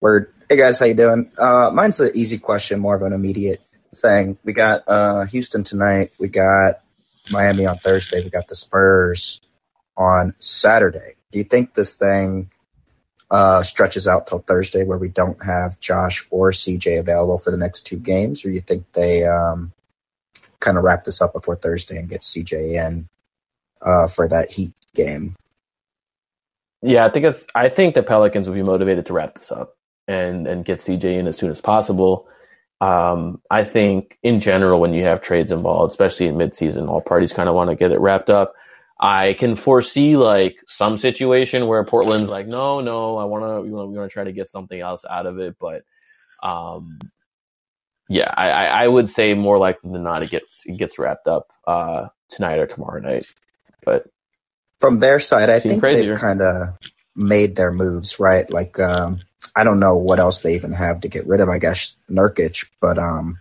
Word. 0.00 0.32
Hey 0.48 0.56
guys, 0.56 0.78
how 0.78 0.86
you 0.86 0.94
doing? 0.94 1.30
Uh, 1.38 1.70
mine's 1.72 2.00
an 2.00 2.10
easy 2.14 2.38
question, 2.38 2.80
more 2.80 2.94
of 2.94 3.02
an 3.02 3.12
immediate 3.12 3.60
thing. 3.94 4.38
We 4.44 4.52
got 4.52 4.84
uh, 4.88 5.24
Houston 5.26 5.62
tonight. 5.64 6.12
We 6.18 6.28
got 6.28 6.80
Miami 7.30 7.66
on 7.66 7.76
Thursday. 7.76 8.22
We 8.22 8.30
got 8.30 8.48
the 8.48 8.54
Spurs 8.54 9.40
on 9.96 10.34
Saturday. 10.38 11.14
Do 11.32 11.38
you 11.38 11.44
think 11.44 11.74
this 11.74 11.96
thing 11.96 12.50
uh, 13.30 13.62
stretches 13.62 14.06
out 14.06 14.26
till 14.26 14.38
Thursday, 14.38 14.84
where 14.84 14.98
we 14.98 15.08
don't 15.08 15.42
have 15.44 15.80
Josh 15.80 16.26
or 16.30 16.50
CJ 16.50 17.00
available 17.00 17.38
for 17.38 17.50
the 17.50 17.56
next 17.56 17.82
two 17.82 17.98
games, 17.98 18.44
or 18.44 18.50
you 18.50 18.60
think 18.60 18.84
they 18.92 19.24
um, 19.24 19.72
kind 20.60 20.78
of 20.78 20.84
wrap 20.84 21.04
this 21.04 21.20
up 21.20 21.32
before 21.32 21.56
Thursday 21.56 21.98
and 21.98 22.08
get 22.08 22.22
CJ 22.22 22.74
in 22.86 23.08
uh, 23.82 24.06
for 24.06 24.28
that 24.28 24.50
Heat 24.50 24.72
game? 24.94 25.36
Yeah, 26.82 27.06
I 27.06 27.10
think 27.10 27.26
it's. 27.26 27.46
I 27.54 27.68
think 27.68 27.94
the 27.94 28.02
Pelicans 28.02 28.48
will 28.48 28.54
be 28.54 28.62
motivated 28.62 29.06
to 29.06 29.12
wrap 29.12 29.34
this 29.36 29.50
up 29.50 29.76
and 30.06 30.46
and 30.46 30.64
get 30.64 30.80
CJ 30.80 31.04
in 31.18 31.26
as 31.26 31.36
soon 31.36 31.50
as 31.50 31.60
possible. 31.60 32.28
Um, 32.80 33.40
I 33.50 33.64
think 33.64 34.18
in 34.22 34.40
general, 34.40 34.80
when 34.80 34.92
you 34.92 35.04
have 35.04 35.22
trades 35.22 35.50
involved, 35.50 35.92
especially 35.92 36.26
in 36.26 36.36
midseason, 36.36 36.88
all 36.88 37.00
parties 37.00 37.32
kind 37.32 37.48
of 37.48 37.54
want 37.54 37.70
to 37.70 37.76
get 37.76 37.90
it 37.90 38.00
wrapped 38.00 38.30
up. 38.30 38.54
I 38.98 39.34
can 39.34 39.56
foresee 39.56 40.16
like 40.16 40.56
some 40.66 40.98
situation 40.98 41.66
where 41.66 41.84
Portland's 41.84 42.30
like, 42.30 42.46
no, 42.46 42.80
no, 42.80 43.16
I 43.18 43.24
want 43.24 43.44
to, 43.44 43.60
we 43.60 43.70
want 43.70 43.92
to 43.94 44.12
try 44.12 44.24
to 44.24 44.32
get 44.32 44.50
something 44.50 44.80
else 44.80 45.04
out 45.08 45.26
of 45.26 45.38
it, 45.38 45.56
but 45.58 45.82
um, 46.42 46.98
yeah, 48.08 48.32
I, 48.34 48.84
I, 48.84 48.88
would 48.88 49.10
say 49.10 49.34
more 49.34 49.58
likely 49.58 49.90
than 49.90 50.02
not, 50.04 50.22
it 50.22 50.30
gets 50.30 50.64
it 50.64 50.76
gets 50.78 50.98
wrapped 50.98 51.26
up 51.26 51.48
uh, 51.66 52.08
tonight 52.30 52.58
or 52.58 52.66
tomorrow 52.66 53.00
night. 53.00 53.24
But 53.84 54.06
from 54.80 54.98
their 55.00 55.18
side, 55.18 55.50
I 55.50 55.60
think 55.60 55.80
crazier. 55.80 56.14
they've 56.14 56.20
kind 56.20 56.42
of 56.42 56.76
made 57.16 57.56
their 57.56 57.72
moves, 57.72 58.20
right? 58.20 58.48
Like, 58.50 58.78
um, 58.78 59.18
I 59.54 59.64
don't 59.64 59.80
know 59.80 59.96
what 59.96 60.18
else 60.18 60.40
they 60.40 60.54
even 60.54 60.72
have 60.72 61.00
to 61.00 61.08
get 61.08 61.26
rid 61.26 61.40
of. 61.40 61.48
I 61.48 61.58
guess 61.58 61.96
Nurkic, 62.10 62.70
but 62.80 62.98
um, 62.98 63.38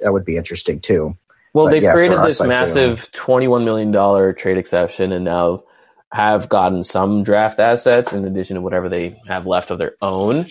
that 0.00 0.12
would 0.12 0.24
be 0.24 0.36
interesting 0.36 0.80
too. 0.80 1.16
Well, 1.54 1.66
But 1.66 1.70
they've 1.72 1.82
yeah, 1.82 1.92
created 1.92 2.18
us, 2.18 2.38
this 2.38 2.40
I 2.40 2.44
feel- 2.44 2.48
massive 2.48 3.12
$21 3.12 3.64
million 3.64 4.34
trade 4.36 4.58
exception 4.58 5.12
and 5.12 5.24
now 5.24 5.64
have 6.12 6.48
gotten 6.48 6.84
some 6.84 7.22
draft 7.24 7.58
assets 7.58 8.12
in 8.12 8.24
addition 8.24 8.56
to 8.56 8.60
whatever 8.60 8.88
they 8.88 9.20
have 9.26 9.46
left 9.46 9.70
of 9.70 9.78
their 9.78 9.94
own. 10.02 10.46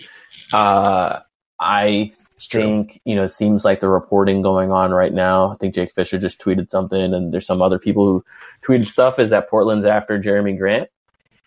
Uh, 0.52 1.20
I 1.60 2.12
think, 2.40 3.00
you 3.04 3.14
know, 3.14 3.24
it 3.24 3.32
seems 3.32 3.64
like 3.64 3.80
the 3.80 3.88
reporting 3.88 4.42
going 4.42 4.70
on 4.70 4.90
right 4.92 5.12
now. 5.12 5.52
I 5.52 5.56
think 5.56 5.74
Jake 5.74 5.94
Fisher 5.94 6.18
just 6.18 6.40
tweeted 6.40 6.70
something 6.70 7.14
and 7.14 7.32
there's 7.32 7.46
some 7.46 7.62
other 7.62 7.78
people 7.78 8.06
who 8.06 8.24
tweeted 8.62 8.86
stuff 8.86 9.18
is 9.18 9.30
that 9.30 9.48
Portland's 9.48 9.86
after 9.86 10.18
Jerami 10.20 10.58
Grant. 10.58 10.88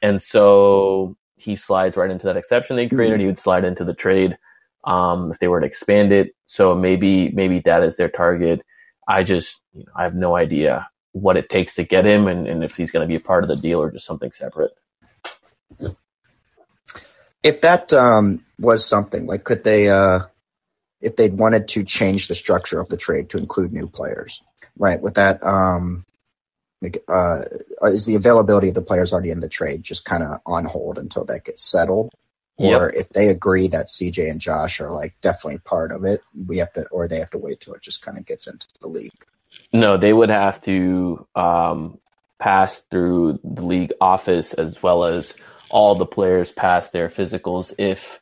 And 0.01 0.21
so 0.21 1.17
he 1.35 1.55
slides 1.55 1.97
right 1.97 2.09
into 2.09 2.25
that 2.27 2.37
exception 2.37 2.75
they 2.75 2.87
created. 2.87 3.19
He 3.19 3.25
would 3.25 3.39
slide 3.39 3.65
into 3.65 3.83
the 3.83 3.93
trade 3.93 4.37
um, 4.83 5.31
if 5.31 5.39
they 5.39 5.47
were 5.47 5.59
to 5.59 5.67
expand 5.67 6.11
it. 6.11 6.35
So 6.47 6.75
maybe 6.75 7.29
maybe 7.29 7.59
that 7.61 7.83
is 7.83 7.97
their 7.97 8.09
target. 8.09 8.65
I 9.07 9.23
just 9.23 9.59
you 9.73 9.83
know, 9.83 9.91
I 9.95 10.03
have 10.03 10.15
no 10.15 10.35
idea 10.35 10.89
what 11.11 11.37
it 11.37 11.49
takes 11.49 11.75
to 11.75 11.83
get 11.83 12.05
him 12.05 12.27
and, 12.27 12.47
and 12.47 12.63
if 12.63 12.75
he's 12.75 12.91
going 12.91 13.03
to 13.03 13.07
be 13.07 13.15
a 13.15 13.19
part 13.19 13.43
of 13.43 13.47
the 13.47 13.55
deal 13.55 13.81
or 13.81 13.91
just 13.91 14.05
something 14.05 14.31
separate. 14.31 14.71
If 17.43 17.61
that 17.61 17.93
um, 17.93 18.43
was 18.59 18.85
something, 18.85 19.25
like, 19.25 19.43
could 19.43 19.63
they, 19.63 19.89
uh, 19.89 20.21
if 21.01 21.15
they'd 21.15 21.37
wanted 21.37 21.67
to 21.69 21.83
change 21.83 22.27
the 22.27 22.35
structure 22.35 22.79
of 22.79 22.89
the 22.89 22.97
trade 22.97 23.29
to 23.29 23.37
include 23.37 23.73
new 23.73 23.87
players, 23.87 24.41
right? 24.77 25.01
With 25.01 25.15
that, 25.15 25.43
um, 25.43 26.05
uh, 27.07 27.41
is 27.83 28.05
the 28.05 28.15
availability 28.15 28.69
of 28.69 28.75
the 28.75 28.81
players 28.81 29.13
already 29.13 29.31
in 29.31 29.39
the 29.39 29.49
trade 29.49 29.83
just 29.83 30.05
kind 30.05 30.23
of 30.23 30.39
on 30.45 30.65
hold 30.65 30.97
until 30.97 31.25
that 31.25 31.45
gets 31.45 31.63
settled? 31.63 32.11
Or 32.59 32.89
if 32.89 33.09
they 33.09 33.29
agree 33.29 33.67
that 33.67 33.87
CJ 33.87 34.31
and 34.31 34.41
Josh 34.41 34.81
are 34.81 34.89
like 34.89 35.15
definitely 35.21 35.59
part 35.59 35.91
of 35.91 36.05
it, 36.05 36.21
we 36.47 36.57
have 36.57 36.73
to, 36.73 36.87
or 36.87 37.07
they 37.07 37.19
have 37.19 37.29
to 37.31 37.37
wait 37.37 37.59
till 37.59 37.75
it 37.75 37.83
just 37.83 38.01
kind 38.01 38.17
of 38.17 38.25
gets 38.25 38.47
into 38.47 38.67
the 38.81 38.87
league. 38.87 39.11
No, 39.71 39.97
they 39.97 40.11
would 40.11 40.29
have 40.29 40.59
to 40.63 41.27
um, 41.35 41.99
pass 42.39 42.79
through 42.89 43.39
the 43.43 43.63
league 43.63 43.93
office 44.01 44.53
as 44.53 44.81
well 44.81 45.03
as 45.03 45.35
all 45.69 45.93
the 45.93 46.05
players 46.05 46.51
pass 46.51 46.89
their 46.89 47.09
physicals 47.09 47.73
if 47.77 48.19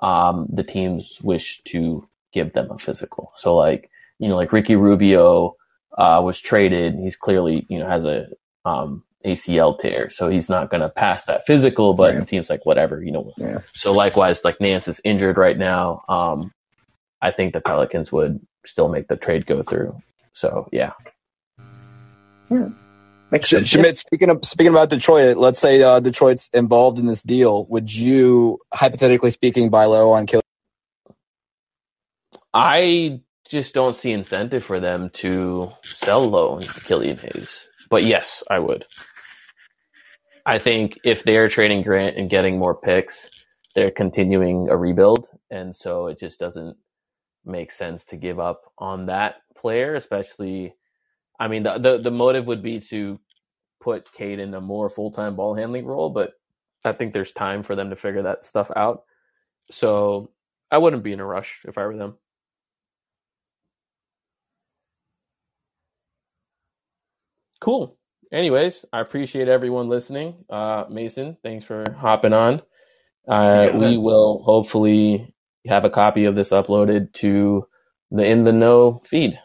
um, 0.00 0.46
the 0.50 0.64
teams 0.64 1.20
wish 1.22 1.62
to 1.64 2.08
give 2.32 2.52
them 2.52 2.70
a 2.70 2.78
physical. 2.78 3.32
So, 3.36 3.54
like 3.54 3.90
you 4.18 4.28
know, 4.28 4.36
like 4.36 4.52
Ricky 4.52 4.76
Rubio 4.76 5.56
uh, 5.96 6.22
was 6.24 6.40
traded. 6.40 6.94
He's 6.94 7.16
clearly 7.16 7.66
you 7.68 7.78
know 7.78 7.86
has 7.86 8.04
a 8.04 8.28
um, 8.64 9.02
ACL 9.24 9.78
tear, 9.78 10.10
so 10.10 10.28
he's 10.28 10.48
not 10.48 10.70
going 10.70 10.82
to 10.82 10.88
pass 10.88 11.24
that 11.24 11.46
physical. 11.46 11.94
But 11.94 12.16
the 12.16 12.24
team's 12.24 12.50
like 12.50 12.64
whatever, 12.64 13.02
you 13.02 13.12
know. 13.12 13.32
Yeah. 13.38 13.60
So 13.74 13.92
likewise, 13.92 14.44
like 14.44 14.60
Nance 14.60 14.88
is 14.88 15.00
injured 15.04 15.36
right 15.36 15.58
now. 15.58 16.02
Um, 16.08 16.52
I 17.20 17.30
think 17.30 17.52
the 17.52 17.60
Pelicans 17.60 18.12
would 18.12 18.40
still 18.64 18.88
make 18.88 19.08
the 19.08 19.16
trade 19.16 19.46
go 19.46 19.62
through. 19.62 20.00
So 20.32 20.68
yeah. 20.72 20.92
yeah, 22.50 22.68
Sh- 23.32 23.54
Shamit, 23.54 23.96
speaking 23.96 24.30
of 24.30 24.44
speaking 24.44 24.70
about 24.70 24.88
Detroit, 24.90 25.36
let's 25.36 25.58
say 25.58 25.82
uh, 25.82 25.98
Detroit's 26.00 26.48
involved 26.52 26.98
in 26.98 27.06
this 27.06 27.22
deal. 27.22 27.66
Would 27.66 27.92
you, 27.92 28.58
hypothetically 28.72 29.30
speaking, 29.30 29.68
buy 29.68 29.86
low 29.86 30.12
on 30.12 30.26
Killian? 30.26 30.42
I 32.56 33.20
just 33.50 33.74
don't 33.74 33.96
see 33.98 34.12
incentive 34.12 34.64
for 34.64 34.80
them 34.80 35.10
to 35.14 35.70
sell 35.84 36.24
low 36.24 36.54
on 36.56 36.62
Killian 36.62 37.18
Hayes. 37.18 37.66
But 37.90 38.04
yes, 38.04 38.42
I 38.50 38.60
would. 38.60 38.86
I 40.46 40.58
think 40.58 40.98
if 41.04 41.22
they're 41.24 41.50
trading 41.50 41.82
Grant 41.82 42.16
and 42.16 42.30
getting 42.30 42.58
more 42.58 42.74
picks, 42.74 43.30
they're 43.74 43.90
continuing 43.90 44.68
a 44.70 44.76
rebuild, 44.76 45.28
and 45.50 45.76
so 45.76 46.06
it 46.06 46.18
just 46.18 46.38
doesn't 46.40 46.76
make 47.44 47.72
sense 47.72 48.06
to 48.06 48.16
give 48.16 48.40
up 48.40 48.62
on 48.78 49.06
that 49.06 49.36
player, 49.56 49.94
especially. 49.94 50.74
I 51.38 51.48
mean, 51.48 51.64
the 51.64 51.78
the, 51.78 51.98
the 51.98 52.10
motive 52.10 52.46
would 52.46 52.62
be 52.62 52.80
to 52.90 53.20
put 53.80 54.12
Cade 54.12 54.40
in 54.40 54.54
a 54.54 54.60
more 54.60 54.88
full 54.88 55.10
time 55.10 55.36
ball 55.36 55.54
handling 55.54 55.86
role, 55.86 56.10
but 56.10 56.32
I 56.84 56.92
think 56.92 57.12
there's 57.12 57.32
time 57.32 57.62
for 57.62 57.76
them 57.76 57.90
to 57.90 57.96
figure 57.96 58.22
that 58.22 58.46
stuff 58.46 58.70
out. 58.76 59.04
So 59.70 60.30
I 60.70 60.78
wouldn't 60.78 61.04
be 61.04 61.12
in 61.12 61.20
a 61.20 61.26
rush 61.26 61.60
if 61.66 61.78
I 61.78 61.86
were 61.86 61.96
them. 61.96 62.16
Cool. 67.66 67.98
Anyways, 68.32 68.84
I 68.92 69.00
appreciate 69.00 69.48
everyone 69.48 69.88
listening. 69.88 70.44
Uh, 70.48 70.84
Mason, 70.88 71.36
thanks 71.42 71.66
for 71.66 71.82
hopping 71.98 72.32
on. 72.32 72.62
Uh, 73.28 73.70
Yeah. 73.72 73.76
we 73.76 73.96
will 73.96 74.44
hopefully 74.44 75.34
have 75.66 75.84
a 75.84 75.90
copy 75.90 76.26
of 76.26 76.36
this 76.36 76.50
uploaded 76.50 77.12
to 77.14 77.66
the 78.12 78.24
In 78.24 78.44
the 78.44 78.52
NO 78.52 79.02
feed. 79.04 79.36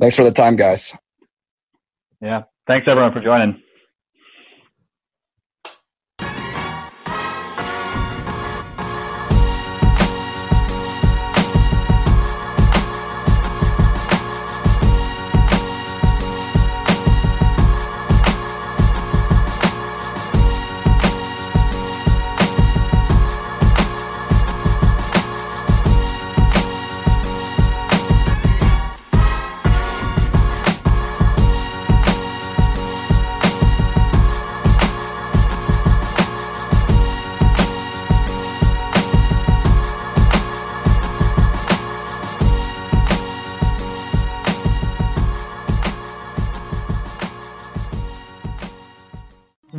Thanks 0.00 0.16
for 0.16 0.24
the 0.24 0.32
time, 0.32 0.56
guys. 0.56 0.96
Yeah. 2.22 2.44
Thanks 2.66 2.88
everyone 2.88 3.12
for 3.12 3.20
joining. 3.20 3.62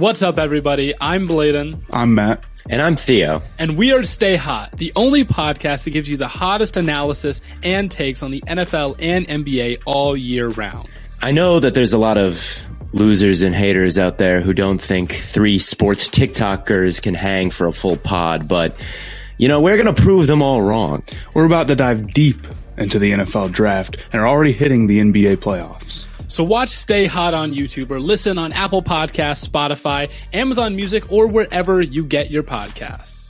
What's 0.07 0.21
up, 0.21 0.37
everybody? 0.37 0.93
I'm 1.01 1.27
Bladen. 1.27 1.83
I'm 1.91 2.15
Matt. 2.15 2.45
And 2.69 2.81
I'm 2.81 2.95
Theo. 2.95 3.41
And 3.59 3.77
we 3.77 3.91
are 3.91 4.05
Stay 4.05 4.37
Hot, 4.37 4.71
the 4.71 4.93
only 4.95 5.25
podcast 5.25 5.83
that 5.83 5.89
gives 5.89 6.07
you 6.07 6.15
the 6.15 6.29
hottest 6.29 6.77
analysis 6.77 7.41
and 7.61 7.91
takes 7.91 8.23
on 8.23 8.31
the 8.31 8.39
NFL 8.39 8.95
and 9.01 9.27
NBA 9.27 9.83
all 9.85 10.15
year 10.15 10.47
round. 10.47 10.87
I 11.21 11.33
know 11.33 11.59
that 11.59 11.73
there's 11.73 11.91
a 11.91 11.97
lot 11.97 12.17
of 12.17 12.63
losers 12.93 13.41
and 13.41 13.53
haters 13.53 13.99
out 13.99 14.17
there 14.17 14.39
who 14.39 14.53
don't 14.53 14.77
think 14.79 15.11
three 15.11 15.59
sports 15.59 16.07
TikTokers 16.07 17.01
can 17.01 17.13
hang 17.13 17.49
for 17.49 17.67
a 17.67 17.73
full 17.73 17.97
pod, 17.97 18.47
but 18.47 18.79
you 19.37 19.49
know, 19.49 19.59
we're 19.59 19.75
going 19.75 19.93
to 19.93 20.01
prove 20.01 20.27
them 20.27 20.41
all 20.41 20.61
wrong. 20.61 21.03
We're 21.33 21.45
about 21.45 21.67
to 21.67 21.75
dive 21.75 22.13
deep 22.13 22.39
into 22.77 22.97
the 22.97 23.11
NFL 23.11 23.51
draft 23.51 23.97
and 24.13 24.21
are 24.21 24.27
already 24.27 24.53
hitting 24.53 24.87
the 24.87 25.01
NBA 25.01 25.37
playoffs. 25.37 26.07
So 26.27 26.43
watch 26.43 26.69
Stay 26.69 27.05
Hot 27.05 27.33
on 27.33 27.53
YouTube 27.53 27.89
or 27.89 27.99
listen 27.99 28.37
on 28.37 28.51
Apple 28.51 28.83
Podcasts, 28.83 29.47
Spotify, 29.47 30.11
Amazon 30.33 30.75
Music, 30.75 31.11
or 31.11 31.27
wherever 31.27 31.81
you 31.81 32.03
get 32.03 32.29
your 32.29 32.43
podcasts. 32.43 33.26